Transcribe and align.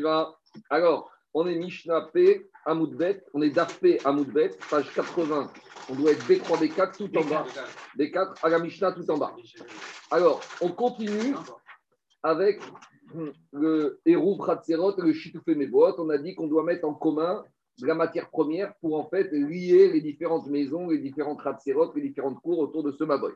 Va. 0.00 0.34
Alors, 0.70 1.10
on 1.32 1.46
est 1.46 1.56
Mishnah 1.56 2.02
P, 2.12 2.48
Amoudbet, 2.64 3.24
on 3.34 3.42
est 3.42 3.50
DAF 3.50 3.80
P, 3.80 3.98
Amoudbet, 4.04 4.50
page 4.70 4.92
80. 4.94 5.50
On 5.90 5.94
doit 5.94 6.12
être 6.12 6.26
B3, 6.26 6.58
B4 6.58 6.96
tout 6.96 7.18
en 7.18 7.24
bas. 7.24 7.44
B4 7.98 8.34
à 8.42 8.48
la 8.48 8.58
Mishnah 8.58 8.92
tout 8.92 9.10
en 9.10 9.18
bas. 9.18 9.34
Alors, 10.10 10.40
on 10.60 10.70
continue 10.70 11.34
avec 12.22 12.60
le 13.52 14.00
Hérouv 14.06 14.38
Khatserot 14.44 14.96
et 14.98 15.02
le 15.02 15.12
Chitoufé 15.12 15.54
Mebot. 15.54 15.94
On 15.98 16.08
a 16.10 16.18
dit 16.18 16.34
qu'on 16.34 16.46
doit 16.46 16.64
mettre 16.64 16.86
en 16.86 16.94
commun 16.94 17.44
la 17.80 17.94
matière 17.94 18.30
première 18.30 18.74
pour 18.76 18.98
en 18.98 19.08
fait 19.08 19.30
lier 19.32 19.88
les 19.88 20.00
différentes 20.00 20.46
maisons, 20.46 20.88
les 20.88 20.98
différentes 20.98 21.42
Khatserot, 21.42 21.92
les 21.94 22.02
différentes 22.02 22.40
cours 22.40 22.60
autour 22.60 22.82
de 22.82 22.92
ce 22.92 23.04
Maboy. 23.04 23.32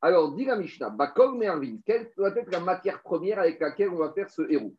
Alors, 0.00 0.32
dit 0.32 0.46
la 0.46 0.56
Mishnah, 0.56 0.90
Bakol 0.90 1.36
Mervin, 1.36 1.76
quelle 1.84 2.10
doit 2.16 2.34
être 2.34 2.50
la 2.50 2.60
matière 2.60 3.02
première 3.02 3.40
avec 3.40 3.60
laquelle 3.60 3.90
on 3.90 3.96
va 3.96 4.12
faire 4.12 4.30
ce 4.30 4.42
Hérouv 4.50 4.72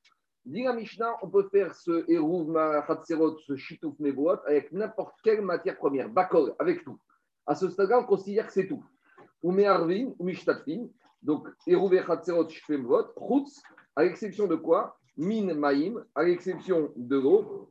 Dit 0.46 0.64
la 0.64 0.74
Mishnah, 0.74 1.18
on 1.22 1.30
peut 1.30 1.48
faire 1.50 1.76
ce 1.76 2.04
Hérouv 2.12 2.54
Khatserot, 2.88 3.38
ce 3.46 3.56
Chitouf 3.56 4.00
Mebot 4.00 4.38
avec 4.48 4.72
n'importe 4.72 5.16
quelle 5.24 5.42
matière 5.42 5.78
première, 5.78 6.10
Bakol, 6.10 6.56
avec 6.58 6.84
tout. 6.84 6.98
À 7.46 7.54
ce 7.54 7.70
stade-là, 7.70 8.00
on 8.00 8.06
considère 8.06 8.48
que 8.48 8.54
c'est 8.54 8.68
tout. 8.68 8.84
Ou 9.44 9.52
Meharvin, 9.52 10.14
ou 10.18 10.26
Mishtatfin, 10.26 10.88
donc 11.22 11.48
Hérouv 11.68 11.92
Khatserot, 12.04 12.50
Chitouf 12.50 12.70
Mebot, 12.70 13.06
Chutz, 13.18 13.62
à 13.96 14.04
l'exception 14.04 14.48
de 14.48 14.56
quoi? 14.56 14.98
Min 15.16 15.54
Maïm, 15.54 16.04
à 16.16 16.24
l'exception 16.24 16.92
de 16.96 17.18
l'eau, 17.18 17.70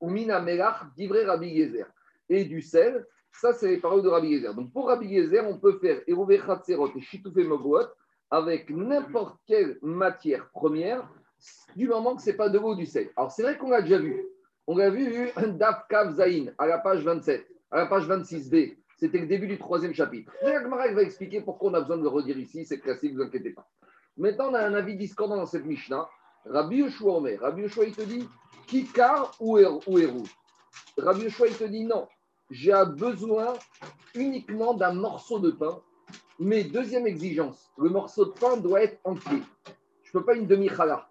ou 0.00 0.08
Min 0.08 0.28
Amelach, 0.28 0.94
d'Ivré 0.96 1.24
Rabbi 1.24 1.56
Gezer, 1.56 1.86
et 2.28 2.44
du 2.44 2.62
sel, 2.62 3.06
ça, 3.32 3.52
c'est 3.52 3.68
les 3.68 3.78
paroles 3.78 4.02
de 4.02 4.08
Rabbi 4.08 4.34
Gezer. 4.34 4.54
Donc, 4.54 4.72
pour 4.72 4.86
Rabbi 4.86 5.14
Gezer, 5.14 5.46
on 5.48 5.58
peut 5.58 5.78
faire 5.78 6.00
Erouvé 6.06 6.38
Khatserot 6.38 6.90
et 6.96 7.00
Chitoufé 7.00 7.44
Mogoot 7.44 7.88
avec 8.30 8.70
n'importe 8.70 9.38
quelle 9.46 9.78
matière 9.82 10.48
première, 10.50 11.08
du 11.76 11.88
moment 11.88 12.16
que 12.16 12.22
ce 12.22 12.30
n'est 12.30 12.36
pas 12.36 12.48
de 12.48 12.58
l'eau 12.58 12.74
du 12.74 12.86
sel. 12.86 13.10
Alors, 13.16 13.30
c'est 13.30 13.42
vrai 13.42 13.56
qu'on 13.56 13.70
l'a 13.70 13.82
déjà 13.82 13.98
vu. 13.98 14.24
On 14.66 14.76
l'a 14.76 14.90
vu 14.90 15.30
Daf 15.58 15.86
Kav 15.88 16.14
Zain 16.14 16.46
à 16.58 16.66
la 16.66 16.78
page 16.78 17.02
27, 17.02 17.46
à 17.70 17.76
la 17.78 17.86
page 17.86 18.08
26b. 18.08 18.76
C'était 18.96 19.18
le 19.18 19.26
début 19.26 19.46
du 19.46 19.58
troisième 19.58 19.94
chapitre. 19.94 20.32
Marek 20.42 20.94
va 20.94 21.02
expliquer 21.02 21.40
pourquoi 21.40 21.70
on 21.70 21.74
a 21.74 21.80
besoin 21.80 21.98
de 21.98 22.02
le 22.02 22.08
redire 22.08 22.38
ici. 22.38 22.64
C'est 22.64 22.80
classique, 22.80 23.12
ne 23.12 23.18
vous 23.18 23.22
inquiétez 23.22 23.50
pas. 23.50 23.68
Maintenant, 24.16 24.50
on 24.50 24.54
a 24.54 24.60
un 24.60 24.74
avis 24.74 24.96
discordant 24.96 25.36
dans 25.36 25.46
cette 25.46 25.64
Mishnah. 25.64 26.08
Rabbi 26.44 26.78
Yoshua 26.78 27.18
Omer. 27.18 27.40
Rabbi 27.40 27.62
Yoshua, 27.62 27.84
il 27.84 27.94
te 27.94 28.02
dit 28.02 28.28
Kikar 28.66 29.34
ou 29.38 29.58
Hérou 29.58 29.80
Rabbi 30.96 31.22
Yoshua, 31.22 31.46
il 31.46 31.56
te 31.56 31.64
dit 31.64 31.84
non 31.84 32.08
j'ai 32.50 32.72
besoin 32.96 33.54
uniquement 34.14 34.74
d'un 34.74 34.92
morceau 34.92 35.38
de 35.38 35.50
pain. 35.50 35.80
Mais 36.38 36.64
deuxième 36.64 37.06
exigence, 37.06 37.70
le 37.76 37.90
morceau 37.90 38.26
de 38.26 38.30
pain 38.30 38.56
doit 38.56 38.82
être 38.82 38.98
entier. 39.04 39.42
Je 40.04 40.10
ne 40.14 40.20
peux 40.20 40.24
pas 40.24 40.34
une 40.34 40.46
demi-chala. 40.46 41.07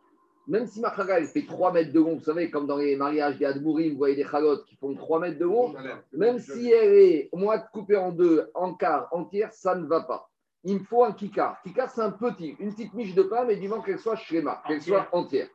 Même 0.47 0.65
si 0.65 0.79
ma 0.79 0.95
chala, 0.95 1.19
elle 1.19 1.27
fait 1.27 1.45
3 1.45 1.73
mètres 1.73 1.91
de 1.91 1.99
long, 1.99 2.15
vous 2.15 2.23
savez, 2.23 2.49
comme 2.49 2.67
dans 2.67 2.77
les 2.77 2.95
mariages 2.95 3.37
des 3.37 3.45
Admourim, 3.45 3.91
vous 3.91 3.97
voyez 3.97 4.15
des 4.15 4.23
chalotes 4.23 4.65
qui 4.65 4.75
font 4.77 4.93
3 4.95 5.19
mètres 5.19 5.39
de 5.39 5.45
long, 5.45 5.75
même 6.13 6.39
si 6.39 6.71
elle 6.71 6.93
est 6.93 7.29
moins 7.33 7.59
coupée 7.59 7.97
en 7.97 8.11
deux, 8.11 8.49
en 8.53 8.73
quart, 8.73 9.09
entière, 9.11 9.51
ça 9.51 9.75
ne 9.75 9.85
va 9.85 10.01
pas. 10.01 10.29
Il 10.63 10.79
me 10.79 10.83
faut 10.83 11.03
un 11.03 11.11
kikar. 11.11 11.61
Kikar, 11.63 11.89
c'est 11.91 12.01
un 12.01 12.11
petit, 12.11 12.55
une 12.59 12.73
petite 12.73 12.93
miche 12.93 13.13
de 13.13 13.23
pain, 13.23 13.45
mais 13.45 13.57
du 13.57 13.67
moment 13.67 13.81
qu'elle 13.81 13.99
soit 13.99 14.15
schéma, 14.15 14.61
qu'elle 14.67 14.81
soit 14.81 15.07
entière. 15.11 15.47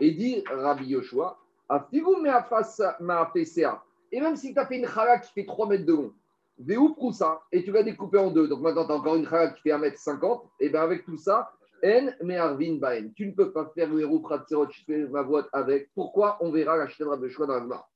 Et 0.00 0.12
dit 0.12 0.44
Rabbi 0.48 0.86
Yoshua, 0.86 1.36
Aftigou 1.68 2.16
me 2.16 2.30
ma 3.00 3.32
et 4.12 4.20
même 4.20 4.36
si 4.36 4.52
tu 4.52 4.58
as 4.58 4.66
fait 4.66 4.78
une 4.78 4.88
chala 4.88 5.18
qui 5.18 5.32
fait 5.32 5.46
3 5.46 5.68
mètres 5.68 5.86
de 5.86 5.92
long, 5.94 6.12
où 6.98 7.12
ça 7.12 7.42
et 7.52 7.62
tu 7.62 7.70
vas 7.70 7.82
découper 7.82 8.18
en 8.18 8.30
deux, 8.30 8.48
donc 8.48 8.60
maintenant 8.60 8.84
tu 8.86 8.92
as 8.92 8.96
encore 8.96 9.16
une 9.16 9.26
chala 9.26 9.50
qui 9.50 9.62
fait 9.62 9.72
1 9.72 9.78
mètre 9.78 9.98
50, 9.98 10.42
et 10.58 10.68
bien 10.68 10.82
avec 10.82 11.04
tout 11.04 11.16
ça, 11.16 11.52
N, 11.82 12.16
mais 12.22 12.36
Arvin 12.36 12.76
Baen. 12.76 13.12
Tu 13.14 13.26
ne 13.26 13.32
peux 13.32 13.52
pas 13.52 13.70
faire 13.74 13.88
le 13.88 14.00
héros 14.00 14.22
ma 15.10 15.22
boîte 15.22 15.48
avec. 15.52 15.90
Pourquoi 15.94 16.38
On 16.40 16.50
verra 16.50 16.76
la 16.76 16.88
chaîne 16.88 17.08
de 17.20 17.28
choix 17.28 17.46
dans 17.46 17.64
la 17.64 17.86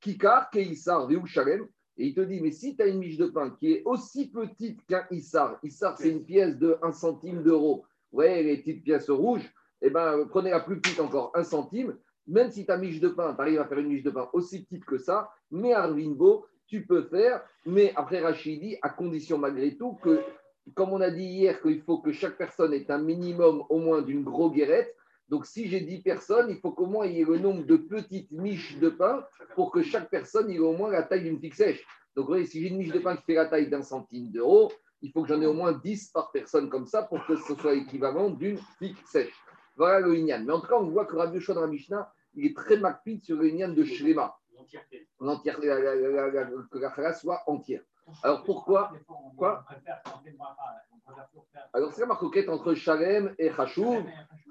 Kikar, 0.00 0.50
Keisar, 0.50 1.06
Veou 1.06 1.26
Shalem. 1.26 1.66
Et 1.98 2.06
il 2.06 2.14
te 2.14 2.20
dit, 2.20 2.40
mais 2.40 2.52
si 2.52 2.74
tu 2.74 2.82
as 2.82 2.86
une 2.86 2.98
miche 2.98 3.18
de 3.18 3.26
pain 3.26 3.50
qui 3.50 3.72
est 3.72 3.82
aussi 3.84 4.30
petite 4.30 4.84
qu'un 4.86 5.06
Issar, 5.10 5.58
Issar 5.62 5.98
c'est 5.98 6.08
une 6.08 6.24
pièce 6.24 6.56
de 6.56 6.78
1 6.82 6.92
centime 6.92 7.42
d'euro, 7.42 7.84
vous 8.10 8.16
voyez 8.16 8.42
les 8.42 8.56
petites 8.58 8.82
pièces 8.82 9.10
rouges, 9.10 9.52
eh 9.82 9.90
ben 9.90 10.26
prenez 10.30 10.50
la 10.50 10.60
plus 10.60 10.80
petite 10.80 11.00
encore, 11.00 11.32
1 11.34 11.44
centime, 11.44 11.98
même 12.26 12.50
si 12.50 12.64
ta 12.64 12.78
miche 12.78 13.00
de 13.00 13.08
pain, 13.08 13.34
tu 13.34 13.40
arrives 13.42 13.60
à 13.60 13.66
faire 13.66 13.78
une 13.78 13.88
miche 13.88 14.02
de 14.02 14.10
pain 14.10 14.28
aussi 14.32 14.64
petite 14.64 14.86
que 14.86 14.96
ça, 14.96 15.30
mais 15.50 15.74
Arvinbo, 15.74 16.46
tu 16.66 16.86
peux 16.86 17.02
faire, 17.02 17.42
mais 17.66 17.92
après 17.94 18.20
Rachidi, 18.20 18.78
à 18.80 18.88
condition 18.88 19.36
malgré 19.36 19.76
tout 19.76 19.94
que, 20.02 20.22
comme 20.74 20.90
on 20.90 21.00
a 21.00 21.10
dit 21.10 21.24
hier, 21.24 21.60
qu'il 21.60 21.82
faut 21.82 21.98
que 21.98 22.12
chaque 22.12 22.36
personne 22.36 22.72
ait 22.72 22.90
un 22.90 22.98
minimum 22.98 23.64
au 23.68 23.78
moins 23.78 24.02
d'une 24.02 24.22
grosse 24.22 24.52
guérette. 24.52 24.94
Donc, 25.28 25.46
si 25.46 25.68
j'ai 25.68 25.80
10 25.80 26.02
personnes, 26.02 26.50
il 26.50 26.58
faut 26.58 26.72
qu'au 26.72 26.86
moins 26.86 27.06
il 27.06 27.16
y 27.16 27.20
ait 27.20 27.24
le 27.24 27.38
nombre 27.38 27.64
de 27.64 27.76
petites 27.76 28.30
miches 28.30 28.78
de 28.78 28.90
pain 28.90 29.24
pour 29.54 29.70
que 29.70 29.82
chaque 29.82 30.10
personne 30.10 30.50
ait 30.50 30.58
au 30.58 30.72
moins 30.72 30.90
la 30.90 31.02
taille 31.02 31.24
d'une 31.24 31.40
figue 31.40 31.54
sèche. 31.54 31.84
Donc, 32.14 32.26
vous 32.26 32.32
voyez, 32.32 32.46
si 32.46 32.60
j'ai 32.60 32.68
une 32.68 32.76
miche 32.76 32.92
de 32.92 32.98
pain 32.98 33.16
qui 33.16 33.24
fait 33.24 33.34
la 33.34 33.46
taille 33.46 33.68
d'un 33.68 33.82
centime 33.82 34.30
d'euro, 34.30 34.70
il 35.00 35.10
faut 35.10 35.22
que 35.22 35.28
j'en 35.28 35.40
ai 35.40 35.46
au 35.46 35.54
moins 35.54 35.72
10 35.72 36.10
par 36.10 36.30
personne 36.30 36.68
comme 36.68 36.86
ça 36.86 37.02
pour 37.02 37.24
que 37.26 37.36
ce 37.36 37.54
soit 37.54 37.74
équivalent 37.74 38.30
d'une 38.30 38.58
figue 38.78 38.96
sèche. 39.06 39.34
Voilà 39.76 40.00
le 40.00 40.16
Inyan. 40.16 40.44
Mais 40.44 40.52
en 40.52 40.60
tout 40.60 40.68
cas, 40.68 40.76
on 40.76 40.90
voit 40.90 41.06
que 41.06 41.16
Rabbi 41.16 41.36
Yoshua 41.36 41.54
dans 41.54 41.62
la 41.62 41.66
Mishnah, 41.66 42.12
il 42.34 42.46
est 42.46 42.56
très 42.56 42.76
macpide 42.76 43.24
sur 43.24 43.36
le 43.36 43.48
Inyan 43.48 43.70
de 43.70 43.84
Shlema. 43.84 44.36
L'entièreté. 44.54 45.08
que 46.70 47.00
la 47.00 47.12
soit 47.14 47.42
entière. 47.46 47.82
Alors 48.22 48.42
pourquoi 48.44 48.92
Quoi 49.36 49.64
Alors 51.72 51.92
c'est 51.92 52.00
la 52.00 52.06
marquette 52.06 52.48
entre 52.48 52.74
Shalem 52.74 53.34
et 53.38 53.50
Chashuv. 53.50 54.04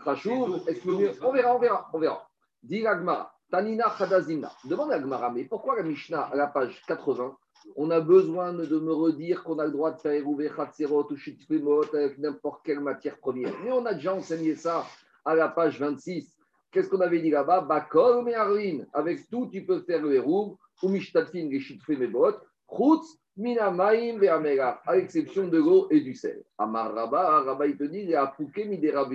Chashuv, 0.04 0.62
est-ce 0.68 0.82
que 0.82 1.26
On 1.26 1.32
verra, 1.32 1.56
on 1.56 1.60
verra, 1.60 1.90
on 1.94 2.00
verra. 2.00 2.28
Dit 2.64 2.82
l'Agmara, 2.82 3.34
Tanina 3.50 3.94
Chadazina. 3.98 4.52
Demande 4.66 4.90
l'Agmara, 4.90 5.32
mais 5.32 5.46
pourquoi 5.46 5.76
la 5.76 5.84
Mishnah, 5.84 6.22
à 6.22 6.36
la 6.36 6.48
page 6.48 6.82
80, 6.88 7.36
on 7.76 7.92
a 7.92 8.00
besoin 8.00 8.54
de 8.54 8.80
me 8.80 8.94
redire 8.94 9.44
qu'on 9.44 9.60
a 9.60 9.66
le 9.66 9.72
droit 9.72 9.92
de 9.92 10.00
faire 10.00 10.28
ouvrir 10.28 10.56
Khatserot 10.56 11.12
ou 11.12 11.16
Shitfimot 11.16 11.94
avec 11.94 12.18
n'importe 12.18 12.66
quelle 12.66 12.80
matière 12.80 13.20
première? 13.20 13.54
Mais 13.64 13.72
on 13.72 13.86
a 13.86 13.94
déjà 13.94 14.16
enseigné 14.16 14.56
ça 14.56 14.86
à 15.26 15.36
la 15.36 15.50
page 15.50 15.80
26. 15.80 16.38
Qu'est-ce 16.72 16.90
qu'on 16.90 17.02
avait 17.02 17.20
dit 17.20 17.30
là-bas? 17.30 17.62
Bakol 17.62 18.24
Meharvin. 18.24 18.86
Avec 18.94 19.30
tout, 19.30 19.48
tu 19.52 19.66
peux 19.66 19.82
faire 19.82 20.02
le 20.02 20.16
hérouv, 20.16 20.56
ou 20.82 20.90
Mishtatfin, 20.90 21.50
les 21.50 21.98
Mebot, 21.98 22.34
Chutz, 22.70 23.21
Minamaim, 23.38 24.18
Ve'amera, 24.18 24.82
à 24.86 24.96
l'exception 24.96 25.48
de 25.48 25.58
l'eau 25.58 25.88
et 25.90 26.02
du 26.02 26.14
sel. 26.14 26.44
Amar 26.58 26.94
Rabba, 26.94 27.42
Rabba, 27.42 27.68
il 27.68 27.78
te 27.78 27.84
dit, 27.84 28.14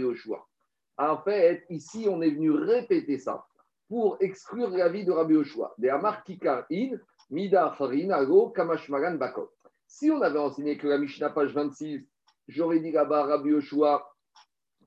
Oshua. 0.04 0.46
En 0.98 1.18
fait, 1.18 1.64
ici, 1.68 2.06
on 2.08 2.22
est 2.22 2.30
venu 2.30 2.50
répéter 2.50 3.18
ça 3.18 3.46
pour 3.88 4.16
exclure 4.20 4.70
la 4.70 4.88
vie 4.88 5.04
de 5.04 5.12
Rabbi 5.12 5.36
Oshua. 5.36 5.74
De 5.78 5.88
Amar 5.88 6.24
Kikar 6.24 6.66
In, 6.72 6.96
Mida 7.30 7.74
Harin, 7.78 8.10
Ago, 8.10 8.50
Kamashmagan, 8.50 9.16
Bakol. 9.16 9.48
Si 9.86 10.10
on 10.10 10.20
avait 10.22 10.38
enseigné 10.38 10.76
que 10.76 10.88
la 10.88 10.98
Mishnah, 10.98 11.30
page 11.30 11.52
26, 11.52 12.06
j'aurais 12.48 12.80
dit 12.80 12.92
là-bas, 12.92 13.24
Rabbi 13.24 13.52
Oshua, 13.52 14.10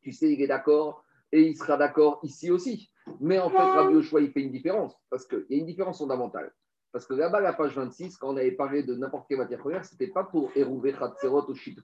tu 0.01 0.11
sais, 0.11 0.33
il 0.33 0.41
est 0.41 0.47
d'accord, 0.47 1.03
et 1.31 1.41
il 1.41 1.55
sera 1.55 1.77
d'accord 1.77 2.19
ici 2.23 2.49
aussi. 2.51 2.89
Mais 3.19 3.39
en 3.39 3.49
fait, 3.49 3.57
Rabbi 3.57 3.93
Yoshua, 3.93 4.21
il 4.21 4.31
fait 4.31 4.41
une 4.41 4.51
différence, 4.51 4.95
parce 5.09 5.25
qu'il 5.25 5.45
y 5.49 5.55
a 5.55 5.57
une 5.57 5.65
différence 5.65 5.97
fondamentale. 5.97 6.51
Parce 6.91 7.05
que 7.05 7.13
là-bas, 7.13 7.39
la 7.39 7.53
page 7.53 7.75
26, 7.75 8.17
quand 8.17 8.33
on 8.33 8.37
avait 8.37 8.51
parlé 8.51 8.83
de 8.83 8.95
n'importe 8.95 9.27
quelle 9.27 9.37
matière 9.37 9.59
première, 9.59 9.85
ce 9.85 9.93
n'était 9.93 10.11
pas 10.11 10.23
pour 10.23 10.51
Erouvé 10.55 10.93
Khatserot 10.93 11.49
ou 11.49 11.55
Shitfe 11.55 11.83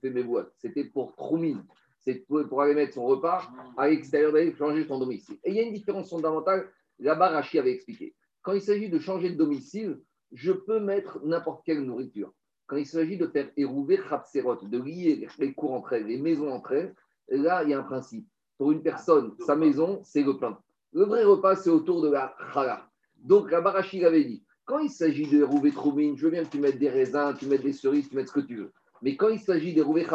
c'était 0.58 0.86
pour 0.86 1.16
Troumine. 1.16 1.64
C'est 2.02 2.26
pour, 2.28 2.62
aller 2.62 2.76
mettre 2.76 2.94
son 2.94 3.06
repas 3.06 3.48
à 3.78 3.88
l'extérieur, 3.88 4.32
d'aller 4.32 4.54
changer 4.56 4.86
son 4.86 5.00
domicile. 5.00 5.38
Et 5.44 5.52
il 5.52 5.56
y 5.56 5.60
a 5.60 5.64
une 5.64 5.74
différence 5.74 6.10
fondamentale, 6.10 6.70
là-bas, 7.00 7.42
avait 7.54 7.72
expliqué. 7.72 8.16
Quand 8.42 8.54
il 8.54 8.62
s'agit 8.62 8.90
de 8.90 9.00
changer 9.00 9.32
de 9.32 9.36
domicile, 9.36 10.00
je 10.32 10.52
peux 10.52 10.80
mettre 10.80 11.20
n'importe 11.24 11.64
quelle 11.66 11.82
nourriture. 11.82 12.32
Quand 12.68 12.78
il 12.78 12.86
s'agit 12.86 13.18
de 13.18 13.28
faire 13.28 13.50
Erouvé 13.58 13.98
Khatserot, 13.98 14.68
de 14.68 14.78
lier 14.78 15.28
les 15.40 15.54
cours 15.54 15.74
entre 15.74 15.94
elles, 15.94 16.06
les 16.06 16.18
maisons 16.18 16.52
entre 16.52 16.74
elles, 16.74 16.96
là, 17.30 17.64
il 17.64 17.70
y 17.70 17.74
a 17.74 17.80
un 17.80 17.84
principe 17.84 18.28
pour 18.58 18.72
une 18.72 18.82
personne, 18.82 19.36
sa 19.46 19.56
maison, 19.56 20.02
c'est 20.04 20.24
le 20.24 20.38
pain. 20.38 20.58
Le 20.94 21.04
vrai 21.04 21.24
repas, 21.24 21.56
c'est 21.56 21.70
autour 21.70 22.02
de 22.02 22.10
la 22.10 22.36
chala. 22.54 22.90
Donc, 23.18 23.52
la 23.52 23.62
barachi 23.62 24.06
avait 24.06 24.24
dit 24.24 24.45
quand 24.66 24.80
il 24.80 24.90
s'agit 24.90 25.28
de 25.28 25.44
rouver 25.44 25.72
troumine, 25.72 26.18
je 26.18 26.26
veux 26.26 26.32
bien 26.32 26.44
que 26.44 26.50
tu 26.50 26.60
mettes 26.60 26.80
des 26.80 26.90
raisins, 26.90 27.36
tu 27.38 27.46
mettes 27.46 27.62
des 27.62 27.74
cerises, 27.74 28.10
tu 28.10 28.16
mettes 28.16 28.30
ce 28.30 28.34
que 28.34 28.40
tu 28.40 28.58
veux. 28.58 28.72
Mais 29.02 29.16
quand 29.16 29.30
il 29.30 29.40
s'agit 29.40 29.74
de 29.74 29.84
rouver 29.84 30.06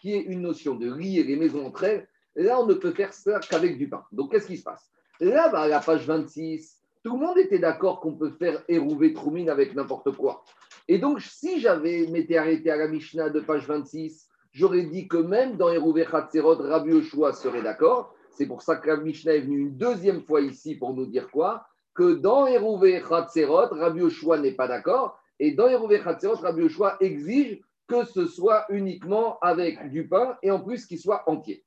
qui 0.00 0.12
est 0.12 0.20
une 0.20 0.42
notion 0.42 0.74
de 0.74 0.92
lier 0.92 1.22
les 1.22 1.36
maisons 1.36 1.66
entre 1.66 1.84
elles, 1.84 2.08
là, 2.34 2.60
on 2.60 2.66
ne 2.66 2.74
peut 2.74 2.92
faire 2.92 3.14
ça 3.14 3.40
qu'avec 3.40 3.78
du 3.78 3.88
pain. 3.88 4.04
Donc, 4.12 4.32
qu'est-ce 4.32 4.46
qui 4.46 4.58
se 4.58 4.64
passe? 4.64 4.90
Là, 5.20 5.48
bas 5.48 5.62
à 5.62 5.68
la 5.68 5.80
page 5.80 6.06
26, 6.06 6.82
tout 7.02 7.14
le 7.14 7.24
monde 7.24 7.38
était 7.38 7.58
d'accord 7.58 8.00
qu'on 8.00 8.14
peut 8.14 8.32
faire 8.38 8.62
érouver 8.68 9.14
troumine 9.14 9.48
avec 9.48 9.74
n'importe 9.74 10.10
quoi. 10.14 10.44
Et 10.88 10.98
donc, 10.98 11.22
si 11.22 11.60
j'avais 11.60 12.06
m'étais 12.08 12.36
arrêté 12.36 12.70
à 12.70 12.76
la 12.76 12.88
Mishnah 12.88 13.30
de 13.30 13.40
page 13.40 13.66
26, 13.66 14.28
j'aurais 14.52 14.84
dit 14.84 15.08
que 15.08 15.16
même 15.16 15.56
dans 15.56 15.70
Hérouvé 15.70 16.04
Khatserot, 16.04 16.56
Rabbi 16.56 16.90
Yoshua 16.90 17.32
serait 17.32 17.62
d'accord. 17.62 18.14
C'est 18.30 18.46
pour 18.46 18.60
ça 18.60 18.76
que 18.76 18.88
la 18.88 18.98
Mishnah 18.98 19.34
est 19.34 19.40
venue 19.40 19.60
une 19.60 19.76
deuxième 19.76 20.22
fois 20.22 20.42
ici 20.42 20.74
pour 20.74 20.92
nous 20.92 21.06
dire 21.06 21.30
quoi? 21.30 21.66
Que 21.96 22.14
dans 22.14 22.46
Hérouvé 22.46 23.02
Khatserot, 23.06 23.68
Rabbi 23.70 24.00
Yoshua 24.00 24.38
n'est 24.38 24.52
pas 24.52 24.68
d'accord. 24.68 25.18
Et 25.38 25.52
dans 25.52 25.68
Hérouvé 25.68 26.00
Khatserot, 26.00 26.36
Rabbi 26.36 26.62
Yoshua 26.62 26.96
exige 27.00 27.60
que 27.88 28.04
ce 28.04 28.26
soit 28.26 28.66
uniquement 28.68 29.38
avec 29.40 29.90
du 29.90 30.06
pain 30.06 30.36
et 30.42 30.50
en 30.50 30.60
plus 30.60 30.86
qu'il 30.86 30.98
soit 30.98 31.22
entier. 31.26 31.64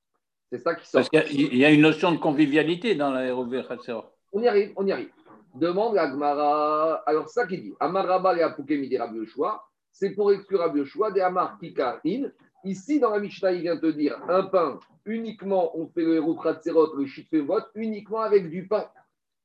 C'est 0.52 0.60
ça 0.60 0.76
qui 0.76 0.88
sort. 0.88 1.02
Parce 1.02 1.10
qu'il 1.10 1.56
y 1.56 1.66
a 1.66 1.72
une 1.72 1.81
notion 1.81 2.12
de 2.12 2.18
convivialité 2.18 2.96
dans 2.96 3.12
la 3.12 3.26
Hérouvé 3.26 3.64
Khatserot. 3.68 4.06
On 4.34 4.42
y 4.42 4.48
arrive, 4.48 4.74
on 4.76 4.86
y 4.86 4.92
arrive. 4.92 5.10
Demande 5.56 5.96
la 5.96 6.08
Gmara. 6.08 7.02
Alors, 7.06 7.28
ça 7.30 7.48
qui 7.48 7.58
dit 7.58 7.74
Amaraba 7.80 8.38
et 8.38 8.44
Apukemi 8.44 8.88
des 8.88 9.00
Rabbi 9.00 9.20
c'est 9.92 10.12
pour 10.12 10.31
exclure 10.31 10.60
Rabbi 10.60 10.80
Yoshua 10.80 11.12
des 11.12 11.22
Amar 11.22 11.58
In. 12.06 12.30
Ici, 12.64 13.00
dans 13.00 13.12
la 13.12 13.20
Mishnah, 13.20 13.52
il 13.52 13.62
vient 13.62 13.78
te 13.78 13.88
dire 13.88 14.18
un 14.30 14.44
pain, 14.44 14.80
uniquement, 15.06 15.78
on 15.78 15.88
fait 15.88 16.04
le 16.04 16.16
héros 16.16 16.38
le 16.98 17.06
Shitfevot, 17.06 17.62
uniquement 17.76 18.22
avec 18.22 18.50
du 18.50 18.68
pain. 18.68 18.86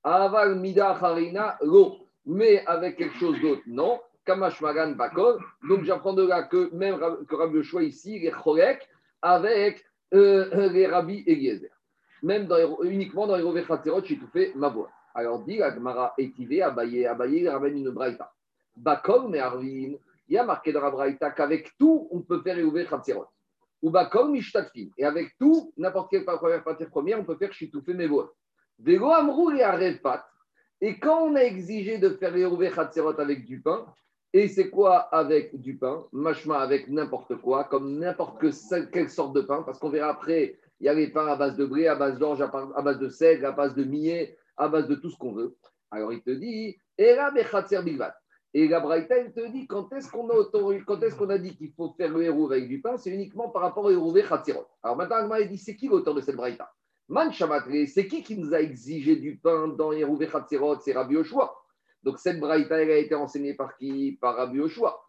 Aval 0.05 0.57
Mida 0.57 0.91
Harina, 0.91 1.57
l'eau. 1.63 1.97
Mais 2.27 2.65
avec 2.67 2.97
quelque 2.97 3.17
chose 3.17 3.41
d'autre, 3.41 3.63
non. 3.67 4.01
Kamash 4.25 4.61
Magan 4.61 4.93
Bakol. 4.93 5.39
Donc, 5.69 5.85
j'apprends 5.85 6.15
de 6.15 6.27
là 6.27 6.45
que 6.45 6.75
même 6.75 6.99
que 7.27 7.35
Rabbi 7.35 7.57
Yoshua 7.57 7.83
ici, 7.83 8.17
il 8.17 8.27
est 8.27 8.79
avec 9.21 9.85
euh, 10.15 10.69
les 10.71 10.87
Rabbi 10.87 11.25
Eliezer. 11.27 11.71
Même 12.23 12.47
dans, 12.47 12.83
uniquement 12.83 13.27
dans 13.27 13.37
les 13.37 13.43
Rové 13.43 13.65
j'ai 14.05 14.19
tout 14.19 14.29
fait 14.29 14.53
ma 14.55 14.69
voix. 14.69 14.91
Alors, 15.15 15.45
dit 15.45 15.59
la 15.59 15.75
Gemara 15.75 16.15
Etive, 16.19 16.63
Abaye, 16.63 17.07
Abaye, 17.07 17.41
il 17.41 17.49
ramène 17.49 17.77
une 17.79 17.91
braïta. 17.91 18.33
Bakol, 18.77 19.29
mais 19.29 19.39
Arvin, 19.39 19.93
il 20.29 20.35
y 20.35 20.39
a 20.39 20.45
marqué 20.45 20.73
dans 20.73 20.81
la 20.81 20.91
braïta 20.91 21.31
qu'avec 21.31 21.71
tout, 21.79 22.09
on 22.11 22.21
peut 22.23 22.41
faire 22.43 22.57
Réouvé 22.57 22.87
Khatirot. 22.87 23.27
Ou 23.83 23.91
Bakol, 23.91 24.31
Mishtatfin. 24.31 24.89
Et 24.97 25.05
avec 25.05 25.37
tout, 25.39 25.73
n'importe 25.77 26.11
quelle 26.11 26.25
partie 26.25 26.87
première, 26.87 27.21
on 27.21 27.25
peut 27.25 27.37
faire 27.37 27.53
Chitoufé 27.53 27.95
Mevoa. 27.95 28.33
Vego 28.79 29.11
Amrou 29.11 29.51
et 29.51 29.95
Pat. 30.03 30.25
Et 30.81 30.99
quand 30.99 31.23
on 31.23 31.35
a 31.35 31.41
exigé 31.41 31.99
de 31.99 32.11
faire 32.11 32.33
Réouvé 32.33 32.71
Khatirot 32.71 33.19
avec 33.19 33.45
du 33.45 33.61
pain, 33.61 33.87
et 34.33 34.49
c'est 34.49 34.69
quoi 34.69 34.99
avec 34.99 35.61
du 35.61 35.77
pain? 35.77 36.05
Machma 36.13 36.59
avec 36.59 36.89
n'importe 36.89 37.37
quoi, 37.37 37.65
comme 37.65 37.99
n'importe 37.99 38.43
quelle 38.91 39.09
sorte 39.09 39.35
de 39.35 39.41
pain, 39.41 39.63
parce 39.63 39.79
qu'on 39.79 39.91
verra 39.91 40.11
après, 40.11 40.59
il 40.81 40.87
y 40.87 40.89
a 40.89 40.95
les 40.95 41.09
pains 41.09 41.29
à 41.29 41.37
base 41.37 41.57
de 41.57 41.65
blé, 41.65 41.87
à 41.87 41.95
base 41.95 42.19
d'orge, 42.19 42.43
à 42.43 42.83
base 42.83 42.99
de 42.99 43.09
seigle, 43.09 43.47
à 43.47 43.53
base 43.53 43.75
de 43.75 43.85
millet, 43.85 44.37
à 44.57 44.69
base 44.69 44.89
de 44.89 44.97
tout 44.97 45.09
ce 45.09 45.17
qu'on 45.17 45.33
veut. 45.33 45.57
Alors 45.91 46.13
il 46.13 46.21
te 46.23 46.31
dit, 46.31 46.77
et 46.99 47.15
la 47.15 47.31
Et 48.53 48.69
la 48.69 48.81
Braïta, 48.81 49.19
il 49.19 49.33
te 49.33 49.49
dit, 49.51 49.67
quand 49.67 49.93
est-ce 49.93 50.11
qu'on 50.11 50.29
a, 50.29 50.35
est-ce 50.35 51.23
a 51.31 51.39
dit 51.39 51.57
qu'il 51.57 51.73
faut 51.73 51.95
faire 51.97 52.11
le 52.11 52.23
héros 52.23 52.51
avec 52.51 52.69
du 52.69 52.81
pain? 52.81 52.97
C'est 52.97 53.11
uniquement 53.11 53.49
par 53.49 53.63
rapport 53.63 53.85
au 53.85 53.91
héros 53.91 54.13
Khatirot. 54.23 54.67
Alors 54.83 54.97
maintenant, 54.97 55.35
il 55.37 55.49
dit, 55.49 55.59
c'est 55.59 55.77
qui 55.77 55.89
l'auteur 55.89 56.15
de 56.15 56.21
cette 56.21 56.37
Braïta? 56.37 56.71
Man 57.09 57.31
c'est 57.33 58.07
qui 58.07 58.23
qui 58.23 58.39
nous 58.39 58.55
a 58.55 58.61
exigé 58.61 59.17
du 59.17 59.37
pain 59.37 59.69
dans 59.69 59.93
Hérouvé 59.93 60.27
Khatirot 60.27 60.81
C'est 60.81 60.95
Rabbi 60.95 61.17
Oshua. 61.17 61.55
Donc 62.03 62.19
cette 62.19 62.41
braïta, 62.41 62.83
elle 62.83 62.91
a 62.91 62.97
été 62.97 63.15
enseignée 63.15 63.55
par 63.55 63.77
qui? 63.77 64.19
Par 64.21 64.37
Rabbi 64.37 64.59
Yoshua. 64.59 65.01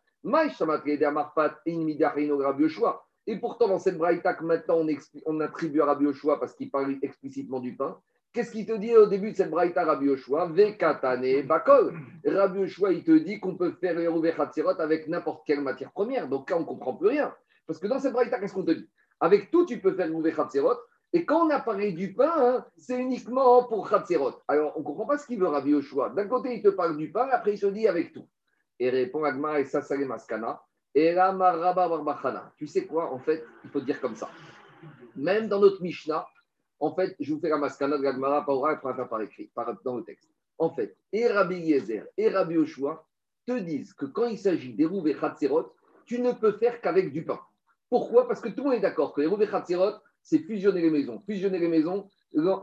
Et 3.28 3.38
pourtant, 3.38 3.68
dans 3.68 3.80
cette 3.80 3.98
braïta 3.98 4.34
que 4.34 4.44
maintenant 4.44 4.86
on, 5.26 5.40
attribue 5.40 5.82
à 5.82 5.86
Rabbi 5.86 6.06
Yoshua 6.06 6.40
parce 6.40 6.54
qu'il 6.54 6.72
parle 6.72 6.98
explicitement 7.02 7.60
du 7.60 7.76
pain, 7.76 8.00
qu'est-ce 8.34 8.52
qu'il 8.52 8.66
te 8.66 8.74
dit 8.74 8.96
au 8.96 9.08
début 9.08 9.32
de 9.32 9.36
cette 9.38 9.52
braïta 9.52 9.84
Rabbi 9.86 10.08
Yoshua? 10.08 10.48
Vekatane 10.48 11.44
bakol. 11.44 11.94
Rabbi 12.26 12.60
Yoshua, 12.60 12.92
il 12.94 13.04
te 13.04 13.12
dit 13.12 13.40
qu'on 13.40 13.56
peut 13.56 13.74
faire 13.80 13.94
le 13.94 14.82
avec 14.82 15.08
n'importe 15.08 15.46
quelle 15.46 15.62
matière 15.62 15.92
première. 15.92 16.28
Donc 16.28 16.50
là, 16.50 16.58
on 16.58 16.62
ne 16.62 16.66
comprend 16.66 16.94
plus 16.96 17.10
rien. 17.10 17.34
Parce 17.68 17.80
que 17.80 17.88
dans 17.88 18.00
cette 18.00 18.14
braïta, 18.14 18.40
qu'est-ce 18.40 18.54
qu'on 18.54 18.66
te 18.66 18.72
dit? 18.72 18.90
Avec 19.20 19.52
tout, 19.52 19.66
tu 19.66 19.80
peux 19.80 19.94
faire 19.96 20.08
le 20.08 20.14
et 21.14 21.26
quand 21.26 21.46
on 21.46 21.50
a 21.50 21.60
parlé 21.60 21.94
du 21.94 22.14
pain, 22.14 22.34
hein, 22.38 22.66
c'est 22.78 23.00
uniquement 23.00 23.64
pour 23.64 23.90
Khatzerot. 23.90 24.42
Alors, 24.48 24.74
on 24.76 24.80
ne 24.80 24.86
comprend 24.86 25.06
pas 25.06 25.18
ce 25.18 25.26
qu'il 25.26 25.40
veut 25.40 25.48
Rabbi 25.48 25.70
Yoshua. 25.70 26.10
D'un 26.10 26.28
côté, 26.28 26.56
il 26.56 26.62
te 26.62 26.68
parle 26.68 26.98
du 26.98 27.12
pain, 27.12 27.30
après, 27.32 27.54
il 27.54 27.58
se 27.58 27.68
dit 27.68 27.88
avec 27.88 28.12
tout. 28.12 28.28
Et 28.80 28.90
répond 28.90 29.24
Agma 29.24 29.60
et 29.60 29.66
Sassale 29.66 30.06
Maskana. 30.06 30.62
Et 30.94 31.14
là, 31.14 31.32
Barbachana. 31.32 32.54
Tu 32.58 32.68
sais 32.68 32.86
quoi, 32.86 33.14
en 33.14 33.20
fait, 33.20 33.46
il 33.64 33.70
faut 33.70 33.82
dire 33.82 34.02
comme 34.02 34.16
ça. 34.16 34.30
Même 35.16 35.48
dans 35.48 35.60
notre 35.60 35.82
Mishnah, 35.82 36.28
en 36.80 36.94
fait, 36.94 37.16
je 37.20 37.34
vous 37.34 37.40
fais 37.40 37.50
la 37.50 37.58
Maskana 37.58 37.98
de 37.98 38.04
l'Agmara 38.04 38.46
par 38.46 38.56
oral, 38.56 38.82
par, 38.82 39.22
écrit, 39.22 39.50
dans 39.86 39.96
le 39.96 40.04
texte. 40.04 40.30
En 40.58 40.70
fait, 40.70 40.98
et 41.12 41.28
Rabbi 41.28 41.58
Yezer 41.58 42.08
et 42.18 42.30
Rabbi 42.30 42.56
Yoshua 42.56 43.06
te 43.46 43.58
disent 43.60 43.94
que 43.94 44.06
quand 44.06 44.26
il 44.26 44.38
s'agit 44.38 44.74
d'Erouv 44.74 45.08
et 45.08 45.16
Khatzerot, 45.16 45.74
tu 46.06 46.20
ne 46.20 46.32
peux 46.32 46.54
faire 46.54 46.82
qu'avec 46.82 47.12
du 47.12 47.26
pain. 47.26 47.40
Pourquoi? 47.90 48.28
Parce 48.28 48.42
que 48.42 48.50
tout 48.50 48.58
le 48.58 48.64
monde 48.64 48.74
est 48.74 48.80
d'accord 48.82 49.14
que 49.14 49.22
Erouv 49.22 49.42
et 49.42 49.48
Khatzerot, 49.48 49.94
c'est 50.26 50.40
fusionner 50.40 50.82
les 50.82 50.90
maisons. 50.90 51.22
Fusionner 51.26 51.60
les 51.60 51.68
maisons, 51.68 52.10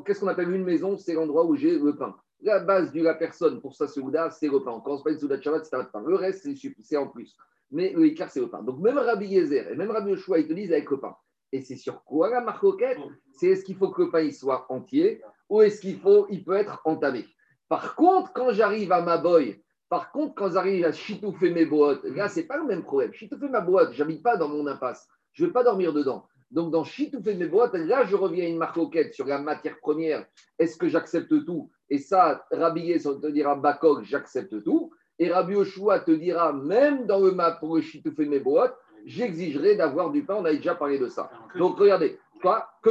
qu'est-ce 0.04 0.20
qu'on 0.20 0.28
appelle 0.28 0.50
une 0.50 0.64
maison? 0.64 0.98
C'est 0.98 1.14
l'endroit 1.14 1.46
où 1.46 1.56
j'ai 1.56 1.78
le 1.78 1.96
pain. 1.96 2.14
La 2.42 2.58
base 2.58 2.92
de 2.92 3.00
la 3.00 3.14
personne 3.14 3.60
pour 3.60 3.76
sa 3.76 3.86
souda, 3.86 4.30
c'est 4.30 4.48
le 4.48 4.62
pain. 4.64 4.82
Quand 4.84 4.94
on 4.94 4.98
se 4.98 5.04
parle 5.04 5.14
de 5.14 5.20
souda 5.20 5.40
Shabbat, 5.40 5.64
c'est 5.64 5.76
un 5.76 5.84
pain. 5.84 6.02
Le 6.04 6.16
reste, 6.16 6.48
c'est 6.80 6.96
en 6.96 7.06
plus. 7.06 7.36
Mais 7.70 7.92
le 7.92 8.04
écart, 8.06 8.30
c'est 8.30 8.40
le 8.40 8.50
pain. 8.50 8.62
Donc 8.62 8.80
même 8.80 8.98
Rabbi 8.98 9.26
Yezer 9.26 9.70
et 9.70 9.76
même 9.76 9.92
Rabbi 9.92 10.10
Yoshua, 10.10 10.40
ils 10.40 10.48
te 10.48 10.52
disent 10.52 10.72
avec 10.72 10.90
le 10.90 10.98
pain. 10.98 11.14
Et 11.52 11.62
c'est 11.62 11.76
sur 11.76 12.02
quoi 12.02 12.30
la 12.30 12.40
marcoquette 12.40 12.98
C'est 13.32 13.46
est-ce 13.46 13.64
qu'il 13.64 13.76
faut 13.76 13.90
que 13.90 14.02
le 14.02 14.10
pain 14.10 14.28
soit 14.32 14.66
entier 14.68 15.22
ou 15.48 15.62
est-ce 15.62 15.80
qu'il 15.80 16.00
faut, 16.00 16.26
il 16.30 16.44
peut 16.44 16.56
être 16.56 16.82
entamé? 16.84 17.26
Par 17.68 17.94
contre, 17.94 18.32
quand 18.32 18.50
j'arrive 18.52 18.90
à 18.90 19.02
ma 19.02 19.18
boy, 19.18 19.62
par 19.88 20.10
contre, 20.10 20.34
quand 20.34 20.50
j'arrive 20.50 20.84
à 20.84 20.92
chitouffer 20.92 21.50
mes 21.50 21.66
boîtes, 21.66 22.02
là, 22.04 22.28
c'est 22.28 22.44
pas 22.46 22.56
le 22.56 22.64
même 22.64 22.82
problème. 22.82 23.12
Chitouffer 23.12 23.48
ma 23.48 23.60
boîte, 23.60 23.92
j'habite 23.92 24.22
pas 24.22 24.36
dans 24.36 24.48
mon 24.48 24.66
impasse. 24.66 25.08
Je 25.32 25.46
vais 25.46 25.52
pas 25.52 25.62
dormir 25.62 25.92
dedans. 25.92 26.26
Donc, 26.52 26.70
dans 26.70 26.84
Chitoufé 26.84 27.34
mes 27.34 27.46
boîtes, 27.46 27.72
là, 27.72 28.04
je 28.04 28.14
reviens 28.14 28.44
à 28.44 28.48
une 28.48 28.58
marcoquette 28.58 29.14
sur 29.14 29.26
la 29.26 29.38
matière 29.38 29.78
première. 29.80 30.26
Est-ce 30.58 30.76
que 30.76 30.86
j'accepte 30.86 31.46
tout? 31.46 31.70
Et 31.88 31.96
ça, 31.96 32.44
Rabbi 32.50 32.82
Yezer 32.82 33.18
te 33.20 33.26
dira 33.28 33.56
Bakog, 33.56 34.02
j'accepte 34.04 34.62
tout. 34.62 34.92
Et 35.18 35.30
Rabbi 35.30 35.54
Oshua 35.54 36.00
te 36.00 36.10
dira, 36.10 36.52
même 36.52 37.06
dans 37.06 37.20
le 37.20 37.32
map 37.32 37.52
pour 37.52 37.76
le 37.76 37.80
Chitoufé 37.80 38.26
mes 38.26 38.38
boîtes, 38.38 38.76
j'exigerai 39.06 39.76
d'avoir 39.76 40.10
du 40.10 40.24
pain. 40.24 40.34
On 40.34 40.44
a 40.44 40.52
déjà 40.52 40.74
parlé 40.74 40.98
de 40.98 41.08
ça. 41.08 41.30
Donc, 41.56 41.78
regardez, 41.78 42.18
quoi? 42.42 42.68
Que, 42.82 42.90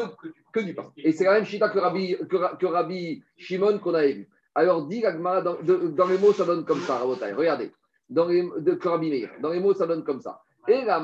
que, 0.51 0.59
du 0.61 0.73
pain. 0.73 0.91
Et 0.97 1.11
c'est 1.11 1.25
la 1.25 1.33
même 1.33 1.45
chita 1.45 1.69
que 1.69 1.77
Rabbi, 1.77 2.17
que, 2.27 2.65
Rabbi 2.65 3.23
Shimon 3.37 3.77
qu'on 3.77 3.93
avait 3.93 4.13
vu. 4.13 4.29
Alors, 4.55 4.87
dit 4.87 5.01
dans, 5.01 5.41
dans, 5.43 6.07
les 6.07 6.17
mots, 6.17 6.33
ça 6.33 6.45
donne 6.45 6.65
comme 6.65 6.81
ça, 6.81 6.97
Regardez, 6.97 7.71
dans 8.09 8.25
les, 8.25 8.49
de, 8.57 8.73
que 8.73 8.89
Rabbi 8.89 9.11
Meir. 9.11 9.29
Dans 9.39 9.51
les 9.51 9.59
mots, 9.59 9.75
ça 9.75 9.85
donne 9.85 10.03
comme 10.03 10.19
ça. 10.19 10.41
Et 10.67 10.85
la 10.85 10.99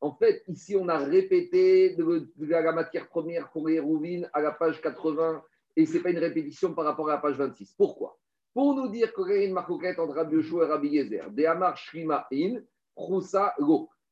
En 0.00 0.12
fait, 0.12 0.42
ici, 0.48 0.76
on 0.76 0.88
a 0.88 0.98
répété 0.98 1.94
de, 1.94 2.28
la 2.38 2.72
matière 2.72 3.08
première 3.08 3.50
pour 3.50 3.68
les 3.68 3.78
rouvines 3.78 4.28
à 4.32 4.40
la 4.40 4.52
page 4.52 4.80
80, 4.80 5.42
et 5.76 5.86
ce 5.86 5.94
n'est 5.94 6.00
pas 6.00 6.10
une 6.10 6.18
répétition 6.18 6.74
par 6.74 6.84
rapport 6.84 7.08
à 7.08 7.14
la 7.14 7.18
page 7.18 7.36
26. 7.36 7.74
Pourquoi? 7.76 8.18
Pour 8.52 8.74
nous 8.74 8.88
dire 8.88 9.12
qu'il 9.14 9.28
y 9.28 9.32
a 9.32 9.44
une 9.44 9.52
marcoquette 9.52 9.98
entre 9.98 10.14
Rabbi 10.14 10.36
Yoshua 10.36 10.64
et 10.64 10.68
Rabbi 10.68 10.88
Yezer. 10.88 11.30
De 11.30 11.44
Amar 11.44 11.78
In. 12.32 12.60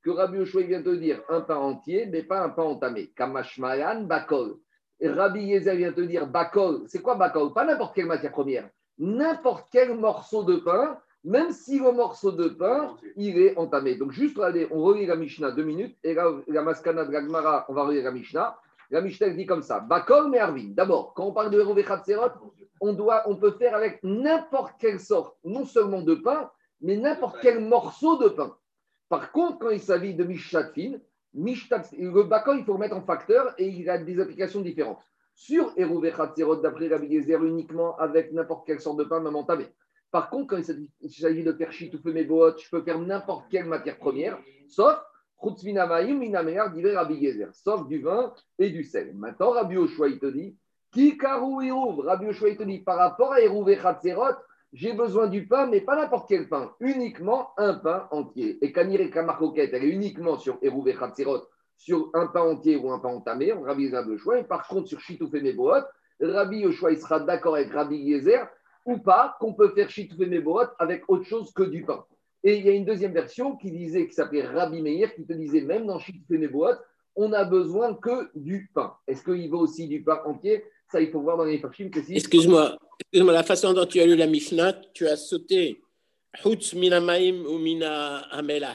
Que 0.02 0.10
Rabbi 0.10 0.36
Yoshua 0.36 0.62
vient 0.62 0.82
de 0.82 0.94
dire 0.96 1.22
un 1.30 1.40
pain 1.40 1.56
entier, 1.56 2.06
mais 2.06 2.22
pas 2.22 2.42
un 2.42 2.50
pain 2.50 2.64
entamé. 2.64 3.10
Kamashmayan 3.16 4.02
Bakol. 4.02 4.58
Rabbi 5.02 5.58
vient 5.58 5.92
de 5.92 6.04
dire 6.04 6.26
Bakol. 6.26 6.84
C'est 6.86 7.00
quoi 7.00 7.14
Bakol? 7.14 7.52
Pas 7.52 7.64
n'importe 7.64 7.94
quelle 7.94 8.06
matière 8.06 8.32
première. 8.32 8.68
N'importe 8.98 9.68
quel 9.72 9.96
morceau 9.96 10.44
de 10.44 10.56
pain 10.56 11.00
même 11.24 11.52
si 11.52 11.78
le 11.78 11.90
morceau 11.90 12.32
de 12.32 12.48
pain, 12.48 12.96
il 13.16 13.38
est 13.38 13.56
entamé. 13.56 13.96
Donc, 13.96 14.12
juste 14.12 14.36
regardez, 14.36 14.68
on 14.70 14.82
relit 14.82 15.06
la 15.06 15.16
Mishnah 15.16 15.52
deux 15.52 15.64
minutes, 15.64 15.96
et 16.04 16.14
la, 16.14 16.30
la 16.46 16.62
Maskana 16.62 17.04
de 17.06 17.12
la 17.12 17.64
on 17.68 17.72
va 17.74 17.84
relire 17.84 18.04
la 18.04 18.12
Mishnah. 18.12 18.58
La 18.90 19.00
Mishnah 19.00 19.30
dit 19.30 19.46
comme 19.46 19.62
ça 19.62 19.80
Bakol 19.80 20.30
mais 20.30 20.38
Arvin. 20.38 20.68
D'abord, 20.68 21.14
quand 21.14 21.24
on 21.24 21.32
parle 21.32 21.50
de 21.50 21.58
Hérovéchat 21.58 22.02
on, 22.80 22.92
doit, 22.92 23.22
on 23.26 23.36
peut 23.36 23.52
faire 23.52 23.74
avec 23.74 24.00
n'importe 24.02 24.74
quelle 24.78 25.00
sorte, 25.00 25.36
non 25.44 25.64
seulement 25.64 26.02
de 26.02 26.14
pain, 26.14 26.50
mais 26.82 26.96
n'importe 26.96 27.38
quel 27.40 27.60
morceau 27.60 28.18
de 28.18 28.28
pain. 28.28 28.54
Par 29.08 29.32
contre, 29.32 29.58
quand 29.60 29.70
il 29.70 29.80
s'agit 29.80 30.14
de 30.14 30.24
Mishtatfin, 30.24 30.98
le 31.34 32.22
Bakol, 32.22 32.58
il 32.58 32.64
faut 32.64 32.74
le 32.74 32.78
mettre 32.78 32.96
en 32.96 33.02
facteur 33.02 33.54
et 33.56 33.66
il 33.66 33.88
a 33.88 33.96
des 33.96 34.20
applications 34.20 34.60
différentes. 34.60 35.00
Sur 35.34 35.72
Hérovéchat 35.76 36.34
d'après 36.62 36.88
Rabbi 36.88 37.10
Gezer, 37.10 37.42
uniquement 37.42 37.96
avec 37.96 38.32
n'importe 38.32 38.66
quelle 38.66 38.80
sorte 38.80 38.98
de 38.98 39.04
pain, 39.04 39.20
même 39.20 39.34
entamé. 39.34 39.66
Par 40.14 40.30
contre, 40.30 40.54
quand 40.54 40.62
il 41.00 41.10
s'agit 41.10 41.42
de 41.42 41.52
faire 41.54 41.72
chitouffer 41.72 42.12
mes 42.12 42.22
bottes, 42.22 42.62
je 42.62 42.70
peux 42.70 42.82
faire 42.82 43.00
n'importe 43.00 43.46
quelle 43.50 43.64
matière 43.64 43.98
première, 43.98 44.38
sauf 44.68 44.94
sauf 47.52 47.88
du 47.88 47.98
vin 47.98 48.32
et 48.60 48.70
du 48.70 48.84
sel. 48.84 49.12
Maintenant, 49.16 49.50
Rabbi 49.50 49.76
Oshua, 49.76 50.06
il 50.06 50.20
te 50.20 50.26
dit, 50.26 50.56
Rabbi 50.94 52.26
Oshua, 52.28 52.48
il 52.50 52.56
te 52.56 52.62
dit, 52.62 52.78
par 52.78 52.96
rapport 52.96 53.32
à 53.32 53.40
Erouvé 53.40 53.76
Khatzerot, 53.76 54.36
j'ai 54.72 54.92
besoin 54.92 55.26
du 55.26 55.48
pain, 55.48 55.66
mais 55.66 55.80
pas 55.80 55.96
n'importe 55.96 56.28
quel 56.28 56.48
pain, 56.48 56.72
uniquement 56.78 57.48
un 57.56 57.74
pain 57.74 58.06
entier. 58.12 58.64
Et 58.64 58.70
Kanire 58.70 59.10
Kamarkoket, 59.10 59.70
elle 59.72 59.82
est 59.82 59.90
uniquement 59.90 60.38
sur 60.38 60.58
Erouvé 60.62 60.94
Khatzerot, 60.94 61.42
sur 61.76 62.10
un 62.14 62.28
pain 62.28 62.42
entier 62.42 62.76
ou 62.76 62.92
un 62.92 63.00
pain 63.00 63.08
entamé, 63.08 63.52
on 63.52 63.62
Rabbi 63.62 63.92
Oshua. 63.92 64.38
Et 64.38 64.44
par 64.44 64.68
contre, 64.68 64.86
sur 64.86 65.00
Chitoufé 65.00 65.40
Meboot, 65.40 65.82
Rabbi 66.20 66.66
Oshua, 66.66 66.92
il 66.92 66.98
sera 66.98 67.18
d'accord 67.18 67.56
avec 67.56 67.72
Rabbi 67.72 67.96
Yezer 67.96 68.48
ou 68.84 68.98
pas 68.98 69.36
qu'on 69.40 69.54
peut 69.54 69.70
faire 69.74 69.90
Chitoufé 69.90 70.26
Meboot 70.26 70.68
avec 70.78 71.04
autre 71.08 71.24
chose 71.24 71.52
que 71.52 71.62
du 71.62 71.84
pain. 71.84 72.04
Et 72.42 72.58
il 72.58 72.66
y 72.66 72.68
a 72.68 72.72
une 72.72 72.84
deuxième 72.84 73.12
version 73.12 73.56
qui 73.56 73.70
disait, 73.70 74.06
qui 74.06 74.14
s'appelait 74.14 74.46
Rabbi 74.46 74.82
Meir, 74.82 75.14
qui 75.14 75.24
te 75.24 75.32
disait 75.32 75.62
même 75.62 75.86
dans 75.86 75.98
Chitoufé 75.98 76.38
Meboot, 76.38 76.76
on 77.16 77.28
n'a 77.28 77.44
besoin 77.44 77.94
que 77.94 78.30
du 78.34 78.70
pain. 78.74 78.94
Est-ce 79.06 79.24
qu'il 79.24 79.48
vaut 79.48 79.60
aussi 79.60 79.86
du 79.88 80.02
pain 80.02 80.20
entier? 80.24 80.64
Ça, 80.90 81.00
il 81.00 81.10
faut 81.10 81.20
voir 81.20 81.36
dans 81.36 81.44
les 81.44 81.58
farshim 81.58 81.90
Excuse-moi, 82.08 82.76
excuse 83.00 83.26
la 83.26 83.42
façon 83.42 83.72
dont 83.72 83.86
tu 83.86 84.00
as 84.00 84.06
lu 84.06 84.16
la 84.16 84.26
Mishnah, 84.26 84.72
tu 84.92 85.06
as 85.06 85.16
sauté 85.16 85.80
Hutz 86.44 86.74
Minamaim 86.74 87.44
ou 87.46 87.58
Mina 87.58 88.18
Amela. 88.30 88.74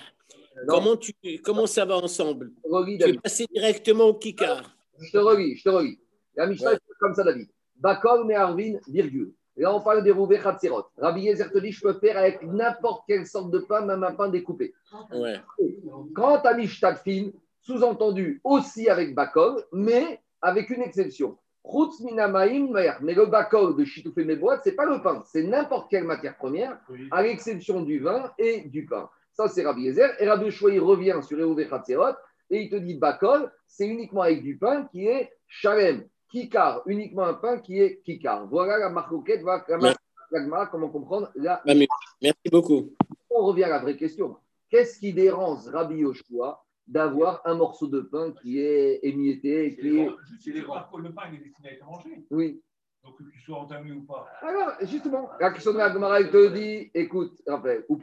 Comment, 0.67 0.97
tu, 0.97 1.13
comment 1.43 1.67
ça 1.67 1.85
va 1.85 1.97
ensemble? 1.97 2.51
Tu 2.99 3.03
es 3.03 3.13
passé 3.13 3.45
directement 3.53 4.05
au 4.05 4.13
Kikar. 4.15 4.75
Je 4.99 5.11
te 5.11 5.17
relis, 5.17 5.55
je 5.57 5.63
te 5.63 5.69
relis. 5.69 5.99
La 6.35 6.47
Mishnah 6.47 6.73
est 6.73 6.79
comme 6.99 7.13
ça, 7.13 7.23
David. 7.23 7.47
Bakol, 7.77 8.25
Meharvin, 8.25 8.77
virgule. 8.87 9.33
Là, 9.59 9.75
on 9.75 9.81
parle 9.81 10.03
des 10.03 10.11
rouvés 10.11 10.39
Khatsirot. 10.39 10.85
Rabbi 10.97 11.21
Yezer 11.21 11.51
te 11.51 11.59
dit, 11.59 11.71
je 11.71 11.81
peux 11.81 11.93
faire 11.93 12.17
avec 12.17 12.41
n'importe 12.43 13.03
quelle 13.07 13.27
sorte 13.27 13.51
de 13.51 13.59
pain, 13.59 13.81
même 13.81 14.03
un 14.03 14.13
pain 14.13 14.29
découpé. 14.29 14.73
Ouais. 15.13 15.35
Quand 16.15 16.39
tu 16.39 16.47
as 16.47 16.53
mis 16.53 16.67
fine, 16.67 17.33
sous-entendu 17.61 18.39
aussi 18.43 18.89
avec 18.89 19.13
Bakol, 19.13 19.63
mais 19.73 20.21
avec 20.41 20.69
une 20.69 20.81
exception. 20.81 21.37
Mais 21.65 23.13
le 23.13 23.25
bakol 23.25 23.75
de 23.75 23.83
chitoufé 23.83 24.23
mes 24.23 24.37
boîtes, 24.37 24.63
ce 24.63 24.69
n'est 24.69 24.75
pas 24.75 24.85
le 24.85 25.01
pain, 25.01 25.21
c'est 25.25 25.43
n'importe 25.43 25.89
quelle 25.89 26.05
matière 26.05 26.37
première, 26.37 26.79
à 27.11 27.21
l'exception 27.21 27.81
du 27.81 27.99
vin 27.99 28.31
et 28.39 28.61
du 28.61 28.85
pain. 28.85 29.09
Ça, 29.33 29.47
c'est 29.49 29.65
Rabbi 29.65 29.83
Yezer. 29.83 30.09
Et 30.19 30.27
Rabbi 30.27 30.47
il 30.47 30.79
revient 30.79 31.19
sur 31.21 31.37
Eouvé 31.37 31.67
Khatzerot 31.67 32.15
et 32.49 32.61
il 32.61 32.69
te 32.69 32.77
dit 32.77 32.95
bakol, 32.95 33.51
c'est 33.67 33.87
uniquement 33.87 34.21
avec 34.21 34.41
du 34.41 34.57
pain 34.57 34.85
qui 34.85 35.05
est 35.07 35.31
shalem. 35.47 36.05
Kikar, 36.29 36.83
uniquement 36.85 37.23
un 37.23 37.33
pain 37.33 37.57
qui 37.59 37.79
est 37.79 38.01
kikar. 38.01 38.47
Voilà 38.47 38.77
la 38.77 38.89
marcoquette, 38.89 39.41
voilà 39.41 39.65
la 40.31 40.65
comment 40.67 40.89
comprendre 40.89 41.31
la... 41.35 41.61
Merci 41.65 42.49
beaucoup. 42.51 42.93
On 43.29 43.45
revient 43.45 43.63
à 43.63 43.69
la 43.69 43.79
vraie 43.79 43.97
question. 43.97 44.37
Qu'est-ce 44.69 44.99
qui 44.99 45.13
dérange 45.13 45.67
Rabbi 45.67 45.97
Yoshua 45.97 46.63
d'avoir 46.87 47.41
un 47.45 47.55
morceau 47.55 47.87
de 47.87 48.01
pain 48.01 48.31
qui 48.41 48.59
est 48.59 48.99
émietté 49.03 49.75
qui 49.75 49.99
est... 49.99 50.09
C'est 50.39 50.51
le 50.51 50.65
pain 50.65 51.23
il 51.31 51.39
est 51.39 51.43
destiné 51.43 51.69
à 51.69 51.73
être 51.73 51.85
mangé. 51.85 52.25
Oui. 52.29 52.61
Donc 53.03 53.15
qu'il 53.17 53.41
soit 53.41 53.57
entamé 53.57 53.91
ou 53.93 54.01
pas. 54.01 54.27
Alors, 54.41 54.73
justement, 54.81 55.29
la 55.39 55.51
question 55.51 55.71
de 55.71 55.77
la 55.77 55.91
Gemara, 55.91 56.19
elle 56.19 56.29
te 56.29 56.53
dit 56.53 56.91
écoute, 56.93 57.41
rappelle, 57.47 57.85
ou 57.87 57.99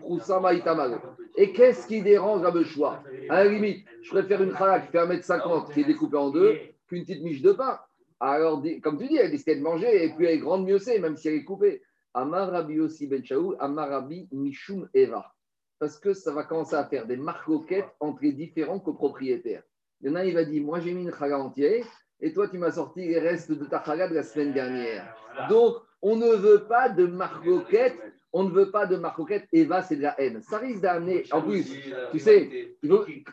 Et 1.37 1.53
qu'est-ce 1.53 1.87
qui 1.87 2.03
dérange 2.03 2.43
Rabbi 2.43 2.59
Yoshua? 2.59 3.03
À 3.29 3.45
la 3.45 3.51
limite, 3.51 3.87
je 4.03 4.11
préfère 4.11 4.43
une 4.43 4.57
chalak 4.57 4.87
qui 4.87 4.93
fait 4.93 5.05
1m50 5.05 5.73
qui 5.73 5.81
est 5.83 5.85
découpée 5.85 6.17
en 6.17 6.31
deux 6.31 6.59
qu'une 6.89 7.03
petite 7.03 7.23
miche 7.23 7.43
de 7.43 7.53
pain. 7.53 7.79
Alors, 8.21 8.63
comme 8.83 8.99
tu 8.99 9.09
dis, 9.09 9.17
elle 9.17 9.31
décide 9.31 9.59
de 9.59 9.63
manger, 9.63 10.05
et 10.05 10.09
puis 10.11 10.27
elle 10.27 10.37
est 10.37 10.39
grande 10.39 10.65
mieux 10.65 10.79
c'est, 10.79 10.99
même 10.99 11.17
si 11.17 11.29
elle 11.29 11.35
est 11.35 11.45
coupée. 11.45 11.83
Amarabi 12.15 12.81
aussi 12.81 13.07
Ben 13.07 13.23
Amarabi 13.59 14.29
Mishum 14.33 14.89
Eva. 14.95 15.33
Parce 15.79 15.99
que 15.99 16.15
ça 16.15 16.33
va 16.33 16.45
commencer 16.45 16.75
à 16.75 16.87
faire 16.87 17.07
des 17.07 17.19
marcoquettes 17.19 17.91
entre 18.01 18.23
les 18.23 18.33
différents 18.33 18.81
copropriétaires. 18.81 19.63
Il 20.01 20.09
y 20.09 20.11
en 20.11 20.15
a, 20.15 20.25
il 20.25 20.33
va 20.33 20.45
dire 20.45 20.63
Moi, 20.63 20.81
j'ai 20.81 20.95
mis 20.95 21.03
une 21.03 21.13
chala 21.13 21.39
entière, 21.39 21.85
et 22.21 22.33
toi, 22.33 22.49
tu 22.49 22.57
m'as 22.57 22.73
sorti 22.73 23.07
les 23.07 23.19
restes 23.19 23.53
de 23.53 23.65
ta 23.67 23.85
chala 23.85 24.09
de 24.09 24.15
la 24.15 24.23
semaine 24.23 24.55
dernière. 24.55 25.15
Donc, 25.51 25.77
on 26.01 26.17
ne 26.17 26.35
veut 26.35 26.65
pas 26.65 26.89
de 26.89 27.07
marcoquettes. 27.07 28.01
On 28.33 28.45
ne 28.45 28.51
veut 28.51 28.71
pas 28.71 28.87
de 28.87 28.97
marcoquette, 28.97 29.47
Eva, 29.53 29.83
c'est 29.83 29.97
de 29.97 30.03
la 30.03 30.21
haine. 30.21 30.43
Ça 30.43 30.59
risque 30.59 30.83
d'amener. 30.83 31.25
En 31.33 31.41
plus, 31.41 31.73
tu 32.13 32.19
sais, 32.19 32.77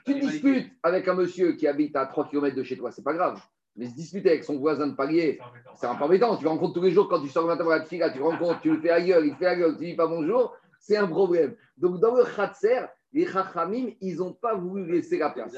tu 0.05 0.19
disputes 0.19 0.71
avec 0.81 1.07
un 1.07 1.15
monsieur 1.15 1.53
qui 1.53 1.67
habite 1.67 1.95
à 1.95 2.05
3 2.05 2.29
km 2.29 2.55
de 2.55 2.63
chez 2.63 2.77
toi, 2.77 2.91
c'est 2.91 3.03
pas 3.03 3.13
grave. 3.13 3.41
Mais 3.75 3.87
se 3.87 3.95
disputer 3.95 4.29
avec 4.29 4.43
son 4.43 4.57
voisin 4.57 4.87
de 4.87 4.95
palier, 4.95 5.39
c'est 5.75 5.87
un 5.87 5.95
peu 5.95 6.03
embêtant. 6.03 6.37
Tu 6.37 6.45
rencontres 6.45 6.73
tous 6.73 6.81
les 6.81 6.91
jours 6.91 7.07
quand 7.09 7.21
tu 7.21 7.29
sors 7.29 7.43
le 7.43 7.49
matin 7.49 7.63
pour 7.63 7.71
la 7.71 7.83
fille, 7.83 8.03
tu 8.13 8.21
rencontres, 8.21 8.61
tu 8.61 8.71
le 8.71 8.79
fais 8.79 8.91
à 8.91 9.01
gueule, 9.01 9.25
il 9.25 9.35
fait 9.35 9.47
à 9.47 9.55
gueule, 9.55 9.75
tu 9.77 9.85
dis 9.85 9.95
pas 9.95 10.07
bonjour, 10.07 10.55
c'est 10.79 10.97
un 10.97 11.07
problème. 11.07 11.55
Donc 11.77 11.99
dans 11.99 12.15
le 12.15 12.23
khatser, 12.23 12.81
les 13.13 13.25
chachamim, 13.25 13.91
ils 14.01 14.17
n'ont 14.17 14.33
pas 14.33 14.55
voulu 14.55 14.91
laisser 14.91 15.17
la 15.17 15.29
place 15.29 15.53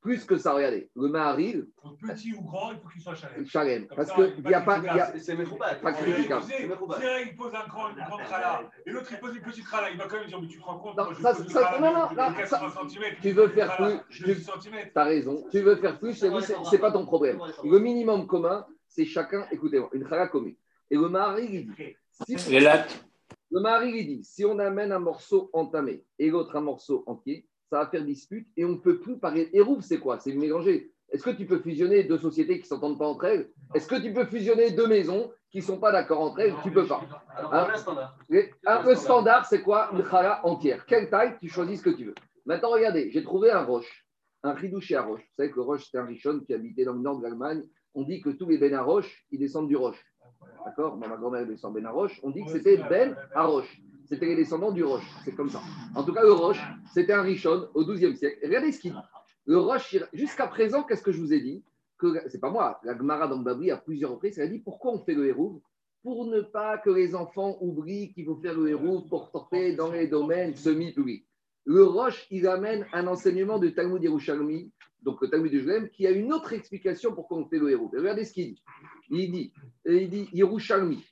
plus 0.00 0.24
que 0.24 0.36
ça, 0.36 0.52
regardez, 0.52 0.90
le 0.94 1.08
Maharil. 1.08 1.66
Petit 2.00 2.32
ou 2.32 2.42
grand, 2.42 2.72
il 2.72 2.78
faut 2.78 2.88
qu'il 2.88 3.02
soit 3.02 3.14
chalem. 3.14 3.46
Chalem. 3.46 3.86
Parce 3.88 4.12
qu'il 4.12 4.44
n'y 4.44 4.54
a 4.54 4.60
pas. 4.60 4.80
C'est 5.18 5.36
pas 5.82 5.92
critiquable. 5.92 6.44
Si 6.44 6.52
un, 6.54 7.18
il 7.26 7.36
pose 7.36 7.52
un 7.54 7.66
grand, 7.66 7.90
une 7.90 8.04
grande 8.04 8.22
trala 8.24 8.70
et 8.86 8.90
l'autre, 8.90 9.08
il 9.10 9.18
pose 9.18 9.34
une 9.34 9.42
petite 9.42 9.64
trala, 9.64 9.90
il 9.90 9.98
va 9.98 10.06
quand 10.06 10.18
même 10.18 10.28
dire 10.28 10.40
Mais 10.40 10.46
tu 10.46 10.58
te 10.58 10.64
rends 10.64 10.78
compte 10.78 10.96
Non, 10.96 11.14
ça, 11.20 11.34
ça, 11.34 11.78
non, 11.80 11.92
non, 11.92 12.08
non 12.14 12.46
ça, 12.46 12.72
tu 13.20 13.32
veux 13.32 13.48
faire 13.48 13.76
plus. 13.76 14.00
Tu 14.10 14.90
as 14.94 15.04
raison. 15.04 15.44
Tu 15.50 15.60
veux 15.60 15.76
faire 15.76 15.98
plus, 15.98 16.14
c'est 16.14 16.78
pas 16.78 16.92
ton 16.92 17.04
problème. 17.04 17.40
Le 17.64 17.78
minimum 17.78 18.26
commun, 18.26 18.66
c'est 18.86 19.04
chacun, 19.04 19.46
écoutez-moi, 19.50 19.90
une 19.92 20.04
trala 20.04 20.28
commune. 20.28 20.56
Et 20.90 20.96
le 20.96 21.08
Maharil, 21.08 21.54
il 21.54 21.74
dit. 21.74 22.50
Les 22.50 22.60
lattes. 22.60 23.04
Le 23.50 23.60
Maharil, 23.60 23.96
il 23.96 24.06
dit 24.06 24.24
si 24.24 24.44
on 24.44 24.58
amène 24.58 24.92
un 24.92 24.98
morceau 24.98 25.50
entamé 25.52 26.04
et 26.18 26.30
l'autre 26.30 26.54
un 26.56 26.60
morceau 26.60 27.02
entier, 27.06 27.47
ça 27.70 27.80
va 27.80 27.86
faire 27.86 28.04
dispute 28.04 28.48
et 28.56 28.64
on 28.64 28.70
ne 28.70 28.76
peut 28.76 28.98
plus 29.00 29.18
parler. 29.18 29.50
Hérouf, 29.52 29.82
c'est 29.84 29.98
quoi? 29.98 30.18
C'est 30.18 30.32
mélanger. 30.32 30.92
Est-ce 31.10 31.22
que 31.22 31.30
tu 31.30 31.46
peux 31.46 31.58
fusionner 31.58 32.04
deux 32.04 32.18
sociétés 32.18 32.56
qui 32.56 32.62
ne 32.62 32.66
s'entendent 32.66 32.98
pas 32.98 33.06
entre 33.06 33.24
elles? 33.24 33.50
Est-ce 33.74 33.86
que 33.86 34.00
tu 34.00 34.12
peux 34.12 34.26
fusionner 34.26 34.70
deux 34.72 34.86
maisons 34.86 35.30
qui 35.50 35.58
ne 35.58 35.62
sont 35.62 35.78
pas 35.78 35.90
d'accord 35.90 36.20
entre 36.20 36.40
elles? 36.40 36.54
Tu 36.62 36.68
ne 36.68 36.74
peux 36.74 36.86
pas. 36.86 37.02
un 37.50 37.76
standard. 37.76 38.18
Un 38.66 38.94
standard, 38.94 39.46
c'est 39.46 39.62
quoi? 39.62 39.90
Une 39.92 40.04
chala 40.04 40.44
entière. 40.44 40.84
Quelle 40.86 41.08
taille? 41.08 41.36
Tu 41.40 41.48
choisis 41.48 41.78
ce 41.78 41.84
que 41.84 41.90
tu 41.90 42.04
veux. 42.06 42.14
Maintenant, 42.44 42.70
regardez, 42.70 43.10
j'ai 43.10 43.22
trouvé 43.22 43.50
un 43.50 43.64
roche, 43.64 44.06
un 44.42 44.52
ridouché 44.52 44.96
à 44.96 45.02
roche. 45.02 45.20
Vous 45.20 45.34
savez 45.36 45.50
que 45.50 45.56
le 45.56 45.62
roche, 45.62 45.88
c'est 45.90 45.98
un 45.98 46.04
richon 46.04 46.40
qui 46.40 46.52
habitait 46.54 46.84
dans 46.84 46.94
le 46.94 47.00
nord 47.00 47.18
de 47.18 47.22
l'Allemagne. 47.22 47.62
On 47.94 48.02
dit 48.02 48.20
que 48.20 48.30
tous 48.30 48.48
les 48.48 48.58
ben 48.58 48.74
à 48.74 48.82
roche, 48.82 49.24
ils 49.30 49.38
descendent 49.38 49.68
du 49.68 49.76
roche. 49.76 50.02
D'accord? 50.64 50.96
Ma 50.96 51.08
grand-mère 51.08 51.46
descend 51.46 51.74
ben 51.74 51.86
à 51.86 51.90
roche. 51.90 52.20
On 52.22 52.30
dit 52.30 52.44
que 52.44 52.50
c'était 52.50 52.76
ben 52.76 53.16
à 53.34 53.46
roche 53.46 53.80
c'était 54.08 54.26
les 54.26 54.36
descendants 54.36 54.72
du 54.72 54.82
Roche. 54.84 55.08
C'est 55.24 55.34
comme 55.34 55.50
ça. 55.50 55.60
En 55.94 56.02
tout 56.02 56.12
cas, 56.12 56.22
le 56.22 56.32
Roche, 56.32 56.62
c'était 56.92 57.12
un 57.12 57.22
Richon 57.22 57.68
au 57.74 57.84
XIIe 57.84 58.16
siècle. 58.16 58.38
regardez 58.42 58.72
ce 58.72 58.80
qu'il 58.80 58.92
dit. 58.92 58.98
Le 59.46 59.58
Roche, 59.58 59.96
jusqu'à 60.12 60.46
présent, 60.46 60.82
qu'est-ce 60.82 61.02
que 61.02 61.12
je 61.12 61.20
vous 61.20 61.32
ai 61.32 61.40
dit 61.40 61.62
que 61.98 62.22
C'est 62.28 62.40
pas 62.40 62.50
moi. 62.50 62.80
La 62.84 62.96
Gemara 62.96 63.28
d'Ambabri, 63.28 63.70
à 63.70 63.76
plusieurs 63.76 64.12
reprises, 64.12 64.38
elle 64.38 64.46
a 64.46 64.50
dit 64.50 64.60
pourquoi 64.60 64.92
on 64.92 64.98
fait 64.98 65.14
le 65.14 65.26
hérouve 65.26 65.60
Pour 66.02 66.26
ne 66.26 66.40
pas 66.40 66.78
que 66.78 66.90
les 66.90 67.14
enfants 67.14 67.58
oublient 67.60 68.12
qu'il 68.12 68.24
faut 68.24 68.36
faire 68.36 68.54
le 68.54 68.68
hérouve 68.68 69.08
pour 69.08 69.30
porter 69.30 69.74
dans 69.74 69.90
les 69.92 70.06
domaines 70.06 70.54
semi-publics. 70.54 71.26
Le 71.64 71.84
Roche, 71.84 72.26
il 72.30 72.46
amène 72.46 72.86
un 72.94 73.06
enseignement 73.08 73.58
de 73.58 73.68
Talmud 73.68 74.02
Yerushalmi, 74.02 74.72
donc 75.02 75.20
le 75.20 75.28
Talmud 75.28 75.52
de 75.52 75.58
Jérusalem, 75.58 75.90
qui 75.90 76.06
a 76.06 76.10
une 76.10 76.32
autre 76.32 76.54
explication 76.54 77.14
pour 77.14 77.28
qu'on 77.28 77.46
fait 77.46 77.58
le 77.58 77.70
hérouve. 77.70 77.90
regardez 77.94 78.24
ce 78.24 78.32
qu'il 78.32 78.54
dit. 78.54 78.62
Il 79.10 79.30
dit, 79.30 79.52
il 79.84 80.08
dit 80.08 80.28
Yerushalmi 80.32 81.04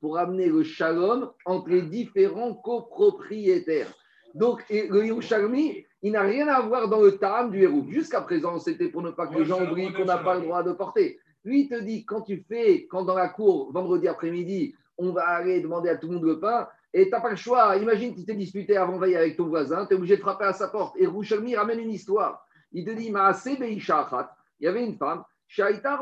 pour 0.00 0.18
amener 0.18 0.46
le 0.46 0.62
shalom 0.62 1.30
entre 1.44 1.68
les 1.68 1.82
différents 1.82 2.54
copropriétaires. 2.54 3.92
Donc, 4.34 4.64
le 4.70 5.04
Yerushalmi, 5.04 5.84
il 6.02 6.12
n'a 6.12 6.22
rien 6.22 6.48
à 6.48 6.60
voir 6.62 6.88
dans 6.88 7.02
le 7.02 7.18
Tam 7.18 7.50
du 7.50 7.62
héros. 7.62 7.84
Jusqu'à 7.88 8.22
présent, 8.22 8.58
c'était 8.58 8.88
pour 8.88 9.02
ne 9.02 9.10
pas 9.10 9.26
que 9.26 9.38
les 9.38 9.44
gens 9.44 9.62
oublient 9.62 9.92
qu'on 9.92 10.06
n'a 10.06 10.18
pas 10.18 10.36
le 10.36 10.42
droit 10.42 10.62
de 10.62 10.72
porter. 10.72 11.18
Lui, 11.44 11.62
il 11.62 11.68
te 11.68 11.80
dit, 11.80 12.04
quand 12.04 12.22
tu 12.22 12.44
fais, 12.48 12.86
quand 12.86 13.04
dans 13.04 13.16
la 13.16 13.28
cour, 13.28 13.70
vendredi 13.72 14.08
après-midi, 14.08 14.74
on 14.96 15.12
va 15.12 15.26
aller 15.26 15.60
demander 15.60 15.90
à 15.90 15.96
tout 15.96 16.06
le 16.06 16.14
monde 16.14 16.24
le 16.24 16.40
pain, 16.40 16.68
et 16.94 17.04
tu 17.04 17.10
n'as 17.10 17.20
pas 17.20 17.30
le 17.30 17.36
choix. 17.36 17.76
Imagine, 17.76 18.14
tu 18.14 18.24
t'es 18.24 18.34
disputé 18.34 18.76
avant 18.76 18.98
veille 18.98 19.16
avec 19.16 19.36
ton 19.36 19.48
voisin, 19.48 19.86
tu 19.86 19.94
es 19.94 19.96
obligé 19.96 20.16
de 20.16 20.22
frapper 20.22 20.44
à 20.44 20.52
sa 20.52 20.68
porte. 20.68 20.96
Et 20.98 21.06
ramène 21.06 21.80
une 21.80 21.90
histoire. 21.90 22.46
Il 22.72 22.84
te 22.84 22.90
dit, 22.90 23.08
il 23.08 24.64
y 24.64 24.68
avait 24.68 24.84
une 24.84 24.96
femme, 24.96 25.24
Shaita 25.54 26.00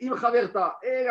il 0.00 0.12
Chaverta. 0.20 0.78
Et 0.82 1.06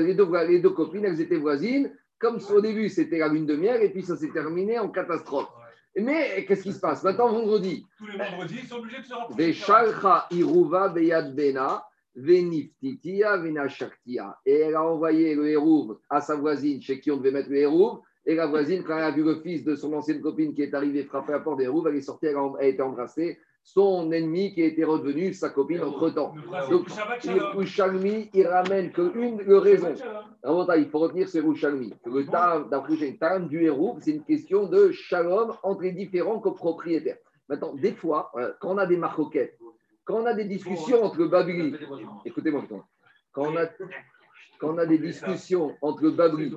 les 0.00 0.14
deux, 0.14 0.46
les 0.46 0.60
deux 0.60 0.70
copines, 0.70 1.04
elles 1.04 1.20
étaient 1.20 1.36
voisines. 1.36 1.92
Comme 2.18 2.38
au 2.50 2.60
début, 2.62 2.88
c'était 2.88 3.18
la 3.18 3.28
lune 3.28 3.44
de 3.44 3.54
miel, 3.54 3.82
et 3.82 3.90
puis 3.90 4.02
ça 4.02 4.16
s'est 4.16 4.30
terminé 4.30 4.78
en 4.78 4.88
catastrophe. 4.88 5.50
Mais 5.94 6.46
qu'est-ce 6.46 6.62
qui 6.62 6.72
se 6.72 6.80
passe? 6.80 7.02
Maintenant, 7.04 7.28
vendredi. 7.28 7.86
Tous 7.98 8.06
les 8.06 8.16
vendredis, 8.16 8.60
ils 8.62 8.66
sont 8.66 8.76
obligés 8.76 9.00
de 9.00 9.04
se 9.04 9.14
rencontrer. 9.14 9.36
Iruva 10.30 10.88
Beyad 10.88 11.34
Bena. 11.34 11.84
Veniftitia, 12.14 13.36
Venashaktia. 13.36 14.38
Et 14.46 14.60
elle 14.60 14.74
a 14.74 14.82
envoyé 14.82 15.34
le 15.34 15.48
hérouve 15.48 15.98
à 16.08 16.22
sa 16.22 16.34
voisine 16.34 16.80
chez 16.80 16.98
qui 16.98 17.10
on 17.10 17.18
devait 17.18 17.30
mettre 17.30 17.50
le 17.50 17.58
hérouve. 17.58 18.00
Et 18.24 18.34
la 18.34 18.46
voisine, 18.46 18.82
quand 18.82 18.96
elle 18.96 19.04
a 19.04 19.10
vu 19.10 19.22
le 19.22 19.42
fils 19.42 19.64
de 19.64 19.76
son 19.76 19.92
ancienne 19.92 20.22
copine 20.22 20.54
qui 20.54 20.62
est 20.62 20.72
arrivé 20.72 21.04
frapper 21.04 21.34
à 21.34 21.36
la 21.36 21.42
porte 21.42 21.58
des 21.58 21.64
hérouves, 21.64 21.88
elle 21.88 21.96
est 21.96 22.00
sortie, 22.00 22.24
elle 22.24 22.36
a 22.36 22.64
été 22.64 22.80
embrassée 22.80 23.38
son 23.66 24.12
ennemi 24.12 24.54
qui 24.54 24.62
était 24.62 24.84
redevenu 24.84 25.34
sa 25.34 25.50
copine 25.50 25.82
entre-temps. 25.82 26.32
Donc, 26.70 26.86
Rouchalmi, 27.52 28.30
il 28.32 28.46
ramène 28.46 28.92
que 28.92 29.12
une 29.18 29.42
raison. 29.54 29.92
Il 30.76 30.88
faut 30.88 31.00
retenir 31.00 31.28
ce 31.28 31.38
Rouchalmi. 31.38 31.92
Le 32.04 33.18
tam 33.18 33.48
du 33.48 33.64
héros, 33.64 33.98
c'est 34.00 34.12
une 34.12 34.22
question 34.22 34.68
de 34.68 34.92
shalom 34.92 35.52
entre 35.64 35.82
les 35.82 35.90
différents 35.92 36.38
copropriétaires. 36.38 37.18
Maintenant, 37.48 37.74
des 37.74 37.92
fois, 37.92 38.30
quand 38.60 38.74
on 38.74 38.78
a 38.78 38.86
des 38.86 38.96
marcoquettes, 38.96 39.58
quand 40.04 40.22
on 40.22 40.26
a 40.26 40.34
des 40.34 40.44
discussions 40.44 41.02
entre 41.02 41.18
le 41.18 41.26
Babili, 41.26 41.74
écoutez-moi, 42.24 42.62
quand 43.32 43.48
on 43.50 43.56
a 43.56 43.66
quand 44.58 44.74
on 44.74 44.78
a 44.78 44.86
des 44.86 44.98
discussions 44.98 45.74
entre 45.82 46.08
Babri, 46.10 46.52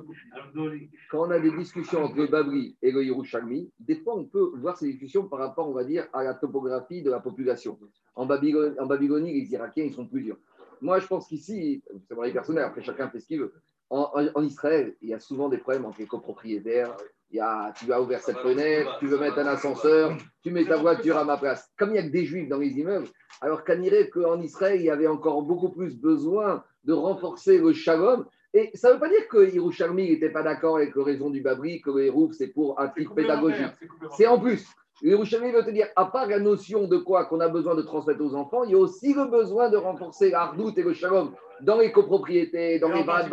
quand 1.10 1.26
on 1.26 1.30
a 1.30 1.38
des 1.38 1.50
discussions 1.52 2.04
entre 2.04 2.26
Babri 2.26 2.76
et 2.82 2.90
le 2.90 3.04
Yerushalmi, 3.04 3.70
des 3.78 3.96
fois 3.96 4.16
on 4.16 4.24
peut 4.24 4.52
voir 4.56 4.76
ces 4.76 4.86
discussions 4.86 5.28
par 5.28 5.38
rapport, 5.38 5.68
on 5.68 5.72
va 5.74 5.84
dire, 5.84 6.06
à 6.12 6.22
la 6.22 6.34
topographie 6.34 7.02
de 7.02 7.10
la 7.10 7.20
population. 7.20 7.78
En 8.14 8.26
Babylonie, 8.26 8.78
en 8.78 8.86
Babylonie 8.86 9.40
les 9.40 9.52
Irakiens, 9.52 9.84
ils 9.84 9.94
sont 9.94 10.06
plusieurs. 10.06 10.38
Moi, 10.80 10.98
je 10.98 11.06
pense 11.06 11.28
qu'ici, 11.28 11.82
c'est 12.08 12.14
vrai 12.14 12.32
personnel, 12.32 12.64
après 12.64 12.82
chacun 12.82 13.08
fait 13.10 13.20
ce 13.20 13.26
qu'il 13.26 13.40
veut. 13.40 13.52
En, 13.90 14.42
Israël, 14.42 14.94
il 15.02 15.08
y 15.08 15.14
a 15.14 15.18
souvent 15.18 15.48
des 15.48 15.58
problèmes 15.58 15.84
entre 15.84 15.98
les 15.98 16.06
copropriétaires. 16.06 16.96
Il 17.32 17.36
y 17.36 17.40
a, 17.40 17.72
tu 17.76 17.92
as 17.92 18.00
ouvert 18.00 18.20
cette 18.20 18.38
fenêtre, 18.38 18.96
tu 19.00 19.06
veux 19.06 19.18
mettre 19.18 19.38
un 19.38 19.46
ascenseur, 19.46 20.16
tu 20.42 20.50
mets 20.50 20.64
ta 20.64 20.76
voiture 20.76 21.16
à 21.16 21.24
ma 21.24 21.36
place. 21.36 21.70
Comme 21.76 21.90
il 21.90 21.92
n'y 21.94 21.98
a 21.98 22.02
que 22.02 22.08
des 22.08 22.24
juifs 22.24 22.48
dans 22.48 22.58
les 22.58 22.78
immeubles, 22.78 23.08
alors 23.40 23.64
qu'en 23.64 24.40
Israël, 24.40 24.80
il 24.80 24.84
y 24.84 24.90
avait 24.90 25.06
encore 25.06 25.42
beaucoup 25.42 25.70
plus 25.70 25.96
besoin 25.96 26.64
de 26.84 26.92
renforcer 26.92 27.58
le 27.58 27.72
shalom. 27.72 28.24
Et 28.52 28.70
ça 28.74 28.88
ne 28.88 28.94
veut 28.94 29.00
pas 29.00 29.08
dire 29.08 29.28
que 29.28 29.52
Yerushalmi 29.52 30.10
n'était 30.10 30.30
pas 30.30 30.42
d'accord 30.42 30.76
avec 30.76 30.94
le 30.94 31.02
raison 31.02 31.30
du 31.30 31.40
Babri, 31.40 31.80
que 31.80 31.90
le 31.90 32.06
Hérouf, 32.06 32.32
c'est 32.32 32.48
pour 32.48 32.80
un 32.80 32.88
titre 32.88 33.14
pédagogique. 33.14 33.72
C'est 34.16 34.26
en 34.26 34.38
plus. 34.38 34.66
Yerushalmi 35.02 35.52
veut 35.52 35.64
te 35.64 35.70
dire, 35.70 35.86
à 35.96 36.06
part 36.06 36.26
la 36.26 36.38
notion 36.38 36.86
de 36.86 36.98
quoi 36.98 37.24
qu'on 37.24 37.40
a 37.40 37.48
besoin 37.48 37.74
de 37.74 37.82
transmettre 37.82 38.20
aux 38.22 38.34
enfants, 38.34 38.64
il 38.64 38.72
y 38.72 38.74
a 38.74 38.78
aussi 38.78 39.14
le 39.14 39.26
besoin 39.26 39.70
de 39.70 39.76
renforcer 39.76 40.30
l'ardoute 40.30 40.76
et 40.78 40.82
le 40.82 40.92
shalom 40.92 41.32
dans 41.62 41.78
les 41.78 41.92
copropriétés, 41.92 42.78
dans 42.78 42.92
les 42.92 43.04
bad 43.04 43.30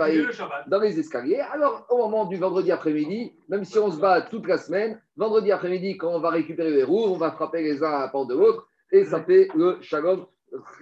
dans 0.67 0.79
les 0.79 0.99
escaliers. 0.99 1.39
Alors, 1.39 1.85
au 1.89 1.97
moment 1.97 2.25
du 2.25 2.37
vendredi 2.37 2.71
après-midi, 2.71 3.33
même 3.49 3.63
si 3.63 3.77
on 3.79 3.91
se 3.91 3.99
bat 3.99 4.21
toute 4.21 4.47
la 4.47 4.57
semaine, 4.57 5.01
vendredi 5.15 5.51
après-midi, 5.51 5.97
quand 5.97 6.13
on 6.13 6.19
va 6.19 6.29
récupérer 6.29 6.71
les 6.71 6.83
roues, 6.83 7.05
on 7.05 7.17
va 7.17 7.31
frapper 7.31 7.61
les 7.63 7.83
uns 7.83 7.91
à 7.91 7.99
la 7.99 8.07
porte 8.09 8.29
de 8.29 8.35
l'autre 8.35 8.67
et 8.91 9.05
ça 9.05 9.21
fait 9.23 9.49
le 9.55 9.77
shalom. 9.81 10.25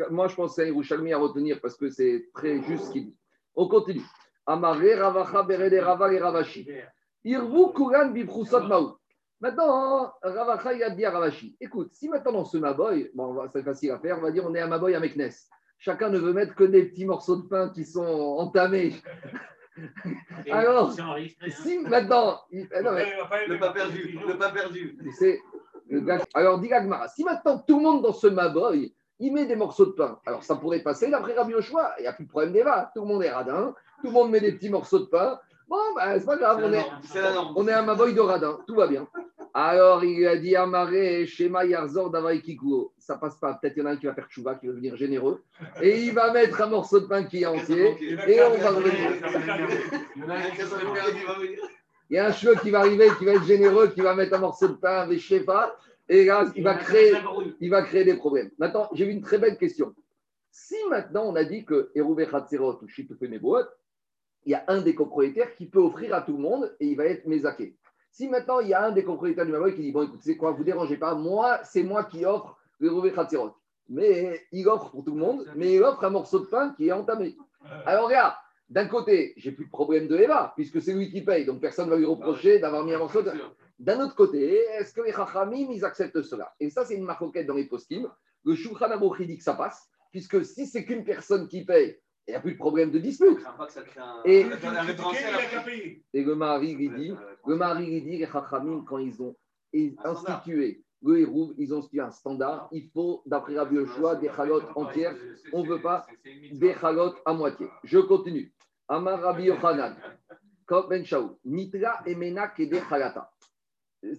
Moi, 0.10 0.28
je 0.28 0.36
pense 0.36 0.52
que 0.52 0.56
c'est 0.56 0.64
un 0.64 0.72
Yerushalmi 0.72 1.14
à 1.14 1.18
retenir 1.18 1.60
parce 1.62 1.76
que 1.76 1.90
c'est 1.90 2.30
très 2.34 2.62
juste 2.64 2.86
ce 2.86 2.92
qu'il 2.92 3.06
dit. 3.08 3.18
On 3.56 3.68
continue. 3.68 4.04
Amaré, 4.46 4.96
Ravacha, 4.96 5.44
Berede, 5.44 5.80
Rava 5.82 6.14
et 6.14 6.20
Ravashi. 6.20 6.70
Irvu, 7.24 7.74
Kuran, 7.74 8.10
Bibrusot, 8.10 8.68
Maou. 8.68 8.98
Maintenant, 9.42 10.14
Ravacha, 10.22 10.74
il 10.74 10.84
a 10.84 10.90
dit 10.90 11.06
à 11.06 11.12
Ravashi 11.12 11.58
écoute, 11.60 11.94
si 11.94 12.08
maintenant 12.08 12.32
dans 12.32 12.46
ce 12.46 12.58
Maboy, 12.58 13.12
bon, 13.14 13.38
c'est 13.54 13.64
facile 13.64 13.92
à 13.92 14.00
faire, 14.00 14.18
on 14.18 14.22
va 14.22 14.32
dire 14.32 14.46
on 14.46 14.56
est 14.56 14.60
à 14.60 14.68
Maboy 14.68 14.96
à 14.96 15.00
Meknes. 15.00 15.32
Chacun 15.78 16.10
ne 16.10 16.18
veut 16.18 16.34
mettre 16.34 16.56
que 16.56 16.64
des 16.64 16.86
petits 16.86 17.06
morceaux 17.06 17.36
de 17.36 17.48
pain 17.48 17.70
qui 17.70 17.86
sont 17.86 18.02
entamés. 18.02 18.96
Alors, 20.52 20.94
si 20.94 21.80
maintenant. 21.80 22.40
le 22.50 23.60
pas 23.60 23.72
perdu, 23.72 24.18
le 24.26 24.38
pas 24.38 24.52
perdu. 24.52 24.98
alors, 26.34 26.60
dit 26.60 26.72
Agmara, 26.72 27.10
si 27.10 27.26
maintenant 27.26 27.60
tout 27.60 27.78
le 27.78 27.84
monde 27.84 28.02
dans 28.02 28.14
ce 28.14 28.28
Maboy, 28.28 28.96
il 29.20 29.34
met 29.34 29.46
des 29.46 29.56
morceaux 29.56 29.86
de 29.86 29.92
pain, 29.92 30.20
alors 30.26 30.44
ça 30.44 30.56
pourrait 30.56 30.80
passer 30.80 31.10
d'après 31.10 31.34
Rabbi 31.34 31.54
Ochoa, 31.54 31.96
il 32.00 32.02
n'y 32.04 32.08
a 32.08 32.14
plus 32.14 32.26
de 32.26 32.30
problème 32.30 32.52
d'Eva, 32.54 32.92
tout 32.94 33.02
le 33.02 33.08
monde 33.08 33.24
est 33.24 33.32
radin, 33.32 33.74
tout 34.02 34.08
le 34.08 34.14
monde 34.14 34.32
met 34.32 34.42
des 34.42 34.52
petits 34.52 34.70
morceaux 34.70 35.00
de 35.00 35.06
pain. 35.06 35.40
Bon, 35.68 35.78
ben, 35.96 36.20
c'est 36.20 36.26
pas 36.26 36.38
grave, 36.38 36.62
on 36.64 36.74
est, 36.74 36.86
on 37.56 37.68
est 37.68 37.72
à 37.72 37.82
Maboy 37.82 38.14
de 38.14 38.20
radin, 38.20 38.60
tout 38.68 38.76
va 38.76 38.88
bien. 38.88 39.08
Alors 39.58 40.04
il 40.04 40.28
a 40.28 40.36
dit 40.36 40.54
Amaré, 40.54 41.26
Shema 41.26 41.64
Yarzor 41.64 42.12
Davai 42.12 42.42
Kikuo. 42.42 42.92
Ça 42.98 43.16
passe 43.16 43.38
pas. 43.38 43.54
Peut-être 43.54 43.74
qu'il 43.74 43.84
y 43.84 43.86
en 43.86 43.90
a 43.90 43.94
un 43.94 43.96
qui 43.96 44.06
va 44.06 44.14
faire 44.14 44.30
chouva, 44.30 44.56
qui 44.56 44.68
va 44.68 44.74
devenir 44.74 44.98
généreux. 44.98 45.46
Et 45.82 46.02
il 46.02 46.14
va 46.14 46.34
mettre 46.34 46.62
un 46.62 46.68
morceau 46.68 47.00
de 47.00 47.06
pain 47.06 47.24
qui 47.24 47.44
est 47.44 47.46
entier. 47.46 47.96
Et 48.28 48.42
on 48.44 48.50
va 48.50 48.72
Il 52.10 52.16
y 52.16 52.18
a 52.18 52.28
un 52.28 52.32
cheveu 52.34 52.56
qui 52.56 52.70
va 52.70 52.80
arriver, 52.80 53.08
qui 53.18 53.24
va 53.24 53.32
être 53.32 53.46
généreux, 53.46 53.88
qui 53.88 54.02
va 54.02 54.14
mettre 54.14 54.36
un 54.36 54.40
morceau 54.40 54.68
de 54.68 54.74
pain 54.74 55.04
avec 55.04 55.20
Shefa. 55.20 55.74
Et 56.08 56.26
là, 56.26 56.46
il 56.56 56.64
va, 56.64 56.76
créer, 56.76 57.14
il 57.60 57.70
va 57.70 57.82
créer 57.82 58.04
des 58.04 58.16
problèmes. 58.16 58.52
Maintenant, 58.60 58.90
j'ai 58.94 59.06
une 59.06 59.22
très 59.22 59.40
belle 59.40 59.58
question. 59.58 59.94
Si 60.52 60.76
maintenant 60.90 61.24
on 61.26 61.36
a 61.36 61.44
dit 61.44 61.66
que 61.66 61.92
Erouvé 61.96 62.28
Khatserot 62.28 62.80
ou 62.82 62.88
il 64.46 64.52
y 64.52 64.54
a 64.54 64.64
un 64.68 64.82
des 64.82 64.94
copropriétaires 64.96 65.56
qui 65.56 65.66
peut 65.66 65.80
offrir 65.80 66.14
à 66.14 66.22
tout 66.22 66.34
le 66.34 66.44
monde 66.44 66.76
et 66.80 66.88
il 66.88 66.96
va 66.96 67.06
être 67.06 67.26
mésaké. 67.26 67.76
Si 68.12 68.30
maintenant 68.30 68.60
il 68.60 68.70
y 68.70 68.74
a 68.74 68.86
un 68.86 68.92
des 68.92 69.04
copropriétaires 69.04 69.46
du 69.46 69.52
Maboy 69.52 69.76
qui 69.76 69.82
dit 69.82 69.92
Bon, 69.92 70.04
écoute, 70.04 70.22
c'est 70.22 70.38
quoi, 70.38 70.52
vous 70.52 70.64
dérangez 70.64 70.98
pas, 70.98 71.16
moi, 71.16 71.60
c'est 71.64 71.84
moi 71.84 72.04
qui 72.06 72.26
offre 72.26 72.58
Erouvé 72.80 73.12
Khatserot. 73.12 73.54
Mais 73.90 74.46
il 74.52 74.68
offre 74.68 74.92
pour 74.92 75.04
tout 75.04 75.14
le 75.14 75.20
monde, 75.20 75.46
mais 75.56 75.74
il 75.74 75.84
offre 75.84 76.04
un 76.06 76.10
morceau 76.12 76.40
de 76.40 76.46
pain 76.46 76.74
qui 76.78 76.88
est 76.88 76.92
entamé. 76.92 77.36
Alors 77.86 78.06
regarde, 78.06 78.36
d'un 78.70 78.88
côté, 78.88 79.34
j'ai 79.38 79.52
plus 79.52 79.66
de 79.66 79.70
problème 79.70 80.08
de 80.08 80.16
Eva, 80.16 80.54
puisque 80.56 80.82
c'est 80.82 80.94
lui 80.94 81.12
qui 81.12 81.22
paye, 81.22 81.46
donc 81.46 81.60
personne 81.60 81.86
ne 81.86 81.92
va 81.92 81.98
lui 81.98 82.06
reprocher 82.06 82.60
d'avoir 82.60 82.84
mis 82.84 82.94
un 82.94 83.00
morceau 83.00 83.22
de. 83.22 83.32
D'un 83.78 84.00
autre 84.02 84.16
côté, 84.16 84.58
est-ce 84.78 84.94
que 84.94 85.02
les 85.02 85.12
Chachamim, 85.12 85.68
ils 85.72 85.84
acceptent 85.84 86.22
cela? 86.22 86.54
Et 86.60 86.70
ça, 86.70 86.86
c'est 86.86 86.96
une 86.96 87.04
marquette 87.04 87.46
dans 87.46 87.56
les 87.56 87.66
poskim. 87.66 88.10
Le 88.44 88.56
Shulchan 88.56 88.92
Aruch 88.92 89.22
dit 89.22 89.38
que 89.38 89.44
ça 89.44 89.54
passe, 89.54 89.90
puisque 90.12 90.46
si 90.46 90.66
c'est 90.66 90.86
qu'une 90.86 91.04
personne 91.04 91.48
qui 91.48 91.66
paye, 91.66 92.00
il 92.28 92.32
n'y 92.32 92.36
a 92.36 92.40
plus 92.40 92.54
de 92.54 92.58
problème 92.58 92.92
de 92.92 93.00
dispute. 93.00 93.40
Et, 94.24 94.46
et 96.14 96.24
le 96.24 96.36
mari, 96.36 96.76
il 96.80 96.96
dit, 96.96 97.14
le 97.46 97.56
mari, 97.56 97.88
il 97.90 98.04
dit, 98.04 98.18
les 98.18 98.28
Chachamim, 98.28 98.84
quand 98.88 98.98
ils 98.98 99.22
ont 99.22 99.36
institué 100.04 100.86
le 101.04 101.20
Hérouv, 101.20 101.54
ils 101.58 101.74
ont 101.74 101.80
institué 101.80 102.02
un 102.02 102.12
standard. 102.12 102.68
Il 102.72 102.90
faut, 102.90 103.22
d'après 103.26 103.58
Rabbi 103.58 103.76
Yoshua, 103.76 104.16
des 104.16 104.30
chalotes 104.30 104.66
entières. 104.76 105.16
On 105.54 105.64
ne 105.64 105.70
veut 105.70 105.82
pas 105.82 106.06
des 106.52 106.74
chalotes 106.74 107.18
à 107.26 107.34
moitié. 107.34 107.68
Je 107.84 108.00
continue. 108.00 108.54
Amar 108.88 109.22
Rabbi 109.22 109.44
Yochanan, 109.46 109.96
Ben 110.90 111.06
Shaul, 111.06 111.36
Mitra 111.44 112.02
et 112.06 112.16
Menak 112.16 112.60
et 112.60 112.68
des 112.68 112.82
chalata 112.82 113.32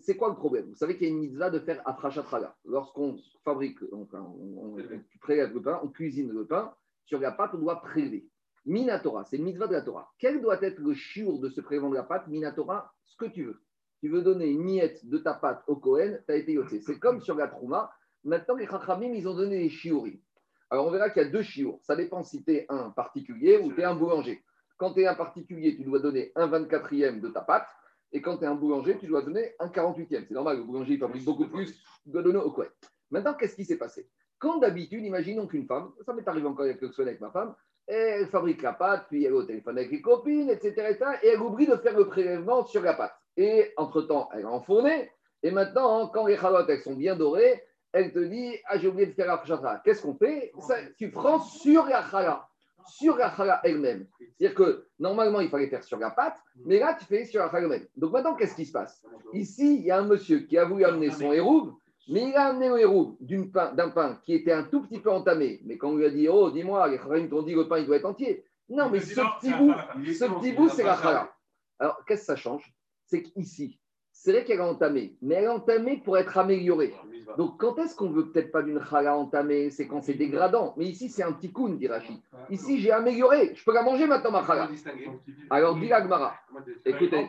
c'est 0.03 0.17
quoi 0.17 0.29
le 0.29 0.35
problème? 0.35 0.67
Vous 0.67 0.77
savez 0.77 0.97
qu'il 0.97 1.07
y 1.07 1.11
a 1.11 1.13
une 1.13 1.21
mitzvah 1.21 1.51
de 1.51 1.59
faire 1.61 1.83
afrachat 1.87 2.25
Lorsqu'on 2.65 3.17
fabrique, 3.45 3.79
on, 3.93 4.07
on, 4.13 4.77
prélève 5.21 5.55
le 5.55 5.63
pain, 5.63 5.81
on 5.83 5.89
cuisine 5.89 6.33
le 6.33 6.47
pain, 6.47 6.75
sur 7.05 7.21
la 7.21 7.33
pâte, 7.33 7.53
on 7.55 7.59
doit 7.59 7.81
prélever. 7.81 8.29
Minatora, 8.65 9.25
c'est 9.25 9.37
une 9.37 9.45
mitzvah 9.45 9.69
de 9.69 9.75
la 9.75 9.83
Torah. 9.83 10.11
Quel 10.19 10.43
doit 10.43 10.61
être 10.61 10.81
le 10.81 10.93
chiour 10.95 11.39
de 11.41 11.49
ce 11.49 11.61
prélèvement 11.61 11.91
de 11.91 11.95
la 11.95 12.03
pâte? 12.03 12.27
Minatora, 12.27 12.93
ce 13.05 13.17
que 13.17 13.27
tu 13.27 13.45
veux. 13.45 13.61
Tu 14.01 14.09
veux 14.09 14.23
donner 14.23 14.47
une 14.47 14.65
miette 14.65 15.07
de 15.07 15.19
ta 15.19 15.35
pâte 15.35 15.63
au 15.69 15.77
Kohen, 15.77 16.23
tu 16.27 16.33
as 16.33 16.37
été 16.37 16.53
yoté. 16.53 16.81
C'est 16.81 16.99
comme 16.99 17.21
sur 17.21 17.37
la 17.37 17.49
Trouma. 17.49 17.91
Maintenant, 18.25 18.57
les 18.57 18.67
Chachamim, 18.67 19.15
ils 19.15 19.29
ont 19.29 19.35
donné 19.35 19.59
des 19.59 19.71
chiouri. 19.71 20.21
Alors, 20.69 20.87
on 20.87 20.91
verra 20.91 21.11
qu'il 21.11 21.23
y 21.23 21.27
a 21.27 21.29
deux 21.29 21.43
chiours. 21.43 21.79
Ça 21.85 21.95
dépend 21.95 22.25
si 22.25 22.43
tu 22.45 22.53
es 22.53 22.67
un 22.69 22.91
particulier 22.91 23.57
ou 23.59 23.73
tu 23.73 23.81
es 23.81 23.85
un 23.85 23.95
boulanger. 23.95 24.43
Quand 24.77 24.93
tu 24.93 25.01
es 25.01 25.07
un 25.07 25.15
particulier, 25.15 25.77
tu 25.77 25.85
dois 25.85 26.01
donner 26.01 26.33
un 26.35 26.49
24e 26.49 27.21
de 27.21 27.29
ta 27.29 27.41
pâte. 27.41 27.69
Et 28.13 28.21
quand 28.21 28.39
tu 28.39 28.45
es 28.45 28.47
un 28.47 28.55
boulanger, 28.55 28.97
tu 28.99 29.07
dois 29.07 29.23
donner 29.23 29.55
un 29.59 29.69
48e. 29.69 30.25
C'est 30.27 30.31
normal, 30.31 30.59
le 30.59 30.65
boulanger 30.65 30.95
il 30.95 30.99
fabrique 31.01 31.25
beaucoup 31.25 31.49
plus, 31.49 31.73
tu 32.03 32.11
dois 32.11 32.23
donner 32.23 32.39
au 32.39 32.51
couette. 32.51 32.73
Maintenant, 33.11 33.35
qu'est-ce 33.35 33.57
qui 33.57 33.65
s'est 33.65 33.79
passé? 33.79 34.09
Quand 34.39 34.59
d'habitude, 34.59 35.05
imaginons 35.05 35.47
qu'une 35.47 35.67
femme, 35.67 35.93
ça 36.05 36.13
m'est 36.13 36.27
arrivé 36.27 36.47
encore 36.47 36.67
il 36.67 36.69
y 36.69 36.73
a 36.73 36.77
quelques 36.77 36.95
semaines 36.95 37.09
avec 37.09 37.21
ma 37.21 37.31
femme, 37.31 37.55
elle 37.87 38.27
fabrique 38.29 38.63
la 38.63 38.73
pâte, 38.73 39.07
puis 39.09 39.25
elle 39.25 39.33
est 39.33 39.37
au 39.37 39.45
téléphone 39.45 39.79
avec 39.79 39.91
les 39.91 40.03
copines, 40.03 40.51
etc., 40.51 40.97
et 41.23 41.29
elle 41.29 41.41
oublie 41.41 41.67
de 41.67 41.77
faire 41.77 41.97
le 41.97 42.07
prélèvement 42.07 42.67
sur 42.67 42.83
la 42.83 42.95
pâte. 42.95 43.15
Et 43.37 43.73
entre-temps, 43.77 44.29
elle 44.33 44.45
a 44.45 44.51
enfourné, 44.51 45.11
et 45.43 45.51
maintenant, 45.51 46.09
quand 46.09 46.27
les 46.27 46.37
chalotes 46.37 46.69
elles 46.69 46.83
sont 46.83 46.95
bien 46.95 47.15
dorées, 47.15 47.63
elle 47.93 48.13
te 48.13 48.19
dit 48.19 48.57
Ah, 48.67 48.79
j'ai 48.79 48.89
oublié 48.89 49.07
de 49.07 49.13
faire 49.13 49.27
la. 49.27 49.83
Qu'est-ce 49.85 50.03
qu'on 50.03 50.17
fait? 50.17 50.53
Tu 50.99 51.11
prends 51.11 51.41
sur 51.41 51.87
la 51.87 52.03
chala 52.11 52.49
sur 52.89 53.17
la 53.17 53.35
chala 53.35 53.61
elle-même. 53.65 54.07
C'est-à-dire 54.19 54.55
que 54.55 54.87
normalement, 54.99 55.41
il 55.41 55.49
fallait 55.49 55.69
faire 55.69 55.85
sur 55.85 55.99
la 55.99 56.11
pâte, 56.11 56.39
mais 56.65 56.79
là, 56.79 56.97
tu 56.99 57.05
fais 57.05 57.25
sur 57.25 57.41
la 57.41 57.51
chala 57.51 57.65
elle-même. 57.65 57.87
Donc 57.97 58.13
maintenant, 58.13 58.35
qu'est-ce 58.35 58.55
qui 58.55 58.67
se 58.67 58.73
passe? 58.73 59.03
Ici, 59.33 59.77
il 59.79 59.85
y 59.85 59.91
a 59.91 59.99
un 59.99 60.05
monsieur 60.05 60.41
qui 60.41 60.59
a 60.59 60.65
voulu 60.65 60.85
amener 60.85 61.11
son 61.11 61.33
hérouve, 61.33 61.75
mais 62.09 62.29
il 62.29 62.35
a 62.35 62.47
amené 62.47 62.69
le 62.69 62.81
hérouve 62.81 63.17
d'un 63.21 63.89
pain, 63.91 64.21
qui 64.25 64.35
était 64.35 64.53
un 64.53 64.63
tout 64.65 64.83
petit 64.83 65.01
peu 65.01 65.11
entamé. 65.11 65.61
Mais 65.65 65.77
quand 65.77 65.91
on 65.91 65.97
lui 65.97 66.07
a 66.07 66.11
dit, 66.11 66.29
oh, 66.29 66.51
dis-moi, 66.51 66.89
les 66.89 66.99
chachamim 66.99 67.29
t'ont 67.29 67.43
dit 67.43 67.55
le 67.55 67.67
pain, 67.67 67.79
il 67.79 67.87
doit 67.87 67.97
être 67.97 68.05
entier. 68.05 68.45
Non, 68.69 68.89
mais 68.91 69.01
ce 69.01 69.15
petit 69.15 69.53
bout, 69.53 69.75
ce 70.05 70.25
petit 70.25 70.53
bout, 70.53 70.69
c'est 70.69 70.85
la 70.85 70.97
chala. 70.97 71.33
Alors, 71.79 72.05
qu'est-ce 72.07 72.23
que 72.23 72.27
ça 72.27 72.37
change? 72.37 72.73
C'est 73.07 73.23
qu'ici, 73.23 73.79
c'est 74.13 74.33
vrai 74.33 74.45
qu'elle 74.45 74.61
a 74.61 74.67
entamé, 74.67 75.17
mais 75.23 75.37
elle 75.37 75.47
a 75.47 75.55
entamé 75.55 75.99
pour 75.99 76.19
être 76.19 76.37
améliorée. 76.39 76.95
Donc, 77.37 77.59
quand 77.59 77.79
est-ce 77.79 77.95
qu'on 77.95 78.11
veut 78.11 78.31
peut-être 78.31 78.53
pas 78.53 78.63
d'une 78.63 78.81
chala 78.83 79.17
entamée? 79.17 79.71
C'est 79.71 79.87
quand 79.87 80.03
c'est 80.03 80.15
dégradant. 80.15 80.75
Mais 80.77 80.87
ici, 80.87 81.09
c'est 81.09 81.23
un 81.23 81.33
petit 81.33 81.53
koun, 81.53 81.77
dit 81.79 81.89
Rachid. 81.89 82.21
Ici, 82.51 82.79
j'ai 82.81 82.93
amélioré. 82.93 83.55
Je 83.55 83.65
peux 83.65 83.73
la 83.73 83.83
manger 83.83 84.07
maintenant, 84.07 84.31
ma 84.31 84.47
chala. 84.47 84.71
Alors, 85.51 85.79
dit 85.79 85.93
Agmara. 85.93 86.35
Écoutez. 86.85 87.27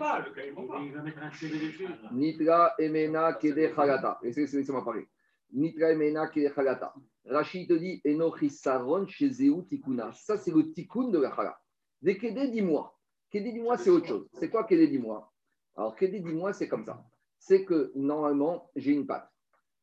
Nitra 2.12 2.74
emena 2.80 3.34
kede 3.34 3.74
chalata. 3.76 4.20
Laissez-moi 4.22 4.84
parler. 4.84 5.08
Nitra 5.54 5.92
emena 5.92 6.28
kede 6.28 6.54
chalata. 6.54 6.94
Rachid 7.26 7.68
te 7.68 7.74
dit 7.74 8.02
Enochi 8.06 8.50
saron 8.50 9.06
chez 9.08 9.32
tikuna. 9.68 10.12
Ça, 10.14 10.38
c'est 10.38 10.52
le 10.52 10.72
tikkun 10.72 11.10
de 11.10 11.20
la 11.20 11.36
chala. 11.36 11.60
Des 12.02 12.18
kede, 12.18 12.52
dis-moi. 12.52 12.94
Kede, 13.32 13.52
dis-moi, 13.52 13.78
c'est 13.78 13.90
autre 13.90 14.08
chose. 14.08 14.28
C'est 14.34 14.50
quoi 14.50 14.64
kede, 14.64 14.90
dis-moi? 14.90 15.32
Alors, 15.78 15.96
Kédé, 15.96 16.20
dis-moi, 16.20 16.54
c'est 16.54 16.68
comme 16.68 16.84
ça. 16.84 17.06
C'est 17.38 17.64
que 17.64 17.92
normalement, 17.94 18.72
j'ai 18.76 18.94
une 18.94 19.06
pâte. 19.06 19.30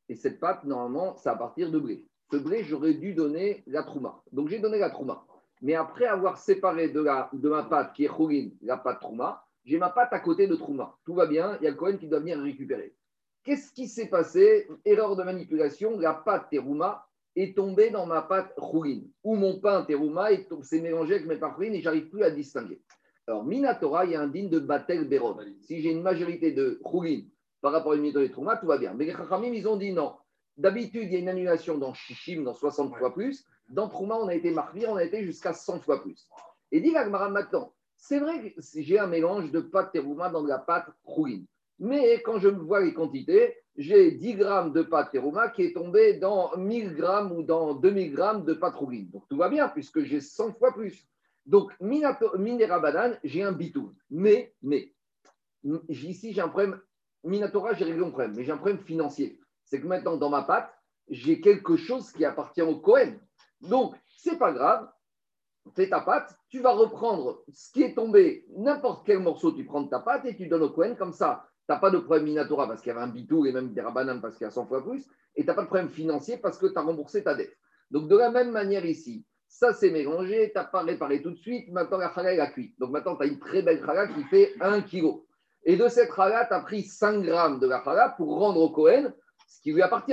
Et 0.09 0.17
cette 0.17 0.41
pâte, 0.41 0.65
normalement, 0.65 1.17
c'est 1.17 1.29
à 1.29 1.37
partir 1.37 1.71
de 1.71 1.79
blé. 1.79 2.07
Ce 2.31 2.37
blé, 2.37 2.65
j'aurais 2.65 2.95
dû 2.95 3.15
donner 3.15 3.63
la 3.67 3.83
trouma. 3.83 4.23
Donc, 4.33 4.49
j'ai 4.49 4.59
donné 4.59 4.79
la 4.79 4.91
trouma. 4.91 5.25
Mais 5.63 5.75
après 5.75 6.07
avoir 6.07 6.37
séparé 6.39 6.89
de, 6.89 7.01
la, 7.01 7.31
de 7.33 7.49
ma 7.49 7.63
pâte 7.63 7.95
qui 7.95 8.05
est 8.05 8.09
chourine, 8.09 8.53
la 8.63 8.77
pâte 8.77 9.01
trouma, 9.01 9.47
j'ai 9.65 9.79
ma 9.79 9.91
pâte 9.91 10.13
à 10.13 10.21
côté 10.21 10.47
de 10.47 10.57
trouma. 10.57 10.97
Tout 11.05 11.15
va 11.15 11.27
bien, 11.27 11.57
il 11.61 11.65
y 11.65 11.67
a 11.67 11.71
le 11.71 11.77
Cohen 11.77 11.97
qui 11.97 12.07
doit 12.07 12.21
venir 12.21 12.39
récupérer. 12.39 12.95
Qu'est-ce 13.45 13.73
qui 13.73 13.89
s'est 13.89 14.09
passé? 14.09 14.69
Erreur 14.85 15.17
de 15.17 15.23
manipulation, 15.23 15.99
la 15.99 16.15
pâte 16.15 16.49
terouma 16.51 17.07
est 17.37 17.57
tombée 17.57 17.91
dans 17.91 18.07
ma 18.07 18.23
pâte 18.23 18.53
chourine. 18.59 19.09
Ou 19.23 19.37
mon 19.37 19.61
pain 19.61 19.83
terouma 19.85 20.29
s'est 20.63 20.81
mélangé 20.81 21.15
avec 21.15 21.27
mes 21.27 21.37
pâtes 21.37 21.55
chourine 21.55 21.75
et 21.75 21.81
j'arrive 21.81 22.09
plus 22.09 22.23
à 22.23 22.31
distinguer. 22.31 22.81
Alors, 23.27 23.45
Minatora, 23.45 24.05
il 24.05 24.13
y 24.13 24.15
a 24.17 24.21
un 24.21 24.29
digne 24.29 24.51
de 24.51 24.59
Batel 24.59 25.09
Beron. 25.09 25.39
Si 25.63 25.81
j'ai 25.81 25.93
une 25.93 26.03
majorité 26.03 26.53
de 26.53 26.79
Khourin 26.85 27.23
par 27.65 27.73
rapport 27.73 27.93
à 27.93 27.95
une 27.95 28.03
minorité 28.03 28.29
de 28.29 28.33
Trouma, 28.35 28.59
tout 28.59 28.67
va 28.67 28.77
bien. 28.77 28.93
Mais 28.93 29.07
les 29.07 29.13
Chachamim, 29.13 29.55
ils 29.55 29.67
ont 29.67 29.79
dit 29.79 29.91
non. 29.91 30.13
D'habitude, 30.59 31.05
il 31.05 31.15
y 31.15 31.17
a 31.17 31.19
une 31.19 31.31
annulation 31.31 31.79
dans 31.79 31.95
Shishim, 31.95 32.43
dans 32.45 32.53
60 32.53 32.95
fois 32.95 33.15
plus. 33.15 33.47
Dans 33.71 33.89
Trouma, 33.89 34.17
on 34.17 34.29
a 34.29 34.35
été 34.35 34.51
marqué, 34.51 34.87
on 34.87 34.97
a 34.97 35.03
été 35.03 35.25
jusqu'à 35.25 35.55
100 35.55 35.81
fois 35.81 36.03
plus. 36.03 36.29
Et 36.73 36.83
dit 36.83 36.93
Gagmara 36.93 37.31
maintenant, 37.31 37.73
c'est 37.97 38.19
vrai 38.19 38.53
que 38.53 38.61
j'ai 38.61 38.99
un 38.99 39.07
mélange 39.07 39.51
de 39.51 39.61
pâte 39.61 39.93
terouma 39.95 40.29
dans 40.29 40.43
de 40.43 40.49
la 40.49 40.59
pâte 40.59 40.91
Khourin. 41.07 41.41
Mais 41.79 42.21
quand 42.21 42.39
je 42.39 42.49
vois 42.49 42.83
les 42.83 42.93
quantités, 42.93 43.57
j'ai 43.79 44.11
10 44.11 44.35
grammes 44.35 44.73
de 44.75 44.83
pâte 44.83 45.13
terouma 45.13 45.49
qui 45.49 45.63
est 45.63 45.73
tombé 45.73 46.19
dans 46.19 46.55
1000 46.59 46.95
grammes 46.95 47.33
ou 47.33 47.43
dans 47.43 47.73
2000 47.73 48.13
grammes 48.13 48.45
de 48.45 48.53
pâte 48.53 48.75
Khourin. 48.75 49.07
Donc 49.11 49.25
tout 49.31 49.39
va 49.39 49.49
bien 49.49 49.71
puisque 49.71 50.05
j'ai 50.05 50.21
100 50.21 50.53
fois 50.53 50.75
plus. 50.75 51.09
Donc, 51.47 51.73
Minerabadan, 51.81 53.15
j'ai 53.25 53.43
un 53.43 53.53
bitou. 53.53 53.95
Mais, 54.11 54.53
mais, 54.63 54.93
ici, 55.89 56.35
j'ai 56.35 56.43
un 56.43 56.49
problème. 56.49 56.79
Minatora, 57.25 57.75
j'ai 57.75 57.85
réglé 57.85 58.01
mon 58.01 58.11
problème, 58.11 58.35
mais 58.37 58.45
j'ai 58.45 58.53
un 58.53 58.57
problème 58.57 58.81
financier. 58.81 59.41
C'est 59.65 59.81
que 59.81 59.87
maintenant, 59.87 60.17
dans 60.17 60.31
ma 60.31 60.43
pâte, 60.43 60.73
j'ai 61.09 61.41
quelque 61.41 61.77
chose 61.77 62.13
qui 62.13 62.25
appartient 62.25 62.63
au 62.63 62.77
Cohen. 62.81 63.15
Donc, 63.61 63.95
c'est 64.17 64.39
pas 64.39 64.53
grave, 64.53 64.89
fais 65.75 65.89
ta 65.89 66.01
pâte, 66.01 66.37
tu 66.49 66.61
vas 66.61 66.73
reprendre 66.73 67.43
ce 67.53 67.73
qui 67.73 67.83
est 67.83 67.95
tombé, 67.95 68.47
n'importe 68.57 69.07
quel 69.07 69.21
morceau, 69.21 69.53
tu 69.53 69.65
prends 69.65 69.83
de 69.83 69.89
ta 69.89 70.01
pâte 70.01 70.27
et 70.27 70.37
tu 70.37 70.47
donnes 70.49 70.63
au 70.63 70.71
Cohen 70.71 70.95
comme 70.97 71.13
ça. 71.13 71.47
Tu 71.67 71.73
n'as 71.73 71.79
pas 71.79 71.91
de 71.91 71.99
problème 71.99 72.25
Minatora 72.25 72.67
parce 72.69 72.83
qu'il 72.83 72.93
y 72.93 72.95
avait 72.95 73.05
un 73.05 73.09
bitou 73.09 73.47
et 73.47 73.53
même 73.53 73.73
des 73.73 73.81
rabanam 73.81 74.21
parce 74.21 74.37
qu'il 74.37 74.45
y 74.45 74.49
a 74.49 74.51
100 74.51 74.67
fois 74.67 74.85
plus, 74.85 75.09
et 75.35 75.43
tu 75.43 75.47
n'as 75.47 75.55
pas 75.55 75.63
de 75.63 75.67
problème 75.67 75.89
financier 75.89 76.37
parce 76.37 76.59
que 76.59 76.67
tu 76.67 76.79
as 76.79 76.83
remboursé 76.83 77.25
ta 77.25 77.35
dette. 77.35 77.57
Donc, 77.91 78.09
de 78.09 78.17
la 78.17 78.31
même 78.31 78.51
manière 78.51 78.85
ici, 78.85 79.25
ça 79.49 79.73
c'est 79.73 79.91
mélangé, 79.91 80.51
tu 80.53 80.59
n'as 80.59 80.65
pas 80.65 80.83
réparé 80.83 81.23
tout 81.23 81.31
de 81.31 81.37
suite, 81.37 81.71
maintenant 81.71 81.99
la 81.99 82.13
chala 82.13 82.35
est 82.35 82.53
cuite. 82.53 82.79
Donc 82.79 82.91
maintenant, 82.91 83.17
tu 83.17 83.23
as 83.23 83.27
une 83.27 83.39
très 83.39 83.63
belle 83.63 83.85
chala 83.85 84.09
qui 84.09 84.25
fait 84.25 84.53
1 84.61 84.83
kg. 84.83 85.23
Et 85.65 85.77
de 85.77 85.89
cette 85.89 86.13
chala, 86.15 86.45
tu 86.47 86.55
as 86.55 86.61
pris 86.61 86.83
5 86.83 87.23
grammes 87.23 87.59
de 87.59 87.67
la 87.67 87.83
chala 87.83 88.15
pour 88.17 88.39
rendre 88.39 88.61
au 88.61 88.71
Cohen 88.71 89.13
ce 89.49 89.61
qui 89.63 89.73
lui 89.73 89.83
appartient. 89.83 90.13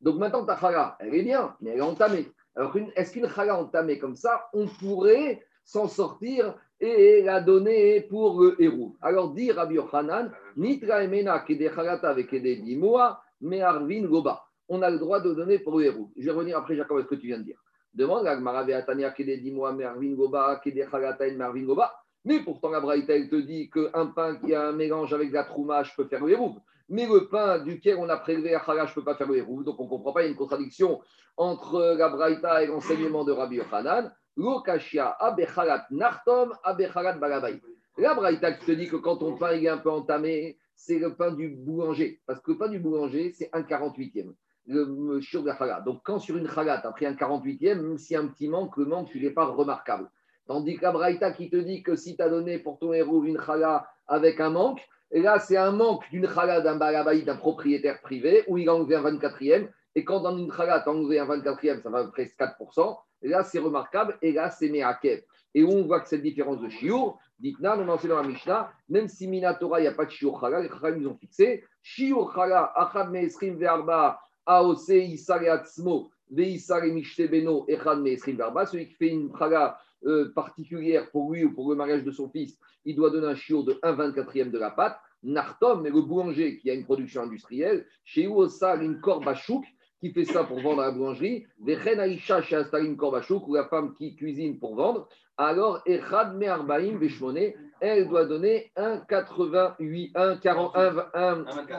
Donc 0.00 0.16
maintenant, 0.18 0.44
ta 0.44 0.56
chala, 0.56 0.96
elle 1.00 1.14
est 1.14 1.22
bien, 1.22 1.56
mais 1.60 1.70
elle 1.70 1.78
est 1.78 1.82
entamée. 1.82 2.30
Alors, 2.54 2.76
est-ce 2.94 3.12
qu'une 3.12 3.28
chala 3.28 3.58
entamée 3.58 3.98
comme 3.98 4.14
ça, 4.14 4.48
on 4.52 4.66
pourrait 4.66 5.42
s'en 5.64 5.88
sortir 5.88 6.54
et 6.78 7.22
la 7.22 7.40
donner 7.40 8.02
pour 8.02 8.40
le 8.40 8.62
héros 8.62 8.96
Alors, 9.00 9.32
dit 9.32 9.50
Rabbi 9.50 9.74
Yochanan, 9.76 10.30
Nitra 10.56 11.02
emena 11.02 11.40
kede 11.40 11.72
chalata 11.74 12.10
avec 12.10 12.28
kede 12.28 12.62
dimoa, 12.62 13.20
mais 13.40 13.62
arvin 13.62 14.04
goba. 14.04 14.44
On 14.68 14.82
a 14.82 14.90
le 14.90 14.98
droit 14.98 15.20
de 15.20 15.34
donner 15.34 15.58
pour 15.58 15.78
le 15.78 15.86
héros. 15.86 16.10
Je 16.16 16.26
vais 16.26 16.30
revenir 16.30 16.58
après, 16.58 16.76
Jacob, 16.76 16.98
à 16.98 17.02
ce 17.02 17.08
que 17.08 17.14
tu 17.16 17.26
viens 17.26 17.38
de 17.38 17.44
dire. 17.44 17.58
Demande 17.92 18.26
à 18.26 18.36
Gmara 18.36 18.60
Atania 18.60 19.10
kede 19.10 19.40
dimoa, 19.40 19.72
mais 19.72 19.84
arvin 19.84 20.14
goba, 20.14 20.60
kede 20.62 20.86
chalata 20.88 21.26
et 21.26 21.34
marvin 21.34 21.64
goba. 21.64 21.92
Mais 22.24 22.40
pourtant, 22.40 22.70
la 22.70 22.80
Braïta, 22.80 23.14
te 23.28 23.36
dit 23.36 23.70
qu'un 23.70 24.06
pain 24.06 24.36
qui 24.36 24.54
a 24.54 24.68
un 24.68 24.72
mélange 24.72 25.12
avec 25.12 25.28
de 25.28 25.34
la 25.34 25.44
trouma, 25.44 25.82
je 25.82 25.92
peux 25.94 26.06
faire 26.06 26.24
le 26.24 26.32
héros 26.32 26.56
mais 26.88 27.06
le 27.06 27.28
pain 27.28 27.58
duquel 27.60 27.96
on 27.98 28.08
a 28.08 28.16
prélevé 28.16 28.50
la 28.50 28.62
chala, 28.64 28.86
je 28.86 28.90
ne 28.90 28.94
peux 28.96 29.04
pas 29.04 29.14
faire 29.14 29.28
le. 29.28 29.42
Donc 29.64 29.80
on 29.80 29.84
ne 29.84 29.88
comprend 29.88 30.12
pas, 30.12 30.22
il 30.22 30.24
y 30.26 30.28
a 30.28 30.30
une 30.30 30.36
contradiction 30.36 31.00
entre 31.36 31.94
la 31.96 32.08
Braïta 32.08 32.62
et 32.62 32.66
l'enseignement 32.66 33.24
de 33.24 33.32
Rabbi 33.32 33.56
Yochanan. 33.56 34.12
Lokashia 34.36 35.10
abechalat 35.20 35.86
nartom 35.90 36.52
abechalat 36.62 37.14
balabay. 37.14 37.60
La 37.96 38.14
Braïta 38.14 38.52
qui 38.52 38.66
te 38.66 38.72
dit 38.72 38.88
que 38.88 38.96
quand 38.96 39.16
ton 39.18 39.36
pain 39.36 39.52
est 39.52 39.68
un 39.68 39.78
peu 39.78 39.90
entamé, 39.90 40.58
c'est 40.74 40.98
le 40.98 41.14
pain 41.14 41.32
du 41.32 41.48
boulanger. 41.48 42.20
Parce 42.26 42.40
que 42.40 42.52
le 42.52 42.58
pain 42.58 42.68
du 42.68 42.80
boulanger, 42.80 43.32
c'est 43.32 43.48
un 43.52 43.62
48e. 43.62 44.34
Le 44.66 45.20
sur 45.20 45.44
la. 45.44 45.80
Donc 45.80 46.00
quand 46.02 46.18
sur 46.18 46.36
une 46.36 46.48
chala, 46.48 46.78
tu 46.78 46.86
as 46.86 46.92
pris 46.92 47.06
un 47.06 47.14
48e, 47.14 47.80
même 47.80 47.98
s'il 47.98 48.14
y 48.14 48.16
a 48.16 48.22
un 48.22 48.26
petit 48.26 48.48
manque, 48.48 48.76
le 48.76 48.86
manque, 48.86 49.10
il 49.14 49.22
n'est 49.22 49.30
pas 49.30 49.44
remarquable. 49.44 50.10
Tandis 50.46 50.76
que 50.76 50.82
la 50.82 50.92
Braïta 50.92 51.32
qui 51.32 51.48
te 51.48 51.56
dit 51.56 51.82
que 51.82 51.96
si 51.96 52.16
tu 52.16 52.22
as 52.22 52.28
donné 52.28 52.58
pour 52.58 52.78
ton 52.78 52.92
héros 52.92 53.24
une 53.24 53.40
chala 53.40 53.88
avec 54.06 54.40
un 54.40 54.50
manque, 54.50 54.80
et 55.10 55.20
là, 55.20 55.38
c'est 55.38 55.56
un 55.56 55.70
manque 55.70 56.02
d'une 56.10 56.28
chala 56.28 56.60
d'un 56.60 56.76
balabaï, 56.76 57.22
d'un 57.22 57.36
propriétaire 57.36 58.00
privé, 58.00 58.42
où 58.48 58.58
il 58.58 58.68
a 58.68 58.74
enlevé 58.74 58.96
un 58.96 59.02
24e. 59.02 59.68
Et 59.94 60.04
quand 60.04 60.20
dans 60.20 60.36
une 60.36 60.52
chala, 60.52 60.80
tu 60.80 60.88
as 60.88 60.92
enlevé 60.92 61.20
un 61.20 61.26
24e, 61.26 61.82
ça 61.82 61.88
va 61.88 62.04
presque 62.08 62.36
4%. 62.36 62.96
Et 63.22 63.28
là, 63.28 63.44
c'est 63.44 63.60
remarquable. 63.60 64.18
Et 64.22 64.32
là, 64.32 64.50
c'est 64.50 64.68
Meakev. 64.68 65.22
Et 65.54 65.62
où 65.62 65.70
on 65.70 65.84
voit 65.84 66.00
que 66.00 66.08
cette 66.08 66.22
différence 66.22 66.60
de 66.60 66.68
Shiur, 66.68 67.16
Ditna, 67.38 67.78
on 67.78 67.88
enseigne 67.88 68.10
dans 68.10 68.22
la 68.22 68.26
Mishnah, 68.26 68.72
même 68.88 69.06
si 69.06 69.28
Minatora, 69.28 69.78
il 69.78 69.82
n'y 69.82 69.88
a 69.88 69.92
pas 69.92 70.04
de 70.04 70.10
Shiur 70.10 70.40
Chala, 70.40 70.60
les 70.60 70.68
Chala, 70.68 70.96
ils 70.96 71.06
ont 71.06 71.14
fixé. 71.14 71.62
Shiur 71.80 72.34
Chala, 72.34 72.72
Achad 72.74 73.10
Meesrim 73.10 73.56
Verba, 73.56 74.18
AOC, 74.46 74.88
Isare 74.88 75.48
Atzmo, 75.48 76.10
Veisare 76.28 76.90
Mishte 76.92 77.30
Beno, 77.30 77.64
Echad 77.68 78.00
Meesrim 78.00 78.36
Verba, 78.36 78.66
celui 78.66 78.88
qui 78.88 78.94
fait 78.94 79.08
une 79.10 79.30
Chala 79.38 79.78
euh, 80.06 80.32
particulière 80.34 81.10
pour 81.10 81.32
lui 81.32 81.44
ou 81.44 81.52
pour 81.52 81.70
le 81.70 81.76
mariage 81.76 82.04
de 82.04 82.10
son 82.10 82.28
fils, 82.28 82.58
il 82.84 82.96
doit 82.96 83.10
donner 83.10 83.26
un 83.26 83.34
chiot 83.34 83.62
de 83.62 83.78
1 83.82 83.92
24e 83.94 84.50
de 84.50 84.58
la 84.58 84.70
pâte. 84.70 84.98
Nartom, 85.22 85.82
mais 85.82 85.90
le 85.90 86.02
boulanger 86.02 86.58
qui 86.58 86.70
a 86.70 86.74
une 86.74 86.84
production 86.84 87.22
industrielle, 87.22 87.86
chez 88.04 88.26
Uosar, 88.26 88.82
une 88.82 89.00
corbachouk, 89.00 89.64
qui 90.04 90.12
fait 90.12 90.26
ça 90.26 90.44
pour 90.44 90.60
vendre 90.60 90.82
à 90.82 90.86
la 90.86 90.92
boulangerie, 90.92 91.46
Vechen 91.60 91.98
Aisha 91.98 92.42
chez 92.42 92.56
Astalin 92.56 92.94
Korbachouk, 92.94 93.48
ou 93.48 93.54
la 93.54 93.64
femme 93.68 93.94
qui 93.94 94.14
cuisine 94.14 94.58
pour 94.58 94.76
vendre, 94.76 95.08
alors 95.38 95.80
Echad 95.86 96.36
Me'arbaim 96.36 96.98
Beshmoné, 96.98 97.56
elle 97.86 98.08
doit 98.08 98.24
donner 98.24 98.72
1,88, 98.76 100.12
1,40, 100.12 101.12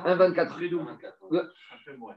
1,24. 0.04 1.52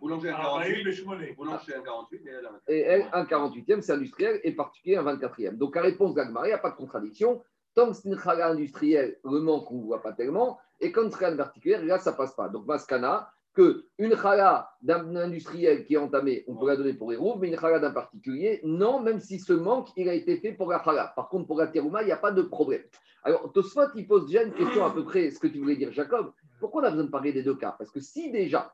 Boulanger 0.01 0.31
48, 0.31 1.05
boulanger 1.37 1.75
48 1.85 2.23
et 2.69 2.81
elle 2.81 3.03
1,48e, 3.03 3.81
c'est 3.83 3.93
industriel, 3.93 4.41
et 4.43 4.53
particulier 4.53 4.97
1,24e. 4.97 5.57
Donc, 5.57 5.77
la 5.77 5.83
réponse 5.83 6.15
d'Agmar, 6.15 6.47
il 6.47 6.49
n'y 6.49 6.55
a 6.55 6.59
pas 6.59 6.71
de 6.71 6.77
contradiction. 6.77 7.43
Tant 7.75 7.89
que 7.89 7.95
c'est 7.95 8.09
une 8.09 8.19
chala 8.19 8.49
industrielle, 8.49 9.19
le 9.25 9.41
manque, 9.41 9.71
on 9.71 9.77
ne 9.77 9.85
voit 9.85 10.03
pas 10.03 10.13
tellement. 10.13 10.59
Et 10.81 10.91
quand 10.91 11.11
c'est 11.13 11.25
une 11.29 11.37
particulière, 11.37 11.85
là, 11.85 11.99
ça 11.99 12.13
ne 12.13 12.17
passe 12.17 12.35
pas. 12.35 12.49
Donc, 12.49 12.67
Maskana, 12.67 13.31
qu'une 13.59 14.17
chala 14.17 14.71
d'un 14.81 15.17
industriel 15.17 15.85
qui 15.85 15.95
est 15.95 15.99
entamé, 15.99 16.45
on 16.47 16.55
peut 16.55 16.69
la 16.69 16.77
donner 16.77 16.95
pour 16.95 17.11
les 17.11 17.19
mais 17.41 17.49
une 17.49 17.59
chala 17.59 17.81
d'un 17.81 17.91
particulier, 17.91 18.61
non, 18.63 19.01
même 19.01 19.19
si 19.19 19.41
ce 19.41 19.53
manque, 19.53 19.89
il 19.97 20.09
a 20.09 20.15
été 20.15 20.37
fait 20.37 20.53
pour 20.53 20.71
la 20.71 20.83
chala. 20.83 21.13
Par 21.17 21.29
contre, 21.29 21.49
pour 21.49 21.59
la 21.59 21.67
terouma, 21.67 22.03
il 22.03 22.07
n'y 22.07 22.13
a 22.13 22.17
pas 22.17 22.31
de 22.31 22.43
problème. 22.43 22.83
Alors, 23.25 23.53
Tosfot, 23.53 23.89
il 23.97 24.07
pose 24.07 24.27
déjà 24.27 24.45
une 24.45 24.55
question 24.55 24.85
à 24.85 24.93
peu 24.93 25.05
près, 25.05 25.33
ce 25.33 25.41
que 25.41 25.49
tu 25.49 25.59
voulais 25.59 25.75
dire, 25.75 25.93
Jacob. 25.93 26.33
Pourquoi 26.61 26.83
on 26.83 26.85
a 26.85 26.91
besoin 26.91 27.07
de 27.07 27.11
parler 27.11 27.33
des 27.33 27.43
deux 27.43 27.57
cas? 27.57 27.75
Parce 27.77 27.91
que 27.91 28.01
si 28.01 28.31
déjà, 28.31 28.73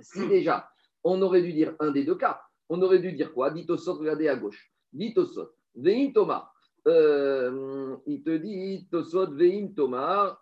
si 0.00 0.26
déjà, 0.26 0.68
on 1.04 1.22
aurait 1.22 1.42
dû 1.42 1.52
dire 1.52 1.74
un 1.78 1.92
des 1.92 2.04
deux 2.04 2.16
cas, 2.16 2.40
on 2.68 2.82
aurait 2.82 2.98
dû 2.98 3.12
dire 3.12 3.32
quoi? 3.32 3.50
Dit 3.50 3.66
Tosfot, 3.66 3.94
regardez 3.94 4.28
à 4.28 4.34
gauche. 4.34 4.72
Dit 4.92 5.14
Tosfot, 5.14 5.50
Vein 5.76 6.10
Thomas. 6.12 6.48
Euh, 6.88 7.96
il 8.06 8.24
te 8.24 8.36
dit 8.36 8.88
Tosfot, 8.90 9.30
Vein 9.30 9.68
Thomas. 9.76 10.36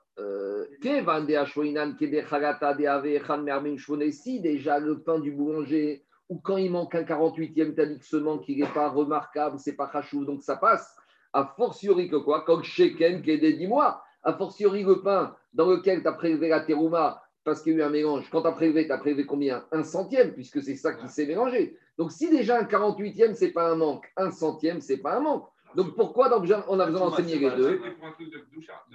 Si 4.12 4.40
déjà 4.40 4.78
le 4.78 5.00
pain 5.00 5.18
du 5.18 5.30
boulanger, 5.32 6.04
ou 6.28 6.38
quand 6.38 6.56
il 6.56 6.70
manque 6.70 6.94
un 6.94 7.02
48e, 7.02 7.74
tu 7.74 7.80
as 7.80 7.86
dit 7.86 7.98
que 7.98 8.04
ce 8.04 8.16
manque, 8.16 8.48
n'est 8.48 8.66
pas 8.72 8.88
remarquable, 8.88 9.58
c'est 9.58 9.76
pas 9.76 9.86
rachou, 9.86 10.24
donc 10.24 10.42
ça 10.42 10.56
passe. 10.56 10.96
A 11.32 11.44
fortiori 11.56 12.08
que 12.08 12.16
quoi? 12.16 12.44
Comme 12.44 12.62
Sheken 12.62 13.22
qui 13.22 13.30
est 13.30 13.38
des 13.38 13.54
10 13.54 13.66
mois. 13.68 14.02
A 14.22 14.32
fortiori 14.34 14.82
le 14.82 15.02
pain 15.02 15.34
dans 15.54 15.70
lequel 15.70 16.02
tu 16.02 16.08
as 16.08 16.12
prélevé 16.12 16.48
la 16.48 16.60
terouma 16.60 17.22
parce 17.44 17.62
qu'il 17.62 17.72
y 17.72 17.76
a 17.76 17.78
eu 17.78 17.82
un 17.82 17.90
mélange. 17.90 18.28
Quand 18.30 18.42
tu 18.42 18.48
as 18.48 18.52
prélevé, 18.52 18.86
tu 18.86 18.92
as 18.92 18.98
prélevé 18.98 19.26
combien? 19.26 19.64
Un 19.72 19.82
centième, 19.82 20.32
puisque 20.32 20.62
c'est 20.62 20.76
ça 20.76 20.92
qui 20.92 21.08
s'est 21.08 21.26
mélangé. 21.26 21.76
Donc 21.98 22.12
si 22.12 22.30
déjà 22.30 22.58
un 22.58 22.64
48e, 22.64 23.34
c'est 23.34 23.52
pas 23.52 23.70
un 23.70 23.76
manque, 23.76 24.10
un 24.16 24.30
centième, 24.30 24.80
c'est 24.80 24.98
pas 24.98 25.16
un 25.16 25.20
manque. 25.20 25.48
Donc 25.74 25.94
pourquoi 25.94 26.28
donc, 26.28 26.48
on 26.68 26.80
a 26.80 26.86
besoin 26.86 27.00
d'enseigner 27.08 27.38
les 27.38 27.50
deux 27.50 27.80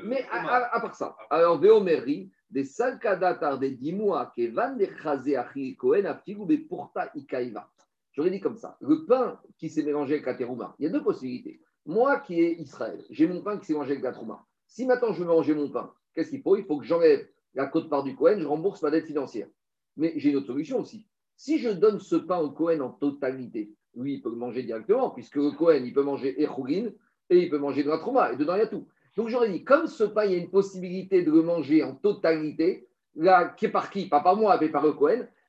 Mais 0.03 0.25
à, 0.31 0.79
part 0.79 0.95
ça, 0.95 1.15
alors 1.29 1.59
Véoméri, 1.59 2.31
des 2.49 2.63
salkadatar 2.63 3.59
des 3.59 3.71
dimua 3.71 4.31
que 4.35 4.49
van 4.51 4.75
de 4.75 4.88
chazé 5.01 5.35
achil 5.35 5.75
kohen 5.77 6.05
aftigube 6.05 6.67
porta 6.67 7.11
ikaïva. 7.15 7.69
J'aurais 8.13 8.29
dit 8.29 8.39
comme 8.39 8.55
ça 8.55 8.77
le 8.81 9.05
pain 9.05 9.39
qui 9.57 9.69
s'est 9.69 9.83
mélangé 9.83 10.15
avec 10.15 10.25
la 10.25 10.35
terouma, 10.35 10.75
il 10.79 10.85
y 10.85 10.88
a 10.88 10.91
deux 10.91 11.03
possibilités. 11.03 11.61
Moi 11.85 12.19
qui 12.19 12.41
est 12.41 12.53
Israël, 12.53 13.03
j'ai 13.09 13.27
mon 13.27 13.41
pain 13.41 13.57
qui 13.57 13.65
s'est 13.65 13.73
mélangé 13.73 13.91
avec 13.91 14.03
la 14.03 14.11
trouma. 14.11 14.45
Si 14.67 14.85
maintenant 14.85 15.13
je 15.13 15.19
veux 15.21 15.27
manger 15.27 15.53
mon 15.53 15.69
pain, 15.69 15.93
qu'est-ce 16.13 16.29
qu'il 16.29 16.41
faut? 16.41 16.55
Il 16.55 16.65
faut 16.65 16.77
que 16.77 16.85
j'enlève 16.85 17.27
la 17.53 17.67
côte 17.67 17.89
part 17.89 18.03
du 18.03 18.15
Cohen, 18.15 18.39
je 18.39 18.47
rembourse 18.47 18.81
ma 18.81 18.91
dette 18.91 19.05
financière. 19.05 19.47
Mais 19.97 20.13
j'ai 20.17 20.31
une 20.31 20.38
autre 20.38 20.47
solution 20.47 20.79
aussi. 20.79 21.07
Si 21.38 21.59
je 21.59 21.69
donne 21.69 21.99
ce 21.99 22.15
pain 22.15 22.39
au 22.39 22.51
Cohen 22.51 22.81
en 22.81 22.89
totalité, 22.89 23.73
lui, 23.95 24.15
il 24.15 24.21
peut 24.21 24.29
le 24.29 24.36
manger 24.36 24.63
directement, 24.63 25.10
puisque 25.10 25.36
le 25.36 25.51
Cohen, 25.51 25.81
il 25.84 25.93
peut 25.93 26.03
manger 26.03 26.41
Echougin 26.41 26.91
et 27.29 27.38
il 27.43 27.49
peut 27.49 27.58
manger 27.58 27.84
de 27.84 27.89
la 27.89 27.97
trauma, 27.97 28.31
et 28.31 28.36
dedans, 28.36 28.55
il 28.55 28.60
y 28.60 28.62
a 28.62 28.67
tout. 28.67 28.88
Donc, 29.15 29.29
j'aurais 29.29 29.49
dit, 29.49 29.63
comme 29.63 29.88
ce 29.88 30.03
pain, 30.03 30.25
il 30.25 30.31
y 30.31 30.36
a 30.36 30.38
une 30.38 30.49
possibilité 30.49 31.23
de 31.23 31.31
le 31.31 31.41
manger 31.41 31.84
en 31.84 31.95
totalité, 31.95 32.88
là, 33.15 33.45
qui 33.45 33.65
est 33.65 33.69
par 33.69 33.89
qui? 33.89 34.08
Pas 34.08 34.19
par 34.19 34.36
moi, 34.36 34.58
mais 34.60 34.69
par 34.69 34.86
le. 34.86 34.93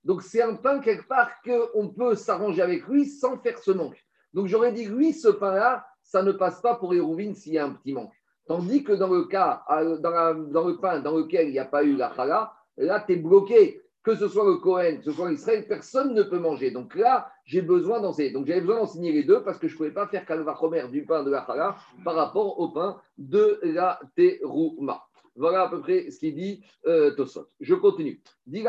Donc, 0.04 0.22
c'est 0.22 0.40
un 0.40 0.54
pain, 0.54 0.78
quelque 0.78 1.06
part, 1.08 1.30
qu'on 1.42 1.88
peut 1.88 2.14
s'arranger 2.14 2.62
avec 2.62 2.86
lui 2.86 3.06
sans 3.06 3.38
faire 3.38 3.58
ce 3.58 3.72
manque. 3.72 4.02
Donc, 4.32 4.46
j'aurais 4.46 4.72
dit, 4.72 4.84
lui, 4.86 5.12
ce 5.12 5.28
pain-là, 5.28 5.84
ça 6.02 6.22
ne 6.22 6.32
passe 6.32 6.60
pas 6.60 6.76
pour 6.76 6.94
Hérouvine 6.94 7.34
s'il 7.34 7.54
y 7.54 7.58
a 7.58 7.66
un 7.66 7.70
petit 7.70 7.92
manque. 7.92 8.12
Tandis 8.46 8.84
que 8.84 8.92
dans 8.92 9.08
le 9.08 9.24
cas, 9.24 9.64
dans, 9.68 10.68
le 10.68 10.78
pain 10.78 11.00
dans 11.00 11.16
lequel 11.16 11.48
il 11.48 11.52
n'y 11.52 11.58
a 11.58 11.64
pas 11.64 11.82
eu 11.82 11.96
la 11.96 12.14
chala, 12.14 12.52
là, 12.76 13.02
tu 13.04 13.14
es 13.14 13.16
bloqué 13.16 13.82
que 14.06 14.14
ce 14.14 14.28
soit 14.28 14.44
le 14.44 14.58
Cohen, 14.58 14.98
que 14.98 15.02
ce 15.02 15.10
soit 15.10 15.28
l'Israël, 15.28 15.66
personne 15.66 16.14
ne 16.14 16.22
peut 16.22 16.38
manger. 16.38 16.70
Donc 16.70 16.94
là, 16.94 17.28
j'ai 17.44 17.60
besoin 17.60 18.00
d'enseigner. 18.00 18.30
Donc 18.30 18.46
j'avais 18.46 18.60
besoin 18.60 18.76
d'enseigner 18.76 19.10
les 19.10 19.24
deux 19.24 19.42
parce 19.42 19.58
que 19.58 19.66
je 19.66 19.72
ne 19.72 19.78
pouvais 19.78 19.90
pas 19.90 20.06
faire 20.06 20.24
Kalvachomer 20.24 20.86
du 20.92 21.04
pain 21.04 21.24
de 21.24 21.30
la 21.32 21.44
Chala 21.44 21.74
par 22.04 22.14
rapport 22.14 22.60
au 22.60 22.68
pain 22.68 23.00
de 23.18 23.58
la 23.64 23.98
Terouma. 24.14 25.02
Voilà 25.34 25.62
à 25.62 25.68
peu 25.68 25.80
près 25.80 26.08
ce 26.12 26.20
qu'il 26.20 26.36
dit 26.36 26.64
euh, 26.86 27.16
Tosot. 27.16 27.48
Je 27.58 27.74
continue. 27.74 28.22
Dit 28.46 28.64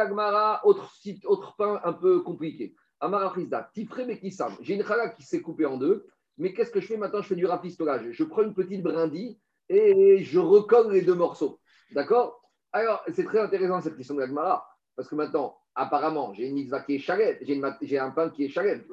autre, 0.64 0.92
autre 1.26 1.56
pain 1.56 1.82
un 1.84 1.94
peu 1.94 2.22
compliqué. 2.22 2.74
Amara 3.00 3.30
Frisda, 3.30 3.70
Tifre 3.76 4.08
Bekissam. 4.08 4.54
J'ai 4.62 4.74
une 4.74 4.84
chala 4.84 5.10
qui 5.10 5.22
s'est 5.22 5.44
coupée 5.44 5.68
en 5.68 5.78
deux, 5.78 6.08
mais 6.40 6.52
qu'est-ce 6.52 6.72
que 6.72 6.82
je 6.82 6.88
fais 6.88 6.98
maintenant? 6.98 7.22
Je 7.22 7.28
fais 7.28 7.36
du 7.36 7.46
rafistolage. 7.46 8.10
Je 8.10 8.24
prends 8.24 8.42
une 8.42 8.56
petite 8.56 8.82
brindille 8.82 9.38
et 9.70 10.24
je 10.24 10.40
recolle 10.40 10.92
les 10.92 11.04
deux 11.04 11.14
morceaux. 11.14 11.60
D'accord? 11.92 12.42
Alors, 12.72 13.04
c'est 13.14 13.24
très 13.24 13.40
intéressant 13.40 13.82
cette 13.82 13.96
question 13.96 14.16
de 14.16 14.22
l'Agmara. 14.22 14.68
Parce 14.98 15.08
que 15.08 15.16
maintenant, 15.16 15.56
apparemment, 15.76 16.34
j'ai 16.34 16.48
une 16.48 16.56
mitzvah 16.56 16.82
qui 16.82 16.96
est 16.96 17.00
chalet, 17.00 17.40
j'ai 17.82 18.00
un 18.00 18.10
pain 18.10 18.30
qui 18.30 18.46
est 18.46 18.50
chalet. 18.50 18.84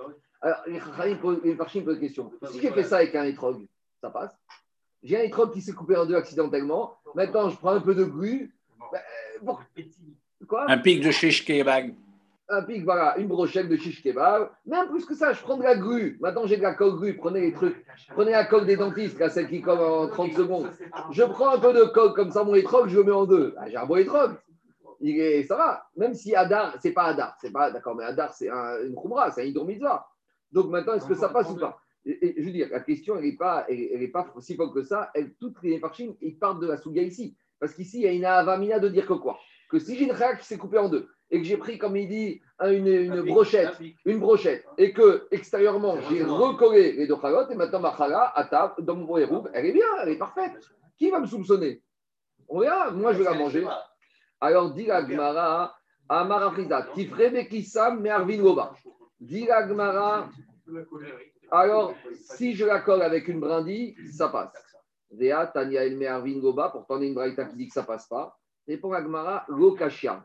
Alors, 0.42 0.58
les 0.66 0.78
Chachamim 0.78 1.16
posent 1.16 1.40
une 1.42 1.98
question. 1.98 2.30
Si 2.50 2.60
j'ai 2.60 2.70
fait 2.70 2.84
ça 2.84 2.98
avec 2.98 3.14
un 3.14 3.24
étrog, 3.24 3.64
ça 4.02 4.10
passe 4.10 4.36
J'ai 5.02 5.18
un 5.18 5.22
étrog 5.22 5.50
qui 5.54 5.62
s'est 5.62 5.72
coupé 5.72 5.96
en 5.96 6.04
deux 6.04 6.14
accidentellement. 6.14 6.98
Maintenant, 7.14 7.48
je 7.48 7.56
prends 7.56 7.70
un 7.70 7.80
peu 7.80 7.94
de 7.94 8.04
grue. 8.04 8.54
Ben, 8.92 9.56
Quoi? 10.46 10.70
Un 10.70 10.76
pic 10.76 11.02
de 11.02 11.10
shish 11.10 11.42
kebab. 11.46 11.94
un 12.50 12.62
pic, 12.64 12.84
voilà, 12.84 13.16
une 13.16 13.28
brochette 13.28 13.70
de 13.70 13.76
shish 13.76 14.02
kebab. 14.02 14.50
Même 14.66 14.88
plus 14.88 15.06
que 15.06 15.14
ça, 15.14 15.32
je 15.32 15.40
prends 15.40 15.56
de 15.56 15.62
la 15.62 15.76
grue. 15.76 16.18
Maintenant, 16.20 16.46
j'ai 16.46 16.58
de 16.58 16.62
la 16.62 16.74
coque 16.74 16.96
grue. 16.96 17.16
Prenez 17.16 17.40
les 17.40 17.52
trucs. 17.54 17.82
Prenez 18.08 18.32
la 18.32 18.44
coque 18.44 18.66
des 18.66 18.76
dentistes, 18.76 19.18
là, 19.18 19.30
celle 19.30 19.48
qui 19.48 19.62
colle 19.62 19.80
en 19.80 20.08
30 20.08 20.34
secondes. 20.34 20.70
Je 21.12 21.22
prends 21.22 21.54
un 21.54 21.58
peu 21.58 21.72
de 21.72 21.84
coque 21.84 22.14
comme 22.14 22.30
ça, 22.30 22.44
mon 22.44 22.54
étrog, 22.54 22.88
je 22.88 22.98
le 22.98 23.04
mets 23.04 23.12
en 23.12 23.24
deux. 23.24 23.54
Ah, 23.56 23.70
j'ai 23.70 23.78
un 23.78 23.86
bon 23.86 23.96
étrog. 23.96 24.36
Il 25.06 25.20
est, 25.20 25.42
ça 25.44 25.56
va. 25.56 25.86
Même 25.96 26.14
si 26.14 26.34
Adar, 26.34 26.76
c'est 26.80 26.92
pas 26.92 27.04
Adar. 27.04 27.36
C'est 27.38 27.52
pas, 27.52 27.70
d'accord, 27.70 27.94
mais 27.94 28.04
Adar, 28.04 28.32
c'est 28.32 28.48
un, 28.48 28.82
une 28.82 28.94
khumra, 28.94 29.30
c'est 29.30 29.42
un 29.42 29.44
hydromitzvah. 29.44 30.06
Donc 30.50 30.70
maintenant, 30.70 30.94
est-ce 30.94 31.06
que 31.06 31.14
ça 31.14 31.28
passe 31.28 31.50
ou 31.50 31.56
pas? 31.56 31.76
et, 32.06 32.34
Je 32.38 32.46
veux 32.46 32.52
dire, 32.52 32.68
la 32.70 32.80
question, 32.80 33.16
elle 33.16 33.24
n'est 33.24 33.36
pas, 33.36 33.66
elle, 33.68 34.02
est 34.02 34.08
pas 34.08 34.26
si 34.40 34.56
folle 34.56 34.72
que 34.72 34.82
ça. 34.82 35.10
Elle, 35.14 35.34
toutes 35.34 35.62
les 35.62 35.78
parchim, 35.78 36.14
ils 36.22 36.38
partent 36.38 36.60
de 36.60 36.66
la 36.66 36.78
souga 36.78 37.02
ici. 37.02 37.36
Parce 37.60 37.74
qu'ici, 37.74 37.98
il 37.98 38.02
y 38.04 38.08
a 38.08 38.12
une 38.12 38.24
avamina 38.24 38.78
de 38.78 38.88
dire 38.88 39.06
que 39.06 39.12
quoi? 39.12 39.38
Que 39.70 39.78
si 39.78 39.94
j'ai 39.96 40.04
une 40.04 40.12
réaction 40.12 40.40
qui 40.40 40.46
s'est 40.46 40.58
coupée 40.58 40.78
en 40.78 40.88
deux, 40.88 41.06
et 41.30 41.38
que 41.38 41.44
j'ai 41.44 41.58
pris, 41.58 41.76
comme 41.76 41.96
il 41.96 42.08
dit, 42.08 42.40
une, 42.62 42.86
une 42.86 43.22
brochette, 43.22 43.76
une 44.06 44.20
brochette, 44.20 44.64
et 44.78 44.94
que 44.94 45.26
extérieurement, 45.30 45.98
j'ai 46.08 46.24
recollé 46.24 46.92
les 46.92 47.06
deux 47.06 47.16
chalotes, 47.20 47.50
et 47.50 47.56
maintenant 47.56 47.80
ma 47.80 47.94
chala, 47.94 48.32
à 48.34 48.44
table, 48.44 48.74
dans 48.78 48.96
mon 48.96 49.18
héroube, 49.18 49.50
elle 49.52 49.66
est 49.66 49.72
bien, 49.72 49.86
elle 50.02 50.10
est 50.10 50.18
parfaite. 50.18 50.52
Qui 50.96 51.10
va 51.10 51.20
me 51.20 51.26
soupçonner? 51.26 51.82
On 52.48 52.60
verra, 52.60 52.90
moi 52.90 53.12
je 53.12 53.18
vais 53.18 53.24
la 53.24 53.34
manger. 53.34 53.66
Alors, 54.40 54.72
dit 54.72 54.86
la 54.86 55.02
Gmara, 55.02 55.74
Amara 56.08 56.50
Frida, 56.50 56.88
Tifre 56.94 57.30
Bekissam, 57.30 58.00
Mervin 58.00 58.38
Goba. 58.38 58.74
Dit 59.20 59.46
la 59.46 59.62
Gmara, 59.66 60.28
alors, 61.50 61.94
si 62.36 62.54
je 62.54 62.64
la 62.64 62.80
colle 62.80 63.02
avec 63.02 63.28
une 63.28 63.40
brindille, 63.40 63.96
ça 64.12 64.28
passe. 64.28 64.52
Vea, 65.10 65.46
Tania 65.46 65.84
El 65.84 65.96
Mervin 65.96 66.40
Goba, 66.40 66.70
pourtant 66.70 66.96
on 66.96 67.02
a 67.02 67.04
une 67.04 67.14
braïta 67.14 67.44
qui 67.44 67.56
dit 67.56 67.68
que 67.68 67.74
ça 67.74 67.84
passe 67.84 68.06
pas. 68.06 68.36
Répond 68.66 68.92
Agmara, 68.92 69.44
lokashia. 69.48 70.24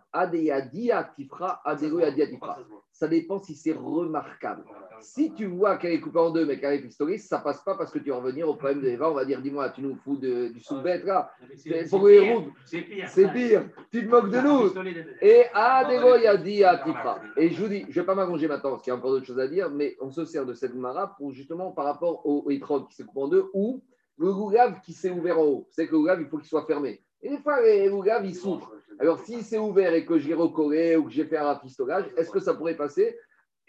Tifra, 1.15 1.61
adeyadia 1.65 2.27
tifra. 2.27 2.57
Ça 2.91 3.07
dépend 3.07 3.39
si 3.39 3.55
c'est 3.55 3.73
remarquable. 3.73 4.63
Si 5.01 5.33
tu 5.33 5.45
vois 5.45 5.77
qu'elle 5.77 5.93
est 5.93 6.01
coupée 6.01 6.19
en 6.19 6.31
deux, 6.31 6.45
mais 6.45 6.59
qu'elle 6.59 6.73
est 6.73 6.81
pistolée, 6.81 7.17
ça 7.17 7.39
passe 7.39 7.63
pas 7.63 7.75
parce 7.75 7.91
que 7.91 7.99
tu 7.99 8.09
vas 8.09 8.17
revenir 8.17 8.47
au 8.47 8.55
problème 8.55 8.81
de 8.81 8.87
Eva. 8.87 9.09
On 9.09 9.13
va 9.13 9.25
dire, 9.25 9.41
dis-moi, 9.41 9.69
tu 9.69 9.81
nous 9.81 9.95
fous 9.95 10.17
du 10.17 10.59
sous-bête 10.59 11.03
là. 11.05 11.31
Pour 11.89 12.07
les 12.07 12.45
C'est 12.65 12.81
pire. 12.81 13.09
C'est 13.09 13.31
pire. 13.31 13.69
Tu 13.91 14.05
te 14.05 14.09
moques 14.09 14.29
de 14.29 14.39
nous. 14.39 14.71
Et 15.21 15.45
adeyadia 15.53 16.77
tifra. 16.77 17.21
Et 17.37 17.49
je 17.49 17.61
vous 17.61 17.69
dis, 17.69 17.81
je 17.89 17.99
ne 17.99 18.03
vais 18.03 18.05
pas 18.05 18.15
m'allonger 18.15 18.47
maintenant 18.47 18.71
parce 18.71 18.83
qu'il 18.83 18.91
y 18.91 18.93
a 18.93 18.97
encore 18.97 19.11
d'autres 19.11 19.25
choses 19.25 19.39
à 19.39 19.47
dire, 19.47 19.69
mais 19.69 19.97
on 20.01 20.11
se 20.11 20.25
sert 20.25 20.45
de 20.45 20.53
cette 20.53 20.75
Mara 20.75 21.15
pour 21.17 21.31
justement 21.33 21.71
par 21.71 21.85
rapport 21.85 22.25
au 22.25 22.49
étrog 22.49 22.87
qui 22.87 22.95
se 22.95 23.03
coupe 23.03 23.17
en 23.17 23.27
deux 23.27 23.49
ou 23.53 23.83
le 24.17 24.33
gougave 24.33 24.81
qui 24.81 24.93
s'est 24.93 25.11
ouvert 25.11 25.39
en 25.39 25.43
haut. 25.43 25.67
C'est 25.71 25.87
que 25.87 25.91
le 25.93 25.99
gougave, 25.99 26.21
il 26.21 26.27
faut 26.27 26.37
qu'il 26.37 26.47
soit 26.47 26.65
fermé. 26.65 27.01
Et 27.21 27.29
des 27.29 27.37
fois, 27.39 27.61
les 27.61 27.89
lougaves, 27.89 28.25
ils 28.25 28.35
souffrent. 28.35 28.71
Alors, 28.99 29.19
si 29.19 29.41
c'est 29.43 29.57
ouvert 29.57 29.93
et 29.93 30.05
que 30.05 30.17
j'ai 30.19 30.33
recollé 30.33 30.95
ou 30.95 31.05
que 31.05 31.11
j'ai 31.11 31.25
fait 31.25 31.37
un 31.37 31.45
rafistolage, 31.45 32.05
est-ce 32.17 32.29
que 32.29 32.39
ça 32.39 32.53
pourrait 32.53 32.75
passer? 32.75 33.17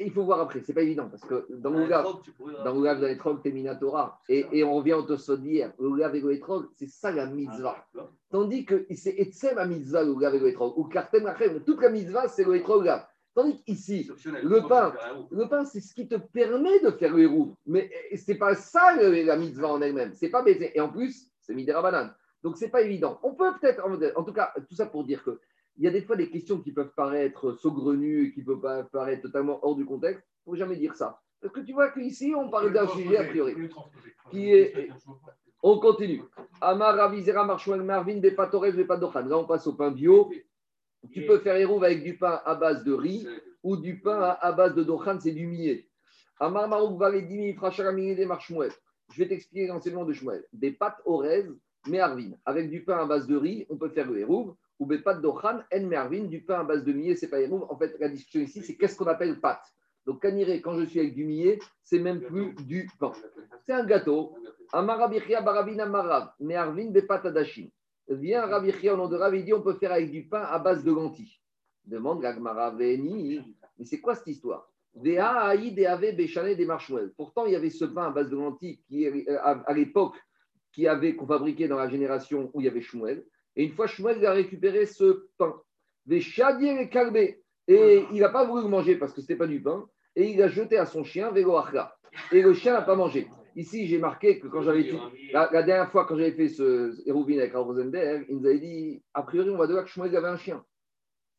Il 0.03 0.13
faut 0.13 0.25
voir 0.25 0.41
après, 0.41 0.61
c'est 0.61 0.73
pas 0.73 0.81
évident 0.81 1.11
parce 1.11 1.23
que 1.23 1.47
dans 1.51 1.69
le 1.71 1.81
lougave, 1.81 2.07
dans 2.65 2.71
le 2.71 2.77
lougave, 2.77 3.01
dans 3.01 3.07
les 3.07 3.19
trogs, 3.19 3.43
t'es 3.43 3.53
minatora. 3.53 4.19
Et, 4.31 4.47
et 4.51 4.65
on 4.65 4.75
revient 4.75 4.95
au 4.95 5.03
tosfot 5.03 5.37
d'hier. 5.37 5.75
Le 5.79 5.89
lougave 5.89 6.17
et 6.17 6.21
le 6.21 6.41
trogs, 6.41 6.69
c'est 6.75 6.89
ça 6.89 7.13
la 7.13 7.27
mitzvah. 7.27 7.87
Tandis 8.31 8.65
que 8.65 8.87
c'est 8.97 9.15
etsem 9.19 9.57
la 9.57 9.67
mitzvah, 9.67 10.03
le 10.03 10.09
lougave 10.09 10.37
et 10.37 10.39
le 10.39 10.55
trogs. 10.55 10.73
Ou 10.79 10.85
kartem 10.85 11.27
achem, 11.27 11.63
toute 11.65 11.83
la 11.83 11.91
mitzvah, 11.91 12.29
c'est 12.29 12.45
le 12.45 12.63
trogs 12.63 12.91
Tandis 13.35 13.63
qu'ici, 13.63 14.11
le 14.25 14.67
pain, 14.67 14.95
le 15.31 15.49
pain, 15.49 15.65
c'est 15.65 15.81
ce 15.81 15.95
qui 15.95 16.09
te 16.09 16.17
permet 16.17 16.81
de 16.81 16.91
faire 16.93 17.15
le 17.15 17.23
héros. 17.23 17.55
Mais 17.67 17.91
c'est 18.17 18.37
pas 18.37 18.55
ça 18.55 18.97
la 18.97 19.37
mitzvah 19.37 19.69
en 19.69 19.83
elle-même. 19.83 20.15
C'est 20.15 20.31
pas 20.31 20.43
baiser. 20.43 20.73
Et 20.75 20.81
en 20.81 20.89
plus, 20.89 21.31
c'est 21.41 21.55
midera 21.55 21.83
banane. 21.83 22.15
Donc, 22.43 22.57
ce 22.57 22.65
n'est 22.65 22.71
pas 22.71 22.83
évident. 22.83 23.19
On 23.23 23.35
peut 23.35 23.53
peut-être, 23.61 23.83
en 24.17 24.25
tout 24.25 24.33
cas, 24.33 24.53
tout 24.69 24.75
ça 24.75 24.87
pour 24.87 25.05
dire 25.05 25.23
que 25.23 25.41
il 25.77 25.85
y 25.85 25.89
a 25.89 25.91
des 25.91 26.03
fois 26.03 26.17
des 26.17 26.29
questions 26.29 26.61
qui 26.61 26.73
peuvent 26.73 26.93
paraître 26.95 27.53
saugrenues 27.53 28.27
et 28.27 28.33
qui 28.33 28.43
peuvent 28.43 28.89
paraître 28.93 29.23
totalement 29.23 29.61
hors 29.63 29.77
du 29.77 29.87
contexte. 29.87 30.23
Il 30.47 30.51
ne 30.51 30.53
faut 30.53 30.59
jamais 30.59 30.77
dire 30.77 30.95
ça. 30.95 31.21
Parce 31.41 31.55
que 31.55 31.61
tu 31.61 31.73
vois 31.73 31.91
qu'ici, 31.91 32.35
on 32.37 32.51
parle 32.51 32.73
d'un 32.73 32.87
sujet 32.89 33.17
a 33.17 33.25
priori. 33.25 33.55
Qui 34.31 34.53
est, 34.53 34.91
on 35.63 35.79
continue. 35.79 36.23
Amar 36.61 36.97
Ravizera 36.97 37.45
Marchouan 37.45 37.83
Marvin 37.83 38.19
des 38.19 38.33
Patorez 38.33 38.73
des 38.73 38.85
Padochan. 38.85 39.25
Là, 39.27 39.39
on 39.39 39.47
passe 39.47 39.67
au 39.67 39.75
pain 39.75 39.91
bio. 39.91 40.31
Tu 41.13 41.25
peux 41.25 41.39
faire 41.39 41.57
héros 41.57 41.83
avec 41.83 42.03
du 42.03 42.19
pain 42.19 42.41
à 42.45 42.55
base 42.55 42.85
de 42.85 42.93
riz 42.93 43.27
ou 43.63 43.77
du 43.77 44.01
pain 44.01 44.37
à 44.41 44.53
base 44.53 44.75
de 44.75 44.83
dochan, 44.83 45.19
c'est 45.19 45.33
du 45.33 45.47
millet. 45.47 45.89
Amar 46.39 46.69
Marouk 46.69 46.99
Valedimi 46.99 47.55
Fracharamini 47.55 48.15
des 48.17 48.27
Marchmouet. 48.27 48.71
Je 49.13 49.23
vais 49.23 49.29
t'expliquer 49.29 49.67
l'enseignement 49.67 50.05
de 50.05 50.13
Shmuel. 50.13 50.45
Des 50.53 50.73
pâtes 50.73 51.01
orez 51.05 51.47
Mervin. 51.87 52.33
Avec 52.45 52.71
du 52.71 52.85
pain 52.85 52.99
à 52.99 53.07
base 53.07 53.27
de 53.27 53.37
riz, 53.37 53.67
on 53.71 53.77
peut 53.77 53.89
faire 53.89 54.11
le 54.11 54.19
hérouve. 54.19 54.55
Ou 54.79 54.87
de 54.87 55.21
dochan, 55.21 55.61
en 55.73 55.87
mervin, 55.87 56.25
du 56.25 56.43
pain 56.43 56.61
à 56.61 56.65
base 56.65 56.85
de 56.85 56.93
millet, 56.93 57.15
c'est 57.15 57.29
pas 57.29 57.41
hérouve. 57.41 57.67
En 57.69 57.77
fait, 57.77 57.97
la 58.01 58.09
discussion 58.09 58.41
ici, 58.41 58.63
c'est 58.63 58.77
qu'est-ce 58.77 58.97
qu'on 58.97 59.07
appelle 59.07 59.39
pâte. 59.41 59.65
Donc, 60.07 60.23
kaniré, 60.23 60.63
quand 60.63 60.79
je 60.79 60.87
suis 60.87 61.01
avec 61.01 61.15
du 61.15 61.25
millet, 61.25 61.59
c'est 61.83 61.99
même 61.99 62.23
plus 62.23 62.55
du 62.65 62.89
pain. 62.99 63.13
C'est 63.67 63.75
un 63.75 63.85
gâteau. 63.85 64.35
Amarabichia 64.73 65.43
barabina 65.43 65.85
marav, 65.85 66.33
mervin, 66.41 66.91
bepat 66.91 67.27
adashim. 67.27 67.69
Vient 68.09 68.47
Rabichia 68.47 68.95
au 68.95 68.97
nom 68.97 69.09
de 69.09 69.17
Rav, 69.17 69.37
dit 69.37 69.53
on 69.53 69.63
peut 69.63 69.75
faire 69.75 69.93
avec 69.93 70.11
du 70.11 70.27
pain 70.27 70.43
à 70.43 70.59
base 70.59 70.83
de 70.83 70.91
lentilles. 70.91 71.41
Demande 71.85 72.21
Gagmara 72.21 72.73
Mais 72.73 73.85
c'est 73.85 74.01
quoi 74.01 74.15
cette 74.15 74.27
histoire? 74.27 74.69
Pourtant, 77.17 77.47
il 77.47 77.53
y 77.53 77.57
avait 77.57 77.71
ce 77.71 77.85
pain 77.85 78.07
à 78.07 78.11
base 78.11 78.29
de 78.29 78.37
lentilles 78.37 78.81
qui, 78.89 79.07
euh, 79.07 79.39
à 79.41 79.73
l'époque, 79.73 80.17
qui 80.73 80.87
avait, 80.87 81.15
qu'on 81.15 81.27
fabriquait 81.27 81.69
dans 81.69 81.77
la 81.77 81.89
génération 81.89 82.51
où 82.55 82.61
il 82.61 82.65
y 82.65 82.69
avait 82.69 82.81
Shmuel. 82.81 83.25
Et 83.57 83.65
une 83.65 83.73
fois, 83.73 83.87
Shmuel 83.87 84.25
a 84.25 84.33
récupéré 84.33 84.87
ce 84.87 85.29
pain. 85.37 85.55
Des 86.07 86.21
chadiers 86.21 86.81
et 86.81 86.89
calbés. 86.89 87.43
Et 87.69 88.05
il 88.13 88.21
n'a 88.21 88.29
pas 88.29 88.45
voulu 88.45 88.63
le 88.63 88.69
manger 88.69 88.97
parce 88.97 89.13
que 89.13 89.21
ce 89.21 89.27
n'était 89.27 89.37
pas 89.37 89.47
du 89.47 89.63
pain. 89.63 89.87
Et 90.17 90.31
il 90.31 90.43
a 90.43 90.49
jeté 90.49 90.77
à 90.77 90.87
son 90.87 91.05
chien, 91.05 91.31
Vego 91.31 91.57
Et 92.33 92.43
le 92.43 92.53
chien 92.55 92.73
n'a 92.73 92.83
pas 92.83 92.97
mangé. 92.97 93.29
Ici, 93.57 93.87
j'ai 93.87 93.99
marqué 93.99 94.39
que 94.39 94.47
quand 94.47 94.63
j'avais 94.63 94.89
la, 95.33 95.51
la, 95.53 95.63
dernière 95.63 95.91
fois, 95.91 96.07
quand 96.07 96.17
j'avais 96.17 96.33
fait 96.33 96.49
ce 96.49 96.97
Hérouvin 97.07 97.39
avec 97.39 97.55
Rosenberg, 97.55 98.27
il 98.29 98.37
nous 98.37 98.47
avait 98.47 98.59
dit 98.59 99.03
a 99.15 99.23
priori, 99.23 99.51
on 99.51 99.57
va 99.57 99.67
devoir 99.67 99.85
que 99.85 99.91
Shmuel 99.91 100.17
avait 100.17 100.29
un 100.29 100.37
chien. 100.37 100.65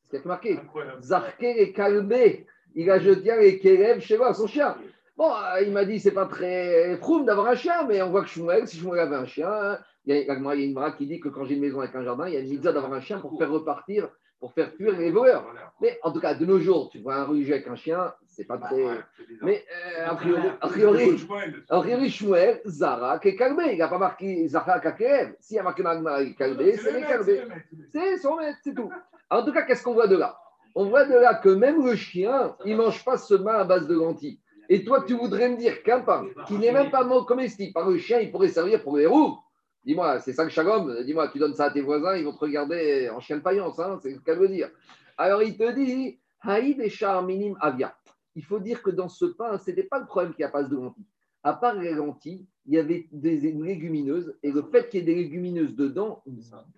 C'est 0.10 0.18
ce 0.18 0.22
qu'il 0.22 0.32
a 0.32 0.34
marqué. 0.34 0.60
Zarke 1.02 1.44
et 1.44 1.72
Kalbé. 1.72 2.46
Il 2.76 2.90
a 2.90 3.00
jeté 3.00 3.36
les 3.40 3.60
Kélev 3.60 4.00
chez 4.02 4.18
moi, 4.18 4.34
son 4.34 4.48
chien. 4.48 4.78
Bon, 5.22 5.30
euh, 5.36 5.62
il 5.62 5.72
m'a 5.72 5.86
dit, 5.86 6.00
c'est 6.00 6.16
pas 6.16 6.26
très 6.26 6.98
proum 7.00 7.26
d'avoir 7.26 7.46
un 7.46 7.54
chien, 7.54 7.86
mais 7.88 8.02
on 8.02 8.10
voit 8.10 8.24
que 8.24 8.28
Shmuel, 8.28 8.68
si 8.68 8.80
Shmuel 8.80 9.02
avait 9.02 9.18
un 9.18 9.26
chien, 9.26 9.78
il 10.08 10.16
y 10.16 10.28
a, 10.28 10.56
une 10.56 10.74
bras 10.74 10.94
qui 10.94 11.06
dit 11.06 11.20
que 11.20 11.30
quand 11.30 11.46
j'ai 11.46 11.54
une 11.54 11.62
maison 11.62 11.80
avec 11.80 11.94
un 11.94 12.04
jardin, 12.04 12.28
il 12.28 12.34
y 12.34 12.38
a 12.38 12.40
une 12.40 12.50
mitzvah 12.50 12.72
d'avoir 12.72 12.92
un 12.92 13.02
chien 13.02 13.20
pour 13.20 13.38
faire 13.38 13.52
repartir, 13.52 14.10
pour 14.40 14.52
faire 14.54 14.72
fuir 14.72 14.98
les 14.98 15.12
voleurs. 15.12 15.46
Mais 15.80 16.00
en 16.02 16.12
tout 16.12 16.20
cas, 16.20 16.34
de 16.34 16.44
nos 16.44 16.58
jours, 16.58 16.90
tu 16.90 16.98
vois 17.02 17.18
un 17.18 17.26
ruge 17.26 17.52
avec 17.52 17.68
un 17.68 17.76
chien, 17.76 18.12
c'est 18.26 18.46
pas 18.46 18.58
très. 18.58 18.84
Mais 19.44 19.64
euh, 20.00 20.08
a 20.10 20.16
priori, 20.16 20.42
a 20.60 20.68
priori, 20.68 21.28
a 21.70 21.80
priori, 21.82 22.10
Shmuel, 22.10 22.62
Zara, 22.66 23.20
qui 23.20 23.28
est 23.28 23.36
calmé. 23.36 23.74
Il 23.74 23.78
n'a 23.78 23.90
pas 23.90 24.00
marqué 24.00 24.48
Zara 24.48 24.80
Kakev. 24.80 25.36
S'il 25.40 25.58
y 25.58 25.60
a 25.60 25.64
marqué 25.64 25.84
Magma 25.84 26.26
calmé, 26.36 26.78
c'est 26.78 26.94
les 26.94 27.02
calmés. 27.02 27.42
C'est 27.94 28.18
son 28.18 28.38
maître, 28.38 28.58
c'est 28.64 28.74
tout. 28.74 28.90
En 29.30 29.46
tout 29.46 29.54
cas, 29.54 29.62
qu'est-ce 29.68 29.84
qu'on 29.84 29.94
voit 29.94 30.08
de 30.08 30.18
là? 30.18 30.36
On 30.74 30.86
voit 30.86 31.06
de 31.06 31.14
là 31.14 31.36
que 31.36 31.50
même 31.50 31.86
le 31.86 31.96
chien, 31.96 32.56
il 32.66 32.72
ne 32.72 32.78
mange 32.78 33.06
pas 33.06 33.18
ce 33.18 33.36
main 33.36 33.60
à 33.60 33.66
base 33.66 33.86
de 33.88 33.94
lentilles. 33.94 34.41
Et 34.74 34.86
toi, 34.86 35.04
tu 35.06 35.16
voudrais 35.16 35.50
me 35.50 35.58
dire 35.58 35.84
qu'un 35.84 36.00
pain 36.00 36.30
qui 36.48 36.54
n'est 36.54 36.72
même 36.72 36.92
pas 36.92 37.06
comestible 37.24 37.74
par 37.74 37.90
le 37.90 37.98
chien, 37.98 38.22
il 38.22 38.32
pourrait 38.32 38.48
servir 38.48 38.82
pour 38.82 38.96
les 38.96 39.06
roues 39.06 39.38
Dis-moi, 39.84 40.22
c'est 40.22 40.32
ça 40.32 40.46
le 40.46 40.50
chagom 40.50 41.04
Dis-moi, 41.04 41.28
tu 41.28 41.40
donnes 41.40 41.56
ça 41.56 41.66
à 41.66 41.72
tes 41.72 41.82
voisins, 41.82 42.16
ils 42.16 42.24
vont 42.24 42.32
te 42.32 42.40
regarder 42.40 43.10
en 43.10 43.20
chien 43.20 43.36
de 43.36 43.42
paillance, 43.42 43.78
hein, 43.80 44.00
c'est 44.02 44.14
ce 44.14 44.22
qu'elle 44.22 44.40
veut 44.40 44.48
dire. 44.48 44.70
Alors 45.18 45.44
il 45.44 45.58
te 45.58 45.70
dit, 45.74 46.22
Haïd 46.40 46.80
et 46.80 46.90
minim 47.22 47.58
avia. 47.60 47.94
Il 48.34 48.46
faut 48.46 48.60
dire 48.60 48.82
que 48.82 48.92
dans 48.92 49.10
ce 49.10 49.26
pain, 49.26 49.58
ce 49.58 49.72
n'était 49.72 49.84
pas 49.84 50.00
le 50.00 50.06
problème 50.06 50.32
qu'il 50.34 50.44
n'y 50.44 50.48
a 50.48 50.54
pas 50.54 50.64
de 50.64 50.74
lentilles. 50.74 51.06
À 51.44 51.52
part 51.52 51.76
les 51.76 51.94
lentilles, 51.94 52.48
il 52.66 52.76
y 52.76 52.78
avait 52.78 53.10
des 53.12 53.42
légumineuses, 53.52 54.38
et 54.42 54.54
le 54.54 54.62
fait 54.62 54.88
qu'il 54.88 55.02
y 55.02 55.04
ait 55.04 55.06
des 55.06 55.16
légumineuses 55.16 55.76
dedans 55.76 56.24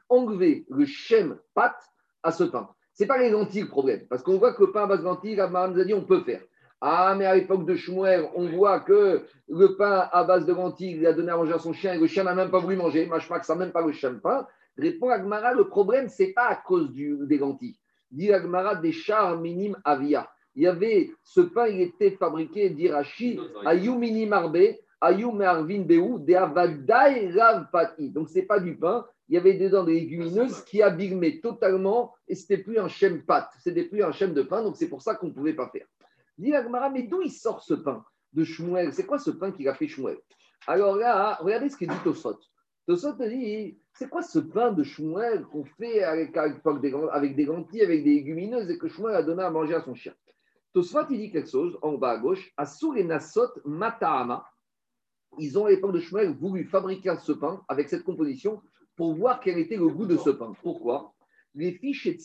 enlevait 0.09 0.65
le 0.67 0.85
chem 0.87 1.37
pâte 1.53 1.91
à 2.23 2.31
ce 2.31 2.45
pain. 2.45 2.69
Ce 2.95 3.03
n'est 3.03 3.07
pas 3.07 3.19
les 3.19 3.29
lentilles 3.29 3.61
le 3.61 3.67
problème, 3.67 4.07
parce 4.09 4.23
qu'on 4.23 4.39
voit 4.39 4.55
que 4.55 4.63
le 4.63 4.71
pain 4.71 4.85
à 4.85 4.87
base 4.87 5.01
de 5.01 5.05
lentilles, 5.05 5.35
la 5.35 5.47
nous 5.47 5.79
a 5.79 5.85
dit 5.85 5.93
on 5.93 6.05
peut 6.05 6.23
faire. 6.23 6.41
Ah, 6.85 7.15
mais 7.17 7.25
à 7.25 7.33
l'époque 7.33 7.65
de 7.65 7.75
Shmuel, 7.75 8.27
on 8.35 8.45
voit 8.49 8.81
que 8.81 9.21
le 9.47 9.77
pain 9.77 10.09
à 10.11 10.25
base 10.25 10.45
de 10.45 10.51
lentilles, 10.51 10.97
il 10.97 11.07
a 11.07 11.13
donné 11.13 11.31
à 11.31 11.37
manger 11.37 11.53
à 11.53 11.59
son 11.59 11.71
chien 11.71 11.93
et 11.93 11.97
le 11.97 12.07
chien 12.07 12.25
n'a 12.25 12.35
même 12.35 12.51
pas 12.51 12.59
voulu 12.59 12.75
manger. 12.75 13.07
Que 13.07 13.45
ça 13.45 13.55
même 13.55 13.71
pas 13.71 13.85
le 13.85 13.93
chien 13.93 14.11
de 14.11 14.19
pain. 14.19 14.45
Répond 14.77 15.07
Agmara, 15.07 15.53
le 15.53 15.69
problème, 15.69 16.09
c'est 16.09 16.33
pas 16.33 16.47
à 16.47 16.57
cause 16.57 16.91
du, 16.91 17.17
des 17.21 17.37
lentilles. 17.37 17.79
Dit 18.11 18.33
Agmara, 18.33 18.75
des 18.75 18.91
chars 18.91 19.39
minimes 19.39 19.77
avia. 19.85 20.29
Il 20.55 20.63
y 20.63 20.67
avait 20.67 21.09
ce 21.23 21.39
pain, 21.39 21.67
il 21.67 21.79
était 21.79 22.11
fabriqué 22.11 22.69
d'irachi, 22.69 23.39
ayou 23.65 23.97
minim 23.97 24.33
arbe, 24.33 24.75
ayou 24.99 25.31
me'arvin 25.31 25.83
beou, 25.83 26.19
de 26.19 26.33
avadai 26.33 27.31
rav 27.31 27.67
pati. 27.71 28.09
Donc, 28.09 28.27
c'est 28.27 28.41
pas 28.41 28.59
du 28.59 28.75
pain. 28.75 29.05
Il 29.29 29.35
y 29.35 29.37
avait 29.37 29.53
dedans 29.53 29.85
des 29.85 29.93
légumineuses 29.93 30.61
qui 30.65 30.81
abîmaient 30.81 31.39
totalement 31.41 32.13
et 32.27 32.35
c'était 32.35 32.57
plus 32.57 32.77
un 32.77 32.89
chêne 32.89 33.21
pâte, 33.21 33.51
c'était 33.59 33.85
plus 33.85 34.03
un 34.03 34.11
chêne 34.11 34.33
de 34.33 34.41
pain. 34.41 34.61
Donc, 34.61 34.75
c'est 34.75 34.89
pour 34.89 35.01
ça 35.01 35.15
qu'on 35.15 35.27
ne 35.27 35.31
pouvait 35.31 35.53
pas 35.53 35.69
faire. 35.69 35.87
Dit 36.37 36.53
mais 36.93 37.03
d'où 37.03 37.21
il 37.21 37.31
sort 37.31 37.61
ce 37.63 37.73
pain 37.73 38.03
de 38.33 38.43
Shmuel? 38.43 38.93
C'est 38.93 39.05
quoi 39.05 39.19
ce 39.19 39.31
pain 39.31 39.51
qu'il 39.51 39.67
a 39.67 39.75
fait 39.75 39.87
Shmuel? 39.87 40.17
Alors 40.67 40.95
là, 40.95 41.37
regardez 41.41 41.69
ce 41.69 41.77
qu'il 41.77 41.89
dit 41.89 42.03
Tosot. 42.03 42.39
Tosot 42.87 43.13
dit 43.13 43.79
c'est 43.93 44.09
quoi 44.09 44.23
ce 44.23 44.39
pain 44.39 44.71
de 44.71 44.83
Shmuel 44.83 45.43
qu'on 45.45 45.63
fait 45.63 46.03
avec, 46.03 46.33
des, 46.33 46.93
avec 47.11 47.37
lentilles, 47.45 47.83
avec 47.83 48.03
des 48.03 48.15
légumineuses 48.15 48.69
et 48.69 48.77
que 48.77 48.87
Shmuel 48.87 49.15
a 49.15 49.23
donné 49.23 49.43
à 49.43 49.51
manger 49.51 49.75
à 49.75 49.81
son 49.81 49.93
chien? 49.93 50.13
Tosfot, 50.73 51.05
il 51.11 51.19
dit 51.19 51.31
quelque 51.31 51.51
chose 51.51 51.77
en 51.83 51.93
bas 51.93 52.11
à 52.11 52.17
gauche. 52.17 52.51
Asur 52.57 52.97
et 52.97 53.03
Nasot 53.03 53.51
Matahama. 53.63 54.43
Ils 55.37 55.57
ont 55.57 55.65
à 55.65 55.69
l'époque 55.69 55.93
de 55.93 55.99
Shmuel 55.99 56.35
voulu 56.35 56.65
fabriquer 56.65 57.15
ce 57.21 57.31
pain 57.31 57.63
avec 57.67 57.89
cette 57.89 58.03
composition 58.03 58.61
pour 58.95 59.13
voir 59.13 59.39
quel 59.39 59.59
était 59.59 59.77
le 59.77 59.87
goût 59.87 60.07
de 60.07 60.17
ce 60.17 60.31
pain. 60.31 60.53
Pourquoi? 60.63 61.13
Les 61.55 61.73
fiches 61.73 62.07
et 62.07 62.17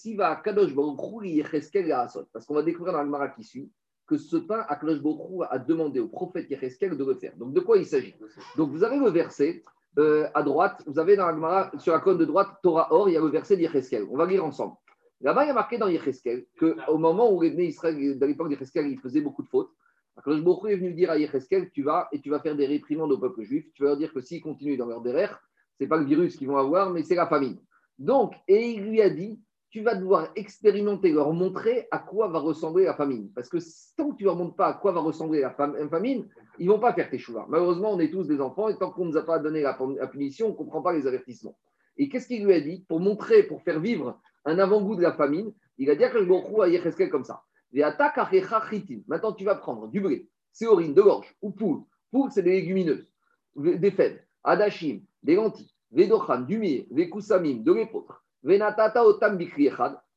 Kadosh 0.43 0.75
Parce 0.75 2.47
qu'on 2.47 2.55
va 2.55 2.63
découvrir 2.63 2.95
dans 2.95 3.03
le 3.03 3.11
Mara 3.11 3.29
qui 3.29 3.45
suit 3.45 3.71
que 4.09 4.17
ce 4.17 4.37
pain, 4.37 4.65
Akadosh 4.69 5.01
Baruch 5.01 5.47
a 5.51 5.59
demandé 5.59 6.01
au 6.01 6.09
prophète 6.09 6.51
Yecheskel 6.51 6.97
de 6.97 7.05
le 7.05 7.15
faire. 7.15 7.37
Donc 7.37 7.53
de 7.53 7.61
quoi 7.61 7.77
il 7.77 7.85
s'agit? 7.85 8.15
Donc 8.57 8.71
vous 8.71 8.83
avez 8.83 8.99
le 8.99 9.11
verset 9.11 9.63
euh, 9.99 10.29
à 10.35 10.43
droite, 10.43 10.83
vous 10.87 10.99
avez 10.99 11.15
dans 11.15 11.27
la 11.27 11.35
Gemara, 11.35 11.71
sur 11.79 11.93
la 11.93 12.01
colonne 12.01 12.19
de 12.19 12.25
droite, 12.25 12.49
Torah 12.63 12.93
Or, 12.93 13.09
il 13.09 13.13
y 13.13 13.17
a 13.17 13.21
le 13.21 13.29
verset 13.29 13.57
d'Yecheskel. 13.57 14.07
On 14.11 14.17
va 14.17 14.27
lire 14.27 14.45
ensemble. 14.45 14.75
Là-bas, 15.21 15.45
il 15.45 15.49
y 15.49 15.51
a 15.51 15.55
marqué 15.55 15.77
dans 15.77 15.89
Yecheskel 15.89 16.47
qu'au 16.59 16.99
moment 16.99 17.31
où 17.33 17.43
les 17.43 17.51
Israël, 17.51 18.19
dans 18.19 18.27
l'époque 18.27 18.49
d'Yecheskel, 18.49 18.87
il 18.89 18.99
faisait 18.99 19.21
beaucoup 19.21 19.43
de 19.43 19.49
fautes. 19.49 19.71
Akadosh 20.17 20.43
Baruch 20.43 20.73
est 20.73 20.77
venu 20.77 20.95
dire 20.95 21.11
à 21.11 21.19
Yecheskel 21.19 21.71
tu 21.71 21.83
vas 21.83 22.09
et 22.11 22.21
tu 22.21 22.31
vas 22.31 22.41
faire 22.41 22.57
des 22.57 22.67
réprimandes 22.67 23.13
au 23.13 23.19
peuple 23.19 23.43
juif. 23.43 23.67
Tu 23.75 23.83
vas 23.83 23.91
leur 23.91 23.99
dire 23.99 24.13
que 24.13 24.21
s'ils 24.21 24.41
continuent 24.41 24.79
dans 24.79 24.87
leur 24.87 25.03
derrière, 25.03 25.39
ce 25.77 25.85
n'est 25.85 25.89
pas 25.89 25.99
le 25.99 26.07
virus 26.07 26.37
qu'ils 26.37 26.49
vont 26.49 26.57
avoir, 26.57 26.91
mais 26.91 27.03
c'est 27.03 27.15
la 27.15 27.27
famine. 27.27 27.59
Donc, 27.99 28.35
et 28.47 28.71
il 28.71 28.85
lui 28.85 29.03
a 29.03 29.11
dit 29.11 29.39
tu 29.71 29.83
vas 29.83 29.95
devoir 29.95 30.31
expérimenter, 30.35 31.13
leur 31.13 31.33
montrer 31.33 31.89
à 31.91 31.99
quoi 31.99 32.29
va 32.29 32.39
ressembler 32.39 32.85
la 32.85 32.95
famine. 32.95 33.31
Parce 33.35 33.49
que 33.49 33.59
tant 33.97 34.11
que 34.11 34.17
tu 34.17 34.25
ne 34.25 34.29
leur 34.29 34.37
montres 34.37 34.57
pas 34.57 34.69
à 34.69 34.75
quoi 34.75 34.93
va 34.93 35.01
ressembler 35.01 35.41
la 35.41 35.51
famine, 35.51 36.27
ils 36.59 36.67
ne 36.67 36.73
vont 36.73 36.79
pas 36.79 36.95
faire 36.95 37.11
tes 37.11 37.19
choux. 37.19 37.37
Malheureusement, 37.49 37.93
on 37.93 38.01
est 38.01 38.11
tous 38.11 38.25
des 38.25 38.41
enfants 38.41 38.69
et 38.69 38.77
tant 38.79 38.91
qu'on 38.91 39.05
ne 39.05 39.11
nous 39.11 39.17
a 39.19 39.27
pas 39.27 39.39
donné 39.39 39.61
la 39.63 39.75
punition, 40.11 40.47
on 40.47 40.51
ne 40.51 40.57
comprend 40.57 40.81
pas 40.81 40.93
les 40.93 41.07
avertissements. 41.07 41.57
Et 41.99 42.09
qu'est-ce 42.09 42.29
qu'il 42.29 42.45
lui 42.45 42.55
a 42.55 42.61
dit 42.61 42.85
Pour 42.89 43.01
montrer, 43.01 43.43
pour 43.43 43.63
faire 43.63 43.81
vivre 43.81 44.19
un 44.45 44.59
avant-goût 44.59 44.97
de 44.97 45.03
la 45.03 45.13
famine, 45.13 45.53
il 45.77 45.91
a 45.91 45.97
dit 45.97 46.05
à 46.05 46.11
Kajborou 46.11 46.63
à 46.63 46.69
Yecheskel 46.69 47.11
comme 47.11 47.25
ça. 47.25 47.43
Maintenant, 47.73 49.33
tu 49.33 49.45
vas 49.45 49.55
prendre 49.57 49.89
du 49.89 50.01
blé, 50.01 50.29
séorine, 50.53 50.95
de 50.95 51.03
l'orge 51.03 51.37
ou 51.43 51.51
poule. 51.51 51.83
Poule, 52.11 52.31
c'est 52.33 52.43
des 52.43 52.53
légumineuses, 52.53 53.13
des 53.57 53.91
fèves, 53.91 54.23
adachim, 54.43 55.01
des 55.23 55.35
lentilles, 55.35 55.71
vedochan, 55.91 56.41
du 56.41 56.59
miel, 56.59 56.87
des 56.91 57.11
koussamim, 57.11 57.63
de 57.63 57.73
l'épeautre 57.73 58.25
Venatata 58.43 59.05
otam 59.05 59.37
bikri 59.37 59.71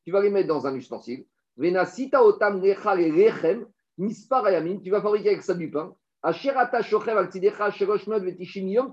tu 0.04 0.10
vas 0.10 0.20
les 0.20 0.30
mettre 0.30 0.48
dans 0.48 0.66
un 0.66 0.74
ustensile. 0.74 1.24
Venasita 1.56 2.24
otam 2.24 2.62
ayamin, 2.62 3.64
tu 4.78 4.90
vas 4.90 5.00
fabriquer 5.00 5.30
avec 5.30 5.42
ça 5.42 5.54
du 5.54 5.70
pain. 5.70 5.94
Asherata 6.22 6.82
shochev 6.82 7.16
al 7.16 7.28
tidecha 7.28 7.70
vetishim 7.70 8.68
yom. 8.68 8.92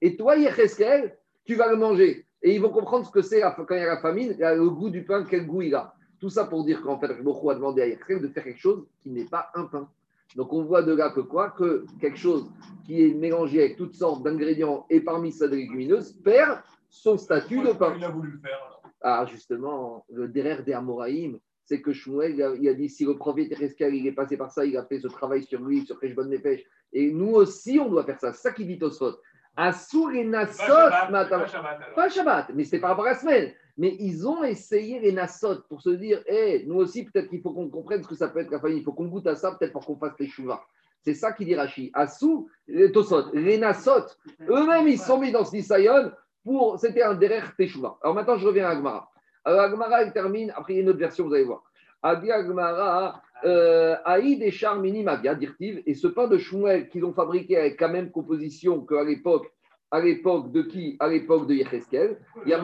Et 0.00 0.16
toi, 0.16 0.36
Yecheskel, 0.36 1.16
tu 1.44 1.54
vas 1.54 1.70
le 1.70 1.76
manger. 1.76 2.26
Et 2.42 2.54
ils 2.54 2.60
vont 2.60 2.70
comprendre 2.70 3.06
ce 3.06 3.10
que 3.10 3.22
c'est 3.22 3.40
quand 3.40 3.66
il 3.70 3.78
y 3.78 3.80
a 3.80 3.86
la 3.86 4.00
famine, 4.00 4.36
le 4.38 4.70
goût 4.70 4.90
du 4.90 5.04
pain, 5.04 5.24
quel 5.24 5.46
goût 5.46 5.62
il 5.62 5.74
a. 5.74 5.94
Tout 6.20 6.30
ça 6.30 6.44
pour 6.44 6.64
dire 6.64 6.82
qu'en 6.82 6.98
fait, 6.98 7.22
beaucoup 7.22 7.50
a 7.50 7.54
demandé 7.54 7.82
à 7.82 7.86
Yecheskel 7.86 8.20
de 8.20 8.28
faire 8.28 8.44
quelque 8.44 8.60
chose 8.60 8.86
qui 9.00 9.10
n'est 9.10 9.24
pas 9.24 9.50
un 9.54 9.64
pain. 9.64 9.88
Donc 10.36 10.52
on 10.52 10.62
voit 10.62 10.82
de 10.82 10.92
là 10.92 11.10
que 11.10 11.20
quoi? 11.20 11.50
Que 11.50 11.86
quelque 12.00 12.18
chose 12.18 12.50
qui 12.84 13.02
est 13.02 13.14
mélangé 13.14 13.60
avec 13.60 13.76
toutes 13.76 13.94
sortes 13.94 14.22
d'ingrédients 14.22 14.86
et 14.90 15.00
parmi 15.00 15.32
ça 15.32 15.48
des 15.48 15.56
légumineuses 15.56 16.12
perd 16.22 16.60
son 16.88 17.16
statut 17.16 17.60
de 17.60 17.72
pain. 17.72 17.94
Il 17.96 18.04
a 18.04 18.10
voulu 18.10 18.32
le 18.32 18.38
faire 18.38 18.80
Ah, 19.00 19.26
justement, 19.30 20.04
le 20.10 20.28
derrière 20.28 20.64
des 20.64 20.72
Amoraïm, 20.72 21.38
c'est 21.64 21.82
que 21.82 21.92
Shmuel, 21.92 22.56
il 22.60 22.68
a, 22.68 22.74
dit 22.74 22.88
si 22.88 23.04
le 23.04 23.16
prophète 23.16 23.52
Ereskel, 23.52 23.94
il 23.94 24.06
est 24.06 24.12
passé 24.12 24.36
par 24.36 24.50
ça, 24.50 24.64
il 24.64 24.76
a 24.76 24.84
fait 24.84 25.00
ce 25.00 25.08
travail 25.08 25.42
sur 25.44 25.62
lui, 25.62 25.84
sur 25.84 25.98
Bonne 26.14 26.30
Nefesh, 26.30 26.64
et 26.92 27.10
nous 27.10 27.32
aussi, 27.32 27.78
on 27.78 27.90
doit 27.90 28.04
faire 28.04 28.18
ça. 28.18 28.32
C'est 28.32 28.48
ça 28.48 28.52
qui 28.52 28.64
dit 28.64 28.78
Tosfot. 28.78 29.16
Assour 29.54 30.12
et 30.12 30.24
Nassot, 30.24 30.62
pas 30.68 32.08
Shabbat, 32.08 32.50
mais 32.54 32.64
c'est 32.64 32.78
par 32.78 32.90
rapport 32.90 33.06
à 33.06 33.10
la 33.10 33.16
semaine. 33.16 33.52
Mais 33.76 33.96
ils 33.98 34.26
ont 34.26 34.44
essayé 34.44 35.00
les 35.00 35.12
Nassot 35.12 35.62
pour 35.68 35.82
se 35.82 35.90
dire, 35.90 36.22
hey, 36.26 36.64
nous 36.66 36.76
aussi, 36.76 37.04
peut-être 37.04 37.28
qu'il 37.28 37.42
faut 37.42 37.52
qu'on 37.52 37.68
comprenne 37.68 38.02
ce 38.02 38.08
que 38.08 38.14
ça 38.14 38.28
peut 38.28 38.38
être 38.38 38.50
la 38.50 38.60
famille, 38.60 38.78
il 38.78 38.84
faut 38.84 38.92
qu'on 38.92 39.08
goûte 39.08 39.26
à 39.26 39.34
ça, 39.34 39.52
peut-être 39.52 39.72
pour 39.72 39.84
qu'on 39.84 39.96
fasse 39.96 40.14
les 40.18 40.28
chouvas. 40.28 40.62
C'est 41.02 41.14
ça 41.14 41.32
qui 41.32 41.44
dit 41.44 41.54
Rashi. 41.54 41.90
Assou, 41.92 42.48
les 42.66 42.92
Tosot, 42.92 43.32
les 43.34 43.58
Nassot, 43.58 44.06
eux-mêmes, 44.48 44.88
ils 44.88 44.98
sont 44.98 45.18
mis 45.18 45.32
dans 45.32 45.44
ce 45.44 45.54
Nisayon 45.54 46.12
pour. 46.48 46.78
C'était 46.78 47.02
un 47.02 47.14
derrière 47.14 47.54
Teshuvah. 47.56 47.98
Alors 48.02 48.14
maintenant, 48.14 48.38
je 48.38 48.46
reviens 48.46 48.66
à 48.66 48.70
Agmara. 48.70 49.10
Alors 49.44 49.60
Agmara, 49.60 50.02
il 50.02 50.12
termine, 50.12 50.50
après 50.56 50.72
il 50.72 50.76
y 50.76 50.78
a 50.80 50.82
une 50.82 50.88
autre 50.88 50.98
version, 50.98 51.26
vous 51.26 51.34
allez 51.34 51.44
voir. 51.44 51.62
Adi 52.02 52.30
Agmara, 52.30 53.22
euh, 53.44 53.96
Aïd 54.04 54.42
et 54.42 54.50
Char 54.50 54.78
Minimavia, 54.78 55.34
dirtiv, 55.34 55.82
et 55.84 55.94
ce 55.94 56.06
pain 56.06 56.26
de 56.26 56.38
Shmuel 56.38 56.88
qu'ils 56.88 57.04
ont 57.04 57.12
fabriqué 57.12 57.56
avec 57.58 57.80
la 57.80 57.88
même 57.88 58.10
composition 58.10 58.80
qu'à 58.80 59.04
l'époque, 59.04 59.52
à 59.90 60.00
l'époque 60.00 60.52
de 60.52 60.62
qui? 60.62 60.96
À 61.00 61.08
l'époque 61.08 61.46
de 61.46 61.54
Yecheskel. 61.54 62.18
Il 62.44 62.50
y 62.50 62.54
a 62.54 62.60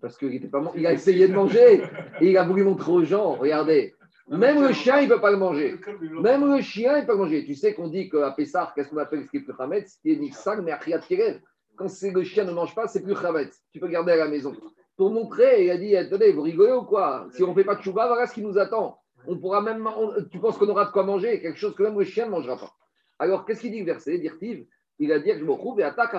Parce 0.00 0.16
qu'il 0.18 0.34
était 0.34 0.48
pas 0.48 0.62
il 0.74 0.86
a 0.86 0.92
essayé 0.92 1.28
de 1.28 1.34
manger 1.34 1.82
et 2.20 2.30
il 2.30 2.36
a 2.36 2.44
voulu 2.44 2.64
montrer 2.64 2.92
aux 2.92 3.04
gens, 3.04 3.34
regardez, 3.34 3.94
même 4.28 4.62
le 4.62 4.72
chien, 4.72 5.00
il 5.00 5.08
ne 5.08 5.14
peut 5.14 5.20
pas 5.20 5.30
le 5.30 5.36
manger. 5.36 5.78
Même 6.00 6.54
le 6.54 6.62
chien, 6.62 6.98
il 6.98 7.06
peut 7.06 7.12
le 7.12 7.18
manger. 7.18 7.44
Tu 7.44 7.54
sais 7.54 7.74
qu'on 7.74 7.88
dit 7.88 8.08
qu'à 8.08 8.30
Pessar, 8.30 8.72
qu'est-ce 8.74 8.88
qu'on 8.88 8.98
appelle 8.98 9.24
ce 9.24 9.30
qui 9.30 9.38
est 9.38 9.40
plus 9.40 9.54
Hametz 9.58 9.92
Ce 9.92 10.00
qui 10.00 10.12
est 10.12 10.16
Nixang, 10.16 10.62
mais 10.62 10.72
Achiat 10.72 11.00
Kerev. 11.00 11.40
Quand 11.76 11.88
le 12.02 12.22
chien 12.22 12.44
ne 12.44 12.52
mange 12.52 12.74
pas, 12.74 12.86
c'est 12.86 13.02
plus 13.02 13.16
Hametz. 13.16 13.62
Tu 13.72 13.80
peux 13.80 13.88
garder 13.88 14.12
à 14.12 14.16
la 14.16 14.28
maison. 14.28 14.54
Pour 14.96 15.10
montrer, 15.10 15.64
il 15.64 15.70
a 15.70 15.78
dit 15.78 15.96
attendez, 15.96 16.32
vous 16.32 16.42
rigolez 16.42 16.72
ou 16.72 16.82
quoi 16.82 17.26
Si 17.32 17.42
on 17.42 17.48
ne 17.48 17.54
fait 17.54 17.64
pas 17.64 17.74
de 17.74 17.82
chouba, 17.82 18.06
voilà 18.06 18.26
ce 18.26 18.34
qui 18.34 18.42
nous 18.42 18.58
attend. 18.58 18.98
On 19.26 19.38
pourra 19.38 19.62
même. 19.62 19.88
tu 20.30 20.38
penses 20.38 20.58
qu'on 20.58 20.68
aura 20.68 20.86
de 20.86 20.90
quoi 20.90 21.04
manger? 21.04 21.40
Quelque 21.40 21.58
chose 21.58 21.74
que 21.74 21.82
même 21.82 21.98
le 21.98 22.04
chien 22.04 22.26
ne 22.26 22.30
mangera 22.30 22.56
pas. 22.56 22.72
Alors, 23.18 23.44
qu'est-ce 23.44 23.60
qu'il 23.60 23.72
dit 23.72 23.80
le 23.80 23.86
verset? 23.86 24.18
Dirtiv 24.18 24.66
il 25.02 25.10
a 25.10 25.18
dit 25.18 25.30
que 25.30 25.38
je 25.38 25.44
me 25.44 25.56
trouve 25.56 25.80
et 25.80 25.82
attaque 25.82 26.14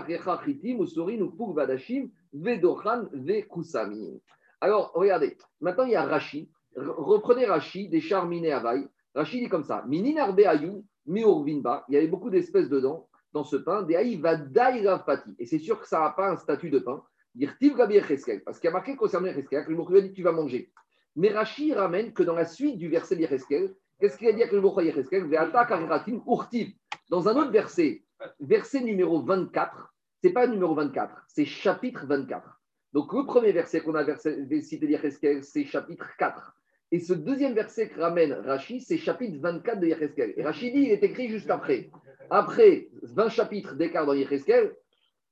vadashim 1.56 2.10
vedochan 2.34 3.06
ve 3.14 3.48
kusami. 3.48 4.22
Alors, 4.60 4.92
regardez, 4.94 5.38
maintenant 5.62 5.86
il 5.86 5.92
y 5.92 5.96
a 5.96 6.04
Rashi 6.04 6.50
Reprenez 6.76 7.46
Rashi, 7.46 7.88
des 7.88 8.02
à 8.12 8.60
vaille. 8.60 8.88
Rashi 9.16 9.40
dit 9.40 9.48
comme 9.48 9.64
ça 9.64 9.86
Mininarbe 9.88 10.40
ayou, 10.40 10.84
meurvinba. 11.06 11.86
Il 11.88 11.94
y 11.94 11.98
avait 11.98 12.08
beaucoup 12.08 12.30
d'espèces 12.30 12.68
dedans, 12.68 13.08
dans 13.34 13.44
ce 13.44 13.56
pain. 13.56 13.86
Et 15.40 15.46
c'est 15.46 15.60
sûr 15.60 15.80
que 15.82 15.88
ça 15.88 16.00
n'a 16.00 16.12
pas 16.12 16.32
un 16.32 16.38
statut 16.38 16.70
de 16.70 16.80
pain. 16.80 17.04
Parce 18.46 18.60
qu'il 18.60 18.68
y 18.68 18.68
a 18.68 18.72
marqué 18.72 18.96
concernant 18.96 19.34
que 19.34 19.70
le 19.70 19.76
Mokhri 19.76 19.98
a 19.98 20.02
dit 20.02 20.14
Tu 20.14 20.24
vas 20.24 20.32
manger. 20.32 20.72
Mais 21.16 21.30
Rashi 21.30 21.74
ramène 21.74 22.14
que 22.14 22.24
dans 22.24 22.36
la 22.36 22.46
suite 22.46 22.78
du 22.78 22.90
verset 22.90 23.16
d'Yecheskel, 23.16 23.74
qu'est-ce 24.00 24.18
qu'il 24.18 24.28
a 24.28 24.34
dit 24.34 24.44
à 24.44 24.52
le 24.52 24.62
Mokhri 24.62 24.86
Yecheskel? 24.86 25.30
Dans 27.10 27.28
un 27.28 27.36
autre 27.36 27.52
verset, 27.52 28.04
verset 28.40 28.82
numéro 28.82 29.22
24, 29.22 29.94
c'est 30.22 30.32
pas 30.32 30.48
numéro 30.48 30.74
24, 30.76 31.26
c'est 31.28 31.46
chapitre 31.46 32.06
24. 32.06 32.62
Donc 32.94 33.12
le 33.14 33.26
premier 33.26 33.52
verset 33.52 33.82
qu'on 33.82 33.96
a 33.96 34.06
cité 34.18 34.88
d'Yecheskel, 34.88 35.44
c'est 35.44 35.66
chapitre 35.66 36.08
4. 36.18 36.53
Et 36.94 37.00
ce 37.00 37.14
deuxième 37.14 37.56
verset 37.56 37.90
que 37.90 38.00
ramène 38.00 38.34
Rashi, 38.34 38.80
c'est 38.80 39.00
chapitre 39.00 39.40
24 39.40 39.80
de 39.80 39.88
Yecheskel. 39.88 40.36
Et 40.38 40.44
Rashi 40.44 40.72
dit, 40.72 40.82
il 40.82 40.92
est 40.92 41.04
écrit 41.04 41.28
juste 41.28 41.50
après. 41.50 41.90
Après 42.30 42.88
20 43.02 43.30
chapitres 43.30 43.74
d'écart 43.74 44.06
dans 44.06 44.14
Yecheskel, 44.14 44.76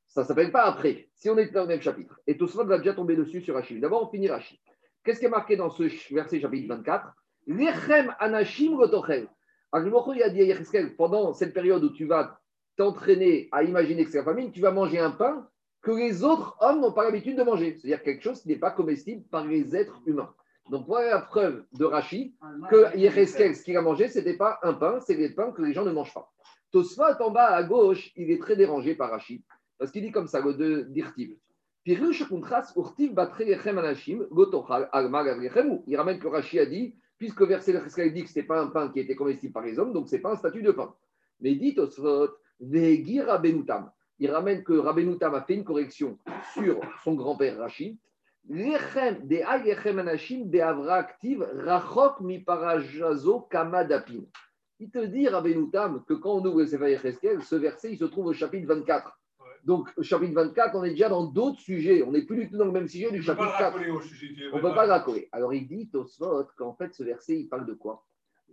ça 0.08 0.22
ne 0.22 0.26
s'appelle 0.26 0.52
pas 0.52 0.64
après, 0.64 1.08
si 1.14 1.30
on 1.30 1.38
est 1.38 1.52
dans 1.52 1.62
le 1.62 1.68
même 1.68 1.82
chapitre. 1.82 2.20
Et 2.26 2.36
tout 2.36 2.48
va 2.48 2.80
déjà 2.80 2.96
tomber 2.96 3.16
dessus 3.16 3.42
sur 3.42 3.54
Rashi. 3.54 3.80
D'abord, 3.80 4.08
on 4.08 4.10
finit 4.10 4.28
Rashi. 4.28 4.60
Qu'est-ce 5.04 5.20
qui 5.20 5.28
est 5.28 5.30
marqué 5.30 5.56
dans 5.56 5.70
ce 5.70 5.84
verset 6.12 6.40
chapitre 6.40 6.68
24 6.68 7.14
Lechem 7.46 8.12
anashim 8.18 8.76
gotochel. 8.76 9.28
Il 9.76 10.24
a 10.24 10.30
dit 10.30 10.52
à 10.52 10.56
pendant 10.98 11.32
cette 11.34 11.54
période 11.54 11.84
où 11.84 11.92
tu 11.92 12.08
vas 12.08 12.40
t'entraîner 12.76 13.50
à 13.52 13.62
imaginer 13.62 14.04
que 14.04 14.10
c'est 14.10 14.18
la 14.18 14.24
famine, 14.24 14.52
tu 14.52 14.62
vas 14.62 14.72
manger 14.72 14.98
un 14.98 15.12
pain 15.12 15.48
que 15.84 15.92
les 15.92 16.24
autres 16.24 16.58
hommes 16.60 16.82
n'ont 16.82 16.92
pas 16.92 17.04
l'habitude 17.04 17.38
de 17.38 17.44
manger. 17.44 17.78
C'est-à-dire 17.78 18.02
quelque 18.02 18.24
chose 18.24 18.42
qui 18.42 18.48
n'est 18.48 18.56
pas 18.56 18.72
comestible 18.72 19.24
par 19.30 19.46
les 19.46 19.76
êtres 19.76 20.02
humains. 20.08 20.34
Donc 20.72 20.88
voilà 20.88 21.10
la 21.10 21.20
preuve 21.20 21.66
de 21.74 21.84
Rachi 21.84 22.34
que 22.70 22.98
Yecheskel, 22.98 23.58
ce 23.58 23.64
qu'il 23.64 23.76
a 23.76 23.82
mangé, 23.82 24.08
ce 24.08 24.20
n'était 24.20 24.38
pas 24.38 24.58
un 24.64 24.72
pain, 24.72 25.02
c'est 25.02 25.16
des 25.16 25.32
pains 25.32 25.52
que 25.52 25.62
les 25.62 25.74
gens 25.74 25.84
ne 25.84 25.92
mangent 25.92 26.14
pas. 26.14 26.32
Tosfot, 26.72 27.22
en 27.22 27.30
bas 27.30 27.50
à 27.50 27.62
gauche, 27.64 28.14
il 28.16 28.32
est 28.32 28.40
très 28.40 28.56
dérangé 28.56 28.96
par 28.96 29.12
Rachi, 29.12 29.44
parce 29.78 29.92
qu'il 29.92 30.02
dit 30.02 30.14
comme 30.14 30.28
ça, 30.28 30.40
le 30.40 30.86
d'Irtiv. 30.86 31.36
Il 31.86 31.98
ramène 35.98 36.20
que 36.20 36.28
Rachi 36.28 36.60
a 36.60 36.66
dit, 36.66 36.96
puisque 37.18 37.42
verset 37.42 37.74
dit 38.12 38.24
que 38.24 38.30
ce 38.30 38.40
n'était 38.40 38.48
pas 38.48 38.62
un 38.62 38.68
pain 38.68 38.88
qui 38.88 39.02
était 39.02 39.16
comestible 39.16 39.52
par 39.52 39.64
les 39.64 39.78
hommes, 39.78 39.92
donc 39.92 40.08
ce 40.08 40.16
n'est 40.16 40.22
pas 40.22 40.32
un 40.32 40.38
statut 40.38 40.62
de 40.62 40.72
pain. 40.72 40.96
Mais 41.42 41.52
il 41.52 41.60
dit 41.60 41.76
Tosfot. 41.76 42.30
Il 42.62 44.32
ramène 44.32 44.64
que 44.64 44.74
Rabbenoutam 44.74 45.36
a 45.36 45.42
fait 45.42 45.56
une 45.56 45.66
correction 45.66 46.18
sur 46.54 46.80
son 47.04 47.16
grand-père 47.16 47.58
Rachid 47.58 47.98
il 54.82 54.90
te 54.90 55.06
dit, 55.06 55.28
Rabbenoutam, 55.28 56.04
que 56.06 56.16
quand 56.16 56.34
on 56.34 56.46
ouvre 56.46 56.62
le 56.62 56.66
Sefer 56.66 56.98
ce 56.98 57.56
verset, 57.56 57.92
il 57.92 57.98
se 58.00 58.06
trouve 58.06 58.26
au 58.26 58.34
chapitre 58.34 58.68
24. 58.68 59.16
Donc, 59.64 59.90
au 59.96 60.02
chapitre 60.02 60.34
24, 60.34 60.76
on 60.76 60.84
est 60.84 60.90
déjà 60.90 61.08
dans 61.08 61.26
d'autres 61.26 61.60
sujets. 61.60 62.02
On 62.02 62.12
n'est 62.12 62.24
plus 62.24 62.38
du 62.38 62.50
tout 62.50 62.58
dans 62.58 62.66
le 62.66 62.72
même 62.72 62.88
sujet 62.88 63.12
du 63.12 63.22
chapitre 63.22 63.56
4. 63.60 63.78
on 63.78 64.58
ne 64.58 64.62
peut 64.62 64.74
pas 64.74 64.88
le 64.88 64.92
raccoler. 64.92 65.30
Alors, 65.32 65.54
il 65.54 65.68
dit, 65.68 65.88
Tosfot, 65.90 66.48
qu'en 66.58 66.74
fait, 66.74 66.96
ce 66.96 67.04
verset, 67.04 67.40
il 67.40 67.48
parle 67.48 67.68
de 67.68 67.74
quoi? 67.74 68.04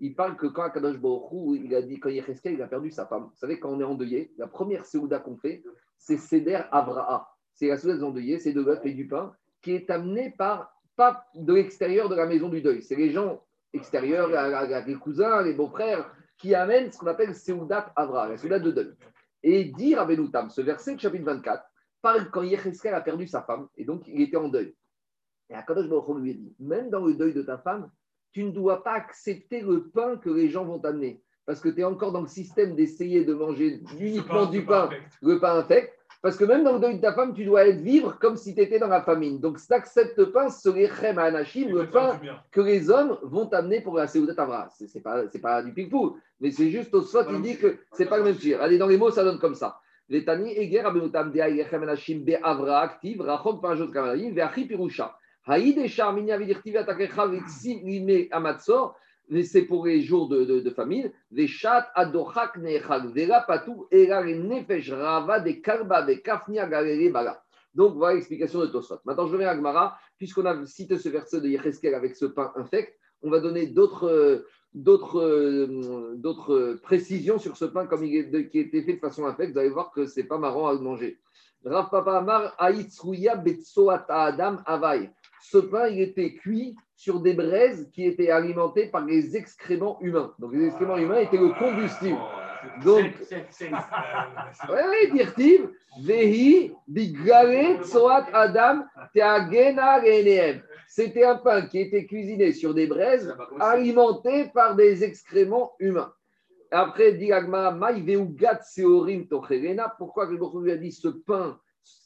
Il 0.00 0.14
parle 0.14 0.36
que 0.36 0.46
quand 0.46 0.64
Akadosh 0.64 0.98
Baruch 0.98 1.60
il 1.64 1.74
a 1.74 1.80
dit, 1.80 1.98
quand 1.98 2.10
Yecheskel, 2.10 2.52
il 2.52 2.62
a 2.62 2.68
perdu 2.68 2.90
sa 2.90 3.06
femme. 3.06 3.24
Vous 3.24 3.36
savez, 3.36 3.58
quand 3.58 3.70
on 3.70 3.80
est 3.80 3.84
endeuillé, 3.84 4.30
la 4.36 4.46
première 4.46 4.84
Seouda 4.84 5.20
qu'on 5.20 5.38
fait, 5.38 5.64
c'est 5.96 6.18
Seder 6.18 6.60
Avraha. 6.70 7.26
C'est 7.54 7.68
la 7.68 7.78
Seouda 7.78 7.96
des 7.96 8.04
endeuillés, 8.04 8.38
c'est 8.38 8.52
de 8.52 8.60
l'œuf 8.60 8.84
et 8.84 8.92
du 8.92 9.08
pain 9.08 9.34
qui 9.62 9.72
est 9.72 9.90
amené 9.90 10.34
par, 10.36 10.72
pas 10.96 11.26
de 11.34 11.54
l'extérieur 11.54 12.08
de 12.08 12.14
la 12.14 12.26
maison 12.26 12.48
du 12.48 12.60
deuil. 12.60 12.82
C'est 12.82 12.96
les 12.96 13.10
gens 13.10 13.42
extérieur, 13.72 14.28
les 14.86 14.94
cousins, 14.94 15.42
les 15.42 15.54
beaux-frères, 15.54 16.10
qui 16.38 16.54
amènent 16.54 16.90
ce 16.90 16.98
qu'on 16.98 17.06
appelle 17.06 17.34
Seudat 17.34 17.92
Avra, 17.96 18.28
la 18.28 18.36
Seudat 18.36 18.58
de 18.58 18.70
deuil. 18.70 18.94
Et 19.42 19.64
dire 19.64 20.00
à 20.00 20.04
Benoutam, 20.04 20.50
ce 20.50 20.60
verset 20.60 20.94
de 20.94 21.00
chapitre 21.00 21.24
24, 21.24 21.64
parle 22.00 22.30
quand 22.30 22.42
Yecheskel 22.42 22.94
a 22.94 23.00
perdu 23.00 23.26
sa 23.26 23.42
femme, 23.42 23.68
et 23.76 23.84
donc 23.84 24.04
il 24.06 24.20
était 24.22 24.36
en 24.36 24.48
deuil. 24.48 24.74
Et 25.50 25.54
Akadosh 25.54 25.88
Baruch 25.88 26.18
lui 26.18 26.30
a 26.30 26.34
dit, 26.34 26.54
même 26.58 26.90
dans 26.90 27.04
le 27.04 27.14
deuil 27.14 27.32
de 27.32 27.42
ta 27.42 27.58
femme, 27.58 27.90
tu 28.32 28.44
ne 28.44 28.50
dois 28.50 28.82
pas 28.84 28.92
accepter 28.92 29.62
le 29.62 29.88
pain 29.88 30.16
que 30.16 30.30
les 30.30 30.48
gens 30.48 30.64
vont 30.64 30.78
t'amener. 30.78 31.22
Parce 31.46 31.60
que 31.60 31.70
tu 31.70 31.80
es 31.80 31.84
encore 31.84 32.12
dans 32.12 32.20
le 32.20 32.28
système 32.28 32.76
d'essayer 32.76 33.24
de 33.24 33.32
manger 33.32 33.80
uniquement 33.98 34.46
du 34.46 34.64
pain, 34.66 34.90
le 35.22 35.40
pain 35.40 35.58
infect. 35.58 35.97
Parce 36.20 36.36
que 36.36 36.44
même 36.44 36.64
dans 36.64 36.72
le 36.72 36.80
deuil 36.80 36.96
de 36.96 37.00
ta 37.00 37.12
femme, 37.12 37.32
tu 37.32 37.44
dois 37.44 37.66
être 37.66 37.80
vivre 37.80 38.18
comme 38.18 38.36
si 38.36 38.52
tu 38.52 38.60
étais 38.60 38.80
dans 38.80 38.88
la 38.88 39.02
famine. 39.02 39.38
Donc, 39.38 39.60
si 39.60 39.68
tu 39.68 39.74
acceptes 39.74 40.18
le 40.18 40.32
pain, 40.32 40.48
ce 40.48 40.68
chem 40.68 41.18
anachim, 41.18 41.68
le 41.68 41.88
pain 41.88 42.20
que 42.50 42.60
les 42.60 42.90
hommes 42.90 43.18
vont 43.22 43.46
t'amener 43.46 43.80
pour 43.80 43.94
la 43.96 44.08
Seouda 44.08 44.34
Tavra. 44.34 44.68
Ce 44.76 44.84
n'est 44.92 45.00
pas, 45.00 45.22
pas 45.40 45.62
du 45.62 45.72
ping 45.72 45.88
mais 46.40 46.50
c'est 46.50 46.70
juste 46.70 46.92
au 46.94 47.02
soit 47.02 47.26
il 47.30 47.40
dit 47.42 47.56
que 47.56 47.78
c'est 47.92 48.06
pas 48.06 48.18
le 48.18 48.24
même 48.24 48.36
tir. 48.36 48.60
Allez, 48.60 48.78
dans 48.78 48.88
les 48.88 48.96
mots, 48.96 49.10
ça 49.10 49.22
donne 49.22 49.38
comme 49.38 49.54
ça. 49.54 49.80
Les 50.08 50.24
tani 50.24 50.56
eger 50.56 50.80
abenutam 50.80 51.30
de 51.30 51.38
chem 51.38 51.82
anachim 51.82 52.24
be 52.24 52.36
avra 52.42 52.80
active, 52.80 53.20
rachom 53.20 53.60
panjot 53.60 53.88
kamarim, 53.92 54.34
ve'achi 54.34 54.66
pirusha. 54.66 55.16
Haïd 55.46 55.78
et 55.78 55.88
charminia 55.88 56.36
vidirtive 56.36 56.78
atakecha 56.78 57.26
vitsim 57.26 57.80
lime 57.84 58.28
amatzor 58.32 58.96
c'est 59.44 59.62
pour 59.62 59.86
les 59.86 60.02
jours 60.02 60.28
de, 60.28 60.44
de, 60.44 60.60
de 60.60 60.70
famine, 60.70 61.12
adochak 61.94 62.56
nechag, 62.58 63.12
vela 63.14 63.42
patou, 63.46 63.86
era 63.90 64.24
nefesh 64.24 64.90
rava 64.92 65.40
de 65.40 65.52
karba 65.52 66.02
de 66.02 67.10
bala. 67.10 67.42
Donc 67.74 67.96
voilà 67.96 68.14
l'explication 68.14 68.60
de 68.60 68.66
Tosfot. 68.66 68.98
Maintenant 69.04 69.26
je 69.26 69.32
reviens 69.32 69.48
à 69.48 69.56
Gmara, 69.56 69.98
puisqu'on 70.16 70.46
a 70.46 70.66
cité 70.66 70.98
ce 70.98 71.08
verset 71.08 71.40
de 71.40 71.48
Yecheskel 71.48 71.94
avec 71.94 72.16
ce 72.16 72.26
pain 72.26 72.52
infect, 72.56 72.98
on 73.22 73.30
va 73.30 73.40
donner 73.40 73.66
d'autres 73.66 74.44
d'autres 74.74 76.14
d'autres 76.14 76.78
précisions 76.82 77.38
sur 77.38 77.56
ce 77.56 77.64
pain 77.64 77.86
comme 77.86 78.02
qui 78.02 78.18
a 78.18 78.60
été 78.60 78.82
fait 78.82 78.94
de 78.94 78.98
façon 78.98 79.26
infecte. 79.26 79.52
Vous 79.52 79.58
allez 79.58 79.70
voir 79.70 79.90
que 79.92 80.06
c'est 80.06 80.24
pas 80.24 80.38
marrant 80.38 80.68
à 80.68 80.74
manger. 80.74 81.20
Rav 81.64 81.90
Papa 81.90 82.18
Amar 82.18 82.54
Aïtsrouya 82.58 83.36
Betsoat 83.36 84.06
Adam 84.08 84.58
Avai. 84.64 85.10
Ce 85.40 85.58
pain, 85.58 85.88
il 85.88 86.00
était 86.00 86.34
cuit 86.34 86.76
sur 86.96 87.20
des 87.20 87.34
braises 87.34 87.88
qui 87.92 88.04
étaient 88.04 88.30
alimentées 88.30 88.86
par 88.86 89.04
les 89.04 89.36
excréments 89.36 89.98
humains. 90.00 90.34
Donc 90.38 90.52
les 90.52 90.66
excréments 90.66 90.96
humains 90.96 91.20
étaient 91.20 91.38
le 91.38 91.50
combustible. 91.58 92.18
Donc, 92.84 93.14
oui, 94.68 95.12
dirtiv, 95.12 95.70
vehi, 96.02 96.72
bigale, 96.88 97.84
tsoat, 97.84 98.26
adam, 98.32 98.84
teagena, 99.14 100.00
C'était 100.88 101.24
un 101.24 101.36
pain 101.36 101.62
qui 101.62 101.78
était 101.80 102.06
cuisiné 102.06 102.52
sur 102.52 102.74
des 102.74 102.86
braises 102.86 103.34
alimenté 103.60 104.46
par 104.52 104.74
des 104.74 105.04
excréments 105.04 105.72
humains. 105.78 106.12
Après, 106.70 107.16
seorim 108.62 109.26
tochelena. 109.26 109.94
Pourquoi 109.96 110.26
que 110.26 110.32
le 110.32 110.62
lui 110.62 110.72
a 110.72 110.76
dit 110.76 110.92
ce 110.92 111.08
pain 111.08 111.58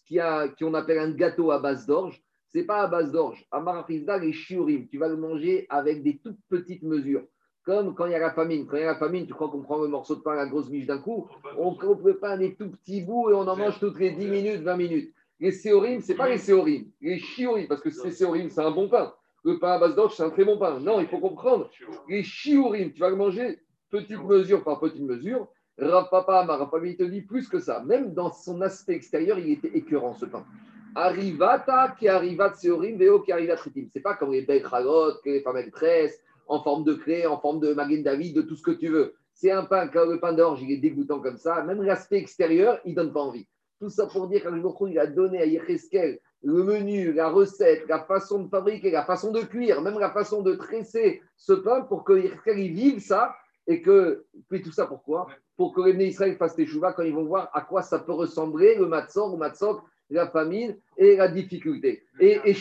qui, 0.06 0.20
a, 0.20 0.48
qui 0.48 0.64
on 0.64 0.74
appelle 0.74 0.98
un 0.98 1.10
gâteau 1.10 1.50
à 1.50 1.58
base 1.58 1.86
d'orge 1.86 2.22
c'est 2.53 2.64
pas 2.64 2.82
à 2.82 2.86
base 2.86 3.12
d'orge. 3.12 3.46
Amarafizda, 3.50 4.18
les 4.18 4.32
shiurim, 4.32 4.86
tu 4.88 4.98
vas 4.98 5.09
le 5.09 5.16
manger 5.16 5.66
avec 5.70 6.03
des 6.03 6.18
toutes 6.18 6.38
petites 6.48 6.82
mesures. 6.82 7.24
Comme 7.64 7.94
quand 7.94 8.07
il 8.07 8.12
y 8.12 8.14
a 8.14 8.18
la 8.18 8.32
famine. 8.32 8.66
Quand 8.66 8.76
il 8.76 8.80
y 8.80 8.84
a 8.84 8.92
la 8.92 8.96
famine, 8.96 9.26
tu 9.26 9.32
crois 9.32 9.48
qu'on 9.48 9.62
prend 9.62 9.78
le 9.78 9.88
morceau 9.88 10.16
de 10.16 10.20
pain, 10.20 10.34
la 10.34 10.46
grosse 10.46 10.68
miche 10.68 10.86
d'un 10.86 10.98
coup 10.98 11.28
On 11.57 11.76
le 12.05 12.18
pain 12.18 12.36
des 12.36 12.55
tout 12.55 12.70
petits 12.70 13.03
bouts 13.03 13.30
et 13.30 13.34
on 13.34 13.46
en 13.46 13.57
mange 13.57 13.78
toutes 13.78 13.98
les 13.98 14.11
10 14.11 14.26
minutes, 14.26 14.62
20 14.62 14.76
minutes. 14.76 15.14
Les 15.38 15.53
séorim, 15.53 16.00
ce 16.00 16.12
n'est 16.12 16.18
pas 16.18 16.28
les 16.28 16.38
séorim. 16.38 16.90
Les 17.00 17.18
shiurim, 17.18 17.66
parce 17.68 17.80
que 17.80 17.90
c'est 17.90 18.11
séorim, 18.11 18.48
c'est 18.50 18.62
un 18.62 18.70
bon 18.70 18.88
pain. 18.88 19.12
Le 19.44 19.59
pain 19.59 19.72
à 19.72 19.78
base 19.78 19.94
d'orge, 19.94 20.14
c'est 20.16 20.22
un 20.22 20.30
très 20.30 20.44
bon 20.44 20.59
pain. 20.59 20.78
Non, 20.80 21.00
il 21.00 21.07
faut 21.07 21.18
comprendre. 21.18 21.70
Les 22.09 22.22
shiurim, 22.22 22.92
tu 22.92 23.00
vas 23.00 23.11
le 23.11 23.16
manger 23.16 23.61
petite 23.90 24.22
mesure 24.22 24.64
par 24.64 24.80
petite 24.80 25.03
mesure. 25.03 25.48
Rav 25.78 26.09
Papa, 26.11 26.46
il 26.84 26.96
te 26.96 27.03
dit 27.03 27.22
plus 27.22 27.48
que 27.48 27.59
ça. 27.59 27.82
Même 27.84 28.12
dans 28.12 28.30
son 28.30 28.61
aspect 28.61 28.94
extérieur, 28.94 29.38
il 29.38 29.50
était 29.50 29.76
écœurant 29.76 30.14
ce 30.14 30.26
pain. 30.26 30.44
Arrivata 30.95 31.95
qui 31.99 32.09
arriva 32.09 32.53
Seorim, 32.53 32.99
Veo 32.99 33.20
qui 33.20 33.32
arriva 33.32 33.57
Tritim. 33.57 33.88
C'est 33.93 34.01
pas 34.01 34.14
comme 34.14 34.32
les 34.32 34.43
belles 34.43 34.62
que 34.62 35.30
les 35.30 35.40
femmes 35.40 35.70
tressent, 35.70 36.20
en 36.47 36.62
forme 36.62 36.84
de 36.84 36.95
clé, 36.95 37.26
en 37.26 37.38
forme 37.38 37.61
de 37.61 37.72
Magen 37.72 38.03
David, 38.03 38.36
de 38.36 38.43
tout 38.43 38.57
ce 38.57 38.62
que 38.62 38.72
tu 38.72 38.88
veux. 38.88 39.14
C'est 39.34 39.51
un 39.51 39.64
pain, 39.64 39.88
quand 39.88 40.05
le 40.05 40.20
pain 40.20 40.32
d'orge, 40.32 40.62
il 40.62 40.70
est 40.70 40.76
dégoûtant 40.76 41.20
comme 41.20 41.38
ça, 41.38 41.62
même 41.64 41.82
l'aspect 41.82 42.18
extérieur, 42.18 42.78
il 42.84 42.95
donne 42.95 43.12
pas 43.12 43.20
envie. 43.20 43.47
Tout 43.80 43.88
ça 43.88 44.07
pour 44.07 44.28
dire 44.28 44.43
qu'il 44.43 44.99
a 44.99 45.07
donné 45.07 45.40
à 45.40 45.47
Yecheskel 45.47 46.20
le 46.45 46.64
menu, 46.64 47.12
la 47.12 47.30
recette, 47.30 47.88
la 47.88 48.01
façon 48.05 48.43
de 48.43 48.49
fabriquer, 48.49 48.90
la 48.90 49.05
façon 49.05 49.32
de 49.32 49.40
cuire, 49.40 49.80
même 49.80 49.99
la 49.99 50.11
façon 50.11 50.43
de 50.43 50.55
tresser 50.55 51.22
ce 51.36 51.53
pain 51.53 51.82
pour 51.82 52.05
que 52.05 52.12
Yecheskel 52.12 52.57
vive 52.72 53.01
ça 53.01 53.34
et 53.66 53.80
que. 53.80 54.24
Puis 54.49 54.62
tout 54.62 54.72
ça 54.72 54.86
pourquoi? 54.86 55.28
Pour 55.57 55.72
que 55.72 55.80
les 55.80 56.07
Israël 56.07 56.36
fassent 56.36 56.57
des 56.57 56.66
chouvas 56.66 56.93
quand 56.93 57.03
ils 57.03 57.14
vont 57.14 57.24
voir 57.24 57.51
à 57.55 57.62
quoi 57.62 57.82
ça 57.82 57.99
peut 57.99 58.12
ressembler 58.12 58.76
le 58.76 58.86
matzor 58.86 59.32
ou 59.32 59.36
matzok 59.36 59.82
la 60.14 60.28
famine 60.28 60.76
et 60.96 61.16
la 61.16 61.28
difficulté. 61.28 62.04
Et, 62.20 62.40
et 62.44 62.54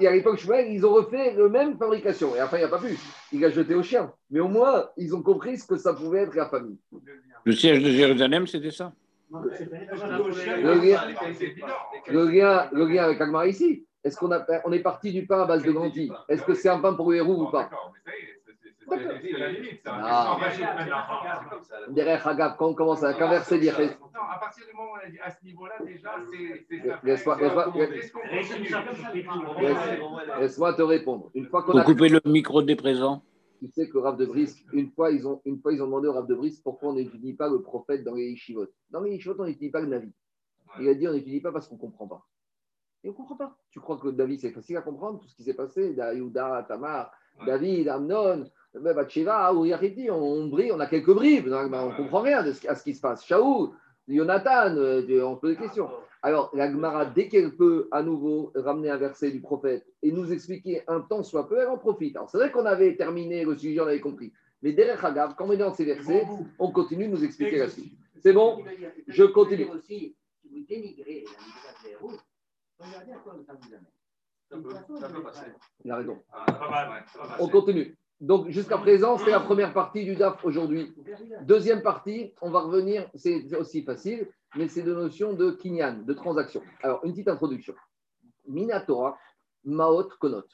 et 0.00 0.06
à 0.08 0.12
l'époque 0.12 0.38
Shmuel, 0.38 0.72
ils 0.72 0.84
ont 0.86 0.94
refait 0.94 1.34
la 1.36 1.48
même 1.48 1.76
fabrication. 1.76 2.34
Et 2.34 2.40
après, 2.40 2.58
il 2.58 2.62
n'a 2.62 2.68
pas 2.68 2.78
pu. 2.78 2.98
Il 3.32 3.44
a 3.44 3.50
jeté 3.50 3.74
au 3.74 3.82
chien. 3.82 4.12
Mais 4.30 4.40
au 4.40 4.48
moins, 4.48 4.88
ils 4.96 5.14
ont 5.14 5.22
compris 5.22 5.58
ce 5.58 5.66
que 5.66 5.76
ça 5.76 5.92
pouvait 5.92 6.22
être 6.22 6.34
la 6.34 6.48
famine. 6.48 6.76
Le 7.44 7.52
siège 7.52 7.82
de 7.82 7.90
Jérusalem, 7.90 8.46
c'était 8.46 8.70
ça? 8.70 8.92
Le 9.30 10.74
lien, 10.80 11.00
le, 12.08 12.28
lien, 12.30 12.68
le 12.72 12.86
lien 12.86 13.04
avec 13.04 13.20
Agmar 13.20 13.46
ici, 13.46 13.84
est-ce 14.02 14.16
qu'on 14.16 14.30
on 14.64 14.72
est 14.72 14.80
parti 14.80 15.12
du 15.12 15.26
pain 15.26 15.42
à 15.42 15.46
base 15.46 15.64
de 15.64 15.72
ganti 15.72 16.10
Est-ce 16.28 16.42
que 16.42 16.54
c'est 16.54 16.68
un 16.68 16.78
pain 16.78 16.94
pour 16.94 17.10
les 17.10 17.20
roues 17.20 17.44
ou 17.44 17.50
pas? 17.50 17.68
Derrière 21.88 22.26
Hagab, 22.26 22.56
quand 22.56 22.68
on 22.68 22.74
commence 22.74 23.02
à 23.02 23.14
converser 23.14 23.58
dire. 23.58 23.78
À 23.78 24.38
partir 24.38 24.66
du 24.66 24.72
moment 24.74 24.92
où 24.92 24.94
on 24.94 25.06
a 25.06 25.10
dit 25.10 25.18
à 25.20 25.30
ce 25.30 25.44
niveau-là, 25.44 25.74
déjà, 25.84 26.10
c'est. 26.30 26.66
Laisse-moi 30.40 30.74
te 30.74 30.82
répondre. 30.82 31.30
Une 31.34 31.46
fois 31.46 31.62
qu'on 31.62 31.78
a. 31.78 31.84
couper 31.84 32.08
le 32.08 32.20
micro 32.24 32.62
des 32.62 32.76
présents. 32.76 33.22
Tu 33.60 33.70
sais 33.70 33.88
que 33.88 33.96
Rav 33.96 34.16
de 34.18 34.26
Brisk, 34.26 34.64
une 34.72 34.90
fois, 34.90 35.10
ils 35.10 35.26
ont, 35.26 35.40
une 35.46 35.58
fois, 35.58 35.72
ils 35.72 35.80
ont 35.80 35.86
demandé 35.86 36.08
au 36.08 36.12
Rav 36.12 36.26
de 36.26 36.34
Brisk 36.34 36.62
pourquoi 36.62 36.90
on 36.90 36.94
n'étudie 36.94 37.32
pas 37.32 37.48
le 37.48 37.62
prophète 37.62 38.04
dans 38.04 38.14
les 38.14 38.30
Yeshivot? 38.30 38.66
Dans 38.90 39.00
les 39.00 39.12
Yeshivot, 39.12 39.36
on 39.38 39.46
n'étudie 39.46 39.70
pas 39.70 39.80
le 39.80 39.86
Navi. 39.86 40.12
Il 40.80 40.88
a 40.88 40.94
dit 40.94 41.08
on 41.08 41.12
n'étudie 41.12 41.40
pas 41.40 41.52
parce 41.52 41.68
qu'on 41.68 41.76
ne 41.76 41.80
comprend 41.80 42.06
pas. 42.06 42.26
Et 43.02 43.08
on 43.08 43.12
ne 43.12 43.16
comprend 43.16 43.36
pas. 43.36 43.56
Tu 43.70 43.80
crois 43.80 43.96
que 43.98 44.08
David, 44.08 44.40
c'est 44.40 44.50
facile 44.50 44.76
à 44.76 44.82
comprendre 44.82 45.20
tout 45.20 45.28
ce 45.28 45.36
qui 45.36 45.44
s'est 45.44 45.54
passé 45.54 45.94
Daïouda, 45.94 46.64
Tamar, 46.68 47.12
David, 47.46 47.88
Amnon, 47.88 48.44
Bathsheba, 48.74 49.52
Uriachiti, 49.52 50.10
on 50.10 50.46
brille, 50.48 50.72
on 50.72 50.80
a 50.80 50.86
quelques 50.86 51.12
bribes, 51.14 51.48
on 51.48 51.68
ne 51.68 51.96
comprend 51.96 52.20
rien 52.20 52.42
de 52.42 52.52
ce, 52.52 52.66
à 52.68 52.74
ce 52.74 52.82
qui 52.82 52.94
se 52.94 53.00
passe. 53.00 53.24
Shaoul, 53.24 53.70
Jonathan, 54.08 54.76
euh, 54.76 55.24
on 55.24 55.36
se 55.36 55.40
pose 55.40 55.50
des 55.50 55.56
questions. 55.56 55.88
Alors, 56.22 56.50
la 56.54 56.70
Gemara, 56.70 57.04
dès 57.04 57.28
qu'elle 57.28 57.54
peut 57.54 57.88
à 57.92 58.02
nouveau 58.02 58.50
ramener 58.54 58.90
un 58.90 58.96
verset 58.96 59.30
du 59.30 59.40
prophète 59.40 59.86
et 60.02 60.10
nous 60.10 60.32
expliquer 60.32 60.82
un 60.88 61.00
temps 61.00 61.22
soit 61.22 61.48
peu, 61.48 61.58
elle 61.58 61.68
en 61.68 61.78
profite. 61.78 62.16
Alors, 62.16 62.30
c'est 62.30 62.38
vrai 62.38 62.50
qu'on 62.50 62.64
avait 62.64 62.96
terminé 62.96 63.44
le 63.44 63.56
sujet, 63.56 63.80
on 63.80 63.86
avait 63.86 64.00
compris. 64.00 64.32
Mais 64.62 64.72
derrière 64.72 65.04
Hagav, 65.04 65.34
quand 65.36 65.46
on 65.46 65.52
est 65.52 65.58
dans 65.58 65.74
ces 65.74 65.84
versets, 65.84 66.24
on 66.58 66.72
continue 66.72 67.06
de 67.06 67.12
nous 67.12 67.24
expliquer 67.24 67.58
la 67.58 67.68
suite. 67.68 67.92
C'est 68.22 68.32
bon 68.32 68.64
Je 69.06 69.24
continue. 69.24 69.68
Il 75.84 75.90
a 75.90 75.96
raison. 75.96 76.22
On 77.38 77.48
continue. 77.48 77.96
Donc, 78.24 78.48
jusqu'à 78.48 78.78
présent, 78.78 79.18
c'est 79.18 79.30
la 79.30 79.40
première 79.40 79.74
partie 79.74 80.02
du 80.02 80.16
DAF 80.16 80.42
aujourd'hui. 80.46 80.94
Deuxième 81.42 81.82
partie, 81.82 82.32
on 82.40 82.50
va 82.50 82.60
revenir, 82.60 83.06
c'est 83.14 83.54
aussi 83.54 83.82
facile, 83.82 84.30
mais 84.56 84.66
c'est 84.66 84.80
de 84.82 84.94
notion 84.94 85.34
de 85.34 85.50
kinyan, 85.50 85.98
de 86.06 86.14
transaction. 86.14 86.62
Alors, 86.82 87.04
une 87.04 87.12
petite 87.12 87.28
introduction. 87.28 87.74
Minatora, 88.48 89.18
Maot 89.64 90.08
Konot. 90.18 90.46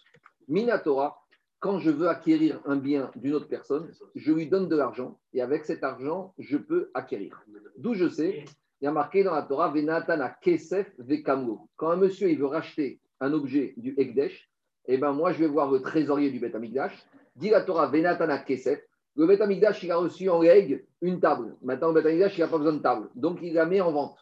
Minatora, 0.49 1.23
quand 1.61 1.79
je 1.79 1.91
veux 1.91 2.09
acquérir 2.09 2.61
un 2.65 2.75
bien 2.75 3.13
d'une 3.15 3.35
autre 3.35 3.47
personne, 3.47 3.89
je 4.17 4.33
lui 4.33 4.49
donne 4.49 4.69
de 4.69 4.75
l'argent 4.75 5.21
et 5.33 5.41
avec 5.41 5.65
cet 5.65 5.85
argent, 5.85 6.35
je 6.39 6.57
peux 6.57 6.91
acquérir. 6.95 7.41
D'où 7.77 7.95
je 7.95 8.09
sais, 8.09 8.45
il 8.81 8.85
y 8.85 8.89
a 8.89 8.93
marqué 8.93 9.23
dans 9.23 9.35
la 9.35 9.43
Torah, 9.43 9.71
Venatana 9.71 10.31
Kesef 10.43 10.91
Vekamgo. 10.99 11.69
Quand 11.77 11.91
un 11.91 11.97
monsieur 11.97 12.31
il 12.31 12.39
veut 12.41 12.47
racheter 12.47 12.99
un 13.21 13.33
objet 13.33 13.75
du 13.77 13.95
Ekdesh, 13.97 14.51
eh 14.87 14.99
ben 14.99 15.13
moi, 15.13 15.31
je 15.31 15.39
vais 15.39 15.47
voir 15.47 15.71
le 15.71 15.81
trésorier 15.81 16.33
du 16.33 16.41
Beth 16.41 16.57
Amikdash 16.57 17.07
Dit 17.41 17.51
la 17.51 17.63
Torah, 17.63 17.87
Venatana 17.87 18.39
Kesef. 18.39 18.81
Le 19.17 19.27
Beth 19.27 19.41
il 19.83 19.91
a 19.91 19.97
reçu 19.97 20.29
en 20.29 20.43
legs 20.43 20.85
une 21.01 21.21
table. 21.21 21.57
Maintenant, 21.63 21.91
le 21.91 22.01
Beth 22.01 22.33
il 22.37 22.41
n'a 22.41 22.47
pas 22.47 22.59
besoin 22.59 22.75
de 22.75 22.83
table. 22.83 23.09
Donc, 23.15 23.39
il 23.43 23.55
la 23.55 23.65
met 23.65 23.81
en 23.81 23.91
vente. 23.93 24.19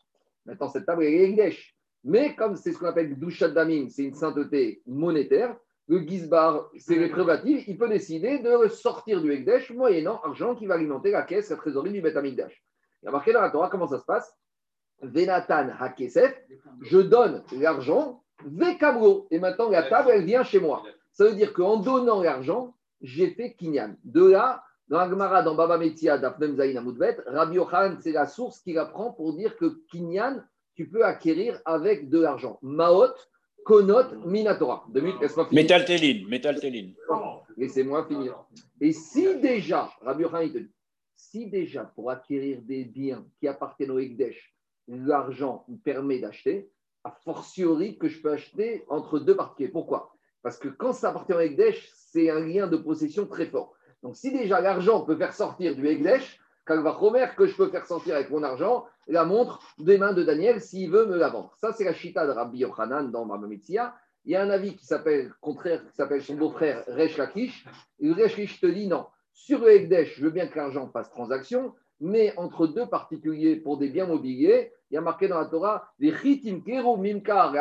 Maintenant, 0.47 0.69
cette 0.69 0.87
table, 0.87 1.05
elle 1.05 1.15
est 1.15 1.25
Egdesh. 1.25 1.77
Mais 2.05 2.37
comme 2.37 2.55
c'est 2.57 2.73
ce 2.73 2.79
qu'on 2.79 2.87
appelle 2.87 3.19
Dushat 3.19 3.49
Damim, 3.49 3.89
c'est 3.89 4.05
une 4.05 4.15
sainteté 4.15 4.83
monétaire, 4.87 5.57
le 5.89 6.01
Gizbar, 6.01 6.71
c'est 6.79 6.97
les 6.97 7.09
prérogatives, 7.09 7.65
il 7.67 7.77
peut 7.77 7.89
décider 7.89 8.39
de 8.39 8.69
sortir 8.69 9.21
du 9.21 9.33
Egdesh 9.33 9.71
moyennant 9.71 10.21
argent 10.23 10.55
qui 10.55 10.67
va 10.67 10.75
alimenter 10.75 11.11
la 11.11 11.23
caisse, 11.23 11.51
la 11.51 11.57
trésorerie 11.57 11.93
du 11.93 12.01
Beth 12.01 12.17
Amikdash. 12.17 12.63
Il 13.03 13.07
y 13.07 13.09
a 13.09 13.11
marqué 13.11 13.33
dans 13.33 13.41
la 13.41 13.51
Torah 13.51 13.69
comment 13.69 13.89
ça 13.89 13.99
se 13.99 14.05
passe. 14.05 14.33
Venatan 15.03 15.71
Hakesef, 15.81 16.35
je 16.83 16.99
donne 16.99 17.43
l'argent, 17.53 18.23
Vekabro. 18.45 19.27
Et 19.31 19.39
maintenant, 19.39 19.71
la 19.71 19.83
table, 19.83 20.11
elle 20.13 20.25
vient 20.25 20.45
chez 20.45 20.61
moi. 20.61 20.85
Ça 21.13 21.25
veut 21.25 21.35
dire 21.35 21.53
qu'en 21.53 21.79
donnant 21.79 22.23
l'argent, 22.23 22.75
j'ai 23.01 23.31
fait 23.31 23.55
Kinyan. 23.55 23.97
De 24.05 24.25
là, 24.25 24.63
dans 24.89 24.99
Agmara, 24.99 25.43
dans 25.43 25.55
Baba 25.55 25.79
Metia, 25.79 26.19
d'Afnem 26.19 26.57
Zayin 26.57 26.79
Amoudbet, 26.79 27.19
Rabbi 27.27 27.57
Yochanan, 27.57 27.99
c'est 28.01 28.13
la 28.13 28.27
source 28.27 28.61
qu'il 28.61 28.79
apprend 28.79 29.13
pour 29.13 29.35
dire 29.35 29.57
que 29.57 29.83
Kinyan, 29.91 30.43
tu 30.75 30.89
peux 30.89 31.05
acquérir 31.05 31.61
avec 31.65 32.09
de 32.09 32.21
l'argent. 32.21 32.59
Maot, 32.63 33.13
Konot, 33.65 34.25
Minatora. 34.25 34.87
Deux 34.91 35.01
minutes, 35.01 35.21
laisse-moi 35.21 35.47
finir. 35.47 35.63
Métaltéline, 35.63 36.29
Laissez-moi 37.57 38.07
finir. 38.07 38.45
Et 38.81 38.93
si 38.93 39.37
déjà, 39.41 39.91
Rabbi 40.01 40.23
Yochanan, 40.23 40.47
il 40.47 40.53
te 40.53 40.59
dit, 40.59 40.73
si 41.15 41.51
déjà 41.51 41.85
pour 41.95 42.11
acquérir 42.11 42.63
des 42.63 42.85
biens 42.85 43.27
qui 43.41 43.49
appartiennent 43.49 43.91
au 43.91 43.99
Ekdesh, 43.99 44.55
l'argent 44.87 45.65
me 45.69 45.77
permet 45.77 46.21
d'acheter, 46.21 46.71
a 47.05 47.11
fortiori 47.11 47.99
que 47.99 48.09
je 48.09 48.21
peux 48.23 48.33
acheter 48.33 48.85
entre 48.89 49.19
deux 49.19 49.37
parties. 49.37 49.69
Pourquoi? 49.69 50.15
Parce 50.43 50.57
que 50.57 50.69
quand 50.69 50.93
ça 50.93 51.11
appartient 51.11 51.33
au 51.33 51.41
Ekdesh, 51.41 51.91
c'est 52.13 52.31
un 52.31 52.41
lien 52.41 52.67
de 52.67 52.77
possession 52.77 53.27
très 53.27 53.47
fort. 53.47 53.75
Donc 54.03 54.17
si 54.17 54.33
déjà 54.33 54.61
l'argent 54.61 55.03
peut 55.03 55.17
faire 55.17 55.35
sortir 55.35 55.75
du 55.75 55.87
Ekdesh, 55.87 56.41
Kalvachomer 56.67 57.29
que 57.37 57.47
je 57.47 57.57
peux 57.57 57.69
faire 57.69 57.87
sortir 57.87 58.15
avec 58.15 58.31
mon 58.31 58.43
argent, 58.43 58.85
la 59.07 59.25
montre 59.25 59.61
des 59.79 59.97
mains 59.97 60.13
de 60.13 60.23
Daniel 60.23 60.61
s'il 60.61 60.91
veut 60.91 61.07
me 61.07 61.17
la 61.17 61.31
vendre. 61.31 61.55
Ça, 61.57 61.73
c'est 61.73 61.85
la 61.85 61.95
chita 61.95 62.27
de 62.27 62.33
Rabbi 62.33 62.59
Yochanan 62.59 63.11
dans 63.11 63.25
Mamamitsia. 63.25 63.95
Il 64.25 64.33
y 64.33 64.37
a 64.37 64.43
un 64.43 64.51
avis 64.51 64.77
qui 64.77 64.85
s'appelle, 64.85 65.33
contraire, 65.41 65.83
qui 65.87 65.95
s'appelle 65.95 66.23
son 66.23 66.35
beau-frère 66.35 66.85
Resh 66.89 67.17
Lakish. 67.17 67.65
Et 68.01 68.13
Resh 68.13 68.37
Lakish 68.37 68.61
te 68.61 68.67
dit 68.67 68.87
non. 68.87 69.07
Sur 69.33 69.61
le 69.61 69.71
Ekdesh, 69.71 70.17
je 70.19 70.25
veux 70.25 70.31
bien 70.31 70.47
que 70.47 70.59
l'argent 70.59 70.89
fasse 70.89 71.11
transaction, 71.11 71.75
mais 72.01 72.35
entre 72.37 72.67
deux 72.67 72.87
particuliers 72.87 73.57
pour 73.57 73.79
des 73.79 73.89
biens 73.89 74.07
mobiliers, 74.07 74.73
il 74.91 74.95
y 74.95 74.99
a 74.99 75.01
marqué 75.01 75.29
dans 75.29 75.39
la 75.39 75.47
Torah 75.47 75.89
les 75.99 76.13
chitim 76.13 76.63
mimkar 76.99 77.55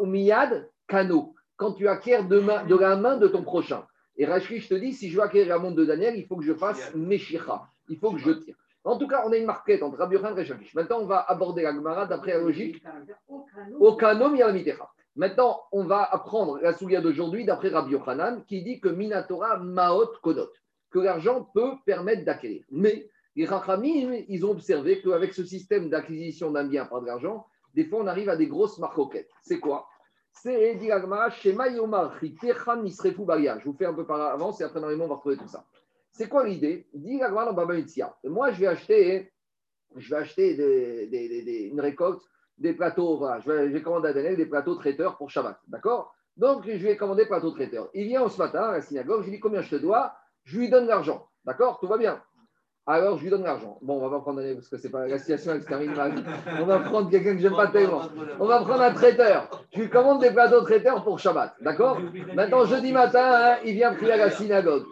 ou 0.00 0.06
miyad 0.06 0.68
kano. 0.86 1.34
Quand 1.56 1.72
tu 1.72 1.88
acquiers 1.88 2.22
de, 2.24 2.40
de 2.68 2.76
la 2.76 2.96
main 2.96 3.16
de 3.16 3.28
ton 3.28 3.42
prochain. 3.42 3.86
Et 4.16 4.26
Rachid 4.26 4.66
te 4.68 4.74
dit, 4.74 4.92
si 4.92 5.10
je 5.10 5.16
veux 5.16 5.22
acquérir 5.22 5.48
la 5.48 5.58
montre 5.58 5.76
de 5.76 5.84
Daniel, 5.84 6.16
il 6.16 6.26
faut 6.26 6.36
que 6.36 6.44
je 6.44 6.54
fasse 6.54 6.94
Meshicha. 6.94 7.68
Il 7.88 7.98
faut 7.98 8.12
que 8.12 8.18
je 8.18 8.30
tire. 8.30 8.56
En 8.84 8.98
tout 8.98 9.08
cas, 9.08 9.24
on 9.26 9.32
a 9.32 9.36
une 9.36 9.46
marquette 9.46 9.82
entre 9.82 9.96
Rabbi 9.96 10.14
Yochanan 10.16 10.36
et 10.36 10.40
Rechakish. 10.42 10.74
Maintenant, 10.74 11.00
on 11.00 11.06
va 11.06 11.20
aborder 11.20 11.62
la 11.62 11.72
Gemara 11.72 12.06
d'après 12.06 12.32
la 12.32 12.40
logique. 12.40 12.82
Okanom 13.80 14.36
Yalamitecha. 14.36 14.88
Maintenant, 15.16 15.62
on 15.72 15.84
va 15.84 16.02
apprendre 16.02 16.58
la 16.60 16.74
soulia 16.74 17.00
d'aujourd'hui 17.00 17.44
d'après 17.44 17.70
Rabbi 17.70 17.92
Yochanan 17.92 18.44
qui 18.46 18.62
dit 18.62 18.80
que 18.80 18.88
Minatora 18.88 19.58
Maot 19.58 20.10
Kodot, 20.22 20.50
que 20.90 20.98
l'argent 20.98 21.48
peut 21.54 21.72
permettre 21.86 22.24
d'acquérir. 22.24 22.64
Mais 22.70 23.08
les 23.36 23.46
Rachamim, 23.46 24.12
ils 24.28 24.44
ont 24.44 24.50
observé 24.50 25.00
qu'avec 25.00 25.32
ce 25.32 25.44
système 25.44 25.88
d'acquisition 25.88 26.50
d'un 26.50 26.64
bien 26.64 26.84
par 26.84 27.00
de 27.00 27.06
l'argent, 27.06 27.46
des 27.74 27.84
fois, 27.84 28.00
on 28.02 28.06
arrive 28.06 28.28
à 28.28 28.36
des 28.36 28.46
grosses 28.46 28.78
marcoquettes. 28.78 29.30
C'est 29.42 29.58
quoi? 29.58 29.88
C'est 30.34 30.78
Shema 31.30 31.68
Yomar, 31.68 32.18
Je 32.20 33.64
vous 33.64 33.76
fais 33.78 33.86
un 33.86 33.94
peu 33.94 34.04
par 34.04 34.20
avance 34.20 34.60
et 34.60 34.64
après, 34.64 34.80
normalement, 34.80 35.04
on 35.04 35.08
va 35.08 35.14
retrouver 35.14 35.36
tout 35.36 35.48
ça. 35.48 35.64
C'est 36.10 36.28
quoi 36.28 36.44
l'idée? 36.44 36.86
Dit 36.92 37.18
dans 37.18 37.52
Baba 37.52 37.74
Moi, 38.24 38.52
je 38.52 38.60
vais 38.60 38.66
acheter, 38.66 39.32
je 39.96 40.10
vais 40.10 40.20
acheter 40.20 41.68
une 41.70 41.80
récolte, 41.80 42.22
des 42.58 42.72
plateaux. 42.72 43.16
Voilà, 43.16 43.40
je, 43.40 43.50
vais, 43.50 43.82
commander 43.82 44.08
à 44.08 44.12
Daniel 44.12 44.36
des 44.36 44.46
plateaux 44.46 44.74
traiteurs 44.74 45.16
pour 45.16 45.30
Shabbat. 45.30 45.58
D'accord? 45.68 46.14
Donc, 46.36 46.64
je 46.66 46.72
vais 46.72 46.96
commander 46.96 47.26
plateaux 47.26 47.52
traiteurs. 47.52 47.88
Il 47.94 48.06
vient 48.06 48.28
ce 48.28 48.38
matin 48.38 48.64
à 48.64 48.72
la 48.72 48.80
synagogue, 48.80 49.22
je 49.22 49.26
lui 49.26 49.36
dis 49.36 49.40
combien 49.40 49.62
je 49.62 49.70
te 49.70 49.76
dois? 49.76 50.14
Je 50.44 50.58
lui 50.58 50.68
donne 50.68 50.86
l'argent. 50.86 51.28
D'accord? 51.44 51.78
Tout 51.80 51.86
va 51.86 51.96
bien. 51.96 52.22
Alors, 52.86 53.16
je 53.16 53.22
lui 53.22 53.30
donne 53.30 53.44
l'argent. 53.44 53.78
Bon, 53.80 53.96
on 53.96 54.08
va 54.08 54.10
pas 54.10 54.20
prendre 54.20 54.42
parce 54.54 54.68
que 54.68 54.76
c'est 54.76 54.90
pas 54.90 55.06
la 55.06 55.18
situation 55.18 55.52
avec 55.52 55.64
On 56.60 56.66
va 56.66 56.80
prendre 56.80 57.10
quelqu'un 57.10 57.34
que 57.34 57.40
j'aime 57.40 57.56
pas 57.56 57.68
tellement. 57.68 58.02
On 58.38 58.46
va 58.46 58.60
prendre 58.60 58.82
un 58.82 58.92
traiteur. 58.92 59.48
Je 59.72 59.80
lui 59.80 59.88
commande 59.88 60.20
des 60.20 60.30
plateaux 60.30 60.60
traiteurs 60.60 61.02
pour 61.02 61.18
Shabbat. 61.18 61.54
D'accord? 61.62 61.98
Maintenant, 62.34 62.66
jeudi 62.66 62.92
matin, 62.92 63.24
hein, 63.24 63.56
il 63.64 63.74
vient 63.74 63.94
prier 63.94 64.12
à 64.12 64.16
la 64.18 64.30
synagogue. 64.30 64.84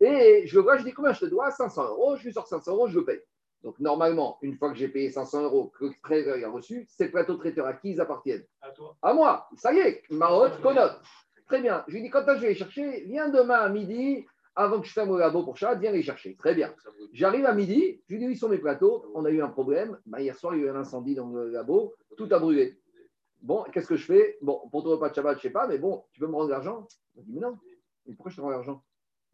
Et 0.00 0.46
je 0.46 0.56
le 0.56 0.62
vois, 0.62 0.76
je 0.76 0.84
dis 0.84 0.92
combien 0.92 1.12
je 1.12 1.20
te 1.20 1.26
dois? 1.26 1.50
500 1.50 1.82
euros. 1.88 2.16
Je 2.16 2.24
lui 2.24 2.32
sors 2.32 2.46
500 2.46 2.72
euros, 2.72 2.88
je 2.88 2.98
le 2.98 3.04
paye. 3.06 3.20
Donc, 3.62 3.78
normalement, 3.78 4.38
une 4.42 4.56
fois 4.56 4.70
que 4.70 4.76
j'ai 4.76 4.88
payé 4.88 5.10
500 5.10 5.42
euros, 5.44 5.72
que 5.78 5.86
le 5.86 5.92
traiteur 6.02 6.36
a 6.46 6.50
reçu, 6.50 6.86
ces 6.90 7.10
plateaux 7.10 7.36
traiteurs, 7.36 7.66
à 7.66 7.72
qui 7.72 7.90
ils 7.92 8.00
appartiennent? 8.00 8.44
À 8.60 8.70
toi. 8.70 8.96
À 9.00 9.14
moi. 9.14 9.48
Ça 9.56 9.72
y 9.72 9.78
est, 9.78 10.02
Marot, 10.10 10.48
Konot. 10.62 10.90
Très 11.46 11.60
bien. 11.60 11.84
Je 11.88 11.94
lui 11.94 12.02
dis, 12.02 12.10
quand 12.10 12.24
je 12.26 12.40
vais 12.40 12.48
les 12.48 12.54
chercher, 12.54 13.04
viens 13.06 13.28
demain 13.28 13.60
à 13.60 13.68
midi 13.68 14.26
avant 14.56 14.80
que 14.80 14.86
je 14.86 14.92
ferme 14.92 15.12
le 15.12 15.18
labo 15.18 15.42
pour 15.42 15.56
chat, 15.56 15.74
viens 15.74 15.92
les 15.92 16.02
chercher. 16.02 16.36
Très 16.36 16.54
bien. 16.54 16.72
J'arrive 17.12 17.46
à 17.46 17.54
midi, 17.54 18.00
je 18.08 18.14
lui 18.14 18.20
dis 18.20 18.28
où 18.28 18.34
sont 18.34 18.48
mes 18.48 18.58
plateaux 18.58 19.06
On 19.14 19.24
a 19.24 19.30
eu 19.30 19.42
un 19.42 19.48
problème. 19.48 19.98
Bah, 20.06 20.20
hier 20.20 20.36
soir, 20.36 20.54
il 20.54 20.60
y 20.60 20.64
a 20.64 20.66
eu 20.66 20.70
un 20.70 20.76
incendie 20.76 21.14
dans 21.14 21.28
le 21.28 21.50
labo, 21.50 21.94
tout 22.16 22.28
a 22.30 22.38
brûlé. 22.38 22.78
Bon, 23.42 23.64
qu'est-ce 23.72 23.86
que 23.86 23.96
je 23.96 24.04
fais? 24.04 24.36
Bon, 24.42 24.60
pour 24.70 24.82
ton 24.82 24.90
repas 24.90 25.08
de 25.08 25.14
Shabbat, 25.14 25.34
je 25.34 25.38
ne 25.38 25.42
sais 25.42 25.50
pas, 25.50 25.66
mais 25.66 25.78
bon, 25.78 26.04
tu 26.12 26.20
peux 26.20 26.26
me 26.26 26.34
rendre 26.34 26.50
l'argent? 26.50 26.86
Il 27.16 27.24
dit, 27.24 27.32
mais 27.32 27.40
non. 27.40 27.58
Mais 28.06 28.14
pourquoi 28.14 28.30
je 28.30 28.36
te 28.36 28.40
rends 28.42 28.50
l'argent? 28.50 28.82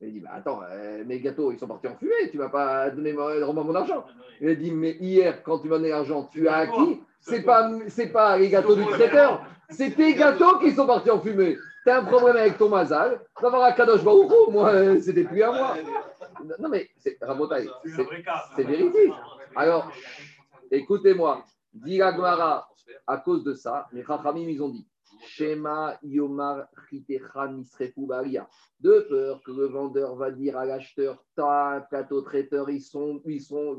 Il 0.01 0.13
dit, 0.13 0.21
bah 0.21 0.31
attends, 0.35 0.61
euh, 0.71 1.05
mes 1.07 1.21
gâteaux, 1.21 1.51
ils 1.53 1.59
sont 1.59 1.67
partis 1.67 1.89
en 1.89 1.97
fumée, 1.97 2.31
tu 2.31 2.37
ne 2.37 2.43
vas 2.43 2.51
pas 2.51 2.91
donner 2.91 3.15
mon, 3.15 3.65
mon 3.65 3.75
argent. 3.75 4.05
Il 4.41 4.57
dit, 4.59 4.71
mais 4.71 4.97
hier, 5.01 5.43
quand 5.43 5.59
tu 5.59 5.69
m'as 5.69 5.79
donné 5.79 5.89
l'argent, 5.89 6.29
tu 6.31 6.47
as 6.49 6.57
acquis? 6.57 7.01
C'est 7.21 7.43
pas, 7.43 7.73
c'est 7.89 8.13
pas 8.13 8.37
les 8.39 8.51
gâteaux 8.51 8.77
du 8.77 8.85
traiteur, 8.85 9.45
c'est 9.71 9.97
tes 9.97 10.15
gâteaux 10.15 10.59
qui 10.59 10.71
sont 10.73 10.87
partis 10.87 11.11
en 11.11 11.21
fumée. 11.21 11.57
Tu 11.87 11.93
as 11.93 11.99
un 11.99 12.05
problème 12.05 12.37
avec 12.37 12.59
ton 12.59 12.69
mazal, 12.69 13.21
va 13.41 13.49
voir 13.49 13.63
un 13.63 13.71
Kadosh 13.71 14.03
Baruchou, 14.03 14.51
moi, 14.51 14.99
c'était 15.01 15.23
plus 15.23 15.41
à 15.45 15.53
moi. 15.53 15.77
Non, 16.59 16.69
mais 16.69 16.91
c'est 16.99 17.17
Rabotai, 17.23 17.69
c'est 18.57 18.65
véridique. 18.65 19.13
Alors, 19.55 19.89
écoutez-moi, 20.69 21.45
dit 21.73 22.03
à 22.03 23.17
cause 23.19 23.45
de 23.45 23.55
ça, 23.55 23.87
les 23.93 24.03
Chachamim, 24.03 24.49
ils 24.49 24.61
ont 24.65 24.71
dit 24.71 24.85
Shema 25.27 25.97
Yomar 26.03 26.67
De 28.81 29.07
peur 29.09 29.41
que 29.47 29.53
le 29.53 29.67
vendeur 29.67 30.17
va 30.17 30.33
dire 30.33 30.59
à 30.59 30.67
l'acheteur 30.67 31.23
Ta 31.37 31.87
plateau 31.89 32.21
traiteur, 32.23 32.69
ils 32.69 32.83
sont, 32.83 33.23
ils 33.27 33.41
sont 33.41 33.79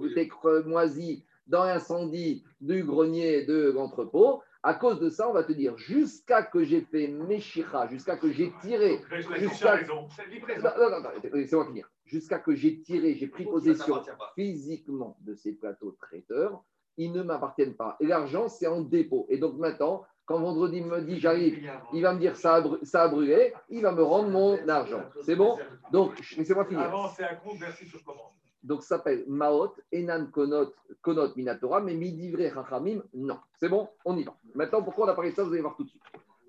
moisis 0.66 1.26
dans 1.45 1.66
l'incendie 1.66 2.45
du 2.62 2.86
grenier 2.86 3.45
de 3.45 3.70
l'entrepôt. 3.70 4.41
À 4.68 4.74
cause 4.74 4.99
de 4.99 5.09
ça, 5.09 5.30
on 5.30 5.32
va 5.32 5.45
te 5.45 5.53
dire, 5.53 5.78
jusqu'à 5.78 6.43
que 6.43 6.61
j'ai 6.65 6.82
fait 6.82 7.07
Meshira, 7.07 7.88
jusqu'à 7.88 8.18
que 8.18 8.30
j'ai 8.30 8.51
tiré. 8.61 8.99
Jusqu'à... 9.38 9.80
C'est 9.80 11.53
moi 11.53 11.65
qui 11.68 11.74
dire. 11.74 11.89
Jusqu'à 12.03 12.39
que 12.39 12.53
j'ai 12.53 12.82
tiré, 12.82 13.15
j'ai 13.15 13.28
pris 13.28 13.45
possession 13.45 14.01
physiquement 14.36 15.15
de 15.22 15.36
ces 15.36 15.53
plateaux 15.53 15.95
traiteurs, 16.01 16.65
ils 16.97 17.13
ne 17.13 17.24
m'appartiennent 17.24 17.76
pas. 17.76 17.95
Et 18.01 18.07
l'argent, 18.07 18.49
c'est 18.49 18.68
en 18.68 18.82
dépôt. 18.82 19.26
Et 19.30 19.38
donc 19.38 19.57
maintenant, 19.57 20.03
quand 20.26 20.41
vendredi 20.41 20.82
me 20.82 20.99
dit 20.99 21.18
j'arrive, 21.18 21.65
il 21.93 22.01
va 22.01 22.13
me 22.13 22.20
dire 22.20 22.36
ça 22.36 22.55
a, 22.55 22.63
ça 22.84 23.03
a 23.03 23.07
brûlé, 23.07 23.53
il 23.70 23.84
va 23.84 23.93
me 23.93 24.03
rendre 24.03 24.28
mon 24.32 24.68
argent. 24.68 25.03
C'est 25.22 25.38
bon? 25.38 25.57
Donc, 25.93 26.20
laissez-moi 26.36 26.65
finir. 26.65 26.82
Avant, 26.82 27.07
c'est 27.07 27.24
un 27.24 27.36
compte 27.36 27.57
versé 27.57 27.86
sur 27.86 28.03
commande. 28.03 28.34
Donc, 28.68 28.84
ça 28.84 28.97
s'appelle 28.97 29.24
Maot, 29.28 29.74
Enan 29.93 30.26
Konot, 30.26 30.74
Konot 31.01 31.34
Minatora, 31.38 31.80
mais 31.80 31.93
Midivre 31.93 32.53
Chachamim, 32.53 33.01
non. 33.13 33.38
C'est 33.57 33.70
bon 33.70 33.88
On 34.03 34.18
y 34.18 34.24
va. 34.24 34.36
Maintenant, 34.55 34.84
pourquoi 34.84 35.05
on 35.05 35.09
a 35.09 35.13
parlé 35.13 35.32
de 35.32 35.36
ça 35.36 35.43
Vous 35.45 35.53
allez 35.53 35.61
voir 35.61 35.78
tout 35.78 35.86
de 35.86 35.89
suite. 35.89 36.01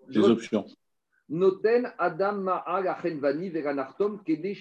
Les 0.09 0.29
options. 0.29 0.67
Noten 1.29 1.93
Adam 1.97 2.33
Ma'al 2.33 2.89
Achenvani 2.89 3.51
Veranartom 3.51 4.21
Kede 4.25 4.57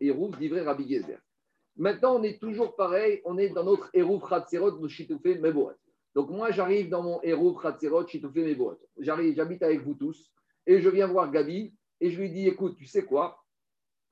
Eruv 0.00 0.38
Divre 0.38 0.64
Rabbi 0.64 0.88
Gezer. 0.88 1.18
Maintenant, 1.76 2.16
on 2.16 2.22
est 2.22 2.40
toujours 2.40 2.74
pareil, 2.74 3.20
on 3.26 3.36
est 3.36 3.50
dans 3.50 3.64
notre 3.64 3.90
Eruv 3.92 4.26
Chatzerot 4.26 4.70
de 4.70 4.88
Shitoufe 4.88 5.24
Meboat. 5.24 5.74
Donc, 6.14 6.30
moi, 6.30 6.50
j'arrive 6.52 6.88
dans 6.88 7.02
mon 7.02 7.20
Eruv 7.22 7.60
Chatzerot 7.60 8.06
Shitoufe 8.06 8.34
Meboat. 8.34 8.78
J'arrive, 8.98 9.36
j'habite 9.36 9.62
avec 9.62 9.82
vous 9.82 9.94
tous 9.94 10.32
et 10.66 10.80
je 10.80 10.88
viens 10.88 11.06
voir 11.06 11.30
Gabi 11.30 11.74
et 12.00 12.10
je 12.10 12.18
lui 12.18 12.30
dis 12.30 12.48
écoute, 12.48 12.76
tu 12.76 12.86
sais 12.86 13.04
quoi? 13.04 13.44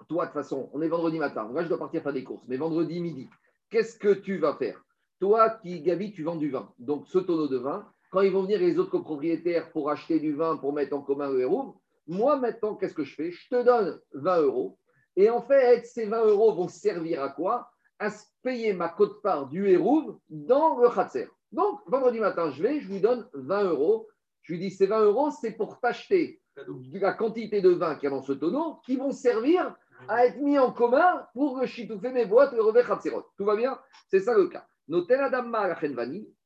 Toi, 0.08 0.24
de 0.24 0.30
toute 0.30 0.34
façon, 0.34 0.70
on 0.72 0.82
est 0.82 0.88
vendredi 0.88 1.18
matin. 1.18 1.44
Moi, 1.44 1.62
je 1.62 1.68
dois 1.68 1.78
partir 1.78 2.02
faire 2.02 2.12
des 2.12 2.24
courses. 2.24 2.44
Mais 2.48 2.56
vendredi 2.56 3.00
midi, 3.00 3.28
qu'est-ce 3.70 3.98
que 3.98 4.12
tu 4.12 4.38
vas 4.38 4.54
faire? 4.54 4.82
Toi, 5.20 5.50
qui, 5.50 5.80
Gabi, 5.80 6.12
tu 6.12 6.22
vends 6.22 6.36
du 6.36 6.50
vin. 6.50 6.72
Donc, 6.78 7.06
ce 7.08 7.18
tonneau 7.18 7.48
de 7.48 7.56
vin, 7.56 7.86
quand 8.10 8.20
ils 8.20 8.32
vont 8.32 8.42
venir 8.42 8.58
les 8.58 8.78
autres 8.78 8.90
copropriétaires 8.90 9.72
pour 9.72 9.90
acheter 9.90 10.20
du 10.20 10.34
vin, 10.34 10.56
pour 10.56 10.72
mettre 10.72 10.96
en 10.96 11.02
commun 11.02 11.30
le 11.30 11.40
héros, 11.40 11.76
moi, 12.06 12.36
maintenant, 12.36 12.76
qu'est-ce 12.76 12.94
que 12.94 13.04
je 13.04 13.14
fais? 13.14 13.30
Je 13.30 13.48
te 13.48 13.64
donne 13.64 14.00
20 14.12 14.42
euros. 14.42 14.78
Et 15.16 15.30
en 15.30 15.42
fait, 15.42 15.84
ces 15.86 16.06
20 16.06 16.26
euros 16.26 16.54
vont 16.54 16.68
servir 16.68 17.22
à 17.22 17.30
quoi? 17.30 17.70
À 17.98 18.08
payer 18.42 18.74
ma 18.74 18.90
cote-part 18.90 19.48
du 19.48 19.68
héros 19.68 20.20
dans 20.28 20.78
le 20.78 20.90
Khatser. 20.90 21.28
Donc, 21.50 21.80
vendredi 21.86 22.20
matin, 22.20 22.50
je 22.50 22.62
vais, 22.62 22.80
je 22.80 22.88
lui 22.88 23.00
donne 23.00 23.26
20 23.32 23.64
euros. 23.64 24.06
Je 24.42 24.52
lui 24.52 24.60
dis, 24.60 24.70
ces 24.70 24.86
20 24.86 25.00
euros, 25.00 25.30
c'est 25.30 25.52
pour 25.52 25.80
t'acheter 25.80 26.40
la 26.92 27.12
quantité 27.12 27.60
de 27.60 27.70
vin 27.70 27.94
qu'il 27.96 28.04
y 28.04 28.06
a 28.06 28.16
dans 28.16 28.22
ce 28.22 28.32
tonneau 28.32 28.80
qui 28.84 28.96
vont 28.96 29.10
servir 29.10 29.74
à 30.08 30.26
être 30.26 30.38
mis 30.38 30.58
en 30.58 30.72
commun 30.72 31.26
pour 31.34 31.58
le 31.58 31.66
chitoufé 31.66 32.10
mes 32.10 32.26
boîtes, 32.26 32.52
le 32.52 32.62
revers 32.62 33.00
Tout 33.36 33.44
va 33.44 33.56
bien? 33.56 33.78
C'est 34.08 34.20
ça 34.20 34.34
le 34.34 34.48
cas. 34.48 34.66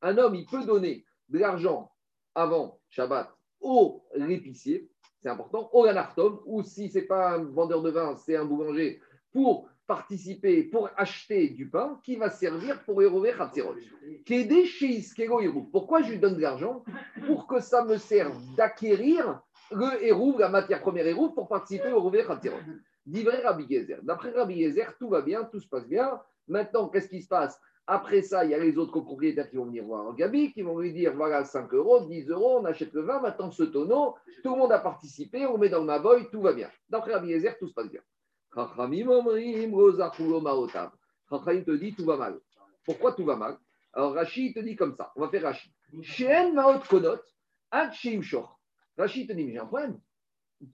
Un 0.03 0.19
homme, 0.19 0.35
il 0.35 0.47
peut 0.47 0.65
donner 0.65 1.05
de 1.29 1.39
l'argent 1.39 1.93
avant 2.35 2.81
Shabbat 2.89 3.31
au 3.61 4.03
l'épicier, 4.15 4.91
c'est 5.21 5.29
important, 5.29 5.69
au 5.73 5.85
ganartom, 5.85 6.41
ou 6.47 6.63
si 6.63 6.89
ce 6.89 6.99
n'est 6.99 7.05
pas 7.05 7.33
un 7.33 7.45
vendeur 7.45 7.83
de 7.83 7.91
vin, 7.91 8.17
c'est 8.17 8.37
un 8.37 8.45
boulanger, 8.45 9.01
pour 9.33 9.69
participer, 9.87 10.63
pour 10.63 10.89
acheter 10.97 11.49
du 11.49 11.69
pain 11.69 12.01
qui 12.05 12.17
va 12.17 12.31
servir 12.31 12.83
pour 12.85 13.03
Hérové 13.03 13.33
Khatzerot. 13.37 13.75
Pourquoi 15.73 16.03
je 16.03 16.13
lui 16.13 16.19
donne 16.19 16.37
de 16.37 16.41
l'argent? 16.41 16.85
Pour 17.27 17.47
que 17.47 17.61
ça 17.61 17.85
me 17.85 17.97
serve 17.97 18.37
d'acquérir 18.57 19.41
le 19.73 20.03
héros, 20.05 20.37
la 20.39 20.49
matière 20.49 20.81
première 20.81 21.07
héros, 21.07 21.31
pour 21.31 21.49
participer 21.49 21.93
au 21.93 21.99
Hérové 21.99 22.25
Khatzerot. 22.25 22.61
Divrei 23.07 23.43
Rabbi 23.43 23.67
Gezer. 23.69 24.01
D'après 24.03 24.31
Rabbi 24.31 24.63
Gezer, 24.63 24.97
tout 24.99 25.09
va 25.09 25.23
bien, 25.23 25.45
tout 25.45 25.61
se 25.61 25.69
passe 25.69 25.87
bien. 25.87 26.21
Maintenant, 26.49 26.89
qu'est-ce 26.89 27.09
qui 27.09 27.23
se 27.23 27.29
passe? 27.29 27.61
Après 27.87 28.23
ça, 28.23 28.45
il 28.45 28.53
y 28.53 28.55
a 28.55 28.59
les 28.59 28.79
autres 28.79 28.93
copropriétaires 28.93 29.51
qui 29.51 29.57
vont 29.57 29.65
venir 29.65 29.85
voir 29.85 30.15
Gabi, 30.15 30.53
qui 30.53 30.63
vont 30.63 30.79
lui 30.79 30.93
dire 30.93 31.13
voilà, 31.17 31.45
5 31.45 31.75
euros, 31.75 32.07
10 32.07 32.31
euros, 32.31 32.61
on 32.61 32.65
achète 32.65 32.93
le 32.93 33.03
vin, 33.03 33.21
maintenant 33.21 33.51
ce 33.51 33.65
tonneau, 33.65 34.15
tout 34.45 34.53
le 34.53 34.59
monde 34.59 34.71
a 34.71 34.79
participé, 34.79 35.45
on 35.47 35.59
met 35.59 35.69
dans 35.69 35.83
ma 35.83 35.99
boy, 35.99 36.29
tout 36.31 36.41
va 36.41 36.53
bien. 36.53 36.71
D'après 36.89 37.15
Rabbi 37.15 37.33
Gezer, 37.33 37.59
tout 37.59 37.67
se 37.67 37.75
passe 37.75 37.91
bien. 37.91 38.01
Chachamim 38.55 39.07
te 41.65 41.71
dit 41.73 41.95
tout 41.95 42.05
va 42.05 42.17
mal. 42.17 42.39
Pourquoi 42.85 43.13
tout 43.13 43.25
va 43.25 43.35
mal? 43.35 43.59
Alors 43.93 44.15
Rachid 44.15 44.55
te 44.55 44.61
dit 44.61 44.77
comme 44.77 44.95
ça, 44.95 45.13
on 45.17 45.23
va 45.23 45.29
faire 45.29 45.43
Rachid. 45.43 45.73
Shen 46.03 46.55
Maot 46.55 46.83
Rachid 48.97 49.29
te 49.29 49.33
dit, 49.33 49.45
mais 49.45 49.53
j'ai 49.53 49.59
un 49.59 49.67
problème. 49.67 49.99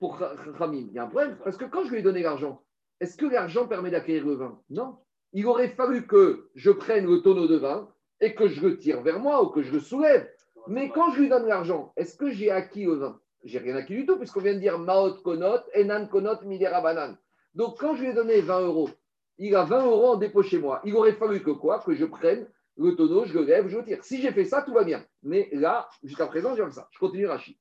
Pour 0.00 0.18
Ramim, 0.18 0.86
il 0.88 0.92
y 0.92 0.98
a 0.98 1.04
un 1.04 1.08
problème. 1.08 1.38
Parce 1.44 1.56
que 1.56 1.64
quand 1.64 1.84
je 1.84 1.90
lui 1.90 1.98
ai 1.98 2.02
donné 2.02 2.22
l'argent, 2.22 2.62
est-ce 3.00 3.16
que 3.16 3.26
l'argent 3.26 3.66
permet 3.68 3.90
d'acquérir 3.90 4.26
le 4.26 4.34
vin? 4.34 4.60
Non. 4.70 4.98
Il 5.32 5.46
aurait 5.46 5.68
fallu 5.68 6.06
que 6.06 6.50
je 6.54 6.70
prenne 6.70 7.06
le 7.06 7.20
tonneau 7.22 7.46
de 7.46 7.56
vin 7.56 7.88
et 8.20 8.34
que 8.34 8.48
je 8.48 8.66
le 8.66 8.78
tire 8.78 9.02
vers 9.02 9.20
moi 9.20 9.42
ou 9.42 9.48
que 9.48 9.62
je 9.62 9.72
le 9.72 9.80
soulève. 9.80 10.28
Mais 10.66 10.88
quand 10.88 11.10
je 11.12 11.20
lui 11.20 11.28
donne 11.28 11.46
l'argent, 11.46 11.92
est-ce 11.96 12.16
que 12.16 12.30
j'ai 12.30 12.50
acquis 12.50 12.84
le 12.84 12.94
vin? 12.94 13.20
J'ai 13.44 13.58
rien 13.58 13.76
acquis 13.76 13.94
du 13.94 14.06
tout, 14.06 14.16
puisqu'on 14.16 14.40
vient 14.40 14.54
de 14.54 14.58
dire 14.58 14.78
Maot 14.78 15.18
Konot, 15.22 15.60
Enan 15.74 16.08
Konot, 16.08 16.42
Midera 16.44 16.80
Banan. 16.80 17.16
Donc 17.54 17.78
quand 17.78 17.94
je 17.94 18.02
lui 18.02 18.10
ai 18.10 18.14
donné 18.14 18.40
20 18.40 18.60
euros, 18.62 18.90
il 19.38 19.54
a 19.54 19.64
20 19.64 19.86
euros 19.86 20.08
en 20.12 20.16
dépôt 20.16 20.42
chez 20.42 20.58
moi. 20.58 20.80
Il 20.84 20.94
aurait 20.96 21.12
fallu 21.12 21.42
que 21.42 21.50
quoi? 21.50 21.78
Que 21.78 21.94
je 21.94 22.04
prenne 22.04 22.48
le 22.76 22.96
tonneau, 22.96 23.24
je 23.24 23.38
le 23.38 23.44
lève, 23.44 23.68
je 23.68 23.76
le 23.78 23.84
tire. 23.84 24.02
Si 24.02 24.20
j'ai 24.20 24.32
fait 24.32 24.44
ça, 24.44 24.62
tout 24.62 24.72
va 24.72 24.84
bien. 24.84 25.04
Mais 25.22 25.48
là, 25.52 25.88
jusqu'à 26.02 26.26
présent, 26.26 26.56
j'ai 26.56 26.68
ça. 26.70 26.88
Je 26.90 26.98
continue 26.98 27.26
Rachid. 27.26 27.56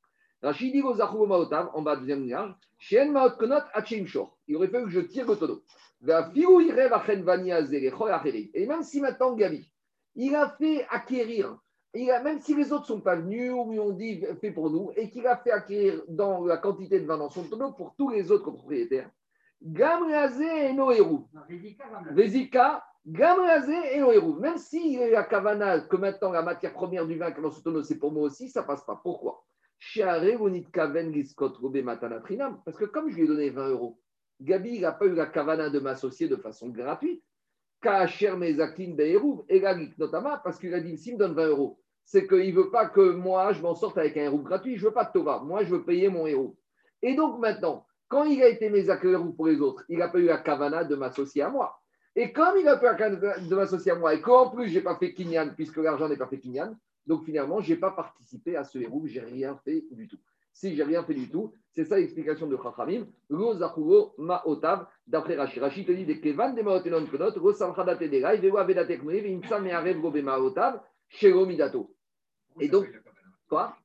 Rachid 0.45 0.73
dit 0.73 0.83
aux 0.83 1.25
Maotav, 1.25 1.71
en 1.73 1.81
bas, 1.81 1.95
deuxième 1.95 2.53
Shien 2.77 3.11
Maot 3.11 3.31
Konot 3.31 3.63
Shor. 4.05 4.37
Il 4.47 4.55
aurait 4.55 4.67
fallu 4.67 4.85
que 4.85 4.91
je 4.91 4.99
tire 4.99 5.27
le 5.27 5.35
tonneau. 5.35 5.63
Et 8.53 8.67
même 8.67 8.83
si 8.83 9.01
maintenant, 9.01 9.33
Gabi, 9.33 9.67
il 10.13 10.35
a 10.35 10.49
fait 10.49 10.85
acquérir, 10.91 11.57
il 11.95 12.11
a, 12.11 12.21
même 12.21 12.39
si 12.41 12.53
les 12.53 12.71
autres 12.71 12.83
ne 12.83 12.87
sont 12.87 13.01
pas 13.01 13.15
venus 13.15 13.53
ou 13.53 13.71
lui 13.71 13.79
ont 13.79 13.89
dit 13.89 14.23
fait 14.39 14.51
pour 14.51 14.69
nous, 14.69 14.91
et 14.95 15.09
qu'il 15.09 15.25
a 15.25 15.35
fait 15.37 15.49
acquérir 15.49 16.03
dans 16.09 16.45
la 16.45 16.57
quantité 16.57 16.99
de 16.99 17.07
vin 17.07 17.17
dans 17.17 17.31
son 17.31 17.45
tonneau 17.45 17.71
pour 17.71 17.95
tous 17.97 18.09
les 18.09 18.31
autres 18.31 18.51
propriétaires, 18.51 19.09
Gamraze 19.63 20.39
et 20.39 20.73
Noéru. 20.73 21.21
Vezika, 22.11 22.85
Gamraze 23.07 23.69
et 23.69 23.99
Noéru. 23.99 24.39
Même 24.39 24.59
si 24.59 25.01
a 25.01 25.09
la 25.09 25.23
kavana 25.23 25.79
que 25.79 25.95
maintenant 25.95 26.31
la 26.31 26.43
matière 26.43 26.73
première 26.73 27.07
du 27.07 27.17
vin 27.17 27.31
qui 27.31 27.39
est 27.39 27.41
dans 27.41 27.49
ce 27.49 27.63
tonneau, 27.63 27.81
c'est 27.81 27.97
pour 27.97 28.11
moi 28.11 28.23
aussi, 28.23 28.47
ça 28.49 28.61
passe 28.61 28.85
pas. 28.85 28.99
Pourquoi? 29.01 29.43
Parce 32.65 32.77
que 32.77 32.85
comme 32.85 33.09
je 33.09 33.15
lui 33.15 33.23
ai 33.23 33.27
donné 33.27 33.49
20 33.49 33.69
euros, 33.69 33.99
Gabi 34.41 34.79
n'a 34.79 34.91
pas 34.91 35.05
eu 35.05 35.15
la 35.15 35.27
kavana 35.27 35.69
de 35.69 35.79
m'associer 35.79 36.27
de 36.27 36.35
façon 36.35 36.69
gratuite. 36.69 37.23
Be'eruv, 37.81 39.43
et 39.47 39.61
notamment 39.97 40.37
parce 40.43 40.57
qu'il 40.57 40.73
a 40.73 40.79
dit 40.79 40.97
s'il 40.97 41.13
me 41.13 41.19
donne 41.19 41.33
20 41.33 41.47
euros, 41.49 41.79
c'est 42.03 42.27
qu'il 42.27 42.49
ne 42.53 42.55
veut 42.55 42.71
pas 42.71 42.87
que 42.87 43.11
moi 43.11 43.53
je 43.53 43.61
m'en 43.61 43.75
sorte 43.75 43.97
avec 43.97 44.17
un 44.17 44.23
héros 44.23 44.39
gratuit, 44.39 44.75
je 44.77 44.83
ne 44.83 44.87
veux 44.87 44.93
pas 44.93 45.05
de 45.05 45.11
Tova, 45.11 45.39
moi 45.39 45.63
je 45.63 45.75
veux 45.75 45.83
payer 45.83 46.09
mon 46.09 46.25
héros. 46.25 46.57
Et 47.03 47.15
donc 47.15 47.39
maintenant, 47.39 47.85
quand 48.07 48.23
il 48.23 48.41
a 48.41 48.47
été 48.47 48.69
mes 48.69 48.85
pour 49.35 49.47
les 49.47 49.61
autres, 49.61 49.83
il 49.89 49.99
n'a 49.99 50.07
pas 50.07 50.19
eu 50.19 50.25
la 50.25 50.37
kavana 50.37 50.83
de 50.83 50.95
m'associer 50.95 51.43
à 51.43 51.49
moi. 51.49 51.79
Et 52.15 52.31
comme 52.31 52.57
il 52.57 52.65
n'a 52.65 52.77
pas 52.77 52.87
eu 52.87 52.89
la 52.91 52.95
kavana 52.95 53.37
de 53.39 53.55
m'associer 53.55 53.91
à 53.91 53.95
moi, 53.95 54.13
et 54.13 54.21
qu'en 54.21 54.49
plus, 54.49 54.69
je 54.69 54.75
n'ai 54.75 54.81
pas 54.81 54.95
fait 54.95 55.13
kinyan, 55.13 55.49
puisque 55.55 55.77
l'argent 55.77 56.09
n'est 56.09 56.17
pas 56.17 56.27
fait 56.27 56.39
kinyan, 56.39 56.75
donc 57.05 57.23
finalement, 57.25 57.61
je 57.61 57.73
n'ai 57.73 57.79
pas 57.79 57.91
participé 57.91 58.55
à 58.55 58.63
ce 58.63 58.77
héros, 58.79 59.03
je 59.05 59.19
n'ai 59.19 59.25
rien 59.25 59.59
fait 59.63 59.83
du 59.91 60.07
tout. 60.07 60.19
Si 60.53 60.73
j'ai 60.73 60.83
rien 60.83 61.03
fait 61.03 61.13
du 61.13 61.29
tout, 61.29 61.53
c'est 61.71 61.83
ça 61.83 61.97
l'explication 61.97 62.47
de 62.47 62.57
Chachamim. 62.57 63.05
Lo 63.29 63.55
zachugo 63.55 64.13
ma'otav, 64.17 64.87
d'après 65.05 65.35
Rashi. 65.35 65.59
Rashi 65.59 65.85
te 65.85 65.91
dit 65.91 66.05
des 66.05 66.21
kevan 66.21 66.55
de 66.55 66.61
ma'otenon 66.61 67.05
konot, 67.07 67.37
ro 67.37 67.51
samchadate 67.51 68.03
de 68.09 68.19
gai, 68.19 68.37
vewa 68.37 68.63
vedatek 68.63 69.03
moué, 69.03 69.19
vimsa 69.19 69.59
me'arev 69.59 69.99
go 69.99 70.11
ma'otav, 70.11 70.81
shero 71.09 71.45
midato. 71.45 71.93
Et 72.61 72.69
donc, 72.69 72.87
quoi? 73.49 73.75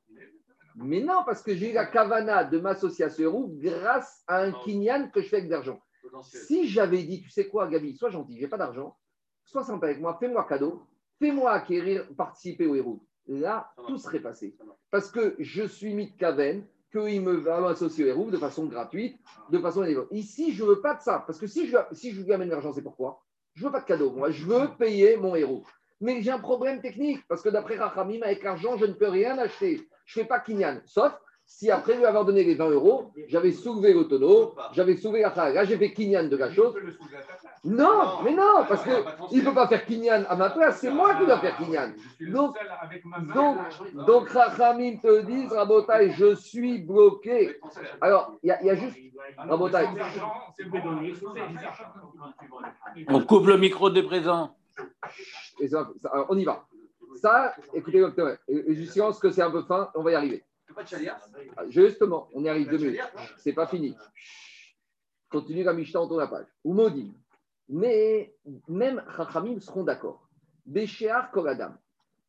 Mais 0.75 1.01
non, 1.01 1.23
parce 1.25 1.43
que 1.43 1.53
j'ai 1.53 1.71
eu 1.71 1.73
la 1.73 1.85
kavana 1.85 2.45
de 2.45 2.57
m'associer 2.57 3.03
à 3.03 3.09
ce 3.09 3.21
héros 3.21 3.49
grâce 3.57 4.23
à 4.25 4.41
un 4.41 4.53
kinyan 4.53 5.09
que 5.09 5.21
je 5.21 5.27
fais 5.27 5.37
avec 5.37 5.49
d'argent. 5.49 5.81
Si 6.23 6.69
j'avais 6.69 7.03
dit, 7.03 7.21
tu 7.21 7.29
sais 7.29 7.49
quoi, 7.49 7.67
Gabi, 7.67 7.97
sois 7.97 8.09
gentil, 8.09 8.37
j'ai 8.39 8.47
pas 8.47 8.57
d'argent, 8.57 8.95
sois 9.43 9.65
sympa 9.65 9.87
avec 9.87 9.99
moi, 9.99 10.17
fais-moi 10.19 10.45
cadeau, 10.47 10.83
fais-moi 11.19 11.51
acquérir, 11.51 12.07
participer 12.15 12.65
au 12.65 12.75
héros. 12.75 13.03
Là, 13.27 13.71
tout 13.87 13.97
serait 13.97 14.19
passé. 14.19 14.55
Parce 14.89 15.11
que 15.11 15.35
je 15.39 15.63
suis 15.63 15.93
mis 15.93 16.11
de 16.11 16.17
Kaven, 16.17 16.65
qu'il 16.91 17.21
me 17.21 17.33
va 17.33 17.65
associer 17.69 18.05
au 18.05 18.07
héros 18.07 18.31
de 18.31 18.37
façon 18.37 18.65
gratuite, 18.65 19.17
de 19.49 19.59
façon 19.59 19.85
Ici, 20.11 20.53
je 20.53 20.63
veux 20.63 20.81
pas 20.81 20.95
de 20.95 21.01
ça. 21.01 21.23
Parce 21.25 21.39
que 21.39 21.47
si 21.47 21.67
je, 21.67 21.77
si 21.93 22.11
je 22.11 22.21
lui 22.21 22.33
amène 22.33 22.49
l'argent, 22.49 22.73
c'est 22.73 22.81
pourquoi? 22.81 23.23
Je 23.53 23.65
veux 23.65 23.71
pas 23.71 23.81
de 23.81 23.85
cadeau. 23.85 24.11
Moi, 24.11 24.31
je 24.31 24.45
veux 24.45 24.67
payer 24.77 25.17
mon 25.17 25.35
héros. 25.35 25.63
Mais 26.01 26.21
j'ai 26.21 26.31
un 26.31 26.39
problème 26.39 26.81
technique, 26.81 27.25
parce 27.27 27.41
que 27.41 27.49
d'après 27.49 27.77
Rachamim, 27.77 28.21
avec 28.23 28.43
l'argent, 28.43 28.75
je 28.77 28.85
ne 28.85 28.93
peux 28.93 29.07
rien 29.07 29.37
acheter 29.37 29.87
je 30.11 30.19
ne 30.19 30.23
fais 30.23 30.27
pas 30.27 30.39
Kinyan. 30.39 30.81
Sauf 30.85 31.13
si 31.53 31.69
après 31.69 31.95
lui 31.95 32.05
avoir 32.05 32.25
donné 32.25 32.43
les 32.43 32.55
20 32.55 32.69
euros, 32.69 33.11
j'avais 33.27 33.51
soulevé 33.51 33.93
le 33.93 34.07
tonneau, 34.07 34.55
j'avais 34.71 34.95
soulevé 34.95 35.21
la 35.21 35.51
Là, 35.51 35.65
j'ai 35.65 35.77
fait 35.77 35.91
Kinyan 35.91 36.27
de 36.27 36.37
la 36.37 36.51
chose. 36.51 36.73
Non, 37.63 38.23
mais 38.23 38.33
non, 38.33 38.65
parce 38.67 38.83
qu'il 38.83 39.39
ne 39.39 39.45
peut 39.45 39.53
pas 39.53 39.67
faire 39.67 39.85
Kinyan 39.85 40.23
à 40.27 40.35
ma 40.35 40.49
place, 40.49 40.79
c'est 40.79 40.89
moi 40.89 41.13
qui 41.15 41.25
dois 41.25 41.39
faire 41.39 41.57
Kinyan. 41.57 41.91
Donc, 42.31 42.57
donc, 43.35 43.57
donc 44.07 44.29
Rachamim 44.29 44.97
te 44.97 45.21
dit, 45.21 45.45
Rabotai, 45.47 46.11
je 46.13 46.35
suis 46.35 46.79
bloqué. 46.79 47.59
Alors, 47.99 48.33
il 48.41 48.47
y, 48.47 48.69
a 48.69 48.75
juste. 48.75 48.97
Rabotai. 49.37 49.87
On 53.09 53.21
coupe 53.23 53.45
le 53.45 53.57
micro 53.57 53.89
des 53.89 54.03
présents. 54.03 54.55
on 56.29 56.37
y 56.37 56.45
va. 56.45 56.65
Ça, 57.21 57.53
écoutez, 57.73 57.99
docteur, 57.99 58.37
je 58.47 59.19
que 59.19 59.29
c'est 59.29 59.41
un 59.43 59.51
peu 59.51 59.61
fin, 59.63 59.91
on 59.93 60.01
va 60.01 60.11
y 60.11 60.15
arriver. 60.15 60.43
Ah, 61.57 61.69
justement, 61.69 62.27
on 62.33 62.43
y 62.43 62.49
arrive 62.49 62.69
deux 62.69 62.77
minutes. 62.77 63.01
C'est 63.37 63.53
pas 63.53 63.67
fini. 63.67 63.95
Continue 65.29 65.63
la 65.63 65.73
Mishnah, 65.73 66.01
on 66.01 66.07
tourne 66.07 66.19
la 66.19 66.27
page. 66.27 66.47
Ou 66.63 66.73
maudit. 66.73 67.13
Mais 67.69 68.35
même 68.67 69.03
Chachamim 69.15 69.59
seront 69.59 69.83
d'accord. 69.83 70.27
Béchéar 70.65 71.31
Koradam. 71.31 71.77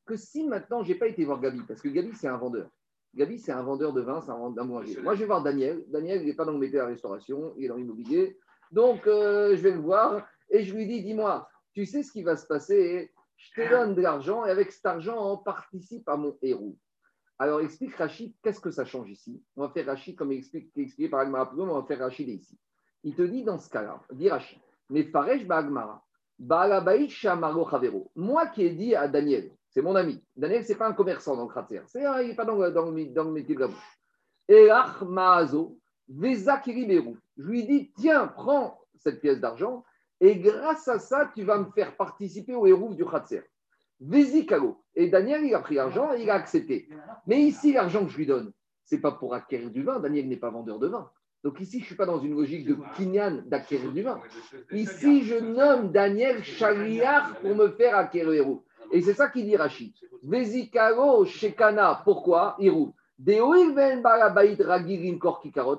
Que 0.06 0.16
si 0.16 0.46
maintenant, 0.46 0.82
j'ai 0.82 0.94
pas 0.94 1.08
été 1.08 1.24
voir 1.24 1.40
Gabi, 1.40 1.60
parce 1.66 1.80
que 1.80 1.88
Gabi, 1.88 2.12
c'est 2.14 2.28
un 2.28 2.36
vendeur. 2.36 2.68
Gabi, 3.14 3.38
c'est 3.38 3.52
un 3.52 3.62
vendeur 3.62 3.92
de 3.92 4.00
vin, 4.00 4.20
c'est 4.20 4.30
un 4.30 4.38
vendeur 4.38 4.64
Moi, 4.64 4.84
je 4.84 5.18
vais 5.18 5.26
voir 5.26 5.42
Daniel. 5.42 5.84
Daniel, 5.88 6.22
il 6.22 6.26
n'est 6.26 6.34
pas 6.34 6.44
dans 6.44 6.52
le 6.52 6.58
métier 6.58 6.78
de 6.78 6.82
la 6.82 6.88
restauration, 6.88 7.54
il 7.58 7.64
est 7.64 7.68
dans 7.68 7.76
l'immobilier. 7.76 8.38
Donc, 8.70 9.06
euh, 9.06 9.54
je 9.54 9.62
vais 9.62 9.72
le 9.72 9.80
voir 9.80 10.26
et 10.50 10.62
je 10.64 10.74
lui 10.74 10.86
dis 10.86 11.02
dis-moi, 11.02 11.48
tu 11.74 11.84
sais 11.84 12.02
ce 12.02 12.10
qui 12.10 12.22
va 12.22 12.36
se 12.36 12.46
passer? 12.46 13.12
Je 13.36 13.60
te 13.60 13.68
donne 13.68 13.94
de 13.94 14.00
l'argent 14.00 14.46
et 14.46 14.50
avec 14.50 14.72
cet 14.72 14.86
argent, 14.86 15.32
on 15.32 15.36
participe 15.38 16.08
à 16.08 16.16
mon 16.16 16.36
héros. 16.42 16.76
Alors, 17.42 17.60
explique 17.60 17.96
Rachid, 17.96 18.32
qu'est-ce 18.40 18.60
que 18.60 18.70
ça 18.70 18.84
change 18.84 19.10
ici? 19.10 19.42
On 19.56 19.62
va 19.62 19.70
faire 19.70 19.86
Rachid 19.86 20.14
comme 20.14 20.30
expliqué 20.30 21.08
par 21.08 21.18
Agmara 21.18 21.52
on 21.58 21.80
va 21.80 21.82
faire 21.82 21.98
Rachid 21.98 22.28
ici. 22.28 22.56
Il 23.02 23.16
te 23.16 23.22
dit 23.22 23.42
dans 23.42 23.58
ce 23.58 23.68
cas-là, 23.68 24.00
dit 24.12 24.30
Rachid, 24.30 24.60
mais 24.90 25.02
Faresh 25.02 25.44
Bagmara, 25.44 26.06
moi 28.14 28.46
qui 28.46 28.62
ai 28.62 28.70
dit 28.70 28.94
à 28.94 29.08
Daniel, 29.08 29.50
c'est 29.70 29.82
mon 29.82 29.96
ami, 29.96 30.24
Daniel, 30.36 30.64
ce 30.64 30.68
n'est 30.68 30.78
pas 30.78 30.86
un 30.86 30.92
commerçant 30.92 31.34
dans 31.34 31.42
le 31.42 31.48
cratère, 31.48 31.82
c'est, 31.88 32.04
il 32.22 32.28
n'est 32.28 32.36
pas 32.36 32.44
dans, 32.44 32.70
dans, 32.70 32.84
le 32.84 33.32
métier 33.32 33.56
de 33.56 33.60
la 33.60 33.66
bouche. 33.66 33.98
Et 34.46 34.68
Maazo, 35.04 35.80
je 36.08 37.42
lui 37.42 37.66
dis, 37.66 37.92
tiens, 37.96 38.28
prends 38.28 38.78
cette 38.94 39.20
pièce 39.20 39.40
d'argent 39.40 39.84
et 40.20 40.38
grâce 40.38 40.86
à 40.86 41.00
ça, 41.00 41.28
tu 41.34 41.42
vas 41.42 41.58
me 41.58 41.72
faire 41.72 41.96
participer 41.96 42.54
au 42.54 42.68
héros 42.68 42.94
du 42.94 43.04
Khatser. 43.04 43.42
Vézikalo. 44.02 44.78
Et 44.94 45.08
Daniel, 45.08 45.44
il 45.44 45.54
a 45.54 45.60
pris 45.60 45.76
l'argent 45.76 46.12
il 46.12 46.28
a 46.28 46.34
accepté. 46.34 46.88
Mais 47.26 47.40
ici, 47.40 47.72
l'argent 47.72 48.04
que 48.04 48.10
je 48.10 48.16
lui 48.16 48.26
donne, 48.26 48.52
ce 48.84 48.94
n'est 48.94 49.00
pas 49.00 49.12
pour 49.12 49.34
acquérir 49.34 49.70
du 49.70 49.82
vin. 49.82 50.00
Daniel 50.00 50.28
n'est 50.28 50.36
pas 50.36 50.50
vendeur 50.50 50.78
de 50.78 50.88
vin. 50.88 51.10
Donc 51.44 51.60
ici, 51.60 51.78
je 51.78 51.84
ne 51.84 51.86
suis 51.86 51.96
pas 51.96 52.06
dans 52.06 52.20
une 52.20 52.34
logique 52.34 52.66
de 52.66 52.76
kinyan 52.96 53.42
d'acquérir 53.46 53.90
du 53.92 54.02
vin. 54.02 54.20
Ici, 54.70 55.22
je 55.24 55.36
nomme 55.36 55.90
Daniel 55.90 56.44
Chaliar 56.44 57.36
pour 57.40 57.54
me 57.56 57.68
faire 57.68 57.96
acquérir 57.96 58.32
héros. 58.32 58.64
Et 58.92 59.00
c'est 59.00 59.14
ça 59.14 59.28
qu'il 59.28 59.46
dit 59.46 59.56
Rachid. 59.56 59.92
Vézikalo 60.22 61.24
Shekana. 61.24 62.02
Pourquoi? 62.04 62.56
Héros. 62.60 62.94
Ben 63.18 63.40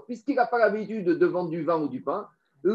puisqu'il 0.08 0.36
n'a 0.36 0.46
pas 0.46 0.60
l'habitude 0.60 1.06
de 1.06 1.26
vendre 1.26 1.50
du 1.50 1.64
vin 1.64 1.82
ou 1.82 1.88
du 1.90 2.02
pain, 2.02 2.28
Quand 2.64 2.72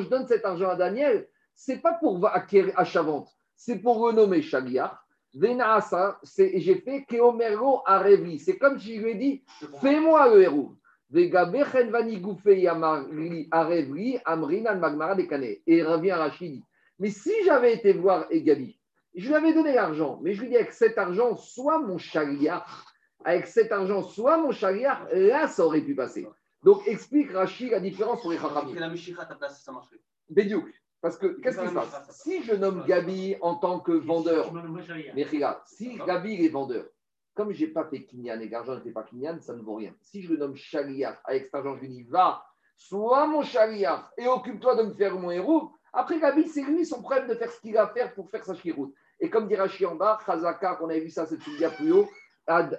je 0.00 0.08
donne 0.08 0.26
cet 0.26 0.44
argent 0.46 0.70
à 0.70 0.76
Daniel, 0.76 1.28
c'est 1.60 1.82
pas 1.82 1.92
pour 1.92 2.26
acquérir 2.26 2.72
achat-vente, 2.78 3.28
c'est 3.54 3.80
pour 3.80 3.98
renommer 3.98 4.40
shaliach. 4.40 4.94
Venaasa, 5.34 6.18
j'ai 6.24 6.76
fait 6.76 7.04
Keomero 7.04 7.82
Arevi. 7.84 8.38
C'est 8.38 8.56
comme 8.56 8.80
si 8.80 8.96
je 8.96 9.02
lui 9.02 9.10
ai 9.10 9.14
dit 9.14 9.44
fais-moi 9.80 10.34
le 10.34 10.42
héros. 10.42 10.74
Et 11.14 11.30
revient 15.82 16.12
Rachid. 16.12 16.62
Mais 16.98 17.10
si 17.10 17.32
j'avais 17.44 17.74
été 17.74 17.92
voir 17.92 18.26
Egabi, 18.30 18.80
je 19.14 19.28
lui 19.28 19.34
avais 19.34 19.52
donné 19.52 19.74
l'argent, 19.74 20.18
mais 20.22 20.32
je 20.32 20.40
lui 20.40 20.48
dis 20.48 20.56
avec 20.56 20.72
cet 20.72 20.96
argent, 20.96 21.36
soit 21.36 21.78
mon 21.78 21.98
chariard, 21.98 22.86
avec 23.22 23.46
cet 23.46 23.70
argent, 23.70 24.02
soit 24.02 24.38
mon 24.38 24.50
chariard, 24.50 25.06
là 25.12 25.46
ça 25.46 25.66
aurait 25.66 25.82
pu 25.82 25.94
passer. 25.94 26.26
Donc, 26.62 26.88
explique 26.88 27.32
Rachid 27.32 27.70
la 27.70 27.80
différence 27.80 28.22
pour 28.22 28.30
les 28.32 28.38
Chachamim. 28.38 28.74
la 28.74 29.24
ta 29.26 29.34
place, 29.34 29.62
ça 29.62 29.72
marcherait. 29.72 30.00
Bédiouk. 30.30 30.79
Parce 31.00 31.16
que, 31.16 31.26
qu'est-ce 31.40 31.60
qui 31.60 31.68
se 31.68 31.74
passe 31.74 32.06
Si 32.10 32.42
je 32.42 32.54
nomme 32.54 32.84
Gabi 32.86 33.36
en 33.40 33.54
tant 33.54 33.80
que 33.80 33.92
vendeur, 33.92 34.52
mais 35.14 35.24
regarde, 35.24 35.60
si 35.66 35.96
Gabi 36.06 36.44
est 36.44 36.48
vendeur, 36.48 36.84
comme 37.34 37.52
je 37.52 37.64
n'ai 37.64 37.70
pas 37.70 37.84
fait 37.84 38.04
Kinyan 38.04 38.40
et 38.40 38.48
l'argent 38.48 38.74
ne 38.74 38.80
fait 38.80 38.90
pas 38.90 39.04
Kinyan, 39.04 39.40
ça 39.40 39.54
ne 39.54 39.62
vaut 39.62 39.76
rien. 39.76 39.94
Si 40.02 40.22
je 40.22 40.32
le 40.32 40.38
nomme 40.38 40.56
Shaliach, 40.56 41.18
avec 41.24 41.44
cet 41.44 41.54
argent, 41.54 41.76
je 41.76 41.80
lui 41.80 41.88
dis, 41.88 42.02
va, 42.02 42.44
sois 42.76 43.26
mon 43.26 43.42
Shaliach 43.42 44.10
et 44.18 44.26
occupe-toi 44.26 44.76
de 44.76 44.82
me 44.82 44.94
faire 44.94 45.18
mon 45.18 45.30
héros. 45.30 45.70
Après, 45.92 46.20
Gabi, 46.20 46.46
c'est 46.48 46.62
lui 46.62 46.84
son 46.84 47.00
problème 47.00 47.28
de 47.28 47.34
faire 47.34 47.50
ce 47.50 47.60
qu'il 47.60 47.76
a 47.76 47.84
à 47.84 47.88
faire 47.88 48.14
pour 48.14 48.30
faire 48.30 48.44
sa 48.44 48.54
chiroute. 48.54 48.94
Et 49.20 49.30
comme 49.30 49.48
dit 49.48 49.56
Rashi 49.56 49.86
en 49.86 49.96
bas, 49.96 50.18
Chazaka, 50.24 50.76
qu'on 50.76 50.88
avait 50.88 51.00
vu 51.00 51.10
ça 51.10 51.26
cette 51.26 51.42
fois 51.42 51.70
plus 51.70 51.92
haut, 51.92 52.08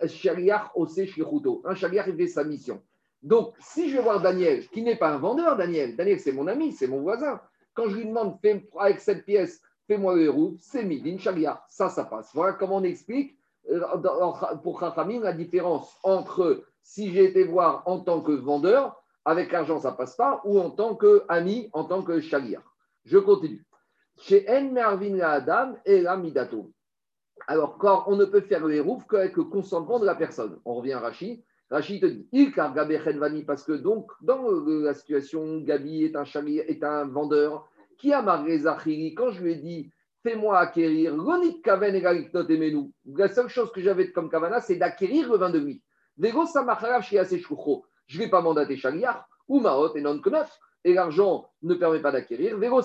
Shaliach 0.08 0.72
ose 0.76 1.06
shiruto. 1.06 1.62
Un 1.66 1.76
Shaliach, 1.76 2.08
il 2.08 2.16
fait 2.16 2.28
sa 2.28 2.44
mission. 2.44 2.82
Donc, 3.22 3.54
si 3.60 3.90
je 3.90 3.98
vais 3.98 4.04
voir 4.04 4.22
Daniel, 4.22 4.68
qui 4.70 4.82
n'est 4.82 4.96
pas 4.96 5.10
un 5.10 5.18
vendeur, 5.18 5.56
Daniel, 5.56 5.96
Daniel, 5.96 6.20
c'est 6.20 6.32
mon 6.32 6.48
ami, 6.48 6.72
c'est 6.72 6.88
mon 6.88 7.02
voisin. 7.02 7.40
Quand 7.74 7.90
je 7.90 7.96
lui 7.96 8.06
demande, 8.06 8.38
fais, 8.42 8.68
avec 8.80 9.00
cette 9.00 9.26
pièce, 9.26 9.62
fais-moi 9.88 10.16
le 10.16 10.24
héros, 10.24 10.56
c'est 10.60 10.84
Midin 10.84 11.18
Shaliach. 11.18 11.60
Ça, 11.70 11.90
ça 11.90 12.06
passe. 12.06 12.32
Voilà 12.34 12.54
comment 12.54 12.78
on 12.78 12.84
explique 12.84 13.38
euh, 13.70 13.80
pour 14.64 14.80
Chachamim, 14.80 15.22
la 15.22 15.34
différence 15.34 15.98
entre 16.04 16.64
si 16.84 17.12
j'ai 17.12 17.26
été 17.26 17.44
voir 17.44 17.84
en 17.86 18.00
tant 18.00 18.22
que 18.22 18.32
vendeur, 18.32 19.02
avec 19.24 19.52
l'argent 19.52 19.80
ça 19.80 19.92
passe 19.92 20.16
pas, 20.16 20.42
ou 20.46 20.60
en 20.60 20.72
tant 20.72 20.96
qu'ami, 20.96 21.70
en 21.74 21.84
tant 21.84 22.02
que 22.02 22.20
chagir. 22.20 22.62
Je 23.06 23.18
continue. 23.18 23.66
Chez 24.18 24.46
En 24.50 24.72
Mervin 24.72 25.16
la 25.16 25.32
Adam 25.32 25.74
et 25.86 26.02
la 26.02 26.18
Midato. 26.18 26.72
Alors, 27.48 27.78
quand 27.78 28.04
on 28.08 28.16
ne 28.16 28.26
peut 28.26 28.42
faire 28.42 28.66
le 28.66 28.76
hérouf 28.76 29.06
qu'avec 29.08 29.36
le 29.36 29.46
consentement 29.46 30.00
de 30.00 30.06
la 30.06 30.16
personne. 30.16 30.60
On 30.66 30.76
revient 30.76 30.94
à 30.94 31.00
Rachid. 31.00 31.42
Rachid 31.72 32.02
te 32.02 32.06
dit 32.06 32.28
Il 32.34 32.52
car 32.52 32.76
parce 33.48 33.64
que 33.64 33.72
donc, 33.72 34.12
dans 34.22 34.42
la 34.66 34.94
situation, 34.94 35.60
Gabi 35.62 36.04
est 36.04 36.16
un, 36.18 36.26
est 36.46 36.84
un 36.84 37.06
vendeur 37.06 37.68
qui 37.98 38.12
a 38.12 38.22
marqué 38.22 38.60
Zachiri. 38.60 39.16
Quand 39.16 39.32
je 39.32 39.42
lui 39.42 39.54
ai 39.54 39.56
dit 39.56 39.92
fais-moi 40.22 40.60
acquérir 40.60 41.16
kaven 41.64 41.96
et 41.96 42.02
La 43.16 43.28
seule 43.30 43.48
chose 43.48 43.72
que 43.72 43.82
j'avais 43.82 44.12
comme 44.12 44.30
kavana, 44.30 44.60
c'est 44.60 44.76
d'acquérir 44.76 45.32
le 45.32 45.38
vin 45.38 45.50
de 45.50 45.60
lui. 45.60 45.82
Je 46.18 46.28
ne 48.18 48.18
vais 48.18 48.30
pas 48.30 48.42
mandater 48.42 48.76
Shaliach, 48.76 49.26
ou 49.48 49.62
Maot 49.62 49.96
et 49.96 50.02
non 50.02 50.20
Knof, 50.20 50.60
et 50.84 50.94
l'argent 50.94 51.50
ne 51.64 51.74
permet 51.76 52.02
pas 52.02 52.12
d'acquérir. 52.12 52.58
Vego 52.58 52.82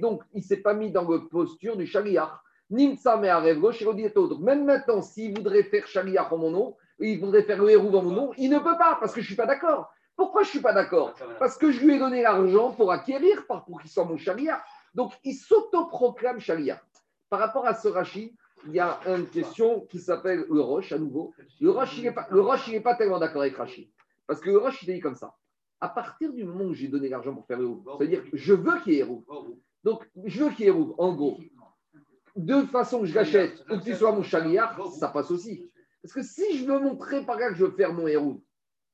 donc 0.00 0.22
il 0.32 0.38
ne 0.38 0.42
s'est 0.42 0.62
pas 0.62 0.72
mis 0.74 0.90
dans 0.90 1.08
la 1.08 1.18
posture 1.30 1.76
du 1.76 1.86
Shaliach. 1.86 2.30
Nimsa 2.70 3.18
me 3.18 3.54
gauche 3.54 3.84
Donc 3.84 4.40
même 4.40 4.64
maintenant, 4.64 5.02
s'il 5.02 5.36
voudrait 5.36 5.64
faire 5.64 5.86
Shaliach 5.86 6.32
en 6.32 6.38
mon 6.38 6.50
nom, 6.50 6.76
il 6.98 7.20
voudrait 7.20 7.42
faire 7.42 7.62
le 7.62 7.70
héros 7.70 7.94
en 7.96 8.02
mon 8.02 8.10
nom, 8.10 8.32
il 8.36 8.50
ne 8.50 8.58
peut 8.58 8.76
pas 8.78 8.96
parce 8.98 9.12
que 9.12 9.20
je 9.20 9.26
ne 9.26 9.28
suis 9.28 9.36
pas 9.36 9.46
d'accord. 9.46 9.92
Pourquoi 10.16 10.42
je 10.42 10.48
ne 10.48 10.50
suis 10.52 10.60
pas 10.60 10.72
d'accord 10.72 11.14
Parce 11.38 11.58
que 11.58 11.70
je 11.70 11.84
lui 11.84 11.96
ai 11.96 11.98
donné 11.98 12.22
l'argent 12.22 12.72
pour 12.72 12.90
acquérir, 12.90 13.46
pour 13.46 13.80
qu'il 13.80 13.90
soit 13.90 14.04
mon 14.04 14.16
Shaliach. 14.16 14.62
Donc, 14.94 15.12
il 15.24 15.34
s'autoproclame 15.34 16.40
Sharia. 16.40 16.80
Par 17.28 17.38
rapport 17.38 17.66
à 17.66 17.74
ce 17.74 17.88
Rashi, 17.88 18.34
il 18.66 18.72
y 18.72 18.80
a 18.80 18.98
une 19.06 19.26
question 19.26 19.80
qui 19.90 19.98
s'appelle 19.98 20.46
le 20.48 20.60
Roche, 20.60 20.90
à 20.92 20.98
nouveau. 20.98 21.34
Le 21.60 21.70
Roche, 21.70 21.98
il 21.98 22.04
n'est 22.04 22.12
pas, 22.12 22.24
pas, 22.82 22.94
tellement 22.94 23.18
d'accord 23.18 23.42
avec 23.42 23.56
Rashi. 23.56 23.92
Parce 24.26 24.40
que 24.40 24.50
le 24.50 24.58
Roche, 24.58 24.82
il 24.82 24.94
dit 24.94 25.00
comme 25.00 25.14
ça. 25.14 25.34
À 25.80 25.90
partir 25.90 26.32
du 26.32 26.44
moment 26.44 26.64
où 26.64 26.72
j'ai 26.72 26.88
donné 26.88 27.10
l'argent 27.10 27.34
pour 27.34 27.46
faire 27.46 27.58
le 27.58 27.66
roux, 27.66 27.84
c'est-à-dire 27.98 28.22
je 28.32 28.54
veux 28.54 28.80
qu'il 28.80 28.94
y 28.94 29.00
ait 29.00 29.02
roux. 29.02 29.22
Donc, 29.84 30.08
je 30.24 30.42
veux 30.42 30.50
qu'il 30.50 30.64
y 30.64 30.68
ait 30.68 30.70
roux, 30.70 30.94
en 30.96 31.12
gros. 31.12 31.38
De 32.34 32.62
façon 32.62 33.00
que 33.00 33.06
je 33.06 33.14
l'achète 33.14 33.62
ou 33.70 33.78
que 33.78 33.84
tu 33.84 33.94
sois 33.94 34.12
mon 34.12 34.22
chaliard, 34.22 34.80
ça 34.92 35.08
passe 35.08 35.30
aussi. 35.30 35.70
Parce 36.06 36.14
que 36.14 36.22
si 36.22 36.58
je 36.58 36.66
veux 36.66 36.78
montrer 36.78 37.26
par 37.26 37.36
là 37.36 37.48
que 37.48 37.56
je 37.56 37.64
veux 37.64 37.72
faire 37.72 37.92
mon 37.92 38.06
héros, 38.06 38.40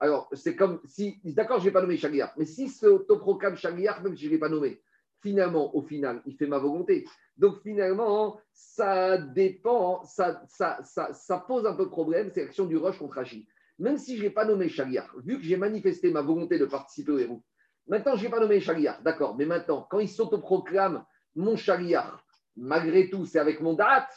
alors 0.00 0.30
c'est 0.32 0.56
comme 0.56 0.80
si, 0.86 1.20
d'accord, 1.24 1.60
je 1.60 1.66
n'ai 1.66 1.70
pas 1.70 1.82
nommé 1.82 1.98
chaliard, 1.98 2.32
mais 2.38 2.46
si 2.46 2.70
ce 2.70 2.86
autoproclame 2.86 3.54
chaliard, 3.54 4.02
même 4.02 4.16
si 4.16 4.22
je 4.22 4.28
ne 4.28 4.32
l'ai 4.32 4.38
pas 4.38 4.48
nommé, 4.48 4.80
finalement, 5.20 5.76
au 5.76 5.82
final, 5.82 6.22
il 6.24 6.34
fait 6.36 6.46
ma 6.46 6.56
volonté. 6.56 7.04
Donc 7.36 7.60
finalement, 7.60 8.40
ça 8.54 9.18
dépend, 9.18 10.02
ça, 10.04 10.42
ça, 10.48 10.80
ça, 10.82 11.38
pose 11.46 11.66
un 11.66 11.74
peu 11.74 11.84
de 11.84 11.90
problème, 11.90 12.30
c'est 12.32 12.44
l'action 12.44 12.64
du 12.64 12.78
Roche 12.78 12.98
contre 12.98 13.16
Rachid. 13.16 13.44
Même 13.78 13.98
si 13.98 14.16
je 14.16 14.22
n'ai 14.22 14.30
pas 14.30 14.46
nommé 14.46 14.70
Chaliar, 14.70 15.14
vu 15.22 15.36
que 15.36 15.44
j'ai 15.44 15.58
manifesté 15.58 16.10
ma 16.10 16.22
volonté 16.22 16.58
de 16.58 16.64
participer 16.64 17.12
au 17.12 17.18
héros, 17.18 17.42
maintenant 17.86 18.16
je 18.16 18.24
n'ai 18.24 18.30
pas 18.30 18.40
nommé 18.40 18.58
Chaliar, 18.58 19.02
d'accord, 19.02 19.36
mais 19.36 19.44
maintenant, 19.44 19.86
quand 19.90 19.98
il 19.98 20.08
s'autoproclame 20.08 21.04
mon 21.36 21.56
Chaliar, 21.56 22.24
malgré 22.56 23.10
tout, 23.10 23.26
c'est 23.26 23.38
avec 23.38 23.60
mon 23.60 23.74
date, 23.74 24.08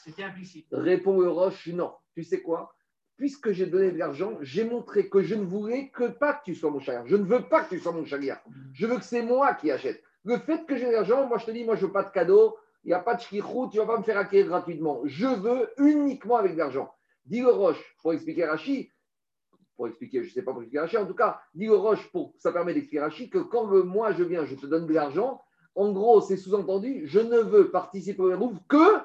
répond 0.71 1.19
le 1.19 1.29
Roche, 1.29 1.67
non. 1.67 1.91
Tu 2.15 2.23
sais 2.23 2.41
quoi? 2.41 2.74
Puisque 3.17 3.51
j'ai 3.51 3.65
donné 3.65 3.91
de 3.91 3.97
l'argent, 3.97 4.37
j'ai 4.41 4.65
montré 4.65 5.07
que 5.09 5.21
je 5.21 5.35
ne 5.35 5.45
voulais 5.45 5.89
que 5.89 6.05
pas 6.09 6.33
que 6.33 6.43
tu 6.45 6.55
sois 6.55 6.69
mon 6.69 6.79
Chaliar. 6.79 7.07
Je 7.07 7.15
ne 7.15 7.23
veux 7.23 7.43
pas 7.43 7.63
que 7.63 7.69
tu 7.69 7.79
sois 7.79 7.93
mon 7.93 8.05
Chaliar. 8.05 8.43
Je 8.73 8.85
veux 8.85 8.97
que 8.97 9.05
c'est 9.05 9.21
moi 9.21 9.53
qui 9.53 9.71
achète. 9.71 10.03
Le 10.25 10.37
fait 10.37 10.65
que 10.65 10.75
j'ai 10.75 10.87
de 10.87 10.91
l'argent, 10.91 11.25
moi 11.27 11.37
je 11.37 11.45
te 11.45 11.51
dis, 11.51 11.63
moi 11.63 11.75
je 11.75 11.85
veux 11.85 11.91
pas 11.91 12.03
de 12.03 12.11
cadeau, 12.11 12.57
il 12.83 12.89
n'y 12.89 12.93
a 12.93 12.99
pas 12.99 13.15
de 13.15 13.21
chichou, 13.21 13.69
tu 13.71 13.77
vas 13.77 13.85
pas 13.85 13.97
me 13.97 14.03
faire 14.03 14.17
acquérir 14.17 14.47
gratuitement. 14.47 15.01
Je 15.05 15.27
veux 15.27 15.69
uniquement 15.77 16.37
avec 16.37 16.53
de 16.53 16.57
l'argent. 16.57 16.93
Dis 17.25 17.41
le 17.41 17.49
Roche, 17.49 17.95
pour 18.01 18.13
expliquer 18.13 18.45
Rachid, 18.45 18.89
pour 19.75 19.87
expliquer, 19.87 20.23
je 20.23 20.29
ne 20.29 20.33
sais 20.33 20.41
pas 20.41 20.51
pour 20.51 20.61
expliquer 20.61 20.81
Rachid, 20.81 20.99
en 20.99 21.05
tout 21.05 21.15
cas, 21.15 21.41
dis 21.53 21.67
le 21.67 21.75
Roche, 21.75 22.11
pour, 22.11 22.33
ça 22.37 22.51
permet 22.51 22.73
d'expliquer 22.73 23.01
Rachid 23.01 23.29
que 23.29 23.39
quand 23.39 23.65
moi 23.65 24.11
je 24.11 24.23
viens, 24.23 24.45
je 24.45 24.55
te 24.55 24.65
donne 24.65 24.87
de 24.87 24.93
l'argent, 24.93 25.41
en 25.75 25.91
gros, 25.91 26.21
c'est 26.21 26.37
sous-entendu, 26.37 27.03
je 27.05 27.19
ne 27.19 27.39
veux 27.39 27.71
participer 27.71 28.21
au 28.21 28.37
move 28.37 28.59
que 28.67 28.99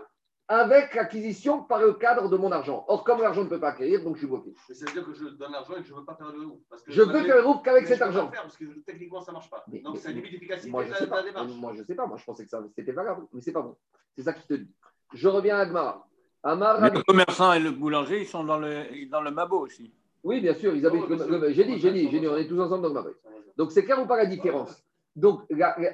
avec 0.50 0.96
l'acquisition 0.96 1.62
par 1.62 1.78
le 1.78 1.92
cadre 1.92 2.28
de 2.28 2.36
mon 2.36 2.50
argent. 2.50 2.84
Or, 2.88 3.04
comme 3.04 3.22
l'argent 3.22 3.44
ne 3.44 3.48
peut 3.48 3.60
pas 3.60 3.68
acquérir, 3.68 4.02
donc 4.02 4.16
je 4.16 4.22
suis 4.22 4.26
bloqué. 4.26 4.52
Mais 4.68 4.74
ça 4.74 4.84
veut 4.84 4.92
dire 4.92 5.06
que 5.06 5.14
je 5.14 5.26
donne 5.26 5.52
l'argent 5.52 5.74
et 5.74 5.80
que 5.80 5.86
je 5.86 5.94
ne 5.94 5.98
veux 5.98 6.04
pas 6.04 6.16
faire 6.16 6.32
le 6.32 6.44
roux. 6.44 6.60
je 6.88 7.02
veux 7.02 7.22
faire 7.22 7.36
le 7.36 7.42
roux 7.44 7.58
qu'avec 7.58 7.86
cet 7.86 8.02
argent. 8.02 8.28
Faire 8.32 8.42
parce 8.42 8.56
que 8.56 8.64
techniquement, 8.84 9.20
ça 9.20 9.30
ne 9.30 9.34
marche 9.34 9.48
pas. 9.48 9.64
donc, 9.68 9.98
c'est 9.98 10.12
limite 10.12 10.32
d'efficacité 10.32 10.68
moi, 10.68 10.84
je 10.84 10.92
sais 10.92 11.06
pas. 11.06 11.22
Moi, 11.44 11.72
je 11.76 11.82
ne 11.82 11.84
sais 11.84 11.94
pas. 11.94 12.04
Moi, 12.04 12.16
je 12.16 12.24
pensais 12.24 12.44
que 12.44 12.50
c'était 12.74 12.90
valable, 12.90 13.26
mais 13.32 13.40
ce 13.40 13.46
n'est 13.46 13.52
pas 13.52 13.62
bon. 13.62 13.76
C'est 14.16 14.24
ça 14.24 14.32
qui 14.32 14.44
te 14.44 14.54
dit. 14.54 14.68
Je 15.14 15.28
reviens 15.28 15.56
à 15.56 15.60
Agmara. 15.60 16.08
le 16.42 17.02
commerçant 17.04 17.52
et 17.52 17.60
le 17.60 17.70
boulanger, 17.70 18.22
ils 18.22 18.26
sont 18.26 18.42
dans 18.42 18.58
le, 18.58 19.08
dans 19.08 19.20
le 19.20 19.30
Mabo 19.30 19.60
aussi. 19.60 19.94
Oui, 20.24 20.40
bien 20.40 20.54
sûr. 20.54 20.74
Ils 20.74 20.84
avaient. 20.84 20.98
Oh, 20.98 21.44
j'ai 21.50 21.64
dit, 21.64 21.78
j'ai 21.78 21.92
dit, 21.92 22.10
j'ai 22.10 22.18
dit, 22.18 22.26
on 22.26 22.36
est 22.36 22.48
tous 22.48 22.60
ensemble 22.60 22.82
dans 22.82 22.88
le 22.88 22.94
Mabo. 22.94 23.10
Donc, 23.56 23.70
c'est 23.70 23.84
clair 23.84 24.02
ou 24.02 24.06
pas 24.06 24.16
la 24.16 24.26
différence? 24.26 24.82
Donc, 25.14 25.42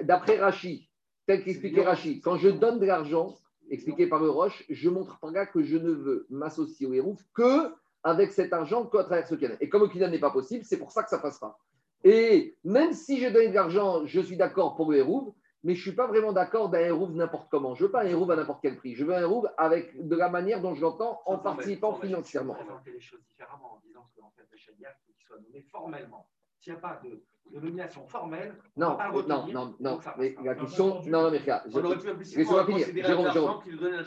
d'après 0.00 0.38
Rachid, 0.38 0.80
tel 1.26 1.44
qu'expliquait 1.44 1.84
Rachid, 1.84 2.22
quand 2.22 2.38
je 2.38 2.48
donne 2.48 2.80
de 2.80 2.86
l'argent, 2.86 3.34
expliqué 3.70 4.06
par 4.06 4.20
le 4.20 4.30
Roche, 4.30 4.64
je 4.68 4.88
montre 4.88 5.18
par 5.18 5.30
là 5.30 5.46
que 5.46 5.62
je 5.62 5.76
ne 5.76 5.90
veux 5.90 6.26
m'associer 6.30 6.86
au 6.86 6.92
Hérouf 6.92 7.20
que 7.34 7.72
avec 8.02 8.32
cet 8.32 8.52
argent 8.52 8.86
qu'à 8.86 9.04
travers 9.04 9.26
ce 9.26 9.34
canal. 9.34 9.56
Et 9.60 9.68
comme 9.68 9.88
le 9.92 10.06
n'est 10.06 10.18
pas 10.18 10.30
possible, 10.30 10.64
c'est 10.64 10.78
pour 10.78 10.92
ça 10.92 11.02
que 11.02 11.10
ça 11.10 11.18
passe 11.18 11.38
pas. 11.38 11.58
Et 12.04 12.56
même 12.62 12.92
si 12.92 13.18
je 13.18 13.28
donne 13.28 13.48
de 13.48 13.54
l'argent, 13.54 14.06
je 14.06 14.20
suis 14.20 14.36
d'accord 14.36 14.76
pour 14.76 14.92
le 14.92 14.98
Hérouf, 14.98 15.34
mais 15.64 15.74
je 15.74 15.80
ne 15.80 15.82
suis 15.82 15.96
pas 15.96 16.06
vraiment 16.06 16.32
d'accord 16.32 16.68
d'un 16.68 16.78
Hérouf 16.78 17.10
n'importe 17.10 17.48
comment. 17.50 17.74
Je 17.74 17.82
ne 17.82 17.86
veux 17.88 17.92
pas 17.92 18.02
un 18.02 18.06
Hérouf 18.06 18.30
à 18.30 18.36
n'importe 18.36 18.60
quel 18.62 18.76
prix. 18.76 18.94
Je 18.94 19.04
veux 19.04 19.14
un 19.14 19.20
Hérouf 19.20 19.46
avec 19.58 20.06
de 20.06 20.14
la 20.14 20.28
manière 20.28 20.62
dont 20.62 20.74
je 20.74 20.82
l'entends 20.82 21.20
en 21.26 21.38
participant 21.38 21.94
financièrement. 21.94 22.54
présenter 22.54 22.92
les 22.92 23.00
choses 23.00 23.22
différemment 23.28 23.74
en 23.74 23.80
disant 23.84 24.08
que 24.14 24.22
en 24.22 24.30
fait, 24.36 24.46
le 24.52 24.58
qu'il 24.58 25.26
soit 25.26 25.40
nommé 25.40 25.66
formellement. 25.72 26.28
S'il 26.66 26.72
n'y 26.72 26.78
a 26.78 26.82
pas 26.82 27.00
de 27.04 27.22
de 27.52 27.60
nomination 27.60 28.04
formelle. 28.08 28.56
Non, 28.76 28.98
non, 29.28 29.46
non, 29.46 29.76
non, 29.78 30.00
mais 30.18 30.34
la 30.42 30.56
question, 30.56 31.00
non, 31.06 31.22
non, 31.22 31.30
mais 31.30 31.38
regarde, 31.38 31.62
je, 31.68 31.78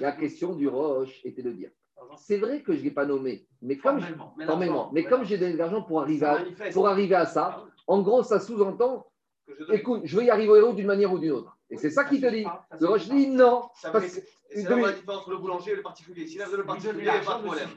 La 0.02 0.12
question 0.12 0.56
du 0.56 0.68
Roche 0.68 1.22
était 1.24 1.42
de 1.42 1.52
dire, 1.52 1.70
c'est 2.18 2.38
vrai 2.38 2.62
que 2.62 2.74
je 2.74 2.80
ne 2.80 2.84
l'ai 2.84 2.92
pas 2.92 3.06
nommé, 3.06 3.48
mais 3.62 3.78
comme, 3.78 4.02
mais 4.92 5.06
comme 5.06 5.24
j'ai 5.24 5.38
donné 5.38 5.54
de 5.54 5.58
l'argent 5.58 5.84
pour 5.84 6.02
arriver, 6.02 6.26
à, 6.26 6.44
pour 6.74 6.90
arriver 6.90 7.16
à 7.16 7.26
ça, 7.26 7.64
en 7.88 8.02
gros, 8.02 8.24
ça 8.24 8.42
sous-entend, 8.42 9.08
écoute, 9.72 10.02
je 10.04 10.18
veux 10.18 10.26
y 10.26 10.30
arriver 10.30 10.50
au 10.50 10.58
héros 10.58 10.74
d'une 10.74 10.88
manière 10.88 11.14
ou 11.14 11.20
d'une 11.20 11.32
autre. 11.32 11.58
Et 11.70 11.78
c'est 11.78 11.92
ça 11.92 12.04
qui 12.04 12.20
te 12.20 12.28
dit. 12.28 12.46
Le 12.80 12.88
Roche 12.88 13.08
dit 13.08 13.28
non. 13.28 13.70
C'est 13.74 13.94
la 13.94 14.02
différence 14.92 15.18
entre 15.18 15.30
le 15.30 15.38
boulanger 15.38 15.72
et 15.72 15.76
le 15.76 15.82
particulier. 15.84 16.28
Si 16.28 16.38
le 16.38 16.66
particulier, 16.66 16.98
il 16.98 17.04
n'y 17.04 17.10
a 17.10 17.20
pas 17.20 17.38
de 17.38 17.44
problème. 17.44 17.70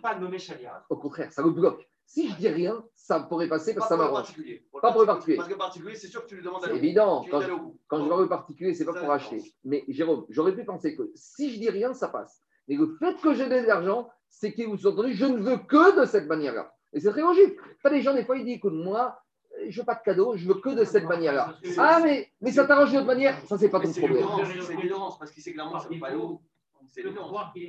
Au 0.88 0.96
contraire, 0.96 1.30
ça 1.30 1.42
le 1.42 1.50
bloque. 1.50 1.86
Si 2.12 2.28
je 2.28 2.36
dis 2.36 2.48
rien, 2.48 2.84
ça 2.94 3.20
pourrait 3.20 3.48
passer 3.48 3.72
parce 3.72 3.86
que 3.88 3.94
ça 3.94 3.96
m'arrange. 3.96 4.36
Pas 4.82 4.92
pour 4.92 5.00
le 5.00 5.06
particulier. 5.06 5.38
Parce 5.38 5.48
que 5.48 5.54
particulier, 5.54 5.94
c'est 5.94 6.08
sûr 6.08 6.22
que 6.22 6.28
tu 6.28 6.36
lui 6.36 6.42
demandes 6.42 6.60
C'est 6.62 6.76
évident. 6.76 7.24
Quand, 7.30 7.40
quand 7.88 8.04
je 8.04 8.08
vois 8.08 8.20
le 8.20 8.28
particulier, 8.28 8.74
c'est 8.74 8.84
pas 8.84 8.92
pour 8.92 9.10
acheter. 9.10 9.42
Mais 9.64 9.82
Jérôme, 9.88 10.26
j'aurais 10.28 10.54
pu 10.54 10.62
penser 10.62 10.94
que 10.94 11.10
si 11.14 11.54
je 11.54 11.58
dis 11.58 11.70
rien, 11.70 11.94
ça 11.94 12.08
passe. 12.08 12.42
Mais 12.68 12.76
le 12.76 12.94
fait 12.98 13.18
que 13.22 13.32
je 13.32 13.44
donne 13.44 13.62
de 13.62 13.66
l'argent, 13.66 14.10
c'est 14.28 14.52
que 14.52 14.62
vous 14.62 14.86
entendu, 14.86 15.14
je 15.14 15.24
ne 15.24 15.38
veux 15.38 15.56
que 15.56 16.00
de 16.00 16.04
cette 16.04 16.26
manière-là. 16.26 16.74
Et 16.92 17.00
c'est 17.00 17.10
très 17.10 17.22
logique. 17.22 17.56
Pas 17.82 17.88
des 17.88 18.02
gens, 18.02 18.12
des 18.12 18.26
fois, 18.26 18.36
ils 18.36 18.44
disent 18.44 18.56
écoute, 18.56 18.74
moi, 18.74 19.18
je 19.66 19.80
veux 19.80 19.86
pas 19.86 19.94
de 19.94 20.02
cadeau, 20.04 20.36
je 20.36 20.46
veux 20.46 20.60
que 20.60 20.68
de 20.68 20.84
cette 20.84 21.04
manière-là. 21.04 21.54
Ah, 21.78 21.98
mais, 22.04 22.30
mais 22.42 22.52
ça 22.52 22.66
t'arrange 22.66 22.90
d'une 22.90 22.98
autre 22.98 23.06
manière 23.06 23.40
Ça, 23.46 23.56
c'est 23.56 23.70
pas 23.70 23.80
ton 23.80 23.90
problème. 23.90 24.26
C'est 24.60 24.76
l'ignorance, 24.76 25.18
parce 25.18 25.30
qu'il 25.30 25.42
sait 25.42 25.54
que 25.54 25.60
c'est 25.88 25.98
pas 25.98 26.10
l'eau. 26.10 26.42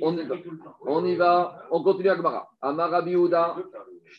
On, 0.02 0.16
on 0.86 1.04
y 1.04 1.16
va, 1.16 1.66
on 1.70 1.82
continue 1.82 2.08
à 2.10 2.16
Gmara. 2.16 2.50
Amar 2.60 3.06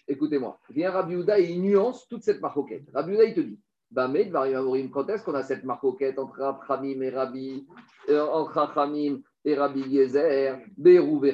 écoutez-moi. 0.07 0.59
Viens 0.69 0.91
Rabbi 0.91 1.15
et 1.37 1.51
il 1.51 1.61
nuance 1.61 2.07
toute 2.07 2.23
cette 2.23 2.41
marcoquette. 2.41 2.89
Rabbi 2.93 3.13
il 3.13 3.33
te 3.33 3.41
dit 3.41 3.59
quand 3.95 5.09
est-ce 5.09 5.23
qu'on 5.23 5.35
a 5.35 5.43
cette 5.43 5.63
marcoquette 5.63 6.19
entre 6.19 6.39
Rachamim 6.39 7.01
et 7.01 7.09
Rabbi, 7.09 7.67
euh, 8.09 8.25
entre 8.27 8.53
Rachamim 8.53 9.21
et 9.45 9.55
Rabbi 9.55 9.81
Yezer, 9.81 10.59
Berou 10.77 11.23
et 11.25 11.33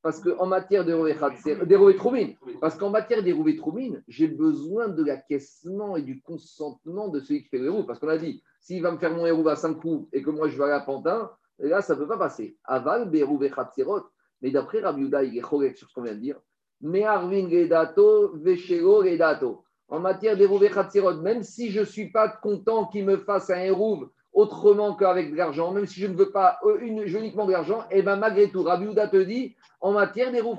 Parce 0.00 0.20
qu'en 0.20 0.46
matière 0.46 0.84
de 0.84 1.92
troumine, 1.96 2.36
parce 2.60 2.76
qu'en 2.76 2.90
matière 2.90 3.22
d'Hérouvé 3.22 3.60
j'ai 4.06 4.28
besoin 4.28 4.88
de 4.88 5.04
l'acquiescement 5.04 5.96
et 5.96 6.02
du 6.02 6.22
consentement 6.22 7.08
de 7.08 7.20
celui 7.20 7.42
qui 7.42 7.48
fait 7.48 7.58
le 7.58 7.66
héros. 7.66 7.84
Parce 7.84 7.98
qu'on 7.98 8.08
a 8.08 8.18
dit, 8.18 8.42
s'il 8.60 8.82
va 8.82 8.92
me 8.92 8.98
faire 8.98 9.14
mon 9.14 9.26
héros 9.26 9.48
à 9.48 9.56
5 9.56 9.74
coups 9.74 10.08
et 10.12 10.22
que 10.22 10.30
moi 10.30 10.48
je 10.48 10.56
vais 10.56 10.70
à 10.70 10.80
Pantin, 10.80 11.30
là, 11.58 11.82
ça 11.82 11.94
ne 11.94 12.00
peut 12.00 12.06
pas 12.06 12.18
passer. 12.18 12.56
Aval, 12.64 13.10
Khatsirot. 13.54 14.02
Mais 14.40 14.50
d'après 14.50 14.80
Rabbi 14.80 15.02
Uda, 15.02 15.24
il 15.24 15.36
est 15.36 15.40
correct 15.40 15.76
sur 15.76 15.88
ce 15.88 15.94
qu'on 15.94 16.02
vient 16.02 16.14
de 16.14 16.20
dire. 16.20 16.36
Mais 16.80 17.04
Arvin 17.04 17.46
Redato, 17.46 18.36
Veshero 18.36 18.98
Redato. 18.98 19.64
En 19.88 20.00
matière 20.00 20.36
d'Hérouvé 20.36 20.70
Khatsirot, 20.70 21.14
même 21.14 21.42
si 21.42 21.70
je 21.70 21.80
ne 21.80 21.84
suis 21.84 22.10
pas 22.10 22.28
content 22.28 22.86
qu'il 22.86 23.04
me 23.04 23.16
fasse 23.16 23.50
un 23.50 23.58
hérouve 23.58 24.10
autrement 24.32 24.94
qu'avec 24.94 25.32
de 25.32 25.36
l'argent, 25.36 25.72
même 25.72 25.86
si 25.86 26.00
je 26.00 26.06
ne 26.06 26.14
veux 26.14 26.30
pas 26.30 26.58
euh, 26.64 26.78
uniquement 26.80 27.46
de 27.46 27.52
l'argent, 27.52 27.80
et 27.90 27.98
eh 27.98 28.02
bien 28.02 28.16
malgré 28.16 28.50
tout, 28.50 28.62
Rabbi 28.62 28.84
Uda 28.84 29.08
te 29.08 29.16
dit, 29.16 29.56
en 29.80 29.92
matière 29.92 30.30
des 30.30 30.40
roues 30.40 30.58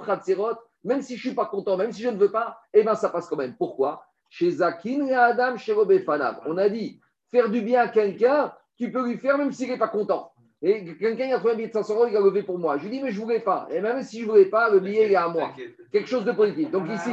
même 0.83 1.01
si 1.01 1.15
je 1.15 1.27
ne 1.27 1.29
suis 1.29 1.35
pas 1.35 1.45
content, 1.45 1.77
même 1.77 1.91
si 1.91 2.01
je 2.01 2.09
ne 2.09 2.17
veux 2.17 2.31
pas, 2.31 2.59
et 2.73 2.79
eh 2.79 2.83
bien 2.83 2.95
ça 2.95 3.09
passe 3.09 3.27
quand 3.27 3.35
même. 3.35 3.55
Pourquoi? 3.55 4.05
Chez 4.29 4.49
Zakin 4.51 5.05
et 5.07 5.13
Adam, 5.13 5.57
chez 5.57 5.75
Fanav. 6.05 6.41
On 6.45 6.57
a 6.57 6.69
dit, 6.69 6.99
faire 7.31 7.49
du 7.49 7.61
bien 7.61 7.81
à 7.81 7.87
quelqu'un, 7.87 8.53
tu 8.77 8.91
peux 8.91 9.05
lui 9.05 9.17
faire 9.17 9.37
même 9.37 9.51
s'il 9.51 9.69
n'est 9.69 9.77
pas 9.77 9.87
content. 9.87 10.31
Et 10.61 10.97
quelqu'un 10.97 11.33
a 11.33 11.37
trouvé 11.37 11.53
un 11.53 11.55
billet 11.55 11.69
de 11.69 11.73
500 11.73 11.95
euros, 11.95 12.07
il 12.07 12.17
a 12.17 12.19
levé 12.19 12.43
pour 12.43 12.59
moi. 12.59 12.77
Je 12.77 12.83
lui 12.83 12.91
dis, 12.91 13.01
mais 13.01 13.11
je 13.11 13.19
ne 13.19 13.23
voulais 13.23 13.39
pas. 13.39 13.67
Et 13.71 13.79
même 13.79 14.01
si 14.03 14.19
je 14.19 14.25
ne 14.25 14.31
voulais 14.31 14.45
pas, 14.45 14.69
le 14.69 14.79
billet 14.79 15.09
est 15.09 15.15
à 15.15 15.29
moi. 15.29 15.51
Quelque 15.91 16.09
chose 16.09 16.25
de 16.25 16.33
positif. 16.33 16.69
Donc 16.69 16.89
ici, 16.89 17.11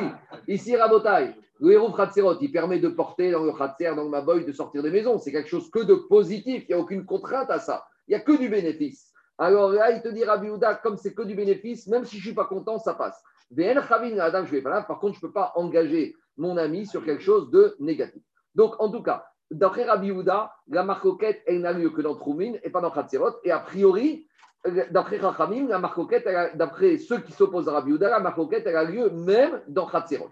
ici, 0.48 0.76
Rabotai, 0.76 1.32
le 1.60 1.72
héros 1.72 1.92
Khatserot, 1.92 2.38
il 2.40 2.50
permet 2.50 2.80
de 2.80 2.88
porter 2.88 3.30
dans 3.30 3.44
le 3.44 3.52
Khatser, 3.52 3.94
dans 3.94 4.08
ma 4.08 4.20
boy, 4.20 4.44
de 4.44 4.52
sortir 4.52 4.82
des 4.82 4.90
maisons. 4.90 5.18
C'est 5.18 5.30
quelque 5.30 5.48
chose 5.48 5.70
que 5.70 5.84
de 5.84 5.94
positif. 5.94 6.64
Il 6.68 6.74
n'y 6.74 6.74
a 6.74 6.82
aucune 6.82 7.06
contrainte 7.06 7.50
à 7.50 7.60
ça. 7.60 7.86
Il 8.08 8.12
n'y 8.12 8.16
a 8.16 8.20
que 8.20 8.36
du 8.36 8.48
bénéfice. 8.48 9.12
Alors 9.38 9.70
là, 9.70 9.92
il 9.92 10.02
te 10.02 10.08
dit, 10.08 10.24
Rabbi 10.24 10.48
comme 10.82 10.96
c'est 10.96 11.14
que 11.14 11.22
du 11.22 11.34
bénéfice, 11.34 11.86
même 11.86 12.04
si 12.04 12.16
je 12.16 12.22
ne 12.22 12.26
suis 12.26 12.34
pas 12.34 12.46
content, 12.46 12.78
ça 12.78 12.94
passe. 12.94 13.22
Adam, 13.56 14.44
je 14.44 14.50
vais 14.50 14.62
pas 14.62 14.70
là. 14.70 14.82
Par 14.82 14.98
contre, 14.98 15.14
je 15.14 15.24
ne 15.24 15.28
peux 15.28 15.32
pas 15.32 15.52
engager 15.54 16.16
mon 16.36 16.56
ami 16.56 16.84
sur 16.84 17.04
quelque 17.04 17.22
chose 17.22 17.50
de 17.50 17.76
négatif. 17.78 18.22
Donc, 18.54 18.74
en 18.80 18.90
tout 18.90 19.02
cas, 19.02 19.24
d'après 19.50 19.84
Rabbi 19.84 20.12
la 20.68 20.82
marcoquette, 20.82 21.42
elle 21.46 21.60
n'a 21.60 21.72
lieu 21.72 21.90
que 21.90 22.02
dans 22.02 22.14
Troumin 22.14 22.54
et 22.62 22.70
pas 22.70 22.80
dans 22.80 22.90
Khatserot. 22.90 23.36
Et 23.44 23.50
a 23.50 23.58
priori, 23.58 24.26
d'après 24.90 25.18
Rachamim, 25.18 25.68
la 25.68 25.78
marcoquette, 25.78 26.28
d'après 26.54 26.98
ceux 26.98 27.20
qui 27.20 27.32
s'opposent 27.32 27.68
à 27.68 27.72
Rabbi 27.72 27.96
la 27.98 28.20
marcoquette, 28.20 28.66
elle 28.66 28.76
a 28.76 28.84
lieu 28.84 29.10
même 29.10 29.62
dans 29.68 29.86
Khatserot. 29.86 30.30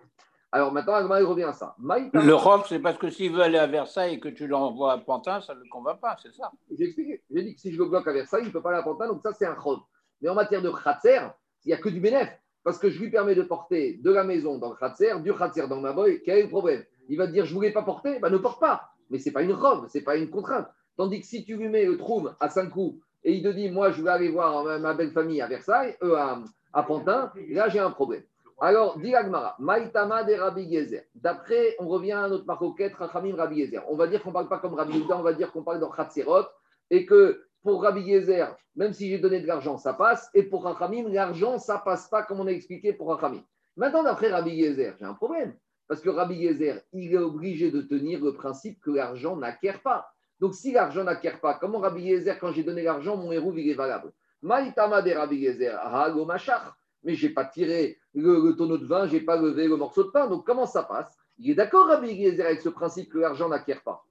Alors 0.53 0.73
maintenant, 0.73 1.17
il 1.19 1.25
revient 1.25 1.45
à 1.45 1.53
ça. 1.53 1.75
Le 1.81 2.33
rof, 2.33 2.69
c'est 2.69 2.79
parce 2.79 2.97
que 2.97 3.11
s'il 3.11 3.33
veut 3.33 3.43
aller 3.43 3.59
à 3.59 3.67
Versailles 3.67 4.15
et 4.15 4.21
que 4.21 4.29
tu 4.29 4.47
l'envoies 4.47 4.93
à 4.93 4.99
Pantin, 4.99 5.41
ça 5.41 5.53
ne 5.53 5.59
le 5.61 5.69
convainc 5.69 5.99
pas, 6.01 6.17
c'est 6.23 6.33
ça? 6.33 6.53
J'ai 6.79 6.85
expliqué. 6.85 7.25
J'ai 7.29 7.43
dit 7.43 7.57
que 7.57 7.61
si 7.61 7.73
je 7.73 7.79
le 7.79 7.87
bloque 7.87 8.07
à 8.07 8.13
Versailles, 8.13 8.43
il 8.45 8.49
ne 8.49 8.53
peut 8.53 8.63
pas 8.63 8.71
aller 8.71 8.79
à 8.79 8.85
Pantin, 8.85 9.09
donc 9.09 9.21
ça, 9.21 9.33
c'est 9.33 9.47
un 9.47 9.55
rof. 9.55 9.81
Mais 10.21 10.29
en 10.29 10.35
matière 10.35 10.63
de 10.63 10.71
khatser, 10.71 11.19
il 11.65 11.69
n'y 11.69 11.75
a 11.75 11.77
que 11.77 11.89
du 11.89 11.99
bénéfice. 11.99 12.39
Parce 12.63 12.79
que 12.79 12.89
je 12.89 13.01
lui 13.01 13.11
permets 13.11 13.35
de 13.35 13.43
porter 13.43 13.99
de 14.03 14.11
la 14.13 14.23
maison 14.23 14.57
dans 14.59 14.71
le 14.71 14.77
khatser, 14.77 15.21
du 15.21 15.35
khatser 15.35 15.67
dans 15.67 15.81
ma 15.81 15.93
boy, 15.93 16.23
quel 16.25 16.39
est 16.39 16.43
le 16.45 16.49
problème 16.49 16.85
Il 17.09 17.19
va 17.19 17.27
te 17.27 17.33
dire, 17.33 17.45
je 17.45 17.51
ne 17.51 17.57
voulais 17.57 17.73
pas 17.73 17.83
porter, 17.83 18.21
bah, 18.21 18.31
ne 18.31 18.39
porte 18.39 18.61
pas. 18.61 18.94
Mais 19.15 19.21
ce 19.21 19.29
n'est 19.29 19.33
pas 19.33 19.43
une 19.43 19.53
robe, 19.53 19.87
ce 19.87 19.97
n'est 19.97 20.03
pas 20.03 20.17
une 20.17 20.29
contrainte. 20.29 20.67
Tandis 20.97 21.21
que 21.21 21.27
si 21.27 21.45
tu 21.45 21.57
lui 21.57 21.69
mets 21.69 21.85
le 21.85 21.97
troum 21.97 22.35
à 22.41 22.49
5 22.49 22.69
coups 22.69 22.99
et 23.23 23.33
il 23.33 23.45
te 23.45 23.49
dit, 23.49 23.71
moi, 23.71 23.93
je 23.93 24.03
vais 24.03 24.11
aller 24.11 24.29
voir 24.29 24.65
ma 24.81 24.93
belle 24.93 25.13
famille 25.13 25.41
à 25.41 25.47
Versailles, 25.47 25.97
eux 26.03 26.19
à, 26.19 26.43
à 26.73 26.83
Pantin, 26.83 27.31
là, 27.51 27.69
j'ai 27.69 27.79
un 27.79 27.93
problème. 27.93 28.25
Alors, 28.61 28.99
dit 28.99 29.15
Agmara, 29.15 29.55
Maïtama 29.61 30.25
de 30.25 30.35
Rabbi 30.35 30.69
Gezer. 30.69 31.05
D'après, 31.15 31.77
on 31.79 31.87
revient 31.87 32.11
à 32.11 32.29
notre 32.29 32.45
maroquette, 32.45 32.97
Rachamim 32.97 33.37
Rabbi 33.37 33.61
Gezer. 33.61 33.85
On 33.89 33.95
va 33.95 34.09
dire 34.09 34.21
qu'on 34.21 34.31
ne 34.31 34.35
parle 34.35 34.49
pas 34.49 34.59
comme 34.59 34.75
Rabbi 34.75 34.99
Yehuda, 34.99 35.17
on 35.17 35.23
va 35.23 35.33
dire 35.33 35.53
qu'on 35.53 35.63
parle 35.63 35.79
dans 35.79 35.91
Khatzirot, 35.91 36.47
et 36.91 37.07
que 37.07 37.45
pour 37.63 37.85
Rabbi 37.85 38.05
Gezer, 38.05 38.57
même 38.75 38.93
si 38.93 39.11
j'ai 39.11 39.19
donné 39.19 39.39
de 39.39 39.47
l'argent, 39.47 39.79
ça 39.79 39.95
passe, 39.95 40.29
et 40.35 40.43
pour 40.43 40.65
Rachamim, 40.65 41.09
l'argent, 41.09 41.61
ça 41.61 41.79
passe 41.79 42.09
pas 42.09 42.25
comme 42.25 42.41
on 42.41 42.49
a 42.49 42.51
expliqué 42.51 42.93
pour 42.93 43.11
Rachamim. 43.11 43.45
Maintenant, 43.77 44.03
d'après 44.03 44.33
Rabbi 44.33 44.61
Gezer, 44.61 44.97
j'ai 44.99 45.05
un 45.05 45.15
problème, 45.15 45.55
parce 45.89 46.01
que 46.01 46.11
Rabbi 46.11 46.43
Gezer, 46.43 46.81
il 46.93 47.13
est 47.13 47.19
obligé 47.19 47.71
de 47.71 47.83
tenir 47.83 48.25
le 48.25 48.33
principe 48.33 48.81
que 48.81 48.91
l'argent 48.91 49.37
n'acquiert 49.37 49.83
pas. 49.83 50.09
Donc, 50.41 50.55
si 50.55 50.73
l'argent 50.73 51.05
n'acquiert 51.05 51.41
pas, 51.41 51.55
comment 51.55 51.79
Rabbi 51.79 52.09
Gezer, 52.09 52.39
quand 52.39 52.53
j'ai 52.53 52.65
donné 52.65 52.83
l'argent, 52.83 53.17
mon 53.17 53.33
héros, 53.33 53.53
il 53.55 53.69
est 53.69 53.75
valable? 53.75 54.13
Maïtama 54.43 55.03
de 55.03 55.13
Rabbi 55.13 55.45
Gezer, 55.45 55.79
Machar 56.27 56.77
mais 57.05 57.15
je 57.15 57.27
n'ai 57.27 57.33
pas 57.35 57.45
tiré 57.45 57.99
le, 58.15 58.53
tonneau 58.53 58.79
de 58.79 58.87
vin, 58.87 59.07
je 59.07 59.13
n'ai 59.15 59.21
pas 59.21 59.37
levé 59.37 59.69
le 59.69 59.77
morceau 59.77 60.05
de 60.05 60.09
pain. 60.09 60.27
Donc 60.27 60.47
comment 60.47 60.67
ça 60.67 60.83
passe? 60.83 61.17
Il 61.39 61.51
est 61.51 61.55
d'accord, 61.55 61.87
Rabbi 61.87 62.11
Eliezer, 62.11 62.47
avec 62.47 62.61
ce 62.61 62.69
principe 62.69 63.13
que 63.13 63.19
l'argent 63.19 63.49
n'acquiert 63.49 63.83
pas. 63.83 64.05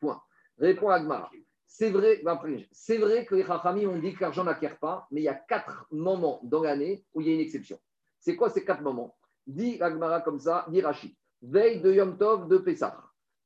Point. 0.00 0.20
Répond 0.58 0.88
Agmara. 0.88 1.30
C'est 1.66 1.90
vrai, 1.90 2.22
c'est 2.72 2.98
vrai 2.98 3.26
que 3.26 3.34
les 3.34 3.44
Chachamim 3.44 3.88
ont 3.88 3.98
dit 3.98 4.14
que 4.14 4.22
l'argent 4.22 4.44
n'acquiert 4.44 4.78
pas, 4.78 5.06
mais 5.10 5.20
il 5.20 5.24
y 5.24 5.28
a 5.28 5.34
quatre 5.34 5.86
moments 5.90 6.40
dans 6.44 6.62
l'année 6.62 7.04
où 7.12 7.20
il 7.20 7.28
y 7.28 7.30
a 7.30 7.34
une 7.34 7.40
exception. 7.40 7.78
C'est 8.20 8.36
quoi 8.36 8.50
ces 8.50 8.64
quatre 8.64 8.82
moments? 8.82 9.16
Dit 9.46 9.80
Agmara 9.80 10.20
comme 10.20 10.40
ça, 10.40 10.66
dit 10.70 10.80
Rachid. 10.80 11.12
Veille 11.42 11.80
de 11.80 11.92
Yom 11.92 12.16
Tov 12.16 12.48
de 12.48 12.56
Pessah, 12.58 12.96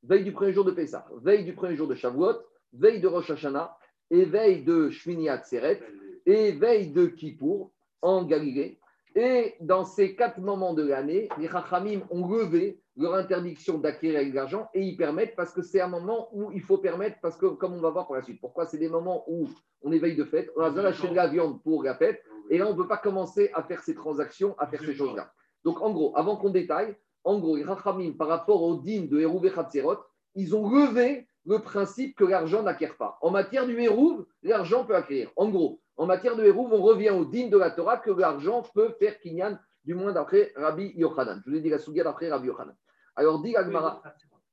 veille 0.01 0.23
du 0.23 0.31
premier 0.31 0.53
jour 0.53 0.63
de 0.63 0.71
Pessah, 0.71 1.05
veille 1.21 1.43
du 1.43 1.53
premier 1.53 1.75
jour 1.75 1.87
de 1.87 1.95
Shavuot, 1.95 2.37
veille 2.73 3.01
de 3.01 3.07
Rosh 3.07 3.29
Hashanah, 3.29 3.77
et 4.09 4.25
veille 4.25 4.63
de 4.63 4.89
Shmini 4.89 5.29
Atzeret, 5.29 5.81
et 6.25 6.53
veille 6.53 6.91
de 6.91 7.07
Kippour 7.07 7.71
en 8.01 8.23
Galilée. 8.23 8.79
Et 9.13 9.55
dans 9.59 9.83
ces 9.83 10.15
quatre 10.15 10.39
moments 10.39 10.73
de 10.73 10.83
l'année, 10.83 11.27
les 11.37 11.49
Chachamim 11.49 12.01
ont 12.09 12.27
levé 12.27 12.80
leur 12.97 13.15
interdiction 13.15 13.77
d'acquérir 13.77 14.29
de 14.29 14.35
l'argent 14.35 14.69
et 14.73 14.81
ils 14.81 14.97
permettent 14.97 15.35
parce 15.35 15.53
que 15.53 15.61
c'est 15.61 15.79
un 15.79 15.87
moment 15.87 16.29
où 16.33 16.51
il 16.51 16.61
faut 16.61 16.77
permettre, 16.77 17.17
parce 17.21 17.37
que 17.37 17.45
comme 17.45 17.73
on 17.73 17.81
va 17.81 17.89
voir 17.89 18.05
pour 18.05 18.15
la 18.15 18.21
suite, 18.21 18.41
pourquoi? 18.41 18.65
C'est 18.65 18.77
des 18.77 18.89
moments 18.89 19.23
où 19.27 19.47
on 19.81 19.91
éveille 19.91 20.15
de 20.15 20.23
fête, 20.23 20.49
on 20.55 20.61
a 20.61 20.69
besoin 20.69 20.83
d'acheter 20.83 21.07
de 21.07 21.15
la 21.15 21.27
viande 21.27 21.61
pour 21.63 21.83
la 21.83 21.95
fête, 21.95 22.21
et 22.49 22.57
là 22.57 22.67
on 22.67 22.71
ne 22.71 22.75
peut 22.75 22.87
pas 22.87 22.97
commencer 22.97 23.49
à 23.53 23.63
faire 23.63 23.81
ces 23.81 23.95
transactions, 23.95 24.55
à 24.57 24.67
faire 24.67 24.81
ces 24.81 24.93
choses-là. 24.93 25.31
Donc 25.63 25.81
en 25.81 25.91
gros, 25.91 26.11
avant 26.17 26.35
qu'on 26.35 26.49
détaille, 26.49 26.95
en 27.23 27.39
gros, 27.39 27.55
les 27.55 27.63
Chachamim, 27.63 28.13
par 28.13 28.27
rapport 28.27 28.63
au 28.63 28.75
din 28.75 29.05
de 29.05 29.19
Hérouvé 29.19 29.51
Khatzerot, 29.51 29.99
ils 30.35 30.55
ont 30.55 30.69
levé 30.69 31.27
le 31.45 31.59
principe 31.59 32.15
que 32.15 32.23
l'argent 32.23 32.63
n'acquiert 32.63 32.97
pas. 32.97 33.17
En 33.21 33.31
matière 33.31 33.65
du 33.65 33.79
hérouve, 33.79 34.25
l'argent 34.43 34.85
peut 34.85 34.95
acquérir. 34.95 35.31
En 35.35 35.49
gros, 35.49 35.79
en 35.97 36.05
matière 36.05 36.35
de 36.35 36.43
hérouve, 36.43 36.73
on 36.73 36.81
revient 36.81 37.11
au 37.11 37.25
digne 37.25 37.49
de 37.49 37.57
la 37.57 37.71
Torah 37.71 37.97
que 37.97 38.11
l'argent 38.11 38.63
peut 38.73 38.95
faire 38.99 39.19
kinyan, 39.19 39.59
du 39.83 39.93
moins 39.93 40.11
d'après 40.11 40.51
Rabbi 40.55 40.93
Yochanan. 40.95 41.41
Je 41.45 41.49
vous 41.49 41.57
ai 41.57 41.61
dit 41.61 41.69
la 41.69 41.79
souga 41.79 42.03
d'après 42.03 42.29
Rabbi 42.29 42.47
Yochanan. 42.47 42.75
Alors, 43.15 43.41
dit 43.41 43.55
Agmara, 43.55 44.01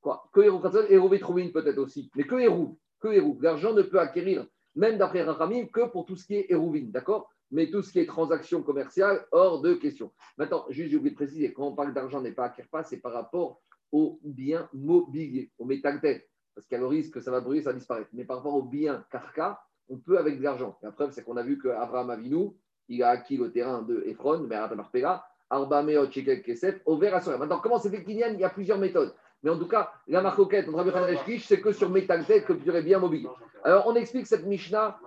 quoi 0.01 0.29
Que 0.33 0.41
hérouve, 0.41 1.15
et 1.15 1.21
Trouvine 1.21 1.53
peut-être 1.53 1.79
aussi, 1.79 2.11
mais 2.15 2.25
que 2.25 2.37
hérouve, 2.37 2.77
que 3.01 3.09
hérouve. 3.09 3.43
L'argent 3.43 3.73
ne 3.73 3.83
peut 3.83 4.01
acquérir, 4.01 4.47
même 4.75 4.99
d'après 4.99 5.23
Rachamim, 5.23 5.67
que 5.67 5.87
pour 5.87 6.05
tout 6.07 6.17
ce 6.17 6.27
qui 6.27 6.35
est 6.35 6.47
hérouvine, 6.51 6.91
d'accord? 6.91 7.31
Mais 7.51 7.71
tout 7.71 7.83
ce 7.83 7.93
qui 7.93 8.01
est 8.01 8.07
transaction 8.07 8.63
commerciale, 8.63 9.27
hors 9.33 9.61
de 9.61 9.75
question. 9.75 10.13
Maintenant, 10.37 10.67
juste, 10.69 10.91
j'ai 10.91 10.97
oublié 10.97 11.13
de 11.13 11.17
préciser, 11.17 11.53
quand 11.53 11.67
on 11.67 11.75
parle 11.75 11.95
d'argent 11.95 12.21
n'est 12.21 12.33
pas 12.33 12.47
acquérir 12.47 12.69
pas, 12.71 12.83
c'est 12.85 12.99
par 12.99 13.13
rapport 13.13 13.61
aux 13.91 14.21
biens 14.23 14.69
mobiliers, 14.73 15.51
au 15.59 15.65
métal 15.65 16.01
tête 16.01 16.29
parce 16.59 16.67
qu'il 16.67 16.75
y 16.75 16.79
a 16.79 16.81
le 16.81 16.89
risque 16.89 17.15
que 17.15 17.21
ça 17.21 17.31
va 17.31 17.41
brûler, 17.41 17.63
ça 17.63 17.71
va 17.71 17.79
disparaître. 17.79 18.11
Mais 18.13 18.25
par 18.25 18.39
rapport 18.39 18.57
au 18.57 18.65
bien 18.65 19.05
Karka, 19.13 19.63
on 19.89 19.97
peut 19.97 20.19
avec 20.19 20.39
de 20.39 20.43
l'argent. 20.43 20.77
La 20.83 20.91
preuve, 20.91 21.13
c'est 21.13 21.23
qu'on 21.23 21.37
a 21.37 21.45
vu 21.45 21.57
qu'Abraham 21.57 22.11
Avinu, 22.11 22.51
il 22.89 23.03
a 23.03 23.11
acquis 23.11 23.37
le 23.37 23.51
terrain 23.51 23.83
de 23.83 24.03
Ephron, 24.07 24.47
mais 24.49 24.57
Marpega, 24.57 25.25
Arba 25.51 25.83
Meot 25.83 26.11
Shekel 26.11 26.43
Kesef, 26.43 26.81
au 26.87 27.03
à 27.03 27.39
Maintenant, 27.39 27.61
comment 27.61 27.79
c'est 27.79 27.91
fait 27.91 28.05
Kinyan 28.05 28.35
Il 28.35 28.41
y 28.41 28.45
a 28.45 28.51
plusieurs 28.51 28.79
méthodes. 28.79 29.15
Mais 29.43 29.51
en 29.51 29.59
tout 29.59 29.69
cas, 29.69 29.93
la 30.09 30.21
marcoquette 30.21 30.69
entre 30.69 30.91
Rabbi 30.91 31.33
et 31.33 31.39
c'est 31.39 31.61
que 31.61 31.73
sur 31.73 31.91
Metaltet 31.91 32.43
que 32.43 32.53
tu 32.53 32.69
aurais 32.69 32.83
bien 32.83 32.99
mobilier. 32.99 33.29
Alors, 33.63 33.87
on 33.87 33.95
explique 33.95 34.27
cette 34.27 34.45
Mishnah, 34.45 34.99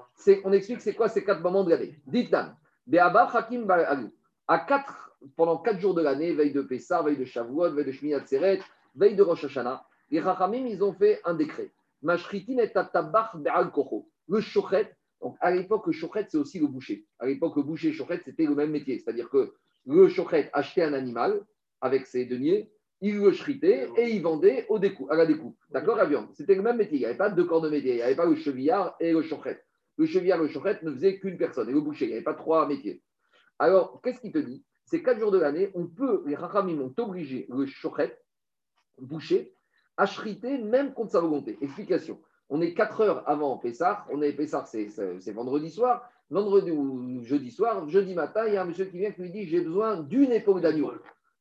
on 0.45 0.53
explique 0.53 0.81
c'est 0.81 0.93
quoi 0.93 1.09
ces 1.09 1.23
quatre 1.23 1.41
moments 1.41 1.63
de 1.63 1.71
l'année. 1.71 1.99
Dites-nam, 2.07 2.55
Be'aba 2.87 3.29
Hakim 3.33 3.67
À 4.47 4.59
quatre, 4.59 5.11
pendant 5.35 5.57
quatre 5.57 5.79
jours 5.79 5.93
de 5.93 6.01
l'année, 6.01 6.31
veille 6.33 6.53
de 6.53 6.61
Pessah, 6.61 7.01
veille 7.01 7.17
de 7.17 7.25
Shavuot, 7.25 7.71
veille 7.71 7.85
de 7.85 7.91
Shmini 7.91 8.13
Atzeret, 8.13 8.61
veille 8.95 9.15
de 9.15 9.23
Rosh 9.23 9.45
Hashanah, 9.45 9.83
les 10.09 10.19
Rachamim, 10.19 10.65
ils 10.65 10.83
ont 10.83 10.93
fait 10.93 11.21
un 11.23 11.33
décret. 11.33 11.71
Mashritin 12.01 12.57
et 12.57 12.71
tatabach 12.71 13.35
be'al 13.35 13.71
Le 14.27 14.41
shochet, 14.41 14.95
donc 15.21 15.37
à 15.39 15.51
l'époque, 15.51 15.85
le 15.87 15.91
shochet, 15.91 16.25
c'est 16.29 16.37
aussi 16.37 16.59
le 16.59 16.67
boucher. 16.67 17.05
À 17.19 17.27
l'époque, 17.27 17.55
le 17.55 17.63
boucher 17.63 17.89
et 17.89 18.17
c'était 18.25 18.45
le 18.45 18.55
même 18.55 18.71
métier. 18.71 18.99
C'est-à-dire 18.99 19.29
que 19.29 19.53
le 19.85 20.09
shochet 20.09 20.49
achetait 20.53 20.83
un 20.83 20.93
animal 20.93 21.45
avec 21.79 22.07
ses 22.07 22.25
deniers, 22.25 22.71
il 23.01 23.17
le 23.17 23.31
shritait 23.31 23.89
et 23.97 24.09
il 24.09 24.21
vendait 24.21 24.65
au 24.69 24.77
à 25.09 25.15
la 25.15 25.25
découpe. 25.25 25.57
D'accord, 25.69 25.95
la 25.95 26.05
viande? 26.05 26.29
C'était 26.33 26.55
le 26.55 26.61
même 26.61 26.77
métier. 26.77 26.97
Il 26.97 26.99
n'y 26.99 27.05
avait 27.05 27.17
pas 27.17 27.29
deux 27.29 27.45
corps 27.45 27.61
de 27.61 27.69
métier. 27.69 27.93
Il 27.93 27.95
n'y 27.95 28.01
avait 28.01 28.15
pas 28.15 28.27
le 28.27 28.35
chevillard 28.35 28.95
et 28.99 29.11
le 29.11 29.21
shochet. 29.23 29.59
Le 29.97 30.05
chevillard 30.05 30.39
et 30.39 30.43
le 30.43 30.49
shochet 30.49 30.79
ne 30.83 30.91
faisaient 30.91 31.19
qu'une 31.19 31.37
personne. 31.37 31.69
Et 31.69 31.73
le 31.73 31.81
boucher, 31.81 32.05
il 32.05 32.09
n'y 32.09 32.13
avait 32.13 32.23
pas 32.23 32.35
trois 32.35 32.67
métiers. 32.67 33.01
Alors, 33.57 34.01
qu'est-ce 34.01 34.21
qu'il 34.21 34.31
te 34.31 34.37
dit? 34.37 34.63
Ces 34.85 35.01
quatre 35.01 35.19
jours 35.19 35.31
de 35.31 35.39
l'année, 35.39 35.71
on 35.73 35.87
peut, 35.87 36.23
les 36.25 36.35
rachamim 36.35 36.79
ont 36.79 36.93
obligé 36.97 37.47
le 37.49 37.65
shochet, 37.65 38.19
boucher, 38.99 39.55
achrité 39.97 40.57
même 40.59 40.93
contre 40.93 41.11
sa 41.11 41.21
volonté. 41.21 41.57
Explication. 41.61 42.21
On 42.51 42.61
est 42.61 42.73
4 42.73 43.01
heures 43.01 43.23
avant 43.27 43.57
Pessah. 43.57 44.05
On 44.11 44.21
est 44.21 44.33
Pessah, 44.33 44.65
c'est 44.65 45.31
vendredi 45.31 45.71
soir. 45.71 46.07
Vendredi 46.29 46.69
ou 46.71 47.23
jeudi 47.23 47.49
soir, 47.49 47.89
jeudi 47.89 48.13
matin, 48.13 48.45
il 48.47 48.53
y 48.53 48.57
a 48.57 48.61
un 48.61 48.65
monsieur 48.65 48.85
qui 48.85 48.99
vient 48.99 49.11
qui 49.11 49.21
lui 49.21 49.31
dit 49.31 49.47
J'ai 49.47 49.61
besoin 49.61 49.97
d'une 49.97 50.31
épaule 50.31 50.61
d'agneau. 50.61 50.93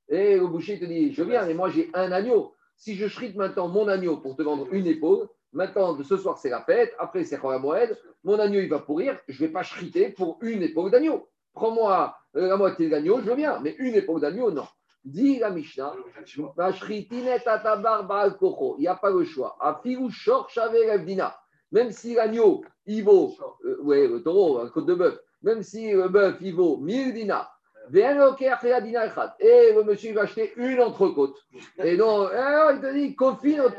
Et 0.09 0.37
le 0.37 0.47
boucher 0.47 0.81
te 0.81 0.85
dit 0.87 1.13
Je 1.13 1.23
viens, 1.23 1.45
mais 1.47 1.55
moi 1.55 1.69
j'ai 1.69 1.91
un 1.95 2.11
agneau. 2.11 2.55
Si 2.77 2.97
je 2.97 3.07
chrite 3.07 3.37
maintenant 3.37 3.69
mon 3.69 3.87
agneau 3.87 4.17
pour 4.17 4.35
te 4.35 4.43
vendre 4.43 4.67
une 4.73 4.87
épaule, 4.87 5.29
Maintenant, 5.53 6.01
ce 6.03 6.17
soir, 6.17 6.39
c'est 6.39 6.49
la 6.49 6.61
fête. 6.61 6.95
Après, 6.99 7.25
c'est 7.25 7.43
Moed. 7.43 7.99
Mon 8.23 8.39
agneau, 8.39 8.61
il 8.61 8.69
va 8.69 8.79
pourrir. 8.79 9.19
Je 9.27 9.43
ne 9.43 9.47
vais 9.47 9.53
pas 9.53 9.65
chriter 9.65 10.11
pour 10.11 10.39
une 10.43 10.63
épaule 10.63 10.91
d'agneau. 10.91 11.29
Prends-moi 11.55 12.15
euh, 12.37 12.47
la 12.47 12.57
moitié 12.57 12.87
de 12.87 12.93
l'agneau, 12.93 13.21
je 13.21 13.27
veux 13.27 13.35
bien. 13.35 13.59
Mais 13.61 13.75
une 13.79 13.97
épaule 13.97 14.21
d'agneau, 14.21 14.53
non. 14.53 14.67
Dit 15.05 15.39
la 15.39 15.51
Mishnah, 15.51 15.95
il 16.37 16.45
n'y 18.79 18.89
a 18.89 18.95
pas 18.95 19.11
le 19.11 19.25
choix. 19.25 19.57
Même 21.73 21.91
si 21.93 22.15
l'agneau, 22.15 22.65
il 22.87 23.05
vaut, 23.05 23.35
euh, 23.65 23.79
ouais, 23.83 24.07
le 24.07 24.23
taureau, 24.23 24.67
côte 24.69 24.87
de 24.87 24.95
bœuf, 24.95 25.19
même 25.43 25.63
si 25.63 25.93
le 25.93 26.09
bœuf, 26.09 26.37
il 26.41 26.55
vaut 26.55 26.77
1000 26.77 27.15
dinars, 27.15 27.61
et 27.93 28.03
le 29.73 29.83
monsieur 29.83 30.11
il 30.11 30.15
va 30.15 30.23
acheter 30.23 30.53
une 30.57 30.81
entrecôte. 30.81 31.37
Et 31.83 31.97
donc, 31.97 32.31
alors, 32.33 32.73
il 32.73 32.81
te 32.81 32.93
dit, 32.93 33.17
confine 33.17 33.61
au 33.61 33.71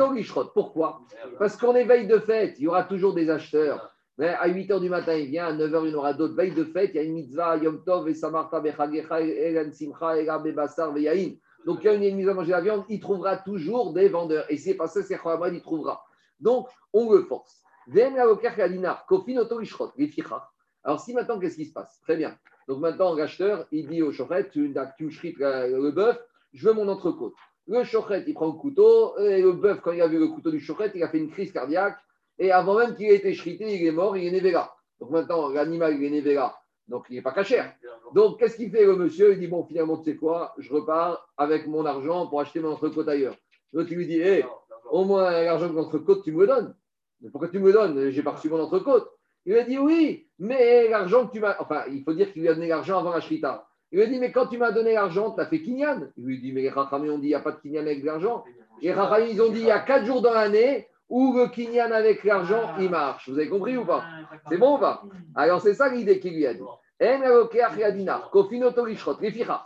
Pourquoi? 0.54 1.02
Parce 1.40 1.56
qu'on 1.56 1.76
est 1.76 1.86
veille 1.86 2.08
de 2.08 2.20
fête, 2.20 2.56
il 2.58 2.64
y 2.64 2.68
aura 2.68 2.84
toujours 2.84 3.14
des 3.14 3.30
acheteurs. 3.30 3.91
À 4.20 4.48
8 4.48 4.70
h 4.70 4.80
du 4.80 4.90
matin, 4.90 5.16
il 5.16 5.28
vient, 5.28 5.48
à 5.48 5.54
9 5.54 5.72
h, 5.72 5.88
il 5.88 5.92
y 5.92 5.96
aura 5.96 6.14
d'autres. 6.14 6.36
Veille 6.36 6.54
de 6.54 6.64
fête, 6.64 6.92
il 6.94 6.98
y 6.98 7.00
a 7.00 7.04
une 7.04 7.14
mitzvah, 7.14 7.58
Yom 7.58 7.84
Tov, 7.84 8.08
et 8.08 8.14
Samarta, 8.14 8.60
Bechagecha, 8.60 9.22
Elan 9.22 9.72
Simcha, 9.72 10.20
Ega, 10.20 10.38
Bebassar, 10.38 10.92
Veyahin. 10.94 11.36
Donc, 11.66 11.80
il 11.82 11.86
y 11.86 11.90
a 11.90 11.94
une 11.94 12.16
mise 12.16 12.30
à 12.30 12.34
manger 12.34 12.52
la 12.52 12.62
viande, 12.62 12.84
il 12.90 13.00
trouvera 13.00 13.38
toujours 13.38 13.94
des 13.94 14.10
vendeurs. 14.10 14.46
Et 14.50 14.58
si 14.58 14.64
c'est 14.70 14.76
pas 14.76 14.88
ça, 14.88 15.02
c'est 15.02 15.18
Khawaman, 15.18 15.56
il 15.56 15.62
trouvera. 15.62 16.04
Donc, 16.40 16.68
on 16.94 17.12
le 17.12 17.24
force. 17.24 17.64
Alors, 20.84 21.00
si 21.00 21.14
maintenant, 21.14 21.40
qu'est-ce 21.40 21.56
qui 21.56 21.66
se 21.66 21.74
passe? 21.74 22.00
Très 22.02 22.16
bien. 22.18 22.38
Donc 22.68 22.80
maintenant, 22.80 23.14
l'acheteur, 23.16 23.66
il 23.72 23.88
dit 23.88 24.02
au 24.02 24.12
chochet, 24.12 24.50
tu, 24.50 24.74
tu 24.98 25.10
le 25.40 25.92
bœuf, 25.92 26.18
je 26.54 26.68
veux 26.68 26.74
mon 26.74 26.88
entrecôte. 26.88 27.34
Le 27.68 27.84
chochet, 27.84 28.24
il 28.28 28.34
prend 28.34 28.48
le 28.48 28.54
couteau, 28.54 29.18
et 29.20 29.42
le 29.42 29.54
bœuf, 29.54 29.82
quand 29.82 29.92
il 29.92 30.02
a 30.02 30.08
vu 30.08 30.20
le 30.20 30.28
couteau 30.28 30.52
du 30.52 30.60
chochet, 30.60 30.92
il 30.96 31.04
a 31.04 31.10
fait 31.10 31.18
une 31.18 31.30
crise 31.30 31.52
cardiaque, 31.52 31.98
et 32.42 32.52
avant 32.52 32.74
même 32.74 32.96
qu'il 32.96 33.06
ait 33.06 33.18
été 33.18 33.34
chrité, 33.34 33.76
il 33.80 33.86
est 33.86 33.92
mort, 33.92 34.18
il 34.18 34.34
est 34.34 34.52
là. 34.52 34.74
Donc 35.00 35.12
maintenant, 35.12 35.50
l'animal, 35.50 36.02
il 36.02 36.28
est 36.28 36.34
là. 36.34 36.56
Donc 36.88 37.06
il 37.12 37.16
n'est 37.16 37.22
pas 37.22 37.34
cachère. 37.34 37.72
Donc 38.16 38.40
qu'est-ce 38.40 38.56
qu'il 38.58 38.72
fait 38.72 38.84
le 38.84 38.96
monsieur? 38.96 39.34
Il 39.34 39.40
dit, 39.40 39.48
bon, 39.48 39.64
finalement, 39.64 39.98
tu 39.98 40.06
sais 40.06 40.16
quoi, 40.18 40.56
je 40.58 40.74
repars 40.74 41.30
avec 41.38 41.68
mon 41.68 41.86
argent 41.86 42.26
pour 42.26 42.42
acheter 42.42 42.60
mon 42.60 42.72
entrecôte 42.72 43.08
ailleurs. 43.08 43.36
Donc 43.74 43.86
tu 43.86 43.96
lui 43.96 44.08
dis, 44.08 44.20
hé, 44.20 44.44
au 44.90 45.06
moins 45.06 45.30
l'argent 45.30 45.70
de 45.70 45.76
l'entrecôte, 45.76 46.24
tu 46.24 46.32
me 46.32 46.42
le 46.42 46.48
donnes. 46.48 46.76
Mais 47.22 47.30
pourquoi 47.30 47.48
tu 47.50 47.60
me 47.60 47.68
le 47.68 47.74
donnes? 47.74 48.10
J'ai 48.10 48.24
pas 48.24 48.32
reçu 48.32 48.50
mon 48.50 48.60
entrecôte. 48.60 49.08
Il 49.46 49.54
lui 49.54 49.60
a 49.60 49.64
dit 49.64 49.78
oui, 49.78 50.28
mais 50.40 50.90
l'argent 50.90 51.28
que 51.28 51.34
tu 51.34 51.40
m'as. 51.42 51.58
Enfin, 51.60 51.84
il 51.92 52.04
faut 52.04 52.14
dire 52.14 52.34
qu'il 52.34 52.42
lui 52.42 52.50
a 52.50 52.56
donné 52.56 52.70
l'argent 52.70 52.98
avant 52.98 53.12
la 53.12 53.22
Shrita. 53.22 53.68
Il 53.92 54.00
lui 54.00 54.06
a 54.06 54.08
dit, 54.08 54.20
mais 54.20 54.32
quand 54.32 54.48
tu 54.48 54.58
m'as 54.58 54.72
donné 54.72 54.94
l'argent, 54.94 55.32
tu 55.32 55.42
as 55.42 55.46
fait 55.46 55.62
Kinyan. 55.62 56.10
Il 56.18 56.26
lui 56.26 56.42
dit, 56.42 56.54
mais 56.54 56.62
les 56.62 56.72
ont 56.72 57.20
dit, 57.20 57.28
il 57.28 57.30
n'y 57.30 57.36
a 57.36 57.40
pas 57.40 57.52
de 57.52 57.60
Kinyan 57.60 57.82
avec 57.82 58.04
l'argent. 58.04 58.44
Les 58.82 58.94
Rachamim, 58.94 59.30
ils 59.30 59.42
ont 59.42 59.52
dit, 59.52 59.60
il 59.60 59.68
y 59.68 59.72
a 59.72 59.80
quatre 59.80 60.06
jours 60.06 60.22
dans 60.22 60.34
l'année 60.34 60.88
où 61.12 61.34
le 61.34 61.48
Kinyan 61.48 61.92
avec 61.92 62.24
l'argent, 62.24 62.74
il 62.80 62.90
marche. 62.90 63.30
Vous 63.30 63.38
avez 63.38 63.50
compris 63.50 63.76
ou 63.76 63.86
pas 63.86 64.06
C'est 64.48 64.58
bon 64.58 64.78
ou 64.78 64.80
pas 64.80 65.04
Alors, 65.36 65.62
c'est 65.62 65.74
ça 65.74 65.90
l'idée 65.90 66.20
qu'il 66.22 66.34
lui 66.34 66.48
a 66.48 66.54
dit. 66.54 66.64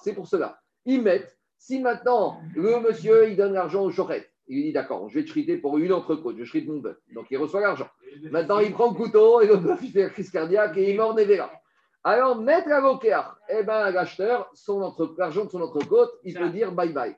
C'est 0.01 0.13
pour 0.13 0.27
cela. 0.27 0.59
Ils 0.85 1.01
mettent, 1.01 1.37
si 1.57 1.79
maintenant 1.79 2.39
le 2.55 2.79
monsieur 2.79 3.29
il 3.29 3.37
donne 3.37 3.53
l'argent 3.53 3.83
au 3.83 3.91
chorette, 3.91 4.31
il 4.47 4.55
lui 4.55 4.63
dit 4.65 4.73
d'accord, 4.73 5.07
je 5.09 5.19
vais 5.19 5.25
te 5.25 5.29
chriter 5.29 5.57
pour 5.57 5.77
une 5.77 5.93
entrecôte, 5.93 6.37
je 6.39 6.45
chrite 6.45 6.67
mon 6.67 6.79
bœuf. 6.79 6.97
Donc 7.13 7.27
il 7.29 7.37
reçoit 7.37 7.61
l'argent. 7.61 7.87
Maintenant 8.31 8.59
il 8.59 8.71
prend 8.71 8.89
le 8.89 8.95
couteau 8.95 9.41
et 9.41 9.47
le 9.47 9.57
bœuf 9.57 9.79
il 9.83 9.91
fait 9.91 10.03
la 10.03 10.09
crise 10.09 10.31
cardiaque 10.31 10.77
et 10.77 10.89
il 10.91 10.97
mord 10.97 11.13
Nevera. 11.13 11.51
Alors, 12.03 12.39
mettre 12.39 12.69
l'avocat, 12.69 13.35
eh 13.49 13.63
ben, 13.63 13.89
l'acheteur, 13.89 14.51
l'argent 15.17 15.45
de 15.45 15.49
son 15.49 15.61
entrecôte, 15.61 16.11
il 16.23 16.35
peut 16.35 16.49
dire 16.49 16.71
bye 16.71 16.93
bye. 16.93 17.15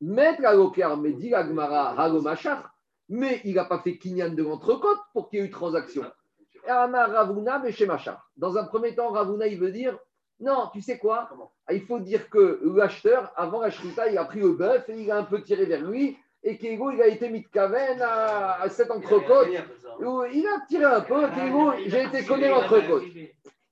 Mettre 0.00 0.42
l'avocat, 0.42 0.96
mais 0.96 1.12
dit 1.12 1.30
l'agmara, 1.30 1.94
mais 3.08 3.40
il 3.44 3.54
n'a 3.54 3.64
pas 3.64 3.78
fait 3.78 3.96
kinyan 3.96 4.30
de 4.30 4.42
l'entrecôte 4.42 4.98
pour 5.12 5.28
qu'il 5.28 5.40
y 5.40 5.42
ait 5.42 5.46
eu 5.46 5.50
transaction. 5.50 6.04
Ravuna, 6.66 7.60
mais 7.60 7.72
chez 7.72 7.86
Machar. 7.86 8.30
Dans 8.36 8.56
un 8.58 8.64
premier 8.64 8.94
temps, 8.94 9.10
Ravuna, 9.10 9.46
il 9.46 9.58
veut 9.58 9.70
dire 9.70 9.98
non, 10.40 10.70
tu 10.72 10.80
sais 10.80 10.98
quoi? 10.98 11.28
Il 11.70 11.84
faut 11.84 11.98
dire 11.98 12.30
que 12.30 12.60
l'acheteur, 12.76 13.32
avant 13.34 13.60
la 13.60 13.70
il 14.10 14.18
a 14.18 14.24
pris 14.24 14.38
le 14.38 14.52
bœuf 14.52 14.88
et 14.88 15.02
il 15.02 15.10
a 15.10 15.18
un 15.18 15.24
peu 15.24 15.42
tiré 15.42 15.66
vers 15.66 15.82
lui 15.82 16.16
et 16.44 16.56
Kego, 16.56 16.92
il 16.92 17.02
a 17.02 17.08
été 17.08 17.28
mis 17.28 17.42
de 17.42 17.48
caverne 17.48 18.00
à, 18.00 18.62
à 18.62 18.68
cette 18.68 18.90
entrecôte. 18.90 19.48
Il 19.50 20.46
a 20.46 20.66
tiré 20.68 20.84
un 20.84 21.00
peu, 21.00 21.26
Kego, 21.28 21.72
j'ai 21.86 22.04
été 22.04 22.24
connu 22.24 22.48
l'entrecôte. 22.48 23.02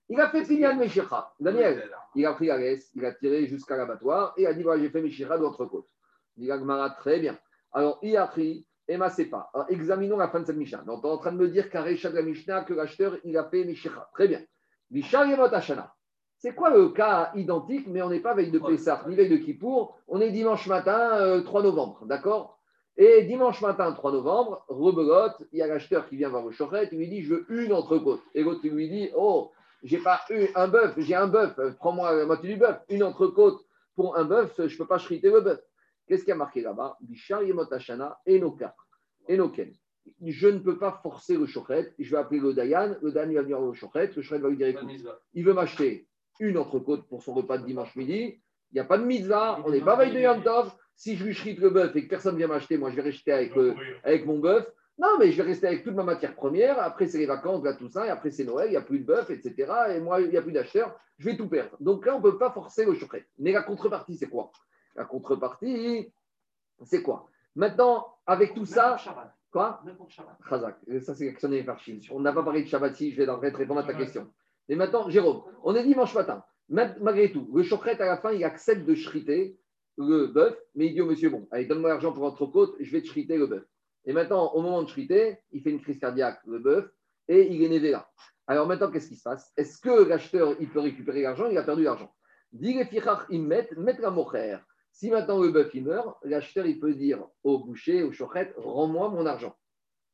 Il 0.08 0.20
a 0.20 0.28
fait 0.28 0.42
Pinyan 0.42 0.76
Meshicha. 0.76 1.32
Daniel, 1.38 1.88
il 2.16 2.26
a 2.26 2.32
pris 2.32 2.46
la 2.46 2.56
laisse, 2.58 2.90
il 2.94 3.04
a 3.04 3.12
tiré 3.12 3.46
jusqu'à 3.46 3.76
l'abattoir 3.76 4.34
et 4.36 4.46
a 4.46 4.52
dit 4.52 4.62
voilà, 4.62 4.82
j'ai 4.82 4.90
fait 4.90 5.02
Meshicha 5.02 5.36
de 5.38 5.42
l'entrecôte. 5.42 5.86
Il 6.36 6.50
a 6.50 6.58
Gmara 6.58 6.90
très 6.90 7.20
bien. 7.20 7.38
Alors, 7.72 7.98
il 8.02 8.16
a 8.16 8.26
pris 8.26 8.65
Emma 8.88 9.10
pas. 9.30 9.50
Alors, 9.52 9.66
examinons 9.68 10.16
la 10.16 10.28
fin 10.28 10.40
de 10.40 10.46
cette 10.46 10.56
Mishnah. 10.56 10.82
Donc, 10.86 11.04
on 11.04 11.08
est 11.08 11.12
en 11.12 11.18
train 11.18 11.32
de 11.32 11.38
me 11.38 11.48
dire 11.48 11.70
qu'un 11.70 11.84
de 11.84 12.14
la 12.14 12.22
Mishnah, 12.22 12.62
que 12.62 12.74
l'acheteur, 12.74 13.16
il 13.24 13.36
a 13.36 13.44
fait 13.44 13.64
Meshicha. 13.64 14.08
Très 14.14 14.28
bien. 14.28 14.40
C'est 16.38 16.54
quoi 16.54 16.70
le 16.70 16.90
cas 16.90 17.32
identique, 17.34 17.86
mais 17.88 18.02
on 18.02 18.10
n'est 18.10 18.20
pas 18.20 18.34
veille 18.34 18.50
de 18.50 18.58
Pessah, 18.58 19.04
ni 19.08 19.16
veille 19.16 19.30
de 19.30 19.36
Kippour, 19.38 19.98
on 20.06 20.20
est 20.20 20.30
dimanche 20.30 20.66
matin, 20.68 21.42
3 21.42 21.60
euh, 21.60 21.64
novembre, 21.64 22.04
d'accord? 22.06 22.60
Et 22.96 23.24
dimanche 23.24 23.60
matin, 23.62 23.92
3 23.92 24.12
novembre, 24.12 24.64
rebelote, 24.68 25.42
il 25.52 25.58
y 25.58 25.62
a 25.62 25.66
l'acheteur 25.66 26.08
qui 26.08 26.16
vient 26.16 26.28
voir 26.28 26.44
le 26.44 26.52
chorette, 26.56 26.90
il 26.92 26.98
lui 26.98 27.08
dit 27.08 27.22
Je 27.22 27.34
veux 27.34 27.46
une 27.64 27.72
entrecôte. 27.72 28.22
Et 28.34 28.42
l'autre 28.42 28.60
lui 28.66 28.88
dit 28.88 29.10
Oh, 29.16 29.50
j'ai 29.82 29.98
pas 29.98 30.20
eu 30.30 30.46
un 30.54 30.68
bœuf, 30.68 30.94
j'ai 30.98 31.14
un 31.14 31.26
bœuf, 31.26 31.58
prends-moi 31.78 32.14
la 32.14 32.26
moitié 32.26 32.54
du 32.54 32.56
bœuf. 32.56 32.78
Une 32.88 33.02
entrecôte 33.02 33.64
pour 33.94 34.16
un 34.16 34.24
bœuf, 34.24 34.54
je 34.58 34.72
ne 34.72 34.78
peux 34.78 34.86
pas 34.86 34.98
chriter 34.98 35.30
le 35.30 35.40
bœuf. 35.40 35.60
Qu'est-ce 36.06 36.22
qu'il 36.22 36.30
y 36.30 36.32
a 36.32 36.36
marqué 36.36 36.60
là-bas 36.60 36.96
Bishar 37.00 37.42
Yemotashana, 37.42 38.18
Enoka, 38.28 38.74
Enoken. 39.28 39.72
Je 40.24 40.48
ne 40.48 40.58
peux 40.58 40.78
pas 40.78 41.00
forcer 41.02 41.36
le 41.36 41.46
chochet, 41.46 41.92
je 41.98 42.10
vais 42.10 42.16
appeler 42.16 42.38
le 42.38 42.54
Dayan, 42.54 42.96
le 43.02 43.10
Dayan 43.10 43.32
va 43.34 43.42
venir 43.42 43.60
au 43.60 43.74
chochet, 43.74 44.10
le 44.14 44.22
chochet 44.22 44.40
va 44.40 44.48
lui 44.48 44.56
dire 44.56 44.68
Écoute, 44.68 44.88
il 45.34 45.44
veut 45.44 45.52
m'acheter 45.52 46.06
une 46.38 46.58
entrecôte 46.58 47.08
pour 47.08 47.22
son 47.22 47.34
repas 47.34 47.58
de 47.58 47.66
dimanche 47.66 47.96
midi, 47.96 48.40
il 48.70 48.74
n'y 48.74 48.80
a 48.80 48.84
pas 48.84 48.98
de 48.98 49.04
mitzvah, 49.04 49.60
on 49.64 49.70
n'est 49.70 49.80
pas 49.80 49.96
veille 49.96 50.12
de 50.12 50.20
Yantov, 50.20 50.72
si 50.94 51.16
je 51.16 51.24
lui 51.24 51.34
chrite 51.34 51.58
le 51.58 51.70
bœuf 51.70 51.96
et 51.96 52.04
que 52.04 52.08
personne 52.08 52.34
ne 52.34 52.38
vient 52.38 52.46
m'acheter, 52.46 52.78
moi 52.78 52.90
je 52.90 52.96
vais 52.96 53.02
rester 53.02 53.32
avec, 53.32 53.52
avec 54.04 54.26
mon 54.26 54.38
bœuf. 54.38 54.66
Non, 54.98 55.18
mais 55.18 55.30
je 55.30 55.36
vais 55.36 55.48
rester 55.48 55.66
avec 55.66 55.84
toute 55.84 55.94
ma 55.94 56.04
matière 56.04 56.34
première. 56.34 56.78
Après, 56.80 57.06
c'est 57.06 57.18
les 57.18 57.26
vacances, 57.26 57.62
là, 57.62 57.74
tout 57.74 57.88
ça. 57.88 58.06
Et 58.06 58.08
après, 58.08 58.30
c'est 58.30 58.44
Noël, 58.44 58.68
il 58.68 58.70
n'y 58.70 58.76
a 58.78 58.82
plus 58.82 59.00
de 59.00 59.04
bœuf, 59.04 59.28
etc. 59.28 59.70
Et 59.94 60.00
moi, 60.00 60.22
il 60.22 60.30
n'y 60.30 60.38
a 60.38 60.42
plus 60.42 60.52
d'acheteurs. 60.52 60.98
Je 61.18 61.26
vais 61.28 61.36
tout 61.36 61.48
perdre. 61.48 61.76
Donc 61.80 62.06
là, 62.06 62.14
on 62.14 62.18
ne 62.18 62.22
peut 62.22 62.38
pas 62.38 62.50
forcer 62.50 62.86
le 62.86 62.94
chouchet. 62.94 63.26
Mais 63.38 63.52
la 63.52 63.62
contrepartie, 63.62 64.16
c'est 64.16 64.28
quoi? 64.28 64.50
La 64.96 65.04
contrepartie, 65.04 66.12
c'est 66.84 67.02
quoi? 67.02 67.28
Maintenant, 67.54 68.06
avec 68.26 68.54
tout 68.54 68.66
ça. 68.66 68.96
Quoi? 69.52 69.82
Ça, 71.00 71.14
c'est 71.14 71.28
actionné 71.28 71.62
par 71.62 71.78
Chine. 71.78 72.00
On 72.10 72.20
n'a 72.20 72.32
pas 72.32 72.42
parlé 72.42 72.62
de 72.62 72.68
Shabbat 72.68 72.94
je 72.96 73.22
vais 73.22 73.48
répondre 73.50 73.80
à 73.80 73.84
ta 73.84 73.94
question. 73.94 74.30
Mais 74.68 74.74
maintenant, 74.74 75.08
Jérôme, 75.08 75.42
on 75.62 75.74
est 75.74 75.84
dimanche 75.84 76.14
matin. 76.14 76.44
Malgré 76.68 77.30
tout, 77.30 77.48
le 77.54 77.62
chokret, 77.62 78.00
à 78.00 78.06
la 78.06 78.16
fin, 78.18 78.32
il 78.32 78.42
accepte 78.44 78.84
de 78.84 78.94
chriter 78.94 79.58
le 79.96 80.26
bœuf, 80.26 80.58
mais 80.74 80.86
il 80.86 80.94
dit 80.94 81.00
au 81.00 81.06
monsieur, 81.06 81.30
bon, 81.30 81.46
allez, 81.50 81.66
donne-moi 81.66 81.90
l'argent 81.90 82.12
pour 82.12 82.24
votre 82.24 82.44
côte, 82.46 82.74
je 82.80 82.90
vais 82.90 83.00
te 83.00 83.08
chriter 83.08 83.38
le 83.38 83.46
bœuf. 83.46 83.64
Et 84.04 84.12
maintenant, 84.12 84.52
au 84.52 84.60
moment 84.60 84.82
de 84.82 84.88
chriter, 84.88 85.38
il 85.52 85.62
fait 85.62 85.70
une 85.70 85.80
crise 85.80 85.98
cardiaque, 85.98 86.40
le 86.46 86.58
bœuf, 86.58 86.90
et 87.28 87.52
il 87.52 87.62
est 87.62 87.68
né 87.68 87.78
là. 87.78 88.10
Alors 88.46 88.66
maintenant, 88.66 88.90
qu'est-ce 88.90 89.08
qui 89.08 89.16
se 89.16 89.22
passe? 89.22 89.52
Est-ce 89.56 89.80
que 89.80 90.04
l'acheteur, 90.04 90.54
il 90.60 90.68
peut 90.68 90.80
récupérer 90.80 91.22
l'argent? 91.22 91.46
Il 91.46 91.56
a 91.56 91.62
perdu 91.62 91.84
l'argent. 91.84 92.12
Dit 92.52 92.76
il 93.30 93.42
met, 93.42 93.68
mettre 93.76 94.04
à 94.04 94.10
mocher. 94.10 94.58
Si 94.96 95.10
maintenant 95.10 95.42
le 95.42 95.50
bœuf 95.50 95.74
il 95.74 95.84
meurt, 95.84 96.16
l'acheteur 96.22 96.64
il 96.64 96.80
peut 96.80 96.94
dire 96.94 97.18
au 97.44 97.58
boucher, 97.58 98.02
au 98.02 98.12
chochet, 98.12 98.54
rends-moi 98.56 99.10
mon 99.10 99.26
argent. 99.26 99.54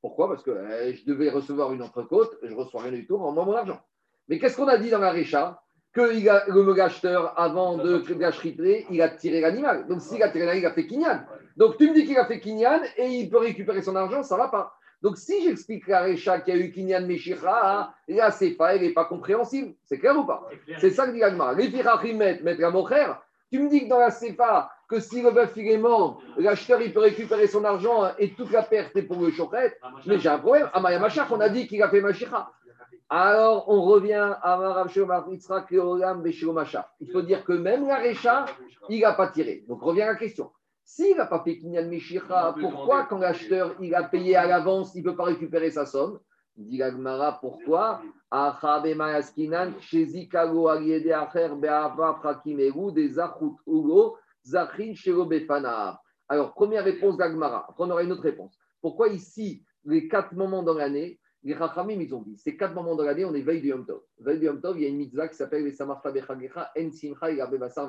Pourquoi? 0.01 0.29
Parce 0.29 0.43
que 0.43 0.51
eh, 0.51 0.95
je 0.95 1.07
devais 1.07 1.31
recevoir 1.31 1.73
une 1.73 1.85
entrecôte, 1.85 2.37
je 2.43 2.53
reçois 2.53 2.83
rien 2.83 2.91
du 2.91 3.07
tout, 3.07 3.17
rends-moi 3.17 3.45
mon 3.45 3.55
argent. 3.55 3.81
Mais 4.27 4.41
qu'est-ce 4.41 4.57
qu'on 4.57 4.67
a 4.67 4.79
dit 4.79 4.91
dans 4.91 4.99
la 4.99 5.13
récha 5.13 5.63
que 5.93 6.01
le 6.01 6.81
acheteur, 6.81 7.39
avant 7.39 7.77
de 7.77 7.99
gâcherie, 8.15 8.57
il 8.91 9.01
a 9.01 9.09
tiré 9.11 9.41
l'animal. 9.41 9.87
Donc, 9.87 10.01
s'il 10.01 10.21
a 10.21 10.31
tiré 10.31 10.47
l'animal, 10.47 10.65
il 10.65 10.67
a 10.67 10.75
fait 10.75 10.89
Kinyan. 10.89 11.27
Donc, 11.57 11.77
tu 11.77 11.89
me 11.89 11.95
dis 11.95 12.05
qu'il 12.05 12.19
a 12.19 12.27
fait 12.27 12.41
Kinyan 12.41 12.81
et 12.97 13.07
il 13.07 13.31
peut 13.31 13.39
récupérer 13.39 13.83
son 13.83 13.95
argent, 13.95 14.25
ça 14.25 14.35
ne 14.35 14.41
va 14.41 14.49
pas. 14.49 14.75
Donc, 15.01 15.17
si 15.17 15.45
j'explique 15.45 15.89
à 15.91 16.01
Récha 16.01 16.41
qu'il 16.41 16.57
y 16.57 16.59
a 16.59 16.61
eu 16.61 16.73
Kinyan 16.73 17.07
Meshira, 17.07 17.95
là, 18.09 18.31
c'est 18.33 18.51
pas, 18.51 18.75
elle 18.75 18.83
n'est 18.83 18.93
pas 18.93 19.05
compréhensible. 19.05 19.75
C'est 19.85 20.01
clair 20.01 20.19
ou 20.19 20.25
pas? 20.25 20.49
C'est 20.81 20.91
ça 20.91 21.07
que 21.07 21.13
dit 21.13 21.23
Agmar. 21.23 21.55
Les 21.55 21.71
Firachim 21.71 22.17
mettre 22.17 22.65
à 22.65 22.83
frère. 22.83 23.23
Tu 23.53 23.59
me 23.59 23.69
dis 23.69 23.85
que 23.85 23.91
dans 23.91 23.99
la 23.99 24.11
CFA, 24.11 24.71
que 24.89 24.99
si 24.99 25.21
le 25.21 25.31
bœuf 25.31 25.53
il 25.57 25.71
est 25.71 25.77
mort, 25.77 26.23
l'acheteur 26.39 26.81
il 26.81 26.91
peut 26.91 27.01
récupérer 27.01 27.47
son 27.47 27.63
argent 27.65 28.11
et 28.19 28.33
toute 28.33 28.51
la 28.51 28.63
perte 28.63 28.97
est 28.97 29.03
pour 29.03 29.21
le 29.21 29.31
chochet. 29.31 29.77
Mais 30.07 30.19
j'ai 30.19 30.31
un 30.31 30.39
problème. 30.39 30.71
À 30.73 30.81
Maya 30.81 30.99
Machach, 30.99 31.31
on 31.31 31.39
a 31.39 31.51
dit 31.51 31.67
qu'il 31.67 31.83
a 31.83 31.91
fait 31.91 32.01
Machira. 32.01 32.51
Alors, 33.11 33.69
on 33.69 33.83
revient 33.83 34.37
à 34.41 34.57
Marav 34.57 34.91
Il 34.97 35.03
faut 37.13 37.21
dire 37.21 37.45
que 37.45 37.53
même 37.53 37.87
la 37.87 37.97
Récha, 37.97 38.47
il 38.89 39.01
n'a 39.01 39.13
pas 39.13 39.29
tiré. 39.29 39.67
Donc, 39.69 39.83
revient 39.83 40.01
à 40.01 40.13
la 40.13 40.17
question. 40.17 40.51
S'il 40.83 41.19
n'a 41.19 41.27
pas 41.27 41.43
fait 41.45 41.59
Kinyan 41.59 41.89
Meshira, 41.89 42.55
pourquoi, 42.59 43.05
quand 43.05 43.19
l'acheteur 43.19 43.75
il 43.81 43.95
a 43.95 44.05
payé 44.05 44.37
à 44.37 44.47
l'avance, 44.47 44.95
il 44.95 45.05
ne 45.05 45.11
peut 45.11 45.17
pas 45.17 45.25
récupérer 45.25 45.71
sa 45.71 45.85
somme? 45.85 46.21
Dit 46.57 46.77
Gagmara, 46.77 47.39
pourquoi? 47.41 48.03
Alors, 56.29 56.55
première 56.55 56.85
réponse 56.85 57.17
d'Agmara. 57.17 57.67
Après, 57.69 57.85
on 57.85 57.91
aura 57.91 58.03
une 58.03 58.13
autre 58.13 58.23
réponse. 58.23 58.59
Pourquoi 58.81 59.09
ici, 59.09 59.65
les 59.85 60.09
quatre 60.09 60.35
moments 60.35 60.63
dans 60.63 60.75
l'année, 60.75 61.19
les 61.43 61.55
Chachamim, 61.57 62.01
ils 62.01 62.15
ont 62.15 62.23
dit, 62.23 62.37
ces 62.37 62.57
quatre 62.57 62.75
moments 62.75 62.95
dans 62.95 63.05
l'année, 63.05 63.25
on 63.25 63.35
est 63.35 63.43
veille 63.43 63.61
du 63.61 63.69
Yom 63.69 63.87
Tov. 63.87 64.03
Veille 64.19 64.39
du 64.39 64.47
Yom 64.47 64.61
Tov, 64.61 64.79
il 64.79 64.83
y 64.83 64.87
a 64.87 64.89
une 64.89 64.97
mitzvah 64.97 65.29
qui 65.29 65.37
s'appelle 65.37 65.65
les 65.65 65.73
Samarta 65.73 66.11
Bechagecha, 66.11 66.71
En 66.79 66.91
Simcha 66.93 67.47
Basar 67.47 67.89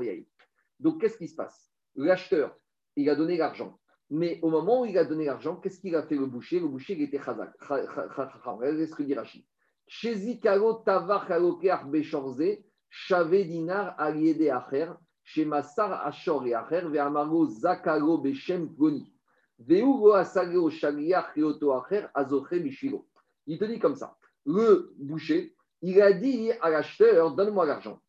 Donc, 0.80 1.02
qu'est-ce 1.02 1.18
qui 1.18 1.28
se 1.28 1.36
passe? 1.36 1.70
L'acheteur, 1.96 2.56
il 2.96 3.10
a 3.10 3.16
donné 3.16 3.38
l'argent. 3.38 3.78
Mais 4.10 4.40
au 4.42 4.50
moment 4.50 4.82
où 4.82 4.86
il 4.86 4.98
a 4.98 5.06
donné 5.06 5.26
l'argent, 5.26 5.56
qu'est-ce 5.56 5.80
qu'il 5.80 5.96
a 5.96 6.04
fait 6.04 6.16
le 6.16 6.26
boucher 6.26 6.60
Le 6.60 6.68
boucher, 6.68 6.94
il 6.94 7.02
était 7.02 7.20
chazak. 7.20 7.54
Regardez 7.62 8.88
ce 8.88 8.96
que 8.96 9.04
dit 9.04 9.16
Rachid. 9.16 9.44
Chez 9.88 10.40
Kalo 10.40 10.76
Tavar 10.86 11.28
Kalokeach 11.28 11.86
Bechorze, 11.86 12.60
Chave 12.90 13.44
Dinar 13.48 13.96
Aliede 13.98 14.50
Acher, 14.50 14.92
chez 15.24 15.46
Massar 15.46 16.06
Achor 16.06 16.46
et 16.46 16.54
Acher, 16.54 16.82
Ve'amaro 16.88 17.48
Zakalo 17.48 18.18
Bechem 18.18 18.68
Goni. 18.68 19.12
Ve'ugo 19.60 20.14
Asageo 20.14 20.70
Shaliach 20.70 21.34
Kyoto 21.34 21.74
Acher, 21.74 22.08
Azoche 22.14 22.54
Mishiro. 22.54 23.08
Il 23.48 23.58
te 23.58 23.66
dit 23.66 23.80
comme 23.80 23.96
ça. 23.96 24.16
Le 24.46 24.94
boucher, 24.98 25.56
il 25.82 26.02
a 26.02 26.14
dit 26.14 26.52
à 26.62 26.70
l'acheteur, 26.70 27.36
donne-moi 27.36 27.66
l'argent. 27.66 28.00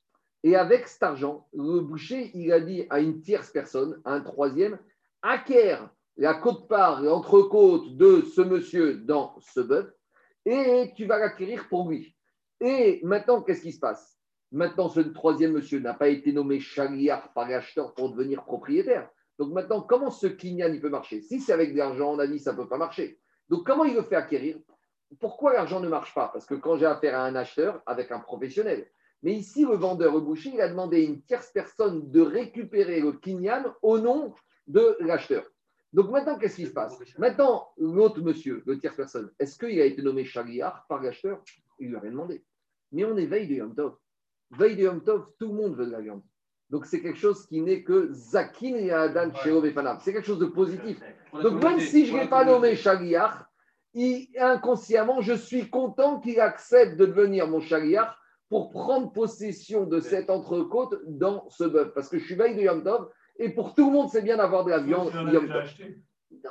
Et 0.42 0.56
avec 0.56 0.86
cet 0.86 1.02
argent, 1.02 1.48
le 1.54 1.80
boucher, 1.80 2.30
il 2.34 2.52
a 2.52 2.60
dit 2.60 2.86
à 2.90 3.00
une 3.00 3.20
tierce 3.20 3.50
personne, 3.50 4.00
à 4.04 4.12
un 4.14 4.20
troisième, 4.20 4.78
acquiert 5.24 5.90
la 6.16 6.34
côte-part, 6.34 7.02
l'entrecôte 7.02 7.96
de 7.96 8.22
ce 8.22 8.42
monsieur 8.42 8.98
dans 8.98 9.34
ce 9.40 9.60
bœuf, 9.60 9.90
et 10.44 10.92
tu 10.94 11.06
vas 11.06 11.18
l'acquérir 11.18 11.68
pour 11.68 11.88
lui. 11.88 12.14
Et 12.60 13.00
maintenant, 13.02 13.42
qu'est-ce 13.42 13.62
qui 13.62 13.72
se 13.72 13.80
passe? 13.80 14.16
Maintenant, 14.52 14.88
ce 14.88 15.00
troisième 15.00 15.52
monsieur 15.52 15.80
n'a 15.80 15.94
pas 15.94 16.08
été 16.08 16.32
nommé 16.32 16.60
chaliar 16.60 17.32
par 17.32 17.48
l'acheteur 17.48 17.94
pour 17.94 18.10
devenir 18.10 18.44
propriétaire. 18.44 19.10
Donc 19.38 19.52
maintenant, 19.52 19.80
comment 19.80 20.10
ce 20.10 20.28
kinyan 20.28 20.72
il 20.72 20.80
peut 20.80 20.90
marcher? 20.90 21.20
Si 21.20 21.40
c'est 21.40 21.52
avec 21.52 21.72
de 21.72 21.78
l'argent, 21.78 22.12
on 22.12 22.18
a 22.20 22.26
dit 22.26 22.38
ça 22.38 22.52
ne 22.52 22.58
peut 22.58 22.68
pas 22.68 22.76
marcher. 22.76 23.18
Donc 23.48 23.66
comment 23.66 23.84
il 23.84 23.94
le 23.94 24.02
fait 24.02 24.14
acquérir? 24.14 24.58
Pourquoi 25.18 25.54
l'argent 25.54 25.80
ne 25.80 25.88
marche 25.88 26.14
pas? 26.14 26.28
Parce 26.32 26.46
que 26.46 26.54
quand 26.54 26.76
j'ai 26.76 26.86
affaire 26.86 27.18
à 27.18 27.24
un 27.24 27.34
acheteur 27.34 27.82
avec 27.86 28.12
un 28.12 28.20
professionnel, 28.20 28.86
mais 29.22 29.32
ici, 29.32 29.64
le 29.64 29.74
vendeur, 29.74 30.12
le 30.12 30.20
boucher, 30.20 30.50
il 30.52 30.60
a 30.60 30.68
demandé 30.68 30.98
à 30.98 31.00
une 31.00 31.22
tierce 31.22 31.50
personne 31.50 32.10
de 32.10 32.20
récupérer 32.20 33.00
le 33.00 33.12
kinyan 33.12 33.74
au 33.82 33.98
nom 33.98 34.34
de 34.66 34.96
l'acheteur. 35.00 35.44
Donc 35.92 36.10
maintenant, 36.10 36.36
qu'est-ce 36.36 36.56
qui 36.56 36.66
se 36.66 36.72
passe? 36.72 36.98
Maintenant, 37.18 37.68
l'autre 37.78 38.20
monsieur, 38.20 38.62
le 38.66 38.78
tierce 38.78 38.96
personne, 38.96 39.30
est-ce 39.38 39.56
qu'il 39.56 39.80
a 39.80 39.84
été 39.84 40.02
nommé 40.02 40.24
chariar 40.24 40.84
par 40.88 41.00
l'acheteur? 41.00 41.40
Il 41.78 41.88
lui 41.88 41.96
a 41.96 42.00
rien 42.00 42.10
demandé. 42.10 42.44
Mais 42.90 43.04
on 43.04 43.16
est 43.16 43.26
veille 43.26 43.46
de 43.46 43.54
Yom 43.54 43.74
Tov. 43.74 43.94
Veille 44.50 44.76
de 44.76 44.82
Yom 44.82 45.02
Tov, 45.02 45.26
tout 45.38 45.48
le 45.48 45.54
monde 45.54 45.76
veut 45.76 45.86
de 45.86 45.92
la 45.92 46.00
viande. 46.00 46.22
Donc 46.70 46.86
c'est 46.86 47.00
quelque 47.00 47.18
chose 47.18 47.46
qui 47.46 47.60
n'est 47.60 47.84
que 47.84 48.12
Zakin 48.12 48.74
et 48.74 48.90
Adan 48.90 49.30
C'est 50.00 50.12
quelque 50.12 50.26
chose 50.26 50.38
de 50.38 50.46
positif. 50.46 51.00
Donc 51.32 51.62
même 51.62 51.78
si 51.78 52.06
je 52.06 52.14
ne 52.14 52.20
l'ai 52.22 52.28
pas 52.28 52.44
nommé 52.44 52.74
chariar, 52.74 53.48
inconsciemment, 54.38 55.20
je 55.20 55.34
suis 55.34 55.70
content 55.70 56.18
qu'il 56.18 56.40
accepte 56.40 56.96
de 56.96 57.06
devenir 57.06 57.46
mon 57.46 57.60
chariar 57.60 58.18
pour 58.48 58.70
prendre 58.70 59.12
possession 59.12 59.84
de 59.84 60.00
cette 60.00 60.30
entrecôte 60.30 61.00
dans 61.06 61.48
ce 61.50 61.64
bœuf. 61.64 61.92
Parce 61.94 62.08
que 62.08 62.18
je 62.18 62.24
suis 62.24 62.34
veille 62.34 62.56
de 62.56 62.62
Yom 62.62 62.82
Tov 62.82 63.10
et 63.36 63.50
pour 63.50 63.74
tout 63.74 63.86
le 63.86 63.92
monde, 63.92 64.08
c'est 64.10 64.22
bien 64.22 64.36
d'avoir 64.36 64.64
de 64.64 64.70
la 64.70 64.78
viande. 64.78 65.12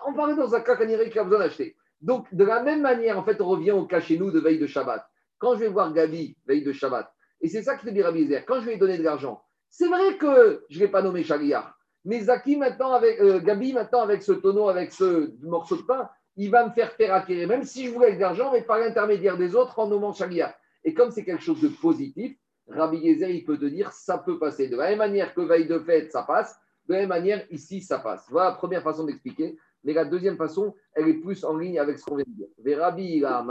On 0.06 0.14
parlait 0.14 0.36
dans 0.36 0.54
un 0.54 0.62
cas 0.62 0.76
qui 0.76 1.20
a 1.20 1.24
besoin 1.24 1.40
d'acheter. 1.40 1.76
Donc, 2.02 2.34
de 2.34 2.44
la 2.44 2.62
même 2.62 2.82
manière, 2.82 3.18
en 3.18 3.24
fait, 3.24 3.40
on 3.40 3.48
revient 3.48 3.72
au 3.72 3.86
cas 3.86 4.02
chez 4.02 4.18
nous 4.18 4.32
de 4.32 4.40
veille 4.40 4.60
de 4.60 4.68
Shabbat. 4.68 5.06
Quand 5.38 5.56
je 5.56 5.62
vais 5.62 5.70
voir 5.70 5.94
Gabi, 5.94 6.36
veille 6.46 6.64
de 6.64 6.74
Shabbat, 6.74 7.10
et 7.42 7.50
c'est 7.50 7.64
ça 7.64 7.78
qui 7.78 7.86
te 7.86 7.92
dit 7.92 8.02
Rabbi 8.02 8.30
quand 8.46 8.62
je 8.62 8.66
vais 8.66 8.74
lui 8.74 8.80
donner 8.80 8.98
de 8.98 9.04
l'argent, 9.04 9.42
c'est 9.70 9.88
vrai 9.88 10.18
que 10.18 10.64
je 10.70 10.80
ne 10.80 10.86
l'ai 10.86 10.92
pas 10.92 11.02
nommé 11.02 11.24
Shaliar, 11.24 11.78
mais 12.06 12.22
Zaki, 12.22 12.58
maintenant, 12.58 12.94
avec, 12.94 13.20
euh, 13.22 13.40
Gabi, 13.40 13.74
maintenant, 13.74 14.02
avec 14.02 14.24
ce 14.24 14.34
tonneau, 14.34 14.68
avec 14.68 14.92
ce 14.92 15.32
morceau 15.42 15.78
de 15.78 15.82
pain, 15.84 16.10
il 16.36 16.52
va 16.52 16.68
me 16.68 16.72
faire 16.72 16.92
faire 16.94 17.14
acquérir, 17.14 17.48
même 17.48 17.64
si 17.64 17.86
je 17.86 17.92
voulais 17.92 18.16
de 18.16 18.20
l'argent, 18.20 18.52
mais 18.52 18.62
par 18.62 18.80
l'intermédiaire 18.80 19.38
des 19.38 19.56
autres 19.56 19.80
en 19.80 19.88
nommant 19.88 20.14
Shaliar. 20.14 20.54
Et 20.84 20.94
comme 20.94 21.12
c'est 21.12 21.24
quelque 21.24 21.44
chose 21.44 21.62
de 21.62 21.70
positif, 21.70 22.36
Rabbi 22.68 22.98
Yezer, 22.98 23.30
il 23.30 23.46
peut 23.46 23.58
te 23.58 23.66
dire, 23.66 23.92
ça 23.92 24.18
peut 24.18 24.40
passer. 24.40 24.68
De 24.68 24.76
la 24.76 24.90
même 24.90 24.98
manière 24.98 25.34
que 25.34 25.42
veille 25.42 25.68
de 25.68 25.80
fête, 25.80 26.12
ça 26.12 26.24
passe, 26.24 26.58
de 26.88 26.94
la 26.94 27.00
même 27.00 27.10
manière, 27.10 27.46
ici, 27.50 27.82
ça 27.82 28.00
passe. 28.00 28.26
Voilà 28.30 28.52
la 28.52 28.56
première 28.56 28.84
façon 28.84 29.06
d'expliquer. 29.06 29.58
Mais 29.84 29.94
la 29.94 30.06
deuxième 30.06 30.38
façon, 30.38 30.74
elle 30.94 31.10
est 31.10 31.16
plus 31.16 31.44
en 31.44 31.58
ligne 31.58 31.78
avec 31.78 32.00
ce 32.00 32.06
qu'on 32.06 32.16
vient 32.16 32.26
de 32.28 32.46
dire. 32.66 32.80
Rabbi 32.80 33.18
il 33.18 33.26
a 33.26 33.44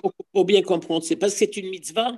Pour, 0.00 0.12
pour 0.32 0.44
bien 0.44 0.62
comprendre, 0.62 1.02
c'est 1.04 1.16
parce 1.16 1.32
que 1.32 1.38
c'est 1.38 1.56
une 1.56 1.70
mitzvah 1.70 2.12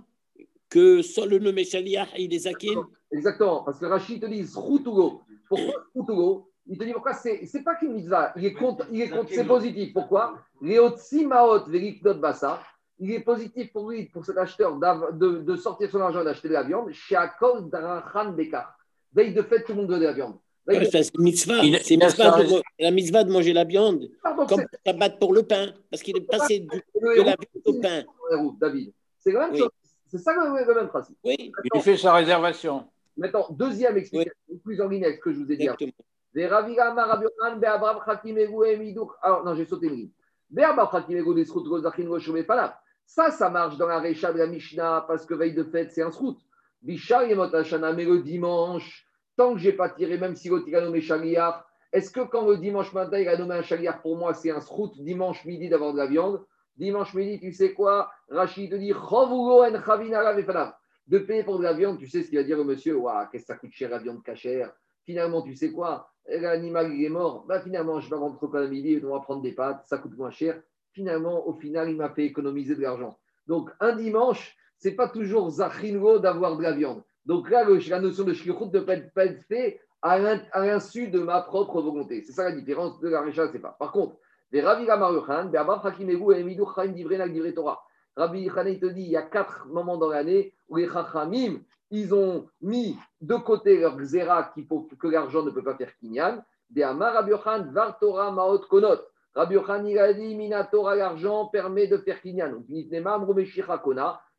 que 0.68 1.02
seul 1.02 1.28
le 1.28 1.38
nom 1.38 1.52
Shaliach, 1.62 2.08
il 2.18 2.32
est 2.34 2.38
zakin 2.38 2.88
Exactement, 3.12 3.62
parce 3.62 3.78
que 3.78 3.84
Rachid 3.84 4.22
te 4.22 4.26
dit 4.26 4.42
Zrutugo. 4.42 5.20
Pourquoi 5.48 6.48
Il 6.66 6.78
te 6.78 6.84
dit 6.84 6.92
pourquoi 6.92 7.12
c'est, 7.12 7.44
c'est 7.44 7.62
pas 7.62 7.74
qu'une 7.74 7.92
mitzvah, 7.92 8.32
il 8.36 8.46
est 8.46 8.54
contre, 8.54 8.86
il 8.90 9.02
est 9.02 9.10
contre, 9.10 9.30
c'est 9.30 9.46
positif. 9.46 9.92
Pourquoi? 9.92 10.38
Bassa 12.20 12.60
il 12.98 13.10
est 13.10 13.20
positif 13.20 13.72
pour 13.72 13.90
lui, 13.90 14.04
pour 14.06 14.24
cet 14.24 14.38
acheteur, 14.38 14.76
de, 14.76 15.38
de 15.38 15.56
sortir 15.56 15.90
son 15.90 16.00
argent 16.00 16.20
et 16.20 16.24
d'acheter 16.24 16.48
de 16.48 16.52
la 16.52 16.62
viande. 16.62 16.92
Chez 16.92 17.16
Akol 17.16 17.68
Darachan 17.68 18.32
Bekar. 18.32 18.78
Veille 19.14 19.34
de 19.34 19.42
fait, 19.42 19.62
tout 19.62 19.72
le 19.72 19.82
monde 19.82 19.90
veut 19.90 19.98
de 19.98 20.04
la 20.04 20.12
viande. 20.12 20.36
c'est 20.66 21.18
mitzvah. 21.18 21.60
C'est 21.82 21.96
mitzvah 21.96 22.42
de, 22.42 22.62
la 22.78 22.90
mitzvah 22.90 23.24
de 23.24 23.32
manger 23.32 23.52
la 23.52 23.64
viande. 23.64 24.08
Pardon, 24.22 24.46
comme 24.46 24.64
tabac 24.84 25.10
pour 25.10 25.34
le 25.34 25.42
pain. 25.42 25.72
Parce 25.90 26.02
qu'il 26.02 26.16
est 26.16 26.26
passé 26.26 26.60
du, 26.60 26.68
de 26.68 27.22
la 27.22 27.36
viande 27.36 27.62
au 27.64 27.80
pain. 27.80 28.04
David. 28.60 28.92
C'est 29.18 29.32
la 29.32 29.48
même 29.48 29.56
chose. 29.56 29.70
C'est 30.08 30.18
ça 30.18 30.32
le, 30.34 30.74
même 30.74 30.88
principe. 30.88 31.16
Oui. 31.24 31.52
il 31.74 31.80
fait 31.80 31.96
sa 31.96 32.12
réservation. 32.12 32.84
Maintenant, 33.16 33.46
deuxième 33.50 33.96
explication, 33.96 34.32
oui. 34.48 34.60
plus 34.62 34.80
en 34.80 34.88
ligne 34.88 35.04
avec 35.04 35.16
ce 35.18 35.22
que 35.22 35.32
je 35.32 35.38
vous 35.38 35.50
ai 35.50 35.56
dit. 35.56 35.68
Alors, 39.22 39.44
non, 39.44 39.54
j'ai 39.54 39.64
sauté 39.64 39.86
une 39.86 39.96
ligne. 39.96 40.10
Ça, 43.06 43.30
ça 43.30 43.50
marche 43.50 43.76
dans 43.76 43.86
la 43.86 44.00
récha 44.00 44.32
de 44.32 44.38
la 44.38 44.46
Mishnah 44.46 45.04
parce 45.06 45.24
que 45.24 45.34
veille 45.34 45.54
de 45.54 45.64
fête, 45.64 45.92
c'est 45.92 46.02
un 46.02 46.10
Bishar 46.82 47.22
mais 47.26 48.04
le 48.04 48.22
dimanche, 48.22 49.06
tant 49.36 49.54
que 49.54 49.60
je 49.60 49.68
n'ai 49.68 49.76
pas 49.76 49.88
tiré, 49.88 50.18
même 50.18 50.34
si 50.34 50.48
l'autre 50.48 50.66
a 50.74 50.80
nommé 50.80 51.00
Shaliar, 51.00 51.64
est-ce 51.92 52.10
que 52.10 52.20
quand 52.20 52.46
le 52.46 52.56
dimanche 52.56 52.92
matin, 52.92 53.18
il 53.18 53.28
a 53.28 53.36
nommé 53.36 53.54
un 53.54 53.62
Shaliar 53.62 54.02
pour 54.02 54.16
moi, 54.16 54.34
c'est 54.34 54.50
un 54.50 54.60
srout 54.60 54.92
dimanche 54.98 55.44
midi 55.44 55.68
d'avoir 55.68 55.92
de 55.92 55.98
la 55.98 56.06
viande? 56.06 56.44
Dimanche 56.76 57.14
midi, 57.14 57.38
tu 57.38 57.52
sais 57.52 57.72
quoi? 57.72 58.10
Rachid 58.28 58.70
te 58.70 58.76
dit 58.76 58.92
de 61.08 61.18
payer 61.18 61.42
pour 61.42 61.58
de 61.58 61.64
la 61.64 61.72
viande, 61.72 61.98
tu 61.98 62.08
sais 62.08 62.22
ce 62.22 62.28
qu'il 62.28 62.38
va 62.38 62.44
dire 62.44 62.58
au 62.58 62.64
monsieur? 62.64 62.98
Qu'est-ce 63.30 63.42
que 63.42 63.46
ça 63.46 63.56
coûte 63.56 63.72
cher 63.72 63.90
la 63.90 63.98
viande 63.98 64.22
cachère? 64.22 64.72
Finalement, 65.04 65.42
tu 65.42 65.54
sais 65.54 65.72
quoi? 65.72 66.08
L'animal, 66.26 66.92
il 66.94 67.04
est 67.04 67.08
mort. 67.08 67.44
Bah, 67.46 67.60
finalement, 67.60 68.00
je 68.00 68.08
vais 68.08 68.16
rentrer 68.16 68.46
au 68.46 68.68
midi, 68.68 69.00
on 69.04 69.12
va 69.12 69.20
prendre 69.20 69.42
des 69.42 69.52
pâtes, 69.52 69.82
ça 69.84 69.98
coûte 69.98 70.16
moins 70.16 70.30
cher. 70.30 70.62
Finalement, 70.92 71.46
au 71.46 71.54
final, 71.54 71.90
il 71.90 71.96
m'a 71.96 72.08
fait 72.10 72.24
économiser 72.24 72.76
de 72.76 72.82
l'argent. 72.82 73.18
Donc, 73.46 73.70
un 73.80 73.96
dimanche, 73.96 74.56
ce 74.82 74.88
n'est 74.88 74.94
pas 74.96 75.09
toujours 75.09 75.48
zachingo 75.48 76.18
d'avoir 76.18 76.56
de 76.56 76.62
la 76.62 76.72
viande. 76.72 77.02
Donc 77.24 77.48
là, 77.48 77.64
la 77.64 78.00
notion 78.00 78.24
de 78.24 78.32
shlichut 78.32 78.64
ne 78.64 78.80
peut 78.80 78.84
pas 78.84 79.26
être 79.26 79.44
fait 79.46 79.80
à 80.02 80.18
l'insu 80.18 81.06
de 81.06 81.20
ma 81.20 81.40
propre 81.42 81.80
volonté. 81.80 82.22
C'est 82.22 82.32
ça 82.32 82.44
la 82.44 82.52
différence 82.52 82.98
de 82.98 83.09
la 83.09 83.20
récha, 83.20 83.46
c'est 83.52 83.60
pas. 83.60 83.76
Par 83.78 83.92
contre, 83.92 84.16
les 84.50 84.60
Rabbi 84.60 84.84
Gamaruchan, 84.84 85.52
Rabbi 88.16 88.48
Khanei 88.48 88.80
te 88.80 88.86
dit 88.86 89.02
il 89.02 89.10
y 89.10 89.16
a 89.16 89.22
quatre 89.22 89.66
moments 89.68 89.96
dans 89.96 90.09
l'année 90.09 90.52
où 90.68 90.76
les 90.76 90.88
Chachamim, 90.88 91.60
ils 91.92 92.12
ont 92.12 92.48
mis 92.60 92.98
de 93.20 93.36
côté 93.36 93.78
leur 93.78 93.96
xéra 93.96 94.52
que 94.98 95.06
l'argent 95.06 95.44
ne 95.44 95.50
peut 95.50 95.62
pas 95.62 95.76
faire 95.76 95.96
kinyan. 95.98 96.42
Rabbi 99.34 99.54
Yochan, 99.54 99.84
il 99.86 99.98
a 99.98 100.12
dit 100.12 100.34
Minatora, 100.34 100.94
l'argent 100.94 101.46
permet 101.46 101.86
de 101.86 101.96
faire 101.96 102.20
Kinyan. 102.20 102.62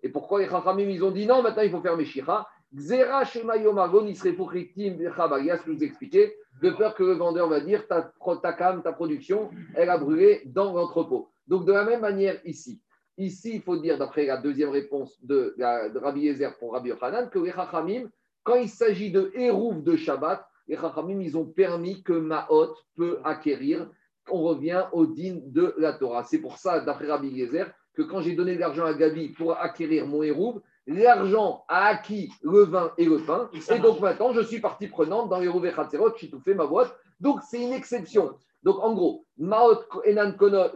Et 0.04 0.10
pourquoi 0.10 0.42
les 0.42 0.50
Chachamim, 0.50 0.90
ils 0.90 1.04
ont 1.04 1.12
dit 1.12 1.26
non, 1.26 1.42
maintenant 1.42 1.64
il 1.64 1.72
faut 1.72 1.82
faire 1.82 1.98
Meshicha 1.98 2.46
Xera 2.76 3.24
Shema 3.24 3.58
Yomagon, 3.58 4.06
il 4.08 4.18
serait 4.18 4.34
pour 4.34 4.52
ce 4.52 4.58
que 4.58 4.72
je 4.76 5.72
vous 5.72 5.84
expliquais, 5.84 6.36
de 6.62 6.72
peur 6.72 6.96
que 6.96 7.04
le 7.04 7.14
vendeur 7.14 7.48
va 7.48 7.60
dire 7.60 7.88
ta, 7.88 8.12
ta 8.42 8.54
cam, 8.54 8.82
ta 8.82 8.94
production, 8.94 9.52
elle 9.76 9.90
a 9.90 9.98
brûlé 9.98 10.42
dans 10.46 10.74
l'entrepôt. 10.74 11.30
Donc, 11.48 11.66
de 11.66 11.72
la 11.72 11.86
même 11.86 12.02
manière 12.02 12.40
ici. 12.46 12.82
Ici, 13.18 13.52
il 13.56 13.62
faut 13.62 13.78
dire, 13.78 14.00
d'après 14.00 14.26
la 14.26 14.38
deuxième 14.38 14.70
réponse 14.70 15.24
de, 15.24 15.54
de 15.58 16.00
Rabbi 16.00 16.22
Yezer 16.22 16.58
pour 16.58 16.74
Rabbi 16.74 16.90
Yochanan, 16.90 17.30
que 17.30 17.38
les 17.38 17.52
Chachamim, 17.52 18.10
quand 18.42 18.56
il 18.56 18.70
s'agit 18.70 19.12
de 19.12 19.32
Hérouf 19.36 19.84
de 19.84 19.96
Shabbat, 19.96 20.44
les 20.68 20.76
Chachamim, 20.76 21.22
ils 21.22 21.38
ont 21.38 21.46
permis 21.46 22.02
que 22.02 22.14
Maot 22.14 22.76
peut 22.96 23.20
acquérir 23.24 23.88
on 24.32 24.42
revient 24.42 24.86
au 24.92 25.06
din 25.06 25.40
de 25.46 25.74
la 25.78 25.94
Torah. 25.94 26.24
C'est 26.24 26.40
pour 26.40 26.58
ça, 26.58 26.80
d'après 26.80 27.08
Rabbi 27.08 27.28
Yezer, 27.28 27.72
que 27.94 28.02
quand 28.02 28.22
j'ai 28.22 28.36
donné 28.36 28.56
de 28.56 28.60
l'argent 28.60 28.86
à 28.86 28.94
Gabi 28.94 29.30
pour 29.30 29.57
acquérir 29.57 30.07
mon 30.07 30.24
hérouve, 30.24 30.61
l'argent 30.88 31.64
a 31.68 31.86
acquis 31.86 32.32
le 32.41 32.64
vin 32.64 32.91
et 32.98 33.06
le 33.06 33.20
pain. 33.20 33.49
Et, 33.53 33.80
donc 33.80 33.99
maintenant, 33.99 34.34
je 34.34 34.41
suis 34.41 34.60
partie 34.60 34.88
prenante 34.88 35.30
dans 35.30 35.40
l'hérouve 35.40 35.65
et 35.65 35.72
Khatserot, 35.72 36.14
j'ai 36.18 36.30
tout 36.30 36.41
fait 36.41 36.56
ma 36.56 36.65
boîte. 36.65 36.95
Donc 37.20 37.41
c'est 37.49 37.61
une 37.61 37.74
exception. 37.74 38.36
Donc 38.64 38.80
en 38.80 38.94
gros, 38.94 39.26
Maot 39.38 39.84
Enan 40.06 40.34
Konot, 40.34 40.70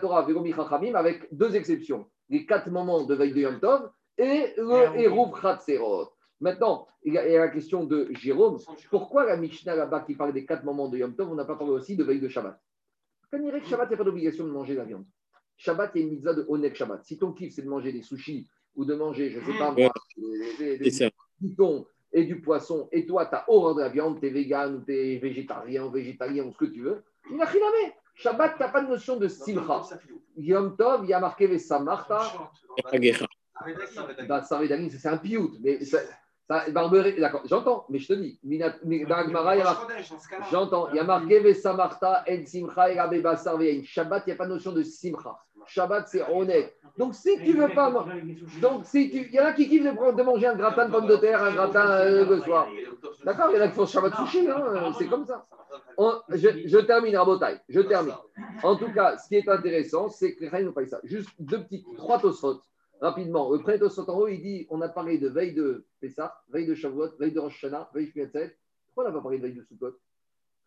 Torah, 0.00 0.26
Chachamim, 0.26 0.94
avec 0.94 1.28
deux 1.32 1.54
exceptions. 1.54 2.06
Les 2.28 2.46
quatre 2.46 2.70
moments 2.70 3.04
de 3.04 3.14
veille 3.14 3.32
de 3.32 3.40
Yom 3.40 3.60
Tov 3.60 3.90
et 4.18 4.54
le 4.56 4.98
hérouve 4.98 5.38
Khatserot. 5.40 6.08
Maintenant, 6.40 6.88
il 7.04 7.14
y, 7.14 7.18
a, 7.18 7.38
la 7.38 7.48
question 7.48 7.84
de 7.84 8.08
Jérôme. 8.12 8.58
Pourquoi 8.90 9.24
la 9.26 9.36
Mishnah 9.36 9.76
là-bas 9.76 10.00
qui 10.00 10.14
parle 10.14 10.32
des 10.32 10.44
quatre 10.44 10.64
moments 10.64 10.88
de 10.88 10.98
Yom 10.98 11.14
Tov, 11.14 11.30
on 11.30 11.34
n'a 11.34 11.44
pas 11.44 11.54
parlé 11.56 11.72
aussi 11.72 11.96
de 11.96 12.02
veille 12.02 12.20
de 12.20 12.28
Shabbat? 12.28 12.60
Quand 13.30 13.38
il 13.38 13.50
que 13.50 13.66
Shabbat, 13.66 13.86
il 13.86 13.90
n'y 13.90 13.94
a 13.94 13.98
pas 13.98 14.04
d'obligation 14.04 14.44
de 14.44 14.50
manger 14.50 14.74
la 14.74 14.84
viande. 14.84 15.04
Shabbat, 15.62 15.92
il 15.94 16.00
y 16.00 16.02
a 16.02 16.06
une 16.06 16.14
mitzvah 16.14 16.34
de 16.34 16.44
Onek 16.48 16.74
Shabbat. 16.74 17.04
Si 17.04 17.16
ton 17.18 17.32
kiff, 17.32 17.54
c'est 17.54 17.62
de 17.62 17.68
manger 17.68 17.92
des 17.92 18.02
sushis 18.02 18.48
ou 18.74 18.84
de 18.84 18.94
manger, 18.94 19.30
je 19.30 19.38
ne 19.38 19.44
sais 19.44 19.58
pas 19.58 19.70
moi, 19.70 19.92
des, 20.58 20.76
des, 20.76 20.90
des 20.90 21.10
pitons 21.38 21.86
et 22.12 22.24
du 22.24 22.40
poisson, 22.40 22.88
et 22.90 23.06
toi, 23.06 23.26
tu 23.26 23.36
as 23.36 23.44
horreur 23.48 23.76
de 23.76 23.82
la 23.82 23.88
viande, 23.88 24.18
tu 24.18 24.26
es 24.26 24.30
vegan 24.30 24.74
ou 24.74 24.80
tu 24.84 24.92
es 24.92 25.18
végétarien 25.18 25.84
ou 25.84 25.90
végétarien 25.90 26.44
ou 26.44 26.52
ce 26.52 26.58
que 26.58 26.64
tu 26.64 26.82
veux, 26.82 27.04
il 27.30 27.36
n'a 27.36 27.44
rien 27.44 27.60
à 27.60 27.92
Shabbat, 28.16 28.56
tu 28.56 28.62
n'as 28.62 28.70
pas 28.70 28.82
de 28.82 28.88
notion 28.88 29.16
de 29.16 29.28
simcha. 29.28 29.82
Yom 30.36 30.76
Tov, 30.76 31.04
il 31.04 31.10
y 31.10 31.14
a 31.14 31.20
marqué 31.20 31.46
les 31.46 31.60
Samarta. 31.60 32.50
Bah, 34.28 34.42
c'est 34.42 35.06
un 35.06 35.16
piout, 35.18 35.52
mais 35.60 35.84
ça, 35.84 36.00
d'accord, 36.48 37.42
j'entends, 37.46 37.86
mais 37.88 37.98
je 37.98 38.08
te 38.08 38.12
dis, 38.14 38.38
j'entends, 40.50 40.88
il 40.90 40.96
y 40.96 40.98
a 40.98 41.04
marqué 41.04 41.40
Vesamarta, 41.40 42.24
En 42.28 42.46
Simcha, 42.46 42.90
et 43.62 43.84
Shabbat, 43.84 44.24
il 44.26 44.30
n'y 44.30 44.32
a 44.32 44.36
pas 44.36 44.46
de 44.46 44.50
notion 44.50 44.72
de 44.72 44.82
Simcha. 44.82 45.38
Shabbat, 45.66 46.08
c'est 46.08 46.22
honnête. 46.30 46.76
Donc, 46.98 47.14
si 47.14 47.38
tu 47.38 47.52
veux 47.54 47.68
pas. 47.68 47.90
Donc, 48.60 48.84
si 48.84 49.10
tu. 49.10 49.28
Il 49.28 49.34
y 49.34 49.40
en 49.40 49.46
a 49.46 49.52
qui 49.52 49.68
kiffent 49.68 49.84
de, 49.84 50.22
manger 50.22 50.46
un 50.46 50.56
gratin 50.56 50.86
de 50.86 50.92
pommes 50.92 51.06
de 51.06 51.16
terre, 51.16 51.42
un 51.42 51.52
gratin 51.52 51.88
euh, 51.88 52.26
le 52.26 52.40
soir. 52.42 52.68
D'accord 53.24 53.50
Il 53.50 53.56
y 53.56 53.60
en 53.60 53.64
a 53.64 53.68
qui 53.68 53.74
font 53.74 53.86
Shabbat 53.86 54.14
sushi, 54.14 54.48
hein, 54.48 54.92
c'est 54.98 55.06
comme 55.06 55.24
ça. 55.24 55.46
je, 56.28 56.66
je, 56.66 56.78
termine, 56.78 57.16
Rabotai. 57.16 57.60
Je 57.68 57.80
termine. 57.80 58.14
En 58.62 58.76
tout 58.76 58.92
cas, 58.92 59.16
ce 59.16 59.28
qui 59.28 59.36
est 59.36 59.48
intéressant, 59.48 60.10
c'est 60.10 60.34
que 60.34 60.44
rien 60.44 60.70
pas 60.72 60.86
ça. 60.86 61.00
Juste 61.04 61.30
deux 61.38 61.62
petites, 61.62 61.86
trois 61.96 62.18
tosfot, 62.18 62.60
rapidement. 63.00 63.50
Le 63.50 63.60
premier 63.60 63.78
tosfot 63.78 64.08
en 64.08 64.18
haut, 64.18 64.28
il 64.28 64.42
dit 64.42 64.66
on 64.68 64.80
a 64.82 64.88
parlé 64.88 65.16
de 65.18 65.28
veille 65.28 65.54
de 65.54 65.86
Pessah, 66.00 66.42
veille 66.50 66.66
de 66.66 66.74
Shavuot, 66.74 67.16
veille 67.18 67.32
de 67.32 67.40
Rosh 67.40 67.64
Hashanah, 67.64 67.90
veille 67.94 68.06
de 68.06 68.10
Shmiatzet. 68.10 68.56
Pourquoi 68.88 69.04
on 69.04 69.12
n'a 69.12 69.16
pas 69.16 69.22
parlé 69.22 69.38
de 69.38 69.44
veille 69.44 69.54
de 69.54 69.62
Sukkot? 69.62 69.96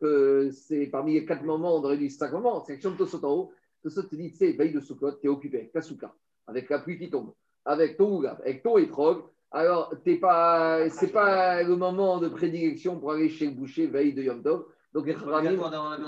Que 0.01 0.49
c'est 0.51 0.87
parmi 0.87 1.13
les 1.13 1.25
quatre 1.25 1.43
moments, 1.43 1.75
on 1.75 1.83
aurait 1.83 1.97
dit 1.97 2.09
cinq 2.09 2.31
moments, 2.31 2.63
c'est 2.65 2.73
action 2.73 2.91
de 2.91 2.97
Tosot 2.97 3.23
en 3.23 3.31
haut, 3.31 3.51
ça 3.89 4.03
te 4.03 4.15
dit, 4.15 4.31
tu 4.31 4.37
sais, 4.37 4.51
veille 4.53 4.73
de 4.73 4.79
Sukkot, 4.79 5.13
tu 5.13 5.27
es 5.27 5.29
occupé 5.29 5.57
avec 5.57 5.71
ta 5.71 5.81
souka, 5.81 6.13
avec 6.47 6.69
la 6.69 6.79
pluie 6.79 6.97
qui 6.97 7.09
tombe, 7.09 7.33
avec 7.65 7.97
ton 7.97 8.17
ougab, 8.17 8.39
avec 8.41 8.63
ton 8.63 8.77
étrog. 8.77 9.23
Alors, 9.51 9.93
ce 10.05 10.19
pas, 10.19 10.89
c'est 10.89 11.11
pas 11.11 11.63
le 11.63 11.75
moment 11.75 12.17
de 12.17 12.27
prédilection 12.27 12.99
pour 12.99 13.11
aller 13.11 13.29
chez 13.29 13.45
le 13.45 13.51
boucher 13.51 13.87
veille 13.87 14.13
de 14.13 14.23
Yom 14.23 14.41
Tov. 14.43 14.65
Donc, 14.93 15.07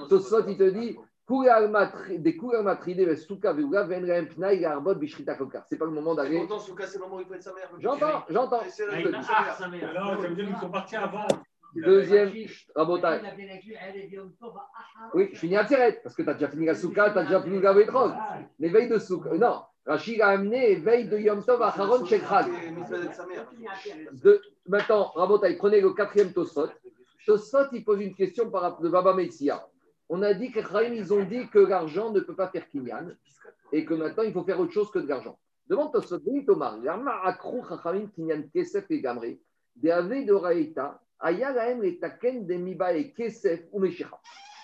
Tosot, 0.10 0.48
il 0.48 0.58
te 0.58 0.70
dit, 0.70 0.98
des 2.20 2.38
C'est 5.70 5.78
pas 5.78 5.86
le 5.86 5.91
moment 5.91 6.16
d'aller. 6.16 6.38
c'est 6.88 6.98
le 6.98 7.04
moment 7.04 7.18
où 7.18 7.20
il 7.20 7.26
faut 7.26 7.34
être 7.34 7.44
sa 7.44 7.54
mère. 7.54 7.70
J'entends, 7.80 8.24
j'entends. 8.30 8.62
Non, 8.62 10.22
ça 10.22 10.28
veut 10.28 10.36
dire 10.36 10.48
qu'ils 10.48 10.58
sont 10.58 10.70
partis 10.70 10.95
avant. 10.95 11.28
Deuxième, 11.76 12.31
Rabotai. 12.76 13.19
Oui, 15.14 15.30
je 15.34 15.39
finis 15.39 15.57
à 15.57 15.65
Tiret, 15.65 15.99
parce 16.03 16.15
que 16.15 16.23
tu 16.23 16.30
as 16.30 16.34
déjà 16.34 16.48
fini 16.48 16.65
la 16.65 16.76
Souka, 16.76 17.11
tu 17.11 17.18
as 17.19 17.23
déjà 17.23 17.41
fini 17.41 17.60
la 17.60 17.73
Vétrog. 17.73 18.14
Les 18.60 18.69
veilles 18.69 18.89
de 18.89 18.98
Souka. 18.98 19.31
Non, 19.31 19.61
Rachid 19.85 20.22
a 20.22 20.30
amené 20.30 20.76
veille 20.76 21.07
de 21.07 21.18
Yom 21.18 21.44
Tov 21.44 21.61
à 21.61 21.68
Haron 21.68 22.06
Shekhal. 22.06 22.45
Maintenant, 24.68 25.11
Rabotai, 25.15 25.56
prenez 25.56 25.81
le 25.81 25.94
quatrième 25.94 26.34
Tosot. 26.34 26.69
Tosot, 27.26 27.72
il 27.72 27.84
pose 27.85 28.02
une 28.02 28.15
question 28.15 28.49
par 28.49 28.61
rapport 28.61 28.81
de 28.81 28.89
Baba 28.89 29.14
Metsia. 29.14 29.65
On 30.10 30.22
a 30.23 30.34
dit 30.34 30.52
que 30.52 30.94
ils 30.94 31.14
ont 31.14 31.23
dit 31.23 31.48
que 31.49 31.60
l'argent 31.60 32.11
ne 32.11 32.22
peut 32.22 32.35
pas 32.35 32.48
faire 32.48 32.68
kinyan 32.68 33.15
et 33.72 33.85
que 33.85 33.94
maintenant 33.94 34.23
il 34.23 34.34
faut 34.34 34.44
faire 34.44 34.60
autre 34.60 34.72
chose 34.72 34.89
que 34.91 34.99
de 34.99 35.07
l'argent. 35.07 35.38
Demande 35.69 35.91
Tosot, 35.91 36.19
Thomas, 36.45 36.77
Yama 36.84 37.22
Akrou 37.23 37.64
Chachamim 37.68 38.07
Kinyan 38.07 38.44
Kesef 38.53 38.89
et 38.89 39.02
Gamri, 39.02 39.39
de 39.76 39.89
Ave 39.89 40.26
de 40.26 40.34
Raïta, 40.34 41.02
Aya 41.19 41.73
et 41.84 41.99
Taken 41.99 42.45
de 42.45 42.56
Miba 42.56 42.94
et 42.94 43.11
Kesef 43.14 43.61
ou 43.72 43.80
Meshicha. 43.80 44.19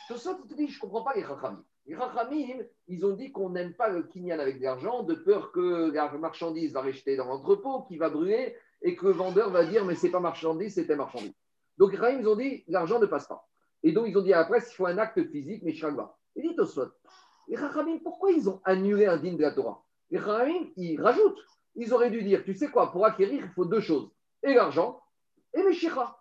Tosot, 0.07 0.38
il 0.43 0.49
te 0.49 0.55
dit, 0.55 0.67
je 0.67 0.77
ne 0.77 0.81
comprends 0.81 1.03
pas 1.03 1.13
les 1.15 1.21
Chachamim. 1.21 1.63
Les 1.85 1.95
Chachamim, 1.95 2.63
ils 2.88 3.05
ont 3.05 3.13
dit 3.13 3.31
qu'on 3.31 3.49
n'aime 3.49 3.73
pas 3.73 3.89
le 3.89 4.03
kinyan 4.03 4.39
avec 4.39 4.59
de 4.59 4.63
l'argent, 4.63 5.03
de 5.03 5.15
peur 5.15 5.51
que 5.51 5.91
la 5.91 6.11
marchandise 6.13 6.73
va 6.73 6.81
rester 6.81 7.15
dans 7.15 7.25
l'entrepôt, 7.25 7.84
qui 7.84 7.97
va 7.97 8.09
brûler 8.09 8.55
et 8.81 8.95
que 8.95 9.07
le 9.07 9.13
vendeur 9.13 9.49
va 9.49 9.65
dire 9.65 9.85
mais 9.85 9.95
c'est 9.95 10.11
pas 10.11 10.19
marchandise, 10.19 10.75
c'était 10.75 10.95
marchandise. 10.95 11.34
Donc 11.77 11.93
les 11.93 12.13
ils 12.19 12.27
ont 12.27 12.35
dit 12.35 12.63
l'argent 12.67 12.99
ne 12.99 13.05
passe 13.05 13.27
pas. 13.27 13.47
Et 13.84 13.91
donc, 13.91 14.07
ils 14.07 14.17
ont 14.17 14.21
dit 14.21 14.34
après, 14.34 14.59
il 14.59 14.73
faut 14.73 14.85
un 14.85 14.97
acte 14.97 15.21
physique, 15.30 15.61
mais 15.63 15.73
Shagba. 15.73 16.15
Il 16.35 16.47
dit 16.47 16.55
Tosfot, 16.55 16.88
les 17.47 17.57
Chachamim, 17.57 17.99
pourquoi 17.99 18.31
ils 18.31 18.49
ont 18.49 18.61
annulé 18.63 19.05
un 19.05 19.17
digne 19.17 19.38
de 19.38 19.41
la 19.41 19.51
Torah? 19.51 19.84
Les 20.09 20.19
Chachamim, 20.19 20.69
ils 20.77 21.01
rajoutent. 21.01 21.43
Ils 21.75 21.93
auraient 21.93 22.11
dû 22.11 22.23
dire, 22.23 22.43
tu 22.43 22.53
sais 22.53 22.69
quoi, 22.69 22.91
pour 22.91 23.05
acquérir, 23.05 23.43
il 23.43 23.51
faut 23.51 23.65
deux 23.65 23.81
choses, 23.81 24.11
et 24.43 24.53
l'argent, 24.53 25.01
et 25.53 25.63
Meshicha. 25.63 26.15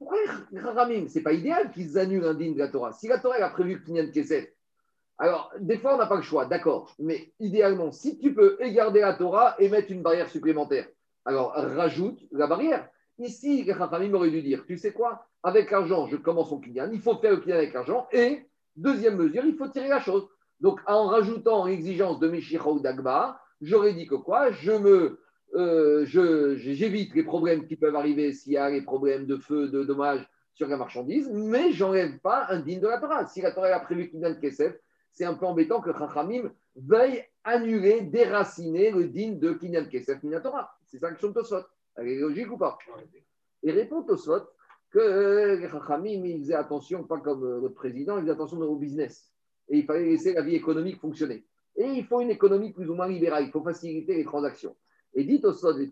Pourquoi 0.00 0.18
les 0.50 0.60
Chachamim 0.60 1.08
Ce 1.08 1.18
n'est 1.18 1.22
pas 1.22 1.34
idéal 1.34 1.70
qu'ils 1.72 1.98
annulent 1.98 2.24
un 2.24 2.32
digne 2.32 2.54
de 2.54 2.58
la 2.58 2.68
Torah. 2.68 2.92
Si 2.92 3.06
la 3.06 3.18
Torah 3.18 3.36
a 3.36 3.50
prévu 3.50 3.84
de 3.86 4.10
Kesef, 4.10 4.48
alors, 5.18 5.52
des 5.60 5.76
fois, 5.76 5.94
on 5.94 5.98
n'a 5.98 6.06
pas 6.06 6.16
le 6.16 6.22
choix, 6.22 6.46
d'accord. 6.46 6.94
Mais 6.98 7.34
idéalement, 7.38 7.92
si 7.92 8.18
tu 8.18 8.32
peux 8.32 8.56
garder 8.70 9.00
la 9.00 9.12
Torah 9.12 9.54
et 9.58 9.68
mettre 9.68 9.92
une 9.92 10.00
barrière 10.00 10.30
supplémentaire, 10.30 10.88
alors 11.26 11.52
rajoute 11.52 12.18
la 12.32 12.46
barrière. 12.46 12.88
Ici, 13.18 13.62
les 13.62 13.74
Chachamim 13.74 14.14
auraient 14.14 14.30
dû 14.30 14.40
dire, 14.40 14.64
tu 14.66 14.78
sais 14.78 14.94
quoi, 14.94 15.26
avec 15.42 15.70
l'argent, 15.70 16.06
je 16.06 16.16
commence 16.16 16.50
mon 16.50 16.60
kinyan, 16.60 16.88
il 16.90 17.02
faut 17.02 17.16
faire 17.16 17.32
le 17.32 17.36
kinyan 17.36 17.58
avec 17.58 17.74
l'argent, 17.74 18.08
et 18.12 18.48
deuxième 18.76 19.16
mesure, 19.16 19.44
il 19.44 19.56
faut 19.56 19.68
tirer 19.68 19.88
la 19.88 20.00
chose. 20.00 20.26
Donc, 20.60 20.80
en 20.86 21.08
rajoutant 21.08 21.66
l'exigence 21.66 22.18
de 22.18 22.28
Meshicha 22.28 22.66
ou 22.66 22.80
d'Agba, 22.80 23.38
j'aurais 23.60 23.92
dit 23.92 24.06
que 24.06 24.14
quoi? 24.14 24.50
Je 24.52 24.72
me, 24.72 25.20
euh, 25.54 26.04
j'évite 26.04 27.14
les 27.14 27.24
problèmes 27.24 27.66
qui 27.66 27.76
peuvent 27.76 27.96
arriver 27.96 28.32
s'il 28.32 28.52
y 28.52 28.56
a 28.56 28.70
les 28.70 28.82
problèmes 28.82 29.26
de 29.26 29.36
feu, 29.36 29.68
de 29.68 29.82
dommages 29.82 30.28
sur 30.54 30.68
la 30.68 30.76
marchandise, 30.76 31.30
mais 31.32 31.72
j'enlève 31.72 32.18
pas 32.18 32.46
un 32.50 32.60
digne 32.60 32.80
de 32.80 32.86
la 32.86 32.98
Torah. 32.98 33.26
Si 33.26 33.40
la 33.40 33.52
Torah 33.52 33.68
a 33.68 33.80
prévu 33.80 34.10
qu'il 34.10 34.20
de 34.20 34.32
Kesef, 34.34 34.76
c'est 35.12 35.24
un 35.24 35.34
peu 35.34 35.46
embêtant 35.46 35.80
que 35.80 35.92
Chachamim 35.92 36.52
veuille 36.76 37.24
annuler, 37.44 38.02
déraciner 38.02 38.90
le 38.90 39.08
digne 39.08 39.38
de 39.38 39.52
Kinyan 39.52 39.86
Kesef 39.86 40.22
Minatora. 40.22 40.70
C'est 40.86 40.98
ça 40.98 41.10
que 41.10 41.20
je 41.20 41.26
Tosot. 41.26 41.64
Elle 41.96 42.08
est 42.08 42.18
logique 42.18 42.50
ou 42.50 42.58
pas? 42.58 42.78
Et 43.62 43.72
répond 43.72 44.02
Tosot 44.02 44.44
que 44.90 44.98
euh, 44.98 45.68
Chachamim, 45.68 46.24
ils 46.24 46.40
faisaient 46.40 46.54
attention, 46.54 47.04
pas 47.04 47.18
comme 47.18 47.44
euh, 47.44 47.60
le 47.60 47.72
président, 47.72 48.18
ils 48.18 48.22
faisaient 48.22 48.32
attention 48.32 48.58
au 48.58 48.76
business. 48.76 49.32
Et 49.68 49.78
il 49.78 49.84
fallait 49.84 50.06
laisser 50.06 50.32
la 50.32 50.42
vie 50.42 50.56
économique 50.56 51.00
fonctionner. 51.00 51.44
Et 51.76 51.86
il 51.86 52.04
faut 52.04 52.20
une 52.20 52.30
économie 52.30 52.72
plus 52.72 52.88
ou 52.90 52.94
moins 52.94 53.08
libérale, 53.08 53.44
il 53.44 53.50
faut 53.50 53.62
faciliter 53.62 54.14
les 54.14 54.24
transactions. 54.24 54.74
Et 55.14 55.24
dit 55.24 55.40
au 55.42 55.52
sol, 55.52 55.90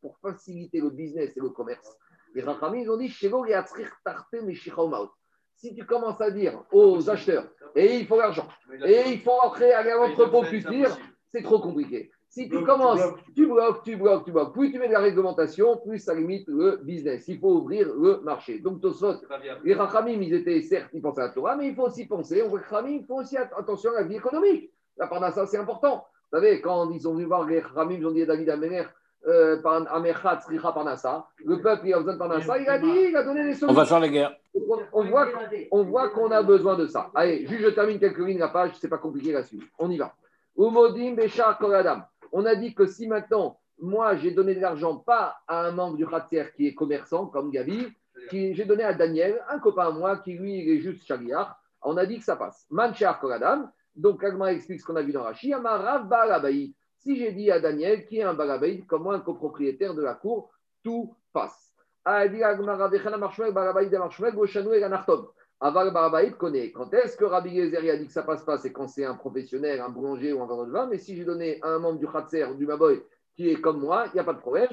pour 0.00 0.18
faciliter 0.18 0.80
le 0.80 0.90
business 0.90 1.36
et 1.36 1.40
le 1.40 1.50
commerce. 1.50 1.96
Les 2.34 2.42
Chachamim, 2.42 2.78
ils 2.78 2.90
ont 2.90 2.96
dit, 2.96 3.08
si 3.08 3.30
tu 5.74 5.86
commences 5.86 6.20
à 6.20 6.30
dire 6.30 6.62
aux 6.70 7.10
acheteurs, 7.10 7.48
et 7.74 7.96
il 7.96 8.06
faut 8.06 8.18
l'argent, 8.18 8.46
et 8.84 9.08
il 9.08 9.20
faut 9.20 9.40
aller 9.42 9.72
à 9.72 9.96
l'entrepôt 9.96 10.44
c'est 11.30 11.42
trop 11.42 11.60
compliqué. 11.60 12.10
Si 12.30 12.48
tu 12.48 12.62
commences, 12.62 13.00
tu 13.34 13.46
bloques, 13.46 13.82
tu 13.84 13.96
bloques, 13.96 14.24
tu 14.24 14.32
bloques. 14.32 14.52
Plus 14.52 14.70
tu 14.70 14.78
mets 14.78 14.88
de 14.88 14.92
la 14.92 15.00
réglementation, 15.00 15.78
plus 15.78 15.98
ça 15.98 16.14
limite 16.14 16.46
le 16.46 16.76
business. 16.82 17.26
Il 17.26 17.38
faut 17.38 17.54
ouvrir 17.54 17.94
le 17.94 18.20
marché. 18.20 18.58
Donc, 18.58 18.82
Tosfot, 18.82 19.14
les 19.64 19.74
Rachamim, 19.74 20.20
ils 20.20 20.34
étaient 20.34 20.60
certes, 20.60 20.90
ils 20.92 21.00
pensaient 21.00 21.22
à 21.22 21.28
la 21.28 21.30
Torah, 21.30 21.56
mais 21.56 21.68
il 21.68 21.74
faut 21.74 21.86
aussi 21.86 22.06
penser, 22.06 22.42
on 22.42 22.50
Rachamim, 22.50 22.98
il 23.00 23.06
faut 23.06 23.16
aussi 23.16 23.36
attention 23.36 23.92
à 23.92 24.00
la 24.00 24.02
vie 24.02 24.16
économique. 24.16 24.70
La 24.98 25.32
ça, 25.32 25.46
c'est 25.46 25.56
important. 25.56 26.06
Vous 26.30 26.38
savez, 26.38 26.60
quand 26.60 26.90
ils 26.90 27.00
sont 27.00 27.14
venus 27.14 27.26
voir 27.26 27.46
les 27.46 27.60
Rachamim, 27.60 27.96
ils 27.98 28.06
ont 28.06 28.10
dit 28.10 28.22
à 28.22 28.26
David 28.26 28.50
Amener, 28.50 28.84
euh, 29.26 29.56
le 29.56 29.62
peuple 31.60 31.86
il 31.86 31.94
a 31.94 31.98
besoin 31.98 32.14
de 32.14 32.18
Parnassa, 32.18 32.58
il 32.58 32.68
a 32.68 32.78
dit, 32.78 33.06
il 33.08 33.16
a 33.16 33.24
donné 33.24 33.44
des 33.44 33.54
solutions. 33.54 33.68
On 33.68 33.72
va 33.72 33.84
faire 33.84 34.00
la 34.00 34.08
guerre. 34.08 34.36
On, 34.92 35.04
voit, 35.04 35.28
on 35.70 35.84
voit 35.84 36.08
qu'on 36.10 36.30
a 36.30 36.42
besoin 36.42 36.76
de 36.76 36.86
ça. 36.86 37.10
Allez, 37.14 37.46
juste 37.46 37.62
je 37.62 37.70
termine 37.70 37.98
quelques 37.98 38.18
lignes 38.18 38.38
la 38.38 38.48
page, 38.48 38.72
c'est 38.80 38.88
pas 38.88 38.98
compliqué 38.98 39.32
la 39.32 39.42
suite. 39.42 39.62
On 39.78 39.90
y 39.90 39.96
va. 39.96 40.14
Umodim 40.56 41.14
Béchar 41.14 41.58
Koradam 41.58 42.04
on 42.32 42.44
a 42.46 42.54
dit 42.54 42.74
que 42.74 42.86
si 42.86 43.06
maintenant, 43.06 43.58
moi, 43.80 44.16
j'ai 44.16 44.32
donné 44.32 44.54
de 44.54 44.60
l'argent 44.60 44.96
pas 44.96 45.36
à 45.46 45.66
un 45.66 45.72
membre 45.72 45.96
du 45.96 46.06
Khatir 46.06 46.52
qui 46.54 46.66
est 46.66 46.74
commerçant, 46.74 47.26
comme 47.26 47.50
Gabi, 47.50 47.86
j'ai 48.30 48.64
donné 48.64 48.84
à 48.84 48.92
Daniel, 48.92 49.40
un 49.48 49.58
copain 49.58 49.88
à 49.88 49.90
moi, 49.90 50.18
qui 50.18 50.32
lui, 50.32 50.58
il 50.58 50.70
est 50.70 50.80
juste 50.80 51.06
chagriard, 51.06 51.58
on 51.82 51.96
a 51.96 52.04
dit 52.04 52.18
que 52.18 52.24
ça 52.24 52.36
passe. 52.36 52.66
Manchar 52.70 53.20
Koradam, 53.20 53.70
donc 53.98 54.24
Agma 54.24 54.52
explique 54.52 54.80
ce 54.80 54.86
qu'on 54.86 54.96
a 54.96 55.02
vu 55.02 55.12
dans 55.12 55.22
Rashi, 55.24 55.52
Amarav 55.52 56.08
Balabaï. 56.08 56.74
Si 56.96 57.16
j'ai 57.16 57.32
dit 57.32 57.50
à 57.50 57.60
Daniel, 57.60 58.06
qui 58.06 58.18
est 58.18 58.22
un 58.22 58.34
Balabaï, 58.34 58.84
comme 58.86 59.02
moi, 59.02 59.14
un 59.14 59.20
copropriétaire 59.20 59.94
de 59.94 60.02
la 60.02 60.14
cour, 60.14 60.50
tout 60.82 61.14
passe. 61.32 61.74
Aval 65.60 65.92
Barabaïd 65.92 66.36
connaît. 66.36 66.70
Quand 66.70 66.94
est-ce 66.94 67.16
que 67.16 67.24
Rabbi 67.24 67.50
Yezer 67.50 67.90
a 67.90 67.96
dit 67.96 68.06
que 68.06 68.12
ça 68.12 68.22
passe 68.22 68.44
pas? 68.44 68.58
C'est 68.58 68.72
quand 68.72 68.86
c'est 68.86 69.04
un 69.04 69.14
professionnel, 69.14 69.80
un 69.80 69.88
boulanger 69.88 70.32
ou 70.32 70.40
un 70.42 70.46
vendeur 70.46 70.66
de 70.66 70.72
vin. 70.72 70.86
Mais 70.86 70.98
si 70.98 71.16
j'ai 71.16 71.24
donné 71.24 71.58
à 71.62 71.70
un 71.70 71.80
membre 71.80 71.98
du 71.98 72.06
Khatser 72.06 72.44
ou 72.44 72.54
du 72.54 72.64
Maboy 72.66 73.02
qui 73.34 73.50
est 73.50 73.60
comme 73.60 73.80
moi, 73.80 74.06
il 74.06 74.14
n'y 74.14 74.20
a 74.20 74.24
pas 74.24 74.34
de 74.34 74.38
problème. 74.38 74.68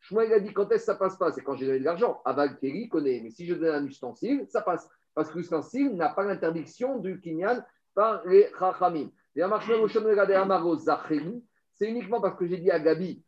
Shmuel, 0.00 0.32
a 0.32 0.40
dit 0.40 0.52
quand 0.52 0.70
est-ce 0.70 0.86
que 0.86 0.92
ça 0.92 0.94
passe 0.94 1.16
pas? 1.16 1.32
C'est 1.32 1.42
quand 1.42 1.56
j'ai 1.56 1.66
donné 1.66 1.80
de 1.80 1.84
l'argent. 1.84 2.20
Aval 2.24 2.56
Kelly 2.56 2.88
connaît. 2.88 3.20
Mais 3.22 3.30
si 3.30 3.46
je 3.46 3.54
donne 3.54 3.74
un 3.74 3.84
ustensile, 3.84 4.46
ça 4.48 4.60
passe. 4.60 4.88
Parce 5.14 5.30
que 5.30 5.38
l'ustensile 5.38 5.94
n'a 5.94 6.08
pas 6.08 6.24
l'interdiction 6.24 6.98
du 6.98 7.20
Kinyan 7.20 7.62
par 7.94 8.26
les 8.26 8.50
Chachamim. 8.58 9.10
Et 9.36 9.42
c'est 11.76 11.88
uniquement 11.88 12.20
parce 12.20 12.36
que 12.36 12.46
j'ai 12.46 12.58
dit 12.58 12.70
à 12.70 12.78
Gabi 12.78 13.22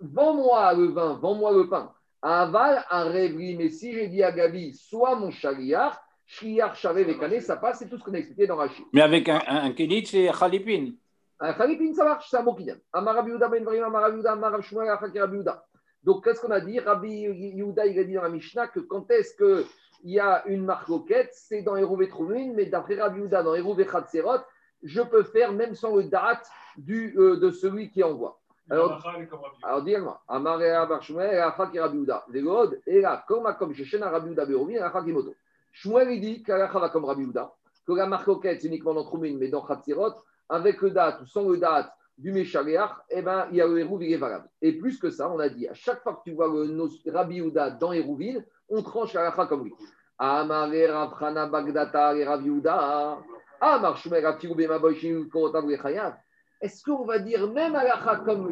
vends-moi 0.00 0.74
le 0.74 0.86
vin, 0.86 1.18
vends-moi 1.20 1.52
le 1.52 1.68
pain. 1.68 1.92
Aval, 2.22 2.84
un 2.90 3.04
rêverie, 3.04 3.56
mais 3.56 3.68
si 3.68 3.92
j'ai 3.92 4.08
dit 4.08 4.22
à 4.22 4.32
Gabi, 4.32 4.74
soit 4.74 5.16
mon 5.16 5.30
chariar, 5.30 6.02
Shriar, 6.26 6.74
Chavé, 6.74 7.04
Vekane, 7.04 7.40
ça 7.40 7.56
passe, 7.56 7.78
c'est 7.78 7.88
tout 7.88 7.98
ce 7.98 8.02
qu'on 8.04 8.14
a 8.14 8.18
expliqué 8.18 8.46
dans 8.48 8.56
Rachid. 8.56 8.84
Mais 8.92 9.02
avec 9.02 9.28
un, 9.28 9.40
un, 9.46 9.70
un 9.70 9.74
c'est 10.04 10.28
Khalipin. 10.36 10.92
Un 11.38 11.52
Khalipin, 11.52 11.94
ça 11.94 12.04
marche, 12.04 12.28
c'est 12.28 12.36
un 12.36 12.42
mot 12.42 12.54
qui 12.54 12.64
vient. 12.64 12.78
Amarabi 12.92 13.30
Yehuda 13.30 13.48
ben 13.48 13.62
Varim, 13.64 13.84
Amarabi 13.84 14.16
Yehuda, 14.16 14.32
Amarabi 14.32 14.64
Shmuel, 14.64 14.88
Achaki 14.88 15.20
Rabbi 15.20 15.36
Yehuda. 15.36 15.64
Donc, 16.02 16.24
qu'est-ce 16.24 16.40
qu'on 16.40 16.50
a 16.50 16.60
dit? 16.60 16.80
Rabbi 16.80 17.10
Yehuda, 17.10 17.86
il 17.86 17.98
a 17.98 18.04
dit 18.04 18.14
dans 18.14 18.22
la 18.22 18.28
Mishnah 18.28 18.66
que 18.68 18.80
quand 18.80 19.08
est-ce 19.10 19.34
qu'il 19.96 20.10
y 20.10 20.20
a 20.20 20.46
une 20.46 20.64
marque 20.64 20.86
roquette, 20.86 21.30
c'est 21.32 21.62
dans 21.62 21.76
Hérouvé 21.76 22.08
Troumine, 22.08 22.54
mais 22.54 22.66
d'après 22.66 23.00
Rabbi 23.00 23.20
Yehuda, 23.20 23.42
dans 23.42 23.54
Hérouvé 23.54 23.86
Khatserot, 23.86 24.40
je 24.82 25.02
peux 25.02 25.22
faire 25.22 25.52
même 25.52 25.74
sans 25.74 25.96
le 25.96 26.04
date 26.04 26.48
du, 26.76 27.14
euh, 27.18 27.36
de 27.36 27.50
celui 27.50 27.90
qui 27.90 28.02
envoie. 28.02 28.38
Alors, 28.68 29.00
alors 29.62 29.82
dis-moi, 29.82 30.20
Amarea 30.26 30.84
Barshmuel, 30.86 31.38
Achaki 31.38 31.78
Rabbi 31.78 31.98
Yehuda. 31.98 32.24
Vegod, 32.28 32.80
et 32.86 33.00
là, 33.00 33.24
comme 33.28 33.54
comme 33.58 33.74
Sheshena 33.74 34.10
Rabbi 34.10 34.28
Yehuda 34.28 34.44
Berovin, 34.44 34.82
Achaki 34.82 35.12
Moto. 35.12 35.34
Shmuel, 35.72 36.10
il 36.12 36.20
dit 36.20 36.42
qu'Alacha 36.42 36.78
va 36.78 36.88
comme 36.88 37.04
Rabbi 37.04 37.22
Yehuda, 37.22 37.52
que 37.86 37.92
la 37.92 38.06
marque 38.06 38.26
roquette, 38.26 38.60
c'est 38.60 38.68
uniquement 38.68 38.94
dans 38.94 39.04
Troumine, 39.04 39.38
mais 39.38 39.48
dans 39.48 39.62
Khatserot, 39.62 40.14
avec 40.48 40.80
le 40.80 40.90
date 40.90 41.20
ou 41.22 41.26
sans 41.26 41.48
le 41.48 41.58
date 41.58 41.90
du 42.18 42.32
Meshaléach, 42.32 42.92
eh 43.10 43.22
ben, 43.22 43.46
il 43.50 43.56
y 43.58 43.60
a 43.60 43.66
le 43.66 43.78
Hérouv, 43.78 44.02
il 44.02 44.12
est 44.12 44.16
valable. 44.16 44.48
Et 44.62 44.72
plus 44.72 44.98
que 44.98 45.10
ça, 45.10 45.30
on 45.30 45.38
a 45.38 45.48
dit, 45.48 45.68
à 45.68 45.74
chaque 45.74 46.02
fois 46.02 46.14
que 46.14 46.22
tu 46.24 46.34
vois 46.34 46.48
le 46.48 46.66
nos- 46.66 46.88
Rabbi 47.06 47.36
Yehuda 47.36 47.70
dans 47.70 47.92
Hérouvine, 47.92 48.44
on 48.68 48.82
tranche 48.82 49.12
la 49.12 49.22
halakha 49.22 49.46
comme 49.46 49.64
lui. 49.64 49.74
Amare 50.18 51.50
Bagdata 51.50 52.08
Rabbi 52.08 52.46
Yehuda. 52.46 53.18
Amar 53.60 53.96
Shumer. 53.96 54.22
Est-ce 56.62 56.84
qu'on 56.84 57.04
va 57.04 57.18
dire 57.18 57.52
même 57.52 57.74
halakha 57.74 58.16
comme 58.24 58.50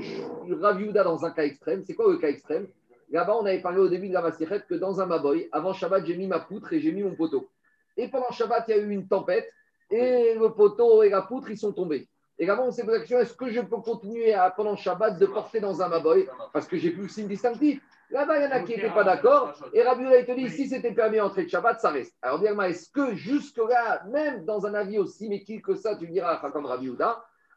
Rabbi 0.61 0.85
Yehuda 0.85 1.05
dans 1.05 1.25
un 1.25 1.31
cas 1.31 1.45
extrême? 1.45 1.83
C'est 1.85 1.95
quoi 1.95 2.13
le 2.13 2.19
cas 2.19 2.29
extrême? 2.29 2.67
Là-bas, 3.11 3.37
on 3.37 3.47
avait 3.47 3.61
parlé 3.61 3.79
au 3.79 3.89
début 3.89 4.09
de 4.09 4.15
la 4.15 4.23
Masichet 4.23 4.63
que 4.69 4.75
dans 4.75 5.01
un 5.01 5.07
Maboy, 5.07 5.49
avant 5.53 5.73
Shabbat, 5.73 6.05
j'ai 6.05 6.17
mis 6.17 6.27
ma 6.27 6.41
poutre 6.41 6.73
et 6.73 6.81
j'ai 6.81 6.91
mis 6.91 7.03
mon 7.03 7.15
poteau. 7.15 7.49
Et 7.97 8.09
pendant 8.09 8.31
Shabbat, 8.31 8.65
il 8.69 8.71
y 8.77 8.79
a 8.79 8.83
eu 8.83 8.91
une 8.91 9.07
tempête 9.07 9.49
et 9.91 10.35
le 10.35 10.49
poteau 10.53 11.03
et 11.03 11.11
la 11.11 11.23
poutre, 11.23 11.51
ils 11.51 11.59
sont 11.59 11.73
tombés. 11.73 12.09
Et 12.39 12.51
on 12.51 12.71
s'est 12.71 12.85
la 12.85 12.99
question 12.99 13.19
est-ce 13.21 13.35
que 13.35 13.51
je 13.51 13.61
peux 13.61 13.77
continuer 13.77 14.35
à, 14.35 14.51
pendant 14.51 14.75
Shabbat 14.77 15.19
de 15.19 15.27
porter 15.27 15.61
dans 15.61 15.83
un 15.83 15.89
Maboy? 15.89 16.27
Parce 16.53 16.67
que 16.67 16.77
j'ai 16.77 16.91
plus 16.91 17.03
le 17.03 17.09
signe 17.09 17.29
distinctif. 17.29 17.81
Là-bas, 18.11 18.39
il 18.39 18.43
y 18.43 18.47
en 18.47 18.51
a 18.51 18.61
qui 18.61 18.75
n'étaient 18.75 18.91
pas 18.91 19.05
d'accord. 19.05 19.55
Et 19.73 19.83
Yehuda, 19.83 20.19
il 20.19 20.27
te 20.27 20.33
dit 20.33 20.51
si 20.51 20.69
c'était 20.69 20.93
permis 20.93 21.19
d'entrer 21.19 21.45
de 21.45 21.49
Shabbat, 21.49 21.81
ça 21.81 21.91
reste. 21.91 22.15
Alors, 22.23 22.41
dis 22.41 22.47
est-ce 22.47 22.91
que 22.91 23.15
jusque-là, 23.15 24.05
même 24.11 24.45
dans 24.45 24.67
un 24.67 24.75
avis 24.75 24.99
aussi 24.99 25.29
méquille 25.29 25.63
que 25.63 25.75
ça, 25.75 25.97
tu 25.97 26.09
diras 26.09 26.37
comme 26.51 26.67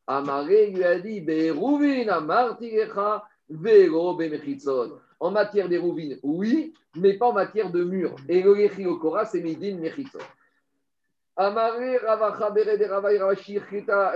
Amaré 0.07 0.67
lui 0.71 0.83
a 0.83 0.99
dit. 0.99 1.25
En 5.19 5.31
matière 5.31 5.67
des 5.67 5.77
rouvines, 5.79 6.19
oui, 6.21 6.73
mais 6.95 7.13
pas 7.17 7.27
en 7.27 7.33
matière 7.33 7.71
de 7.71 7.83
mur. 7.83 8.15
Et 8.29 8.41
le 8.41 8.87
Okora, 8.87 9.25
c'est 9.25 9.41
Medin 9.41 9.77
Mechitzon. 9.77 10.19
Amaré 11.39 11.97
Ravacha 11.97 12.49
Bere 12.49 12.79
de 12.79 12.85
Ravaï 12.85 13.19
Ravashi 13.19 13.59
Chita 13.69 14.15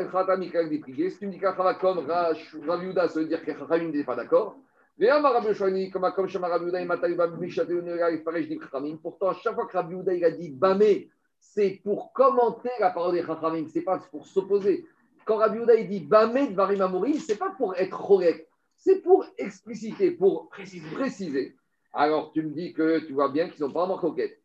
Diprigé. 0.68 1.12
Si 1.12 1.20
tu 1.20 1.28
me 1.28 1.32
dis 1.32 1.38
qu'Achava 1.38 1.76
comme 1.76 2.00
Rabbi 2.00 2.86
Yehuda, 2.86 3.08
ça 3.10 3.20
veut 3.20 3.28
dire 3.28 3.46
que 3.46 3.54
Chachamim 3.54 3.92
n'est 3.92 4.04
pas 4.04 4.16
d'accord. 4.16 4.58
Mais 4.98 5.08
Amar 5.08 5.34
Rabbi 5.34 5.50
Yoshua, 5.50 5.70
comme 5.94 6.12
comme 6.16 6.28
Shama 6.28 6.48
Rabbi 6.48 6.66
Yehuda, 6.66 6.82
Imatay 6.82 7.14
Bam 7.14 7.38
Mishaté 7.40 7.74
Unera 7.74 8.10
Ifaresh 8.10 8.48
Dik 8.48 8.64
Chachamim. 8.64 8.98
Pourtant, 8.98 9.30
à 9.30 9.34
chaque 9.36 9.54
fois 9.54 9.68
que 9.68 9.78
Rabbi 9.78 9.94
Yehuda 9.94 10.16
il 10.16 10.26
a 10.26 10.32
dit 10.32 10.50
Bamé, 10.50 11.12
c'est 11.40 11.80
pour 11.84 12.12
commenter 12.12 12.72
la 12.80 12.90
parole 12.90 13.14
des 13.14 13.24
Chachamim, 13.24 13.68
c'est 13.72 13.82
pas 13.82 14.00
pour 14.10 14.26
s'opposer. 14.26 14.84
Quand 15.24 15.38
Rabbi 15.38 15.60
Yehuda 15.60 15.76
il 15.76 15.88
dit 15.90 16.00
Bamé 16.00 16.48
de 16.48 16.56
Varim 16.56 16.82
Amorim, 16.82 17.20
c'est 17.20 17.38
pas 17.38 17.52
pour 17.56 17.76
être 17.76 17.96
chorek, 17.96 18.48
c'est 18.78 19.00
pour 19.04 19.28
expliciter, 19.38 20.10
pour 20.10 20.50
Préciser. 20.50 21.56
Alors, 21.94 22.32
tu 22.32 22.42
me 22.42 22.50
dis 22.50 22.74
que 22.74 23.06
tu 23.06 23.14
vois 23.14 23.30
bien 23.30 23.48
qu'ils 23.48 23.64
n'ont 23.64 23.72
pas 23.72 23.84
en 23.84 23.88
marcoquette. 23.90 24.41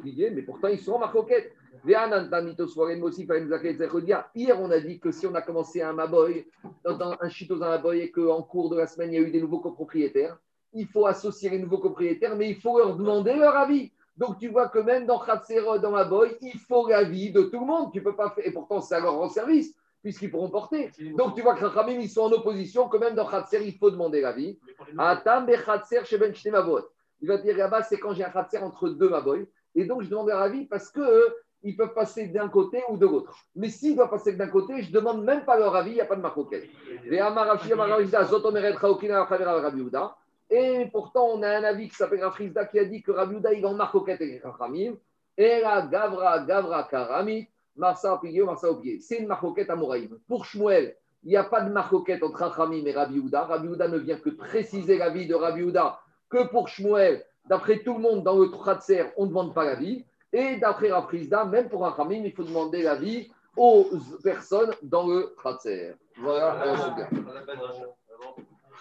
Plié, 0.00 0.30
mais 0.30 0.42
pourtant 0.42 0.68
ils 0.68 0.78
sont 0.78 0.92
en 0.92 0.98
marcoquette. 0.98 1.52
Hier, 1.84 2.08
on 4.60 4.70
a 4.70 4.80
dit 4.80 5.00
que 5.00 5.10
si 5.10 5.26
on 5.26 5.34
a 5.34 5.42
commencé 5.42 5.82
un 5.82 5.92
Maboy, 5.92 6.46
un 6.84 7.28
chito 7.28 7.56
dans 7.56 7.66
un 7.66 7.70
Maboy, 7.70 8.00
et 8.00 8.10
qu'en 8.12 8.42
cours 8.42 8.70
de 8.70 8.76
la 8.76 8.86
semaine, 8.86 9.12
il 9.12 9.20
y 9.20 9.24
a 9.24 9.26
eu 9.26 9.30
des 9.30 9.40
nouveaux 9.40 9.60
copropriétaires, 9.60 10.38
il 10.74 10.86
faut 10.86 11.06
associer 11.06 11.50
les 11.50 11.58
nouveaux 11.58 11.78
copropriétaires, 11.78 12.36
mais 12.36 12.50
il 12.50 12.56
faut 12.60 12.78
leur 12.78 12.96
demander 12.96 13.34
leur 13.34 13.56
avis. 13.56 13.90
Donc, 14.16 14.38
tu 14.38 14.48
vois 14.48 14.68
que 14.68 14.78
même 14.78 15.06
dans 15.06 15.18
Khatsero, 15.18 15.78
dans 15.78 15.90
Maboy, 15.90 16.36
il 16.42 16.58
faut 16.58 16.86
l'avis 16.88 17.32
de 17.32 17.42
tout 17.42 17.60
le 17.60 17.66
monde. 17.66 17.90
Tu 17.92 18.02
peux 18.02 18.14
pas 18.14 18.30
faire, 18.30 18.46
et 18.46 18.52
pourtant, 18.52 18.80
c'est 18.80 18.94
à 18.94 19.00
leur 19.00 19.14
rend 19.14 19.28
service, 19.28 19.74
puisqu'ils 20.02 20.30
pourront 20.30 20.50
porter. 20.50 20.90
Donc, 21.16 21.34
tu 21.34 21.42
vois 21.42 21.54
que 21.54 21.64
Rachamim, 21.64 21.98
ils 21.98 22.10
sont 22.10 22.22
en 22.22 22.32
opposition, 22.32 22.88
que 22.88 22.98
même 22.98 23.14
dans 23.14 23.26
Khatser, 23.26 23.64
il 23.64 23.76
faut 23.78 23.90
demander 23.90 24.20
l'avis. 24.20 24.58
Atam 24.98 25.46
bechatser 25.46 26.04
chez 26.04 26.18
Ben 26.18 26.32
Mavot. 26.52 26.80
Il 27.22 27.28
va 27.28 27.38
dire 27.38 27.56
là-bas, 27.56 27.84
c'est 27.84 27.98
quand 27.98 28.12
j'ai 28.12 28.24
un 28.24 28.30
khatser 28.30 28.58
entre 28.58 28.88
deux 28.88 29.08
maboy. 29.08 29.46
Et 29.74 29.84
donc, 29.84 30.02
je 30.02 30.08
demande 30.08 30.28
leur 30.28 30.40
avis 30.40 30.66
parce 30.66 30.90
que 30.90 31.00
euh, 31.00 31.28
ils 31.62 31.76
peuvent 31.76 31.94
passer 31.94 32.26
d'un 32.26 32.48
côté 32.48 32.82
ou 32.88 32.96
de 32.96 33.06
l'autre. 33.06 33.36
Mais 33.54 33.68
s'ils 33.68 33.94
doivent 33.94 34.10
passer 34.10 34.32
d'un 34.32 34.48
côté, 34.48 34.82
je 34.82 34.88
ne 34.88 34.94
demande 34.94 35.24
même 35.24 35.44
pas 35.44 35.56
leur 35.56 35.74
avis, 35.76 35.92
il 35.92 35.94
n'y 35.94 36.00
a 36.00 36.06
pas 36.06 36.16
de 36.16 36.20
marcoquette. 36.20 36.64
Et 40.50 40.86
pourtant, 40.92 41.28
on 41.32 41.42
a 41.42 41.48
un 41.48 41.64
avis 41.64 41.88
qui 41.88 41.94
s'appelle 41.94 42.22
Rafrizda 42.22 42.66
qui 42.66 42.78
a 42.78 42.84
dit 42.84 43.02
que 43.02 43.12
Rabbi 43.12 43.36
Yehuda, 43.36 43.52
il 43.54 43.64
en 43.64 43.74
marcoquette 43.74 44.20
avec 44.20 44.42
Rachamim. 44.42 44.94
Et 45.38 45.60
la 45.60 45.82
Gavra, 45.82 46.40
Gavra, 46.40 46.82
Karami, 46.84 47.48
Marsa 47.76 48.18
Pigio, 48.20 48.44
Marsa. 48.44 48.68
C'est 49.00 49.18
une 49.18 49.28
marcoquette 49.28 49.70
à 49.70 49.76
Moraïm. 49.76 50.18
Pour 50.28 50.44
Shmuel, 50.44 50.96
il 51.24 51.30
n'y 51.30 51.36
a 51.36 51.44
pas 51.44 51.62
de 51.62 51.70
marcoquette 51.70 52.22
entre 52.22 52.40
Rachamim 52.40 52.84
et 52.84 52.92
Rabbi 52.92 53.14
Yehuda. 53.14 53.44
Rabbi 53.44 53.68
Yehuda 53.68 53.88
ne 53.88 53.98
vient 53.98 54.18
que 54.18 54.30
préciser 54.30 54.98
l'avis 54.98 55.26
de 55.26 55.34
Rabbi 55.34 55.60
Yehuda 55.60 56.00
que 56.32 56.48
pour 56.48 56.68
Shmuel, 56.68 57.22
d'après 57.46 57.80
tout 57.80 57.94
le 57.94 58.00
monde 58.00 58.24
dans 58.24 58.38
le 58.38 58.50
Tratser, 58.50 59.04
on 59.16 59.24
ne 59.24 59.28
demande 59.28 59.54
pas 59.54 59.64
l'avis. 59.64 60.04
Et 60.32 60.56
d'après 60.56 60.90
Rafrizda, 60.90 61.44
même 61.44 61.68
pour 61.68 61.86
un 61.86 61.92
Khamim, 61.92 62.24
il 62.24 62.32
faut 62.32 62.42
demander 62.42 62.82
l'avis 62.82 63.30
aux 63.54 63.90
personnes 64.24 64.72
dans 64.82 65.06
le 65.06 65.34
Tratser. 65.36 65.92
Voilà. 66.16 66.56
On 66.56 67.36
appelle 67.36 67.58
Rachel. 67.60 67.88